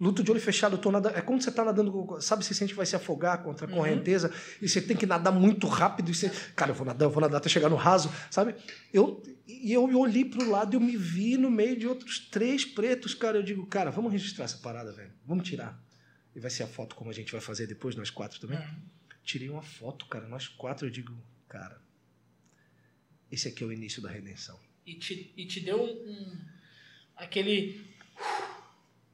Luto 0.00 0.22
de 0.22 0.30
olho 0.30 0.40
fechado, 0.40 0.78
tô 0.78 0.92
nadando. 0.92 1.16
É 1.16 1.20
como 1.20 1.42
você 1.42 1.50
tá 1.50 1.64
nadando, 1.64 2.20
sabe, 2.20 2.44
você 2.44 2.54
sente 2.54 2.70
que 2.70 2.76
vai 2.76 2.86
se 2.86 2.94
afogar 2.94 3.42
contra 3.42 3.66
a 3.66 3.70
correnteza 3.70 4.32
e 4.62 4.68
você 4.68 4.80
tem 4.80 4.96
que 4.96 5.04
nadar 5.06 5.32
muito 5.32 5.66
rápido 5.66 6.10
e 6.10 6.14
você, 6.14 6.30
cara, 6.54 6.70
eu 6.70 6.74
vou 6.74 6.86
nadar, 6.86 7.06
eu 7.06 7.10
vou 7.10 7.20
nadar 7.20 7.38
até 7.38 7.48
chegar 7.48 7.68
no 7.68 7.74
raso, 7.74 8.08
sabe? 8.30 8.54
Eu 8.92 9.20
e 9.46 9.72
eu 9.72 9.82
olhei 9.98 10.24
pro 10.24 10.48
lado 10.48 10.74
e 10.74 10.76
eu 10.76 10.80
me 10.80 10.96
vi 10.96 11.36
no 11.36 11.50
meio 11.50 11.76
de 11.76 11.86
outros 11.88 12.20
três 12.20 12.64
pretos, 12.64 13.12
cara, 13.14 13.38
eu 13.38 13.42
digo, 13.42 13.66
cara, 13.66 13.90
vamos 13.90 14.12
registrar 14.12 14.44
essa 14.44 14.58
parada, 14.58 14.92
velho. 14.92 15.10
Vamos 15.26 15.48
tirar. 15.48 15.82
E 16.36 16.38
vai 16.38 16.50
ser 16.50 16.62
a 16.62 16.66
foto 16.68 16.94
como 16.94 17.10
a 17.10 17.12
gente 17.12 17.32
vai 17.32 17.40
fazer 17.40 17.66
depois 17.66 17.96
nós 17.96 18.08
quatro 18.10 18.38
também. 18.38 18.58
Tirei 19.24 19.48
uma 19.50 19.62
foto, 19.62 20.06
cara, 20.06 20.28
nós 20.28 20.46
quatro, 20.46 20.86
eu 20.86 20.90
digo, 20.90 21.12
cara, 21.48 21.80
esse 23.32 23.48
aqui 23.48 23.64
é 23.64 23.66
o 23.66 23.72
início 23.72 24.00
da 24.00 24.08
redenção. 24.10 24.58
E 24.86 24.94
te, 24.94 25.32
e 25.36 25.44
te 25.46 25.60
deu 25.60 25.82
um- 25.82 26.38
aquele. 27.16 27.84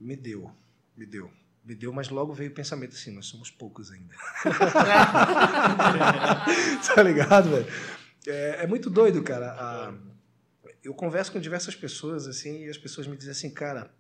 Me 0.00 0.14
deu, 0.16 0.50
me 0.96 1.06
deu. 1.06 1.30
Me 1.64 1.74
deu, 1.74 1.92
mas 1.92 2.08
logo 2.10 2.32
veio 2.34 2.50
o 2.50 2.54
pensamento 2.54 2.94
assim, 2.94 3.10
nós 3.10 3.26
somos 3.26 3.50
poucos 3.50 3.90
ainda. 3.90 4.14
tá 6.94 7.02
ligado, 7.02 7.50
velho? 7.50 7.66
É, 8.26 8.64
é 8.64 8.66
muito 8.66 8.90
doido, 8.90 9.22
cara. 9.22 9.52
A- 9.52 9.94
eu 10.82 10.92
converso 10.92 11.32
com 11.32 11.40
diversas 11.40 11.74
pessoas, 11.74 12.26
assim, 12.26 12.64
e 12.64 12.68
as 12.68 12.76
pessoas 12.76 13.06
me 13.06 13.16
dizem 13.16 13.32
assim, 13.32 13.50
cara, 13.50 13.90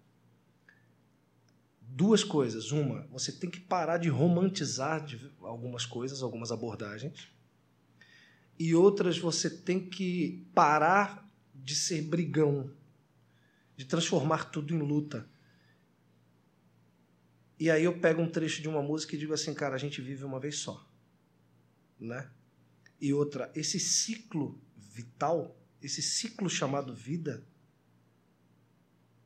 duas 1.80 2.22
coisas. 2.22 2.70
Uma, 2.72 3.06
você 3.10 3.32
tem 3.32 3.48
que 3.50 3.60
parar 3.60 3.96
de 3.98 4.08
romantizar 4.10 5.02
de- 5.04 5.30
algumas 5.40 5.86
coisas, 5.86 6.22
algumas 6.22 6.52
abordagens. 6.52 7.28
E 8.58 8.74
outras, 8.74 9.18
você 9.18 9.48
tem 9.48 9.88
que 9.88 10.46
parar 10.54 11.26
de 11.54 11.74
ser 11.74 12.02
brigão, 12.02 12.70
de 13.76 13.84
transformar 13.86 14.44
tudo 14.50 14.74
em 14.74 14.78
luta. 14.78 15.26
E 17.58 17.70
aí 17.70 17.84
eu 17.84 18.00
pego 18.00 18.20
um 18.20 18.30
trecho 18.30 18.60
de 18.60 18.68
uma 18.68 18.82
música 18.82 19.14
e 19.14 19.18
digo 19.18 19.32
assim, 19.32 19.54
cara, 19.54 19.74
a 19.74 19.78
gente 19.78 20.00
vive 20.00 20.24
uma 20.24 20.40
vez 20.40 20.58
só, 20.58 20.88
né? 21.98 22.30
E 23.00 23.12
outra, 23.12 23.50
esse 23.54 23.78
ciclo 23.78 24.60
vital, 24.76 25.56
esse 25.80 26.02
ciclo 26.02 26.48
chamado 26.48 26.94
vida, 26.94 27.46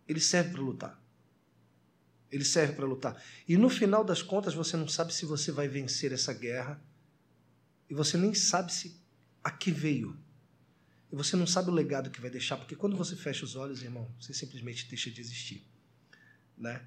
ele 0.06 0.20
serve 0.20 0.52
para 0.52 0.62
lutar. 0.62 1.02
Ele 2.30 2.44
serve 2.44 2.74
para 2.74 2.84
lutar. 2.84 3.22
E 3.46 3.56
no 3.56 3.70
final 3.70 4.04
das 4.04 4.22
contas, 4.22 4.54
você 4.54 4.76
não 4.76 4.88
sabe 4.88 5.14
se 5.14 5.24
você 5.24 5.50
vai 5.50 5.68
vencer 5.68 6.12
essa 6.12 6.32
guerra 6.32 6.82
e 7.88 7.94
você 7.94 8.18
nem 8.18 8.34
sabe 8.34 8.72
se 8.72 9.00
a 9.42 9.50
que 9.50 9.70
veio. 9.70 10.18
E 11.10 11.16
você 11.16 11.36
não 11.36 11.46
sabe 11.46 11.70
o 11.70 11.72
legado 11.72 12.10
que 12.10 12.20
vai 12.20 12.30
deixar, 12.30 12.58
porque 12.58 12.76
quando 12.76 12.96
você 12.96 13.16
fecha 13.16 13.44
os 13.44 13.56
olhos, 13.56 13.82
irmão, 13.82 14.14
você 14.20 14.34
simplesmente 14.34 14.86
deixa 14.88 15.10
de 15.10 15.20
existir, 15.20 15.66
né? 16.56 16.86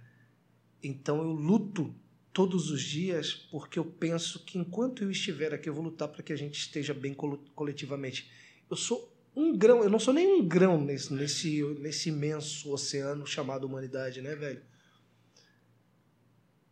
Então 0.83 1.21
eu 1.21 1.31
luto 1.31 1.93
todos 2.33 2.71
os 2.71 2.81
dias 2.81 3.33
porque 3.33 3.77
eu 3.77 3.85
penso 3.85 4.43
que 4.45 4.57
enquanto 4.57 5.03
eu 5.03 5.11
estiver 5.11 5.53
aqui 5.53 5.69
eu 5.69 5.73
vou 5.73 5.83
lutar 5.83 6.07
para 6.07 6.23
que 6.23 6.33
a 6.33 6.35
gente 6.35 6.59
esteja 6.59 6.93
bem 6.93 7.13
coletivamente. 7.13 8.31
Eu 8.69 8.77
sou 8.77 9.11
um 9.35 9.57
grão, 9.57 9.83
eu 9.83 9.89
não 9.89 9.99
sou 9.99 10.13
nem 10.13 10.27
um 10.27 10.45
grão 10.45 10.83
nesse, 10.83 11.13
nesse, 11.13 11.63
nesse 11.79 12.09
imenso 12.09 12.71
oceano 12.71 13.25
chamado 13.25 13.65
humanidade, 13.65 14.21
né, 14.21 14.35
velho? 14.35 14.61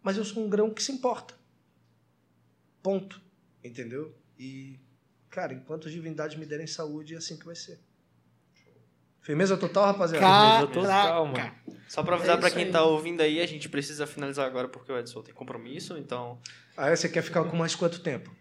Mas 0.01 0.17
eu 0.17 0.25
sou 0.25 0.43
um 0.43 0.49
grão 0.49 0.73
que 0.73 0.81
se 0.81 0.91
importa. 0.91 1.37
Ponto. 2.81 3.21
Entendeu? 3.63 4.15
E, 4.37 4.79
cara, 5.29 5.53
enquanto 5.53 5.87
as 5.87 5.93
divindades 5.93 6.37
me 6.37 6.45
derem 6.45 6.67
saúde, 6.67 7.13
é 7.13 7.17
assim 7.17 7.37
que 7.37 7.45
vai 7.45 7.55
ser. 7.55 7.79
Firmeza 9.21 9.57
total, 9.57 9.85
rapaziada? 9.85 10.25
Cara, 10.25 10.67
total, 10.67 11.25
mano. 11.27 11.51
Só 11.87 12.03
pra 12.03 12.15
avisar 12.15 12.37
É 12.37 12.39
pra 12.39 12.51
quem 12.51 12.65
aí. 12.65 12.71
tá 12.71 12.83
ouvindo 12.83 13.21
aí, 13.21 13.41
a 13.41 13.47
gente 13.47 13.67
precisa 13.67 14.05
finalizar 14.05 14.45
agora 14.45 14.67
porque 14.67 14.91
o 14.91 14.97
Edson 14.97 15.21
tem 15.21 15.33
compromisso, 15.33 15.97
então. 15.97 16.37
Aí 16.77 16.95
você 16.95 17.09
quer 17.09 17.21
ficar 17.23 17.43
com 17.43 17.57
mais 17.57 17.75
quanto 17.75 17.99
tempo? 17.99 18.31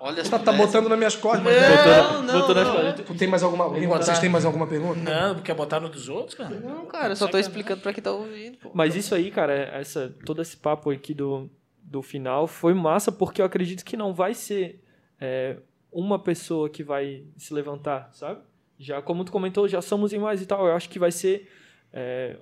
Olha 0.00 0.24
Tá, 0.24 0.36
tá 0.38 0.52
botando 0.52 0.88
nas 0.88 0.98
minhas 0.98 1.14
costas, 1.14 1.44
mas. 1.44 1.54
Não, 1.56 2.22
não, 2.24 2.40
Botou 2.40 2.54
nas 2.56 2.66
não. 2.66 2.74
costas. 2.74 3.06
Tu 3.06 3.14
tem 3.14 3.28
mais 3.28 3.42
alguma. 3.42 3.68
Vocês 3.68 4.18
têm 4.18 4.28
mais 4.28 4.44
alguma 4.44 4.66
pergunta? 4.66 4.98
Não, 4.98 5.40
quer 5.40 5.54
botar 5.54 5.78
no 5.78 5.88
dos 5.88 6.08
outros, 6.08 6.34
cara? 6.34 6.50
Não, 6.58 6.86
cara, 6.86 7.12
eu 7.12 7.16
só 7.16 7.28
tô 7.28 7.38
explicando 7.38 7.80
pra 7.82 7.92
quem 7.92 8.02
tá 8.02 8.10
ouvindo, 8.10 8.58
pô. 8.58 8.70
Mas 8.74 8.96
isso 8.96 9.14
aí, 9.14 9.30
cara, 9.30 9.54
essa, 9.54 10.12
todo 10.24 10.42
esse 10.42 10.56
papo 10.56 10.90
aqui 10.90 11.14
do, 11.14 11.48
do 11.82 12.02
final 12.02 12.48
foi 12.48 12.74
massa 12.74 13.12
porque 13.12 13.40
eu 13.40 13.46
acredito 13.46 13.84
que 13.84 13.96
não 13.96 14.12
vai 14.12 14.34
ser 14.34 14.82
é, 15.20 15.56
uma 15.92 16.18
pessoa 16.18 16.68
que 16.70 16.82
vai 16.82 17.24
se 17.36 17.52
levantar, 17.52 18.10
sabe? 18.12 18.40
Já, 18.78 19.00
como 19.02 19.24
tu 19.24 19.30
comentou, 19.30 19.68
já 19.68 19.80
somos 19.82 20.12
em 20.12 20.18
mais 20.18 20.40
e 20.42 20.46
tal. 20.46 20.66
Eu 20.66 20.74
acho 20.74 20.88
que 20.88 20.98
vai 20.98 21.12
ser. 21.12 21.48
é, 21.92 22.36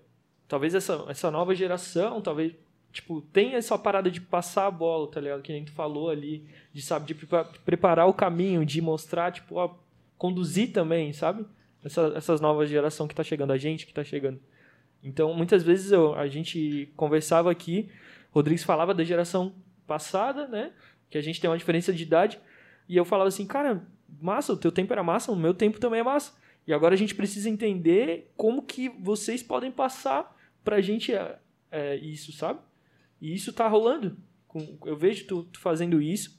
talvez 0.48 0.74
essa, 0.74 1.05
essa 1.09 1.30
nova 1.30 1.55
geração, 1.55 2.20
talvez. 2.20 2.53
Tipo, 2.92 3.20
tem 3.32 3.55
essa 3.55 3.78
parada 3.78 4.11
de 4.11 4.20
passar 4.20 4.66
a 4.66 4.70
bola, 4.70 5.09
tá 5.09 5.20
ligado? 5.20 5.42
Que 5.42 5.53
nem 5.53 5.64
tu 5.64 5.70
falou 5.70 6.11
ali, 6.11 6.44
de, 6.72 6.82
sabe, 6.82 7.07
de 7.07 7.14
prepa- 7.14 7.44
preparar 7.64 8.09
o 8.09 8.12
caminho, 8.14 8.64
de 8.66 8.80
mostrar, 8.80 9.30
tipo, 9.30 9.55
conduzir 10.18 10.72
também, 10.72 11.12
sabe? 11.12 11.44
Essa, 11.84 12.12
essas 12.16 12.40
novas 12.40 12.68
geração 12.68 13.07
que 13.07 13.14
tá 13.14 13.22
chegando, 13.22 13.53
a 13.53 13.57
gente 13.57 13.86
que 13.86 13.94
tá 13.94 14.03
chegando. 14.03 14.40
Então, 15.05 15.32
muitas 15.32 15.62
vezes 15.62 15.92
eu- 15.92 16.14
a 16.14 16.26
gente 16.26 16.92
conversava 16.96 17.48
aqui, 17.51 17.88
Rodrigues 18.32 18.64
falava 18.64 18.92
da 18.92 19.05
geração 19.05 19.55
passada, 19.86 20.48
né? 20.48 20.72
Que 21.09 21.16
a 21.16 21.22
gente 21.22 21.40
tem 21.40 21.48
uma 21.48 21.59
diferença 21.59 21.92
de 21.92 22.03
idade. 22.03 22.40
E 22.91 22.97
eu 22.97 23.05
falava 23.05 23.28
assim, 23.28 23.47
cara, 23.47 23.86
massa, 24.20 24.53
o 24.53 24.57
teu 24.57 24.72
tempo 24.72 24.93
era 24.93 25.03
massa, 25.05 25.30
o 25.30 25.36
meu 25.36 25.55
tempo 25.55 25.78
também 25.78 26.01
é 26.01 26.03
massa. 26.03 26.32
E 26.66 26.72
agora 26.72 26.93
a 26.95 26.99
gente 26.99 27.14
precisa 27.14 27.49
entender 27.49 28.32
como 28.36 28.62
que 28.64 28.88
vocês 28.88 29.45
podem 29.45 29.70
passar 29.70 30.36
pra 30.64 30.80
gente 30.80 31.14
é, 31.14 31.38
é, 31.70 31.95
isso, 31.97 32.32
sabe? 32.32 32.59
E 33.20 33.32
isso 33.32 33.53
tá 33.53 33.68
rolando. 33.68 34.16
Eu 34.84 34.97
vejo 34.97 35.24
tu, 35.28 35.45
tu 35.45 35.61
fazendo 35.61 36.03
isso, 36.03 36.36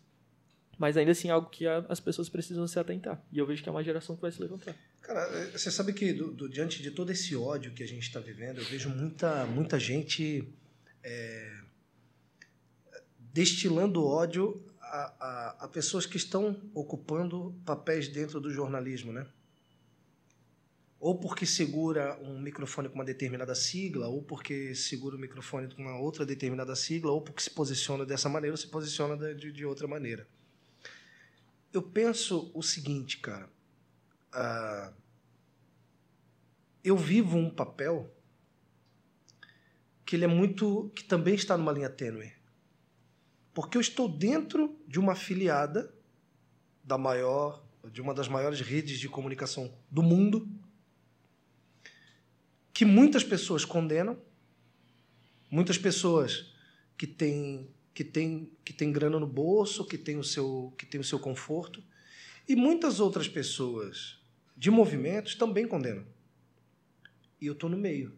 mas 0.78 0.98
ainda 0.98 1.12
assim 1.14 1.30
é 1.30 1.32
algo 1.32 1.50
que 1.50 1.66
a- 1.66 1.86
as 1.88 2.02
pessoas 2.02 2.28
precisam 2.28 2.68
se 2.68 2.78
atentar. 2.78 3.24
E 3.32 3.38
eu 3.40 3.46
vejo 3.46 3.64
que 3.64 3.70
é 3.70 3.72
uma 3.72 3.84
geração 3.84 4.18
que 4.18 4.22
vai 4.22 4.32
se 4.34 4.42
levantar. 4.42 4.76
Cara, 5.02 5.22
eh, 5.38 5.52
você 5.58 5.72
sabe 5.72 5.94
que 5.94 6.12
do- 6.12 6.34
do- 6.34 6.50
diante 6.50 6.84
de 6.84 6.92
todo 6.92 7.12
esse 7.14 7.34
ódio 7.34 7.72
que 7.74 7.82
a 7.82 7.88
gente 7.88 8.04
está 8.04 8.20
vivendo, 8.20 8.58
eu 8.60 8.66
vejo 8.66 8.90
muita, 8.90 9.46
muita 9.46 9.80
gente 9.80 10.46
eh, 11.04 11.62
destilando 13.34 14.06
ódio 14.06 14.62
a, 14.98 15.66
a- 15.66 15.68
pessoas 15.68 16.06
que 16.06 16.18
estão 16.18 16.60
ocupando 16.74 17.56
papéis 17.66 18.08
dentro 18.08 18.40
do 18.40 18.52
jornalismo, 18.52 19.12
né? 19.12 19.26
Ou 21.00 21.18
porque 21.18 21.46
segura 21.48 22.20
um 22.22 22.40
microfone 22.40 22.88
com 22.88 22.96
uma 22.96 23.06
determinada 23.06 23.56
sigla, 23.56 24.08
ou 24.08 24.22
porque 24.22 24.76
segura 24.76 25.16
o 25.16 25.20
microfone 25.20 25.74
com 25.74 25.82
uma 25.82 25.98
outra 25.98 26.26
determinada 26.26 26.76
sigla, 26.76 27.12
ou 27.12 27.22
porque 27.22 27.42
se 27.42 27.50
posiciona 27.50 28.06
dessa 28.06 28.30
maneira 28.30 28.54
ou 28.54 28.58
se 28.58 28.68
posiciona 28.68 29.18
de- 29.18 29.52
de, 29.52 29.66
outra 29.66 29.88
maneira. 29.88 30.28
Eu 31.74 31.82
penso 31.82 32.52
o 32.54 32.62
seguinte, 32.62 33.18
cara. 33.20 33.50
ah, 34.34 34.94
eu 36.84 36.98
vivo 36.98 37.38
um 37.38 37.50
papel 37.50 38.12
que 40.06 40.16
ele 40.16 40.26
é 40.26 40.28
muito 40.28 40.92
que 40.96 41.04
também 41.04 41.36
está 41.36 41.58
numa 41.58 41.72
linha 41.72 41.90
tênue. 41.90 42.32
Porque 43.54 43.78
eu 43.78 43.82
estou 43.82 44.08
dentro 44.08 44.80
de 44.88 45.00
uma 45.00 45.14
afiliada 45.14 45.94
da 46.84 46.98
maior 46.98 47.64
de 47.92 48.02
uma 48.02 48.14
das 48.14 48.28
maiores 48.28 48.62
redes 48.62 49.00
de 49.00 49.10
comunicação 49.10 49.74
do 49.90 50.04
mundo 50.04 50.48
que 52.74 52.86
muitas 52.86 53.24
pessoas 53.24 53.66
condenam, 53.66 54.20
muitas 55.50 55.78
pessoas 55.78 56.54
que 56.98 57.08
têm 57.08 57.70
que 57.94 58.04
têm 58.04 58.52
que 58.64 58.72
têm 58.72 58.92
grana 58.92 59.20
no 59.20 59.28
bolso, 59.28 59.86
que 59.86 59.98
têm 59.98 60.18
o 60.18 60.24
seu 60.24 60.74
que 60.78 60.86
têm 60.86 61.02
o 61.02 61.04
seu 61.04 61.20
conforto, 61.20 61.84
e 62.48 62.56
muitas 62.56 63.00
outras 63.00 63.28
pessoas 63.28 64.20
de 64.56 64.72
movimentos 64.72 65.36
também 65.36 65.68
condenam. 65.68 66.06
E 67.40 67.48
eu 67.48 67.56
tô 67.56 67.68
no 67.68 67.78
meio. 67.78 68.16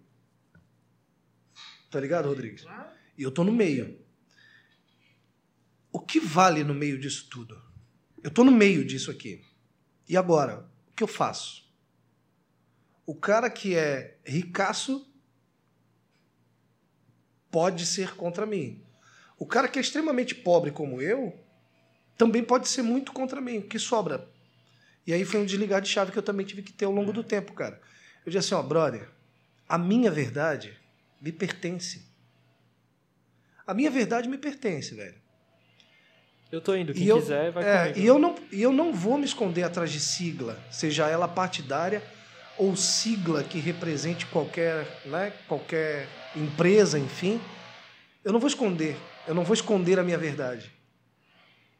Tá 1.89 1.99
ligado, 1.99 2.27
Rodrigues? 2.27 2.65
E 3.17 3.23
eu 3.23 3.31
tô 3.31 3.43
no 3.43 3.51
meio. 3.51 4.02
O 5.93 5.99
que 5.99 6.19
vale 6.19 6.63
no 6.63 6.73
meio 6.73 6.99
disso 6.99 7.29
tudo? 7.29 7.61
Eu 8.23 8.31
tô 8.31 8.43
no 8.43 8.51
meio 8.51 8.83
disso 8.83 9.11
aqui. 9.11 9.45
E 10.09 10.17
agora, 10.17 10.67
o 10.89 10.95
que 10.95 11.03
eu 11.03 11.07
faço? 11.07 11.71
O 13.05 13.13
cara 13.13 13.47
que 13.47 13.75
é 13.75 14.17
ricaço 14.25 15.07
pode 17.51 17.85
ser 17.85 18.15
contra 18.15 18.43
mim. 18.43 18.83
O 19.37 19.45
cara 19.45 19.67
que 19.67 19.77
é 19.77 19.81
extremamente 19.83 20.33
pobre 20.33 20.71
como 20.71 20.99
eu 20.99 21.39
também 22.17 22.43
pode 22.43 22.67
ser 22.67 22.81
muito 22.81 23.11
contra 23.11 23.39
mim. 23.39 23.59
O 23.59 23.67
que 23.67 23.77
sobra? 23.77 24.27
E 25.05 25.13
aí 25.13 25.23
foi 25.23 25.41
um 25.41 25.45
desligar 25.45 25.79
de 25.79 25.89
chave 25.89 26.11
que 26.11 26.17
eu 26.17 26.23
também 26.23 26.45
tive 26.45 26.63
que 26.63 26.73
ter 26.73 26.85
ao 26.85 26.91
longo 26.91 27.13
do 27.13 27.23
tempo, 27.23 27.53
cara. 27.53 27.79
Eu 28.25 28.31
disse 28.31 28.37
assim, 28.37 28.55
ó, 28.55 28.63
brother, 28.63 29.11
a 29.69 29.77
minha 29.77 30.09
verdade 30.09 30.75
me 31.21 31.31
pertence. 31.31 32.07
A 33.67 33.75
minha 33.75 33.91
verdade 33.91 34.27
me 34.27 34.39
pertence, 34.39 34.95
velho. 34.95 35.22
Eu 36.53 36.61
tô 36.61 36.75
indo, 36.75 36.93
quem 36.93 37.01
E 37.05 37.07
eu, 37.07 37.19
quiser 37.19 37.51
vai 37.51 37.63
é, 37.67 37.79
comigo. 37.87 37.99
e 37.99 38.05
eu 38.05 38.19
não 38.19 38.35
e 38.51 38.61
eu 38.61 38.71
não 38.71 38.93
vou 38.93 39.17
me 39.17 39.25
esconder 39.25 39.63
atrás 39.63 39.91
de 39.91 39.99
sigla, 39.99 40.55
seja 40.69 41.09
ela 41.09 41.27
partidária 41.27 42.03
ou 42.59 42.75
sigla 42.75 43.43
que 43.43 43.57
represente 43.57 44.27
qualquer, 44.27 44.85
né, 45.03 45.33
qualquer 45.47 46.07
empresa, 46.35 46.99
enfim. 46.99 47.41
Eu 48.23 48.31
não 48.31 48.39
vou 48.39 48.47
esconder, 48.47 48.95
eu 49.27 49.33
não 49.33 49.43
vou 49.43 49.55
esconder 49.55 49.97
a 49.97 50.03
minha 50.03 50.17
verdade. 50.19 50.71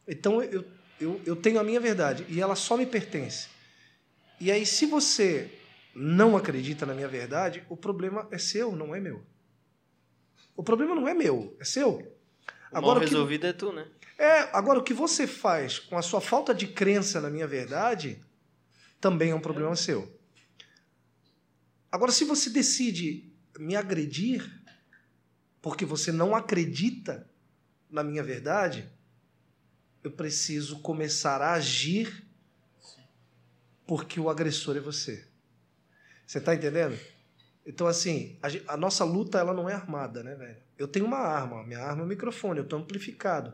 Então 0.08 0.42
eu, 0.42 0.66
eu, 1.00 1.22
eu 1.24 1.36
tenho 1.36 1.60
a 1.60 1.64
minha 1.64 1.80
verdade 1.80 2.26
e 2.28 2.42
ela 2.42 2.56
só 2.56 2.76
me 2.76 2.88
pertence. 2.88 3.50
E 4.40 4.52
aí, 4.52 4.66
se 4.66 4.88
você 4.88 5.52
não 5.94 6.36
acredita 6.36 6.84
na 6.84 6.96
minha 6.96 7.08
verdade, 7.08 7.64
o 7.70 7.78
problema 7.78 8.28
é 8.32 8.40
seu, 8.40 8.76
não 8.76 8.96
é 8.96 9.00
meu. 9.00 9.24
O 10.58 10.64
problema 10.64 10.96
não 10.96 11.08
é 11.08 11.14
meu, 11.14 11.56
é 11.60 11.64
seu. 11.64 11.92
O 12.72 12.74
mal 12.74 12.84
Agora, 12.84 12.98
o 12.98 13.02
que- 13.04 13.10
resolvido 13.10 13.46
é 13.46 13.54
tu, 13.54 13.72
né? 13.72 13.86
É, 14.18 14.50
agora 14.56 14.80
o 14.80 14.84
que 14.84 14.94
você 14.94 15.26
faz 15.26 15.80
com 15.80 15.98
a 15.98 16.02
sua 16.02 16.22
falta 16.22 16.54
de 16.54 16.68
crença 16.68 17.20
na 17.20 17.30
minha 17.30 17.48
verdade 17.48 18.24
também 19.00 19.32
é 19.32 19.36
um 19.36 19.42
problema 19.42 19.76
seu. 19.76 20.20
Agora, 21.92 22.12
se 22.12 22.24
você 22.24 22.50
decide 22.50 23.32
me 23.60 23.76
agredir 23.76 24.50
porque 25.62 25.86
você 25.86 26.12
não 26.12 26.36
acredita 26.36 27.30
na 27.90 28.04
minha 28.04 28.24
verdade, 28.24 28.90
eu 30.04 30.12
preciso 30.12 30.80
começar 30.80 31.42
a 31.42 31.54
agir 31.54 32.26
porque 33.86 34.20
o 34.20 34.30
agressor 34.30 34.76
é 34.76 34.80
você. 34.80 35.28
Você 36.26 36.42
tá 36.42 36.56
entendendo? 36.56 37.00
Então, 37.66 37.88
assim, 37.88 38.38
a, 38.68 38.76
nossa 38.76 39.04
luta 39.04 39.38
ela 39.38 39.54
não 39.54 39.70
é 39.70 39.74
armada, 39.74 40.24
né, 40.24 40.36
velho? 40.36 40.58
Eu 40.78 40.88
tenho 40.88 41.06
uma 41.06 41.20
arma, 41.20 41.64
minha 41.64 41.80
arma 41.80 42.02
é 42.02 42.06
o 42.06 42.08
microfone, 42.08 42.60
eu 42.60 42.68
tô 42.68 42.76
amplificado. 42.76 43.54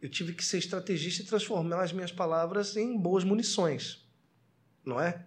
Eu 0.00 0.10
tive 0.10 0.34
que 0.34 0.44
ser 0.44 0.58
estrategista 0.58 1.22
e 1.22 1.26
transformar 1.26 1.82
as 1.82 1.92
minhas 1.92 2.12
palavras 2.12 2.76
em 2.76 2.96
boas 2.96 3.24
munições. 3.24 4.06
Não 4.84 5.00
é? 5.00 5.26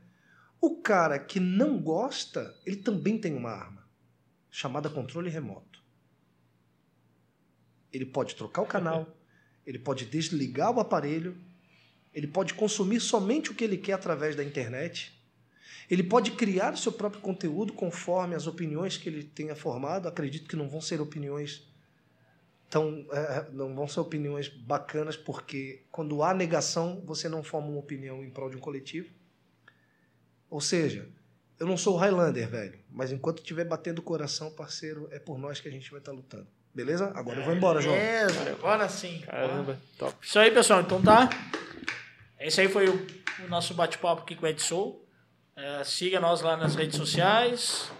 O 0.62 0.82
cara 0.82 1.18
que 1.18 1.40
não 1.40 1.80
gosta, 1.80 2.56
ele 2.66 2.78
também 2.78 3.18
tem 3.18 3.34
uma 3.34 3.52
arma, 3.52 3.88
chamada 4.52 4.90
controle 4.90 5.30
remoto. 5.30 5.82
Ele 7.91 8.06
pode 8.06 8.36
trocar 8.36 8.62
o 8.62 8.68
canal, 8.68 9.18
ele 9.66 9.80
pode 9.80 10.06
desligar 10.06 10.72
o 10.72 10.80
aparelho, 10.80 11.38
ele 12.14 12.28
pode 12.28 12.54
consumir 12.54 13.00
somente 13.00 13.52
o 13.52 13.56
que 13.56 13.64
ele 13.64 13.78
quer 13.78 13.94
através 13.94 14.36
da 14.36 14.44
internet. 14.44 15.18
Ele 15.90 16.04
pode 16.04 16.32
criar 16.32 16.74
o 16.74 16.78
seu 16.78 16.91
próprio 16.91 17.22
conteúdo 17.22 17.74
conforme 17.74 18.36
as 18.36 18.46
opiniões 18.46 18.98
que 18.98 19.10
ele 19.10 19.24
tenha 19.24 19.56
formado. 19.56 20.08
Acredito 20.08 20.48
que 20.48 20.56
não 20.56 20.70
vão 20.70 20.82
ser 20.82 21.02
opiniões 21.02 21.69
tão, 22.70 23.06
é, 23.12 23.48
não 23.52 23.74
vão 23.76 23.88
ser 23.88 24.00
opiniões 24.00 24.48
bacanas, 24.48 25.18
porque 25.18 25.84
quando 25.91 26.22
há 26.24 26.34
negação, 26.34 27.02
você 27.06 27.28
não 27.28 27.44
forma 27.44 27.68
uma 27.68 27.80
opinião 27.80 28.24
em 28.24 28.30
prol 28.30 28.50
de 28.50 28.58
um 28.58 28.60
coletivo. 28.60 29.10
Ou 30.50 30.62
seja, 30.62 31.08
eu 31.60 31.68
não 31.68 31.78
sou 31.78 31.96
o 31.96 31.98
Highlander, 31.98 32.48
velho, 32.48 32.80
mas 32.90 33.12
enquanto 33.12 33.40
estiver 33.40 33.66
batendo 33.66 34.00
o 34.00 34.04
coração, 34.04 34.52
parceiro, 34.52 35.08
é 35.12 35.20
por 35.20 35.38
nós 35.38 35.60
que 35.60 35.68
a 35.68 35.72
gente 35.72 35.90
vai 35.91 36.00
estar 36.00 36.12
lutando. 36.12 36.48
Beleza? 36.74 37.12
Agora 37.16 37.40
eu 37.40 37.46
vou 37.46 37.54
embora, 37.54 37.82
João. 37.82 37.96
Beleza, 37.96 38.52
agora 38.52 38.88
sim. 38.88 39.22
Caramba, 39.26 39.78
top. 39.98 40.16
Isso 40.22 40.40
aí, 40.40 40.52
pessoal. 40.52 40.82
Então 40.82 41.02
tá. 41.02 41.30
Esse 42.40 42.62
aí 42.62 42.70
foi 42.70 42.88
o, 42.88 43.08
o 43.44 43.48
nosso 43.50 43.74
bate-papo 43.74 44.22
aqui 44.22 44.36
com 44.36 44.46
o 44.46 44.48
Edson. 44.48 44.98
É, 45.56 45.84
siga 45.84 46.20
nós 46.20 46.41
lá 46.41 46.56
nas 46.56 46.76
redes 46.76 46.96
sociais, 46.96 47.91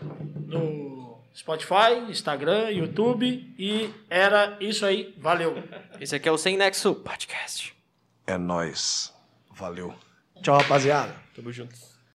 Spotify, 1.40 1.94
Instagram, 2.10 2.70
YouTube. 2.70 3.56
E 3.58 3.90
era 4.10 4.58
isso 4.60 4.86
aí. 4.86 5.16
Valeu. 5.18 5.64
Esse 6.00 6.14
aqui 6.14 6.28
é 6.28 6.32
o 6.32 6.38
Sem 6.38 6.58
Nexo 6.58 6.94
Podcast. 6.96 7.74
É 8.28 8.38
nós. 8.38 9.14
Valeu. 9.50 9.96
Tchau, 10.44 10.58
rapaziada. 10.58 11.16
Tamo 11.34 11.50
juntos. 11.50 11.89